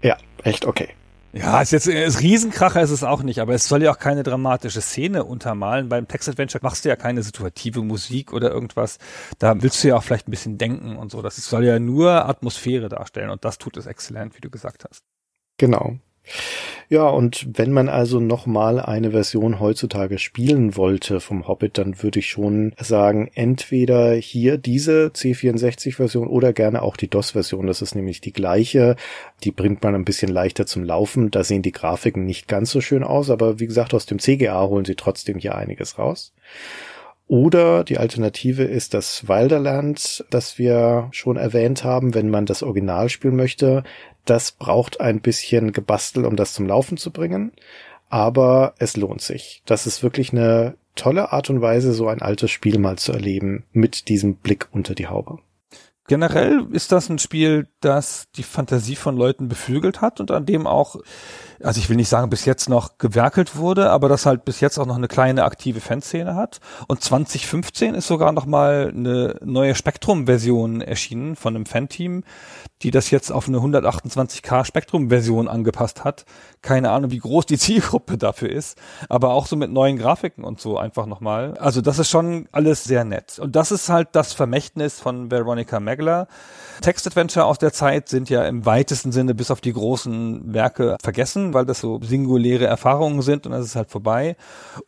Ja, 0.01 0.18
echt 0.43 0.65
okay. 0.65 0.89
Ja, 1.34 1.61
ist 1.61 1.72
jetzt 1.72 1.88
ist 1.88 2.22
Riesenkracher 2.22 2.81
ist 2.81 2.89
es 2.89 3.03
auch 3.03 3.22
nicht, 3.22 3.39
aber 3.39 3.53
es 3.53 3.68
soll 3.68 3.84
ja 3.84 3.91
auch 3.91 3.99
keine 3.99 4.23
dramatische 4.23 4.80
Szene 4.80 5.26
untermalen. 5.26 5.89
Beim 5.89 6.07
Text-Adventure 6.07 6.64
machst 6.64 6.85
du 6.85 6.89
ja 6.89 6.95
keine 6.95 7.22
situative 7.22 7.81
Musik 7.81 8.31
oder 8.31 8.49
irgendwas. 8.49 8.97
Da 9.38 9.61
willst 9.61 9.84
du 9.84 9.89
ja 9.89 9.97
auch 9.97 10.03
vielleicht 10.03 10.30
ein 10.30 10.31
bisschen 10.31 10.57
denken 10.57 10.95
und 10.95 11.11
so. 11.11 11.22
Das 11.22 11.35
soll 11.35 11.65
ja 11.65 11.80
nur 11.80 12.26
Atmosphäre 12.26 12.88
darstellen 12.88 13.30
und 13.30 13.43
das 13.43 13.57
tut 13.57 13.76
es 13.76 13.88
exzellent, 13.88 14.38
wie 14.38 14.41
du 14.41 14.49
gesagt 14.49 14.85
hast. 14.89 15.03
Genau. 15.57 15.97
Ja, 16.90 17.10
und 17.10 17.48
wenn 17.58 17.74
man 17.74 17.90
also 17.90 18.22
nochmal 18.22 18.80
eine 18.80 19.12
Version 19.12 19.60
heutzutage 19.60 20.20
spielen 20.20 20.78
wollte 20.78 21.20
vom 21.20 21.48
Hobbit, 21.48 21.78
dann 21.78 22.02
würde 22.02 22.20
ich 22.20 22.30
schon 22.30 22.74
sagen, 22.80 23.30
entweder 23.36 24.14
hier 24.14 24.58
diese 24.58 25.08
C64-Version 25.08 26.28
oder 26.30 26.54
gerne 26.54 26.82
auch 26.82 26.95
die 26.95 27.10
DOS-Version. 27.10 27.68
Das 27.68 27.82
ist 27.82 27.95
nämlich 27.95 28.22
die 28.22 28.32
gleiche. 28.32 28.95
Die 29.44 29.52
bringt 29.52 29.84
man 29.84 29.95
ein 29.95 30.06
bisschen 30.06 30.32
leichter 30.32 30.66
zum 30.66 30.86
Laufen. 30.86 31.30
Da 31.30 31.44
sehen 31.44 31.62
die 31.62 31.74
Grafiken 31.74 32.26
nicht 32.26 32.48
ganz 32.48 32.72
so 32.72 32.80
schön 32.80 33.04
aus, 33.04 33.30
aber 33.30 33.60
wie 33.60 33.68
gesagt, 33.68 33.94
aus 33.94 34.06
dem 34.06 34.20
CGA 34.20 34.68
holen 34.68 34.86
sie 34.86 34.95
trotzdem 34.95 35.40
hier 35.40 35.56
einiges 35.56 35.98
raus. 35.98 36.34
Oder 37.28 37.84
die 37.84 37.98
Alternative 37.98 38.64
ist 38.64 38.94
das 38.94 39.28
Wilderland, 39.28 40.26
das 40.30 40.58
wir 40.58 41.10
schon 41.12 41.36
erwähnt 41.36 41.84
haben, 41.84 42.14
wenn 42.14 42.30
man 42.30 42.45
das 42.45 42.64
Original 42.64 43.10
spielen 43.10 43.36
möchte. 43.36 43.84
Das 44.24 44.54
braucht 44.54 45.02
ein 45.02 45.20
bisschen 45.20 45.74
Gebastel, 45.74 46.26
um 46.26 46.38
das 46.38 46.54
zum 46.54 46.68
Laufen 46.68 46.98
zu 46.98 47.12
bringen. 47.12 47.52
Aber 48.10 48.74
es 48.80 48.95
lohnt 48.95 49.22
sich. 49.22 49.62
Das 49.66 49.86
ist 49.86 50.04
wirklich 50.04 50.32
eine 50.32 50.76
tolle 50.95 51.34
Art 51.34 51.49
und 51.49 51.62
Weise, 51.62 51.91
so 51.94 52.08
ein 52.08 52.22
altes 52.22 52.49
Spiel 52.49 52.80
mal 52.80 52.98
zu 52.98 53.12
erleben 53.12 53.66
mit 53.74 54.08
diesem 54.08 54.36
Blick 54.36 54.70
unter 54.72 54.95
die 54.95 55.08
Haube. 55.08 55.40
Generell 56.08 56.66
ist 56.72 56.94
das 56.94 57.10
ein 57.10 57.20
Spiel, 57.20 57.68
das 57.82 58.28
die 58.38 58.44
Fantasie 58.44 58.95
von 58.95 59.18
Leuten 59.18 59.49
beflügelt 59.49 59.99
hat 59.99 60.22
und 60.22 60.32
an 60.32 60.45
dem 60.45 60.66
auch 60.66 60.95
also 61.64 61.80
ich 61.80 61.90
will 61.90 61.96
nicht 61.96 62.10
sagen, 62.10 62.30
bis 62.30 62.46
jetzt 62.46 62.70
noch 62.70 62.98
gewerkelt 62.98 63.56
wurde, 63.56 63.90
aber 63.90 64.10
das 64.10 64.26
halt 64.26 64.46
bis 64.46 64.60
jetzt 64.60 64.78
auch 64.78 64.86
noch 64.86 64.96
eine 64.96 65.08
kleine 65.08 65.44
aktive 65.44 65.82
Fanszene 65.82 66.36
hat. 66.36 66.60
Und 66.88 67.04
2015 67.04 67.96
ist 67.96 68.08
sogar 68.08 68.32
noch 68.32 68.46
mal 68.46 68.94
eine 68.96 69.38
neue 69.44 69.76
Spektrum-Version 69.76 70.82
erschienen 70.82 71.36
von 71.36 71.56
einem 71.56 71.66
Fanteam, 71.66 72.24
die 72.84 72.92
das 72.92 73.10
jetzt 73.10 73.32
auf 73.32 73.48
eine 73.48 73.58
128k 73.58 74.66
Spektrum-Version 74.66 75.48
angepasst 75.48 76.04
hat. 76.04 76.26
Keine 76.62 76.92
Ahnung, 76.92 77.12
wie 77.12 77.20
groß 77.20 77.46
die 77.46 77.58
Zielgruppe 77.68 78.18
dafür 78.18 78.50
ist, 78.50 78.78
aber 79.10 79.34
auch 79.34 79.48
so 79.48 79.56
mit 79.56 79.72
neuen 79.72 79.98
Grafiken 79.98 80.44
und 80.44 80.62
so 80.62 80.78
einfach 80.78 81.06
nochmal. 81.06 81.58
Also 81.58 81.82
das 81.82 82.00
ist 82.00 82.10
schon 82.10 82.48
alles 82.52 82.84
sehr 82.84 83.04
nett. 83.04 83.40
Und 83.40 83.56
das 83.56 83.72
ist 83.72 83.90
halt 83.90 84.10
das 84.12 84.34
Vermächtnis 84.34 85.00
von 85.00 85.32
Veronica 85.32 85.80
Megler. 85.80 86.28
Text-Adventure 86.82 87.46
aus 87.46 87.58
der 87.58 87.74
Zeit 87.74 88.10
sind 88.10 88.30
ja 88.30 88.46
im 88.46 88.66
weitesten 88.66 89.12
Sinne 89.12 89.34
bis 89.34 89.50
auf 89.50 89.62
die 89.62 89.74
großen 89.74 90.54
Werke 90.54 90.98
vergessen, 91.02 91.47
weil 91.53 91.65
das 91.65 91.80
so 91.80 91.99
singuläre 92.02 92.65
Erfahrungen 92.65 93.22
sind 93.22 93.45
und 93.45 93.52
das 93.52 93.65
ist 93.65 93.76
halt 93.76 93.90
vorbei. 93.91 94.36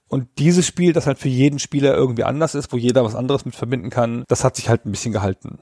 Und 0.07 0.27
dieses 0.37 0.65
Spiel, 0.65 0.93
das 0.93 1.07
halt 1.07 1.19
für 1.19 1.29
jeden 1.29 1.59
Spieler 1.59 1.95
irgendwie 1.95 2.23
anders 2.23 2.55
ist, 2.55 2.71
wo 2.73 2.77
jeder 2.77 3.03
was 3.03 3.15
anderes 3.15 3.45
mit 3.45 3.55
verbinden 3.55 3.89
kann, 3.89 4.23
das 4.27 4.43
hat 4.43 4.55
sich 4.55 4.69
halt 4.69 4.85
ein 4.85 4.91
bisschen 4.91 5.13
gehalten. 5.13 5.59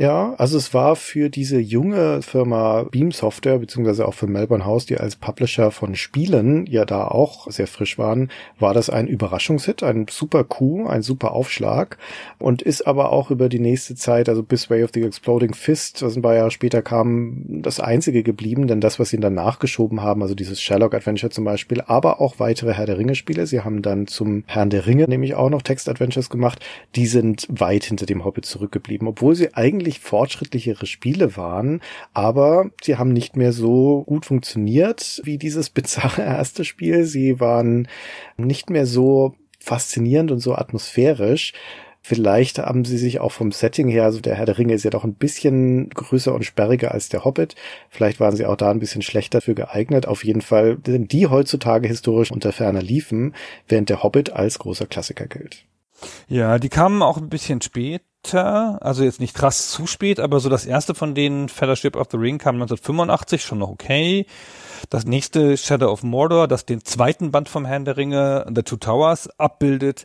Ja, 0.00 0.32
also 0.38 0.56
es 0.56 0.72
war 0.72 0.96
für 0.96 1.28
diese 1.28 1.60
junge 1.60 2.22
Firma 2.22 2.84
Beam 2.84 3.12
Software, 3.12 3.58
beziehungsweise 3.58 4.08
auch 4.08 4.14
für 4.14 4.26
Melbourne 4.26 4.64
House, 4.64 4.86
die 4.86 4.96
als 4.96 5.14
Publisher 5.14 5.70
von 5.70 5.94
Spielen 5.94 6.64
ja 6.64 6.86
da 6.86 7.06
auch 7.06 7.50
sehr 7.50 7.66
frisch 7.66 7.98
waren, 7.98 8.30
war 8.58 8.72
das 8.72 8.88
ein 8.88 9.08
Überraschungshit, 9.08 9.82
ein 9.82 10.06
super 10.08 10.42
Coup, 10.44 10.88
ein 10.88 11.02
super 11.02 11.32
Aufschlag 11.32 11.98
und 12.38 12.62
ist 12.62 12.86
aber 12.86 13.12
auch 13.12 13.30
über 13.30 13.50
die 13.50 13.58
nächste 13.58 13.94
Zeit, 13.94 14.30
also 14.30 14.42
bis 14.42 14.70
Way 14.70 14.84
of 14.84 14.90
the 14.94 15.02
Exploding 15.02 15.52
Fist, 15.52 16.00
was 16.00 16.16
ein 16.16 16.22
paar 16.22 16.34
Jahre 16.34 16.50
später 16.50 16.80
kam, 16.80 17.44
das 17.46 17.78
einzige 17.78 18.22
geblieben, 18.22 18.68
denn 18.68 18.80
das, 18.80 18.98
was 18.98 19.10
sie 19.10 19.20
dann 19.20 19.34
nachgeschoben 19.34 20.00
haben, 20.00 20.22
also 20.22 20.34
dieses 20.34 20.62
Sherlock 20.62 20.94
Adventure 20.94 21.28
zum 21.28 21.44
Beispiel, 21.44 21.82
aber 21.82 22.22
auch 22.22 22.38
weitere 22.38 22.72
Herr 22.72 22.86
der 22.86 22.96
Ringe 22.96 23.16
Spiele, 23.16 23.46
sie 23.46 23.60
haben 23.60 23.82
dann 23.82 24.06
zum 24.06 24.44
Herrn 24.46 24.70
der 24.70 24.86
Ringe 24.86 25.04
nämlich 25.08 25.34
auch 25.34 25.50
noch 25.50 25.60
Text 25.60 25.90
Adventures 25.90 26.30
gemacht, 26.30 26.64
die 26.96 27.06
sind 27.06 27.46
weit 27.50 27.84
hinter 27.84 28.06
dem 28.06 28.24
Hobbit 28.24 28.46
zurückgeblieben, 28.46 29.06
obwohl 29.06 29.34
sie 29.34 29.52
eigentlich 29.52 29.89
eigentlich 29.90 30.00
fortschrittlichere 30.00 30.86
Spiele 30.86 31.36
waren, 31.36 31.80
aber 32.14 32.70
sie 32.82 32.96
haben 32.96 33.12
nicht 33.12 33.36
mehr 33.36 33.52
so 33.52 34.04
gut 34.06 34.24
funktioniert 34.24 35.20
wie 35.24 35.38
dieses 35.38 35.70
bizarre 35.70 36.22
erste 36.38 36.64
Spiel. 36.64 37.04
Sie 37.04 37.40
waren 37.40 37.88
nicht 38.36 38.70
mehr 38.70 38.86
so 38.86 39.34
faszinierend 39.58 40.30
und 40.30 40.38
so 40.38 40.54
atmosphärisch. 40.54 41.52
Vielleicht 42.02 42.58
haben 42.58 42.86
sie 42.86 42.96
sich 42.96 43.20
auch 43.20 43.32
vom 43.32 43.52
Setting 43.52 43.88
her, 43.88 44.04
also 44.04 44.20
der 44.20 44.34
Herr 44.36 44.46
der 44.46 44.56
Ringe 44.56 44.72
ist 44.72 44.84
ja 44.84 44.90
doch 44.90 45.04
ein 45.04 45.14
bisschen 45.14 45.90
größer 45.90 46.34
und 46.34 46.44
sperriger 46.44 46.92
als 46.92 47.10
der 47.10 47.24
Hobbit. 47.26 47.56
Vielleicht 47.90 48.20
waren 48.20 48.34
sie 48.34 48.46
auch 48.46 48.56
da 48.56 48.70
ein 48.70 48.78
bisschen 48.78 49.02
schlechter 49.02 49.42
für 49.42 49.54
geeignet. 49.54 50.06
Auf 50.06 50.24
jeden 50.24 50.40
Fall 50.40 50.78
sind 50.86 51.12
die 51.12 51.26
heutzutage 51.26 51.88
historisch 51.88 52.30
unter 52.30 52.52
ferner 52.52 52.80
liefen, 52.80 53.34
während 53.68 53.90
der 53.90 54.02
Hobbit 54.02 54.30
als 54.32 54.58
großer 54.58 54.86
Klassiker 54.86 55.26
gilt. 55.26 55.66
Ja, 56.28 56.58
die 56.58 56.68
kamen 56.68 57.02
auch 57.02 57.16
ein 57.16 57.28
bisschen 57.28 57.60
spät 57.62 58.02
also 58.32 59.02
jetzt 59.02 59.20
nicht 59.20 59.34
krass 59.34 59.70
zu 59.70 59.86
spät, 59.86 60.20
aber 60.20 60.40
so 60.40 60.48
das 60.48 60.66
erste 60.66 60.94
von 60.94 61.14
denen, 61.14 61.48
Fellowship 61.48 61.96
of 61.96 62.08
the 62.10 62.16
Ring, 62.16 62.38
kam 62.38 62.56
1985, 62.56 63.42
schon 63.42 63.58
noch 63.58 63.70
okay. 63.70 64.26
Das 64.88 65.04
nächste 65.04 65.56
Shadow 65.56 65.90
of 65.90 66.02
Mordor, 66.02 66.46
das 66.46 66.64
den 66.66 66.84
zweiten 66.84 67.30
Band 67.30 67.48
vom 67.48 67.64
Herrn 67.64 67.84
der 67.84 67.96
Ringe, 67.96 68.46
The 68.54 68.62
Two 68.62 68.76
Towers, 68.76 69.28
abbildet, 69.38 70.04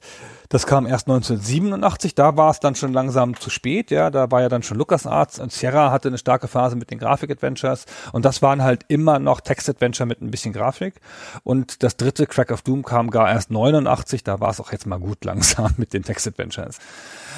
das 0.49 0.65
kam 0.65 0.85
erst 0.85 1.07
1987, 1.07 2.15
da 2.15 2.37
war 2.37 2.51
es 2.51 2.59
dann 2.59 2.75
schon 2.75 2.93
langsam 2.93 3.35
zu 3.39 3.49
spät, 3.49 3.91
ja, 3.91 4.09
da 4.09 4.31
war 4.31 4.41
ja 4.41 4.49
dann 4.49 4.63
schon 4.63 4.77
LucasArts 4.77 5.39
und 5.39 5.51
Sierra 5.51 5.91
hatte 5.91 6.07
eine 6.09 6.17
starke 6.17 6.47
Phase 6.47 6.75
mit 6.75 6.91
den 6.91 6.99
Grafik-Adventures 6.99 7.85
und 8.11 8.25
das 8.25 8.41
waren 8.41 8.63
halt 8.63 8.83
immer 8.87 9.19
noch 9.19 9.41
Text-Adventure 9.41 10.07
mit 10.07 10.21
ein 10.21 10.31
bisschen 10.31 10.53
Grafik 10.53 10.95
und 11.43 11.83
das 11.83 11.97
dritte, 11.97 12.27
Crack 12.27 12.51
of 12.51 12.61
Doom, 12.61 12.83
kam 12.83 13.09
gar 13.09 13.29
erst 13.29 13.51
89, 13.51 14.23
da 14.23 14.39
war 14.39 14.49
es 14.49 14.59
auch 14.59 14.71
jetzt 14.71 14.85
mal 14.85 14.99
gut 14.99 15.25
langsam 15.25 15.73
mit 15.77 15.93
den 15.93 16.03
Text-Adventures. 16.03 16.77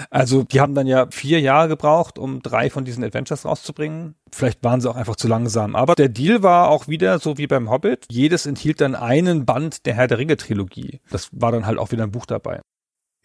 Also 0.10 0.44
die 0.44 0.62
haben 0.62 0.76
dann 0.76 0.88
ja 0.88 1.08
vier 1.10 1.40
Jahre 1.40 1.70
gebraucht, 1.70 2.20
um 2.20 2.42
drei 2.42 2.70
von 2.70 2.86
diesen 2.86 3.04
Adventures 3.04 3.46
rauszubringen. 3.46 4.16
Vielleicht 4.32 4.64
waren 4.64 4.82
sie 4.82 4.90
auch 4.90 4.96
einfach 4.96 5.16
zu 5.16 5.28
langsam. 5.28 5.76
Aber 5.76 5.96
der 5.96 6.10
Deal 6.10 6.44
war 6.44 6.70
auch 6.70 6.88
wieder 6.88 7.20
so 7.20 7.38
wie 7.38 7.48
beim 7.48 7.70
Hobbit. 7.70 8.06
Jedes 8.10 8.46
enthielt 8.46 8.82
dann 8.82 8.96
einen 8.96 9.46
Band 9.46 9.86
der 9.86 9.96
Herr 9.96 10.08
der 10.08 10.18
Ringe 10.18 10.38
Trilogie. 10.38 11.00
Das 11.10 11.30
war 11.32 11.52
dann 11.52 11.66
halt 11.66 11.80
auch 11.80 11.92
wieder 11.92 12.04
ein 12.04 12.12
Buch 12.12 12.26
dabei 12.26 12.62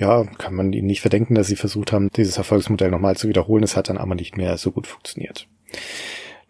ja, 0.03 0.25
kann 0.37 0.55
man 0.55 0.73
ihnen 0.73 0.89
nicht 0.89 1.01
verdenken, 1.01 1.37
dass 1.37 1.47
sie 1.47 1.55
versucht 1.55 1.93
haben, 1.93 2.11
dieses 2.11 2.37
Erfolgsmodell 2.37 2.91
nochmal 2.91 3.17
zu 3.17 3.29
wiederholen. 3.29 3.63
Es 3.63 3.77
hat 3.77 3.89
dann 3.89 3.99
aber 3.99 4.17
nicht 4.17 4.37
mehr 4.37 4.59
so 4.59 4.73
gut 4.73 4.89
funktioniert. 4.89 5.47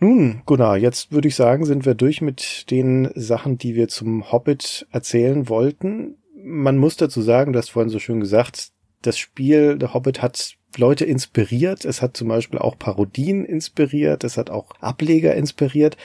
Nun, 0.00 0.40
Gunnar, 0.46 0.78
jetzt 0.78 1.12
würde 1.12 1.28
ich 1.28 1.36
sagen, 1.36 1.66
sind 1.66 1.84
wir 1.84 1.94
durch 1.94 2.22
mit 2.22 2.70
den 2.70 3.10
Sachen, 3.14 3.58
die 3.58 3.74
wir 3.74 3.88
zum 3.88 4.32
Hobbit 4.32 4.86
erzählen 4.90 5.50
wollten. 5.50 6.16
Man 6.42 6.78
muss 6.78 6.96
dazu 6.96 7.20
sagen, 7.20 7.52
du 7.52 7.58
hast 7.58 7.68
vorhin 7.68 7.90
so 7.90 7.98
schön 7.98 8.20
gesagt, 8.20 8.70
das 9.02 9.18
Spiel 9.18 9.76
The 9.78 9.88
Hobbit 9.88 10.22
hat 10.22 10.56
Leute 10.78 11.04
inspiriert. 11.04 11.84
Es 11.84 12.00
hat 12.00 12.16
zum 12.16 12.28
Beispiel 12.28 12.58
auch 12.58 12.78
Parodien 12.78 13.44
inspiriert. 13.44 14.24
Es 14.24 14.38
hat 14.38 14.48
auch 14.48 14.70
Ableger 14.80 15.34
inspiriert. 15.34 15.98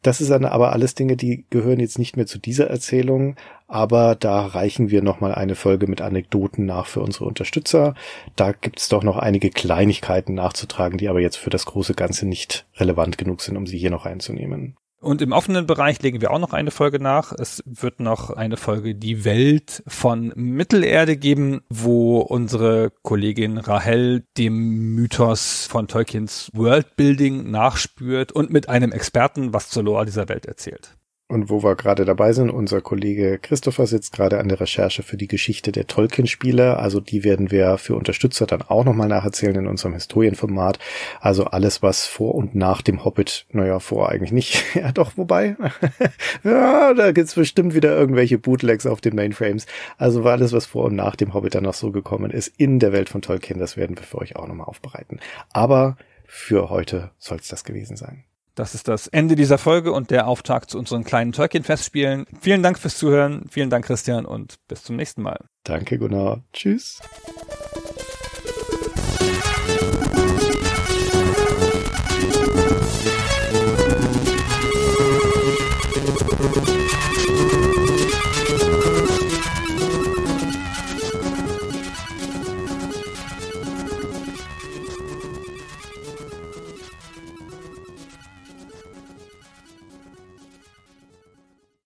Das 0.00 0.22
ist 0.22 0.30
dann 0.30 0.46
aber 0.46 0.72
alles 0.72 0.94
Dinge, 0.94 1.16
die 1.16 1.44
gehören 1.50 1.78
jetzt 1.78 1.98
nicht 1.98 2.16
mehr 2.16 2.26
zu 2.26 2.38
dieser 2.38 2.68
Erzählung, 2.68 3.36
aber 3.68 4.14
da 4.14 4.46
reichen 4.46 4.90
wir 4.90 5.02
nochmal 5.02 5.34
eine 5.34 5.54
Folge 5.54 5.86
mit 5.86 6.00
Anekdoten 6.00 6.66
nach 6.66 6.86
für 6.86 7.00
unsere 7.00 7.24
Unterstützer. 7.24 7.94
Da 8.36 8.52
gibt's 8.52 8.88
doch 8.88 9.02
noch 9.02 9.16
einige 9.16 9.50
Kleinigkeiten 9.50 10.34
nachzutragen, 10.34 10.98
die 10.98 11.08
aber 11.08 11.20
jetzt 11.20 11.36
für 11.36 11.50
das 11.50 11.66
große 11.66 11.94
Ganze 11.94 12.26
nicht 12.26 12.66
relevant 12.76 13.18
genug 13.18 13.40
sind, 13.40 13.56
um 13.56 13.66
sie 13.66 13.78
hier 13.78 13.90
noch 13.90 14.06
einzunehmen. 14.06 14.76
Und 14.98 15.20
im 15.20 15.32
offenen 15.32 15.66
Bereich 15.66 16.02
legen 16.02 16.20
wir 16.20 16.30
auch 16.30 16.38
noch 16.38 16.52
eine 16.52 16.70
Folge 16.70 16.98
nach. 16.98 17.32
Es 17.32 17.62
wird 17.66 18.00
noch 18.00 18.30
eine 18.30 18.56
Folge 18.56 18.94
Die 18.94 19.24
Welt 19.24 19.82
von 19.86 20.32
Mittelerde 20.34 21.16
geben, 21.16 21.60
wo 21.68 22.18
unsere 22.20 22.90
Kollegin 23.02 23.58
Rahel 23.58 24.24
dem 24.38 24.94
Mythos 24.94 25.66
von 25.66 25.86
Tolkiens 25.86 26.50
Worldbuilding 26.54 27.50
nachspürt 27.50 28.32
und 28.32 28.50
mit 28.50 28.68
einem 28.68 28.90
Experten 28.90 29.52
was 29.52 29.68
zur 29.68 29.84
Lore 29.84 30.06
dieser 30.06 30.28
Welt 30.28 30.46
erzählt. 30.46 30.95
Und 31.28 31.50
wo 31.50 31.64
wir 31.64 31.74
gerade 31.74 32.04
dabei 32.04 32.32
sind, 32.32 32.50
unser 32.50 32.80
Kollege 32.80 33.40
Christopher 33.40 33.88
sitzt 33.88 34.12
gerade 34.12 34.38
an 34.38 34.48
der 34.48 34.60
Recherche 34.60 35.02
für 35.02 35.16
die 35.16 35.26
Geschichte 35.26 35.72
der 35.72 35.88
Tolkien-Spiele. 35.88 36.76
Also 36.76 37.00
die 37.00 37.24
werden 37.24 37.50
wir 37.50 37.78
für 37.78 37.96
Unterstützer 37.96 38.46
dann 38.46 38.62
auch 38.62 38.84
nochmal 38.84 39.08
nacherzählen 39.08 39.56
in 39.56 39.66
unserem 39.66 39.94
Historienformat. 39.94 40.78
Also 41.20 41.46
alles, 41.46 41.82
was 41.82 42.06
vor 42.06 42.36
und 42.36 42.54
nach 42.54 42.80
dem 42.80 43.04
Hobbit, 43.04 43.46
naja, 43.50 43.80
vor 43.80 44.08
eigentlich 44.08 44.30
nicht. 44.30 44.62
ja, 44.76 44.92
doch, 44.92 45.16
wobei. 45.16 45.56
ja, 46.44 46.94
da 46.94 47.10
gibt's 47.10 47.34
bestimmt 47.34 47.74
wieder 47.74 47.96
irgendwelche 47.96 48.38
Bootlegs 48.38 48.86
auf 48.86 49.00
den 49.00 49.16
Mainframes. 49.16 49.66
Also 49.98 50.22
alles, 50.22 50.52
was 50.52 50.66
vor 50.66 50.84
und 50.84 50.94
nach 50.94 51.16
dem 51.16 51.34
Hobbit 51.34 51.56
dann 51.56 51.64
noch 51.64 51.74
so 51.74 51.90
gekommen 51.90 52.30
ist 52.30 52.52
in 52.56 52.78
der 52.78 52.92
Welt 52.92 53.08
von 53.08 53.20
Tolkien, 53.20 53.58
das 53.58 53.76
werden 53.76 53.96
wir 53.98 54.04
für 54.04 54.18
euch 54.18 54.36
auch 54.36 54.46
nochmal 54.46 54.68
aufbereiten. 54.68 55.18
Aber 55.52 55.96
für 56.24 56.70
heute 56.70 57.10
soll's 57.18 57.48
das 57.48 57.64
gewesen 57.64 57.96
sein. 57.96 58.22
Das 58.56 58.74
ist 58.74 58.88
das 58.88 59.06
Ende 59.06 59.36
dieser 59.36 59.58
Folge 59.58 59.92
und 59.92 60.10
der 60.10 60.26
Auftakt 60.26 60.70
zu 60.70 60.78
unseren 60.78 61.04
kleinen 61.04 61.32
Tolkien-Festspielen. 61.32 62.24
Vielen 62.40 62.62
Dank 62.62 62.78
fürs 62.78 62.96
Zuhören. 62.96 63.44
Vielen 63.50 63.68
Dank, 63.68 63.84
Christian, 63.84 64.24
und 64.24 64.56
bis 64.66 64.82
zum 64.82 64.96
nächsten 64.96 65.20
Mal. 65.20 65.44
Danke, 65.62 65.98
Gunnar. 65.98 66.42
Tschüss. 66.54 67.00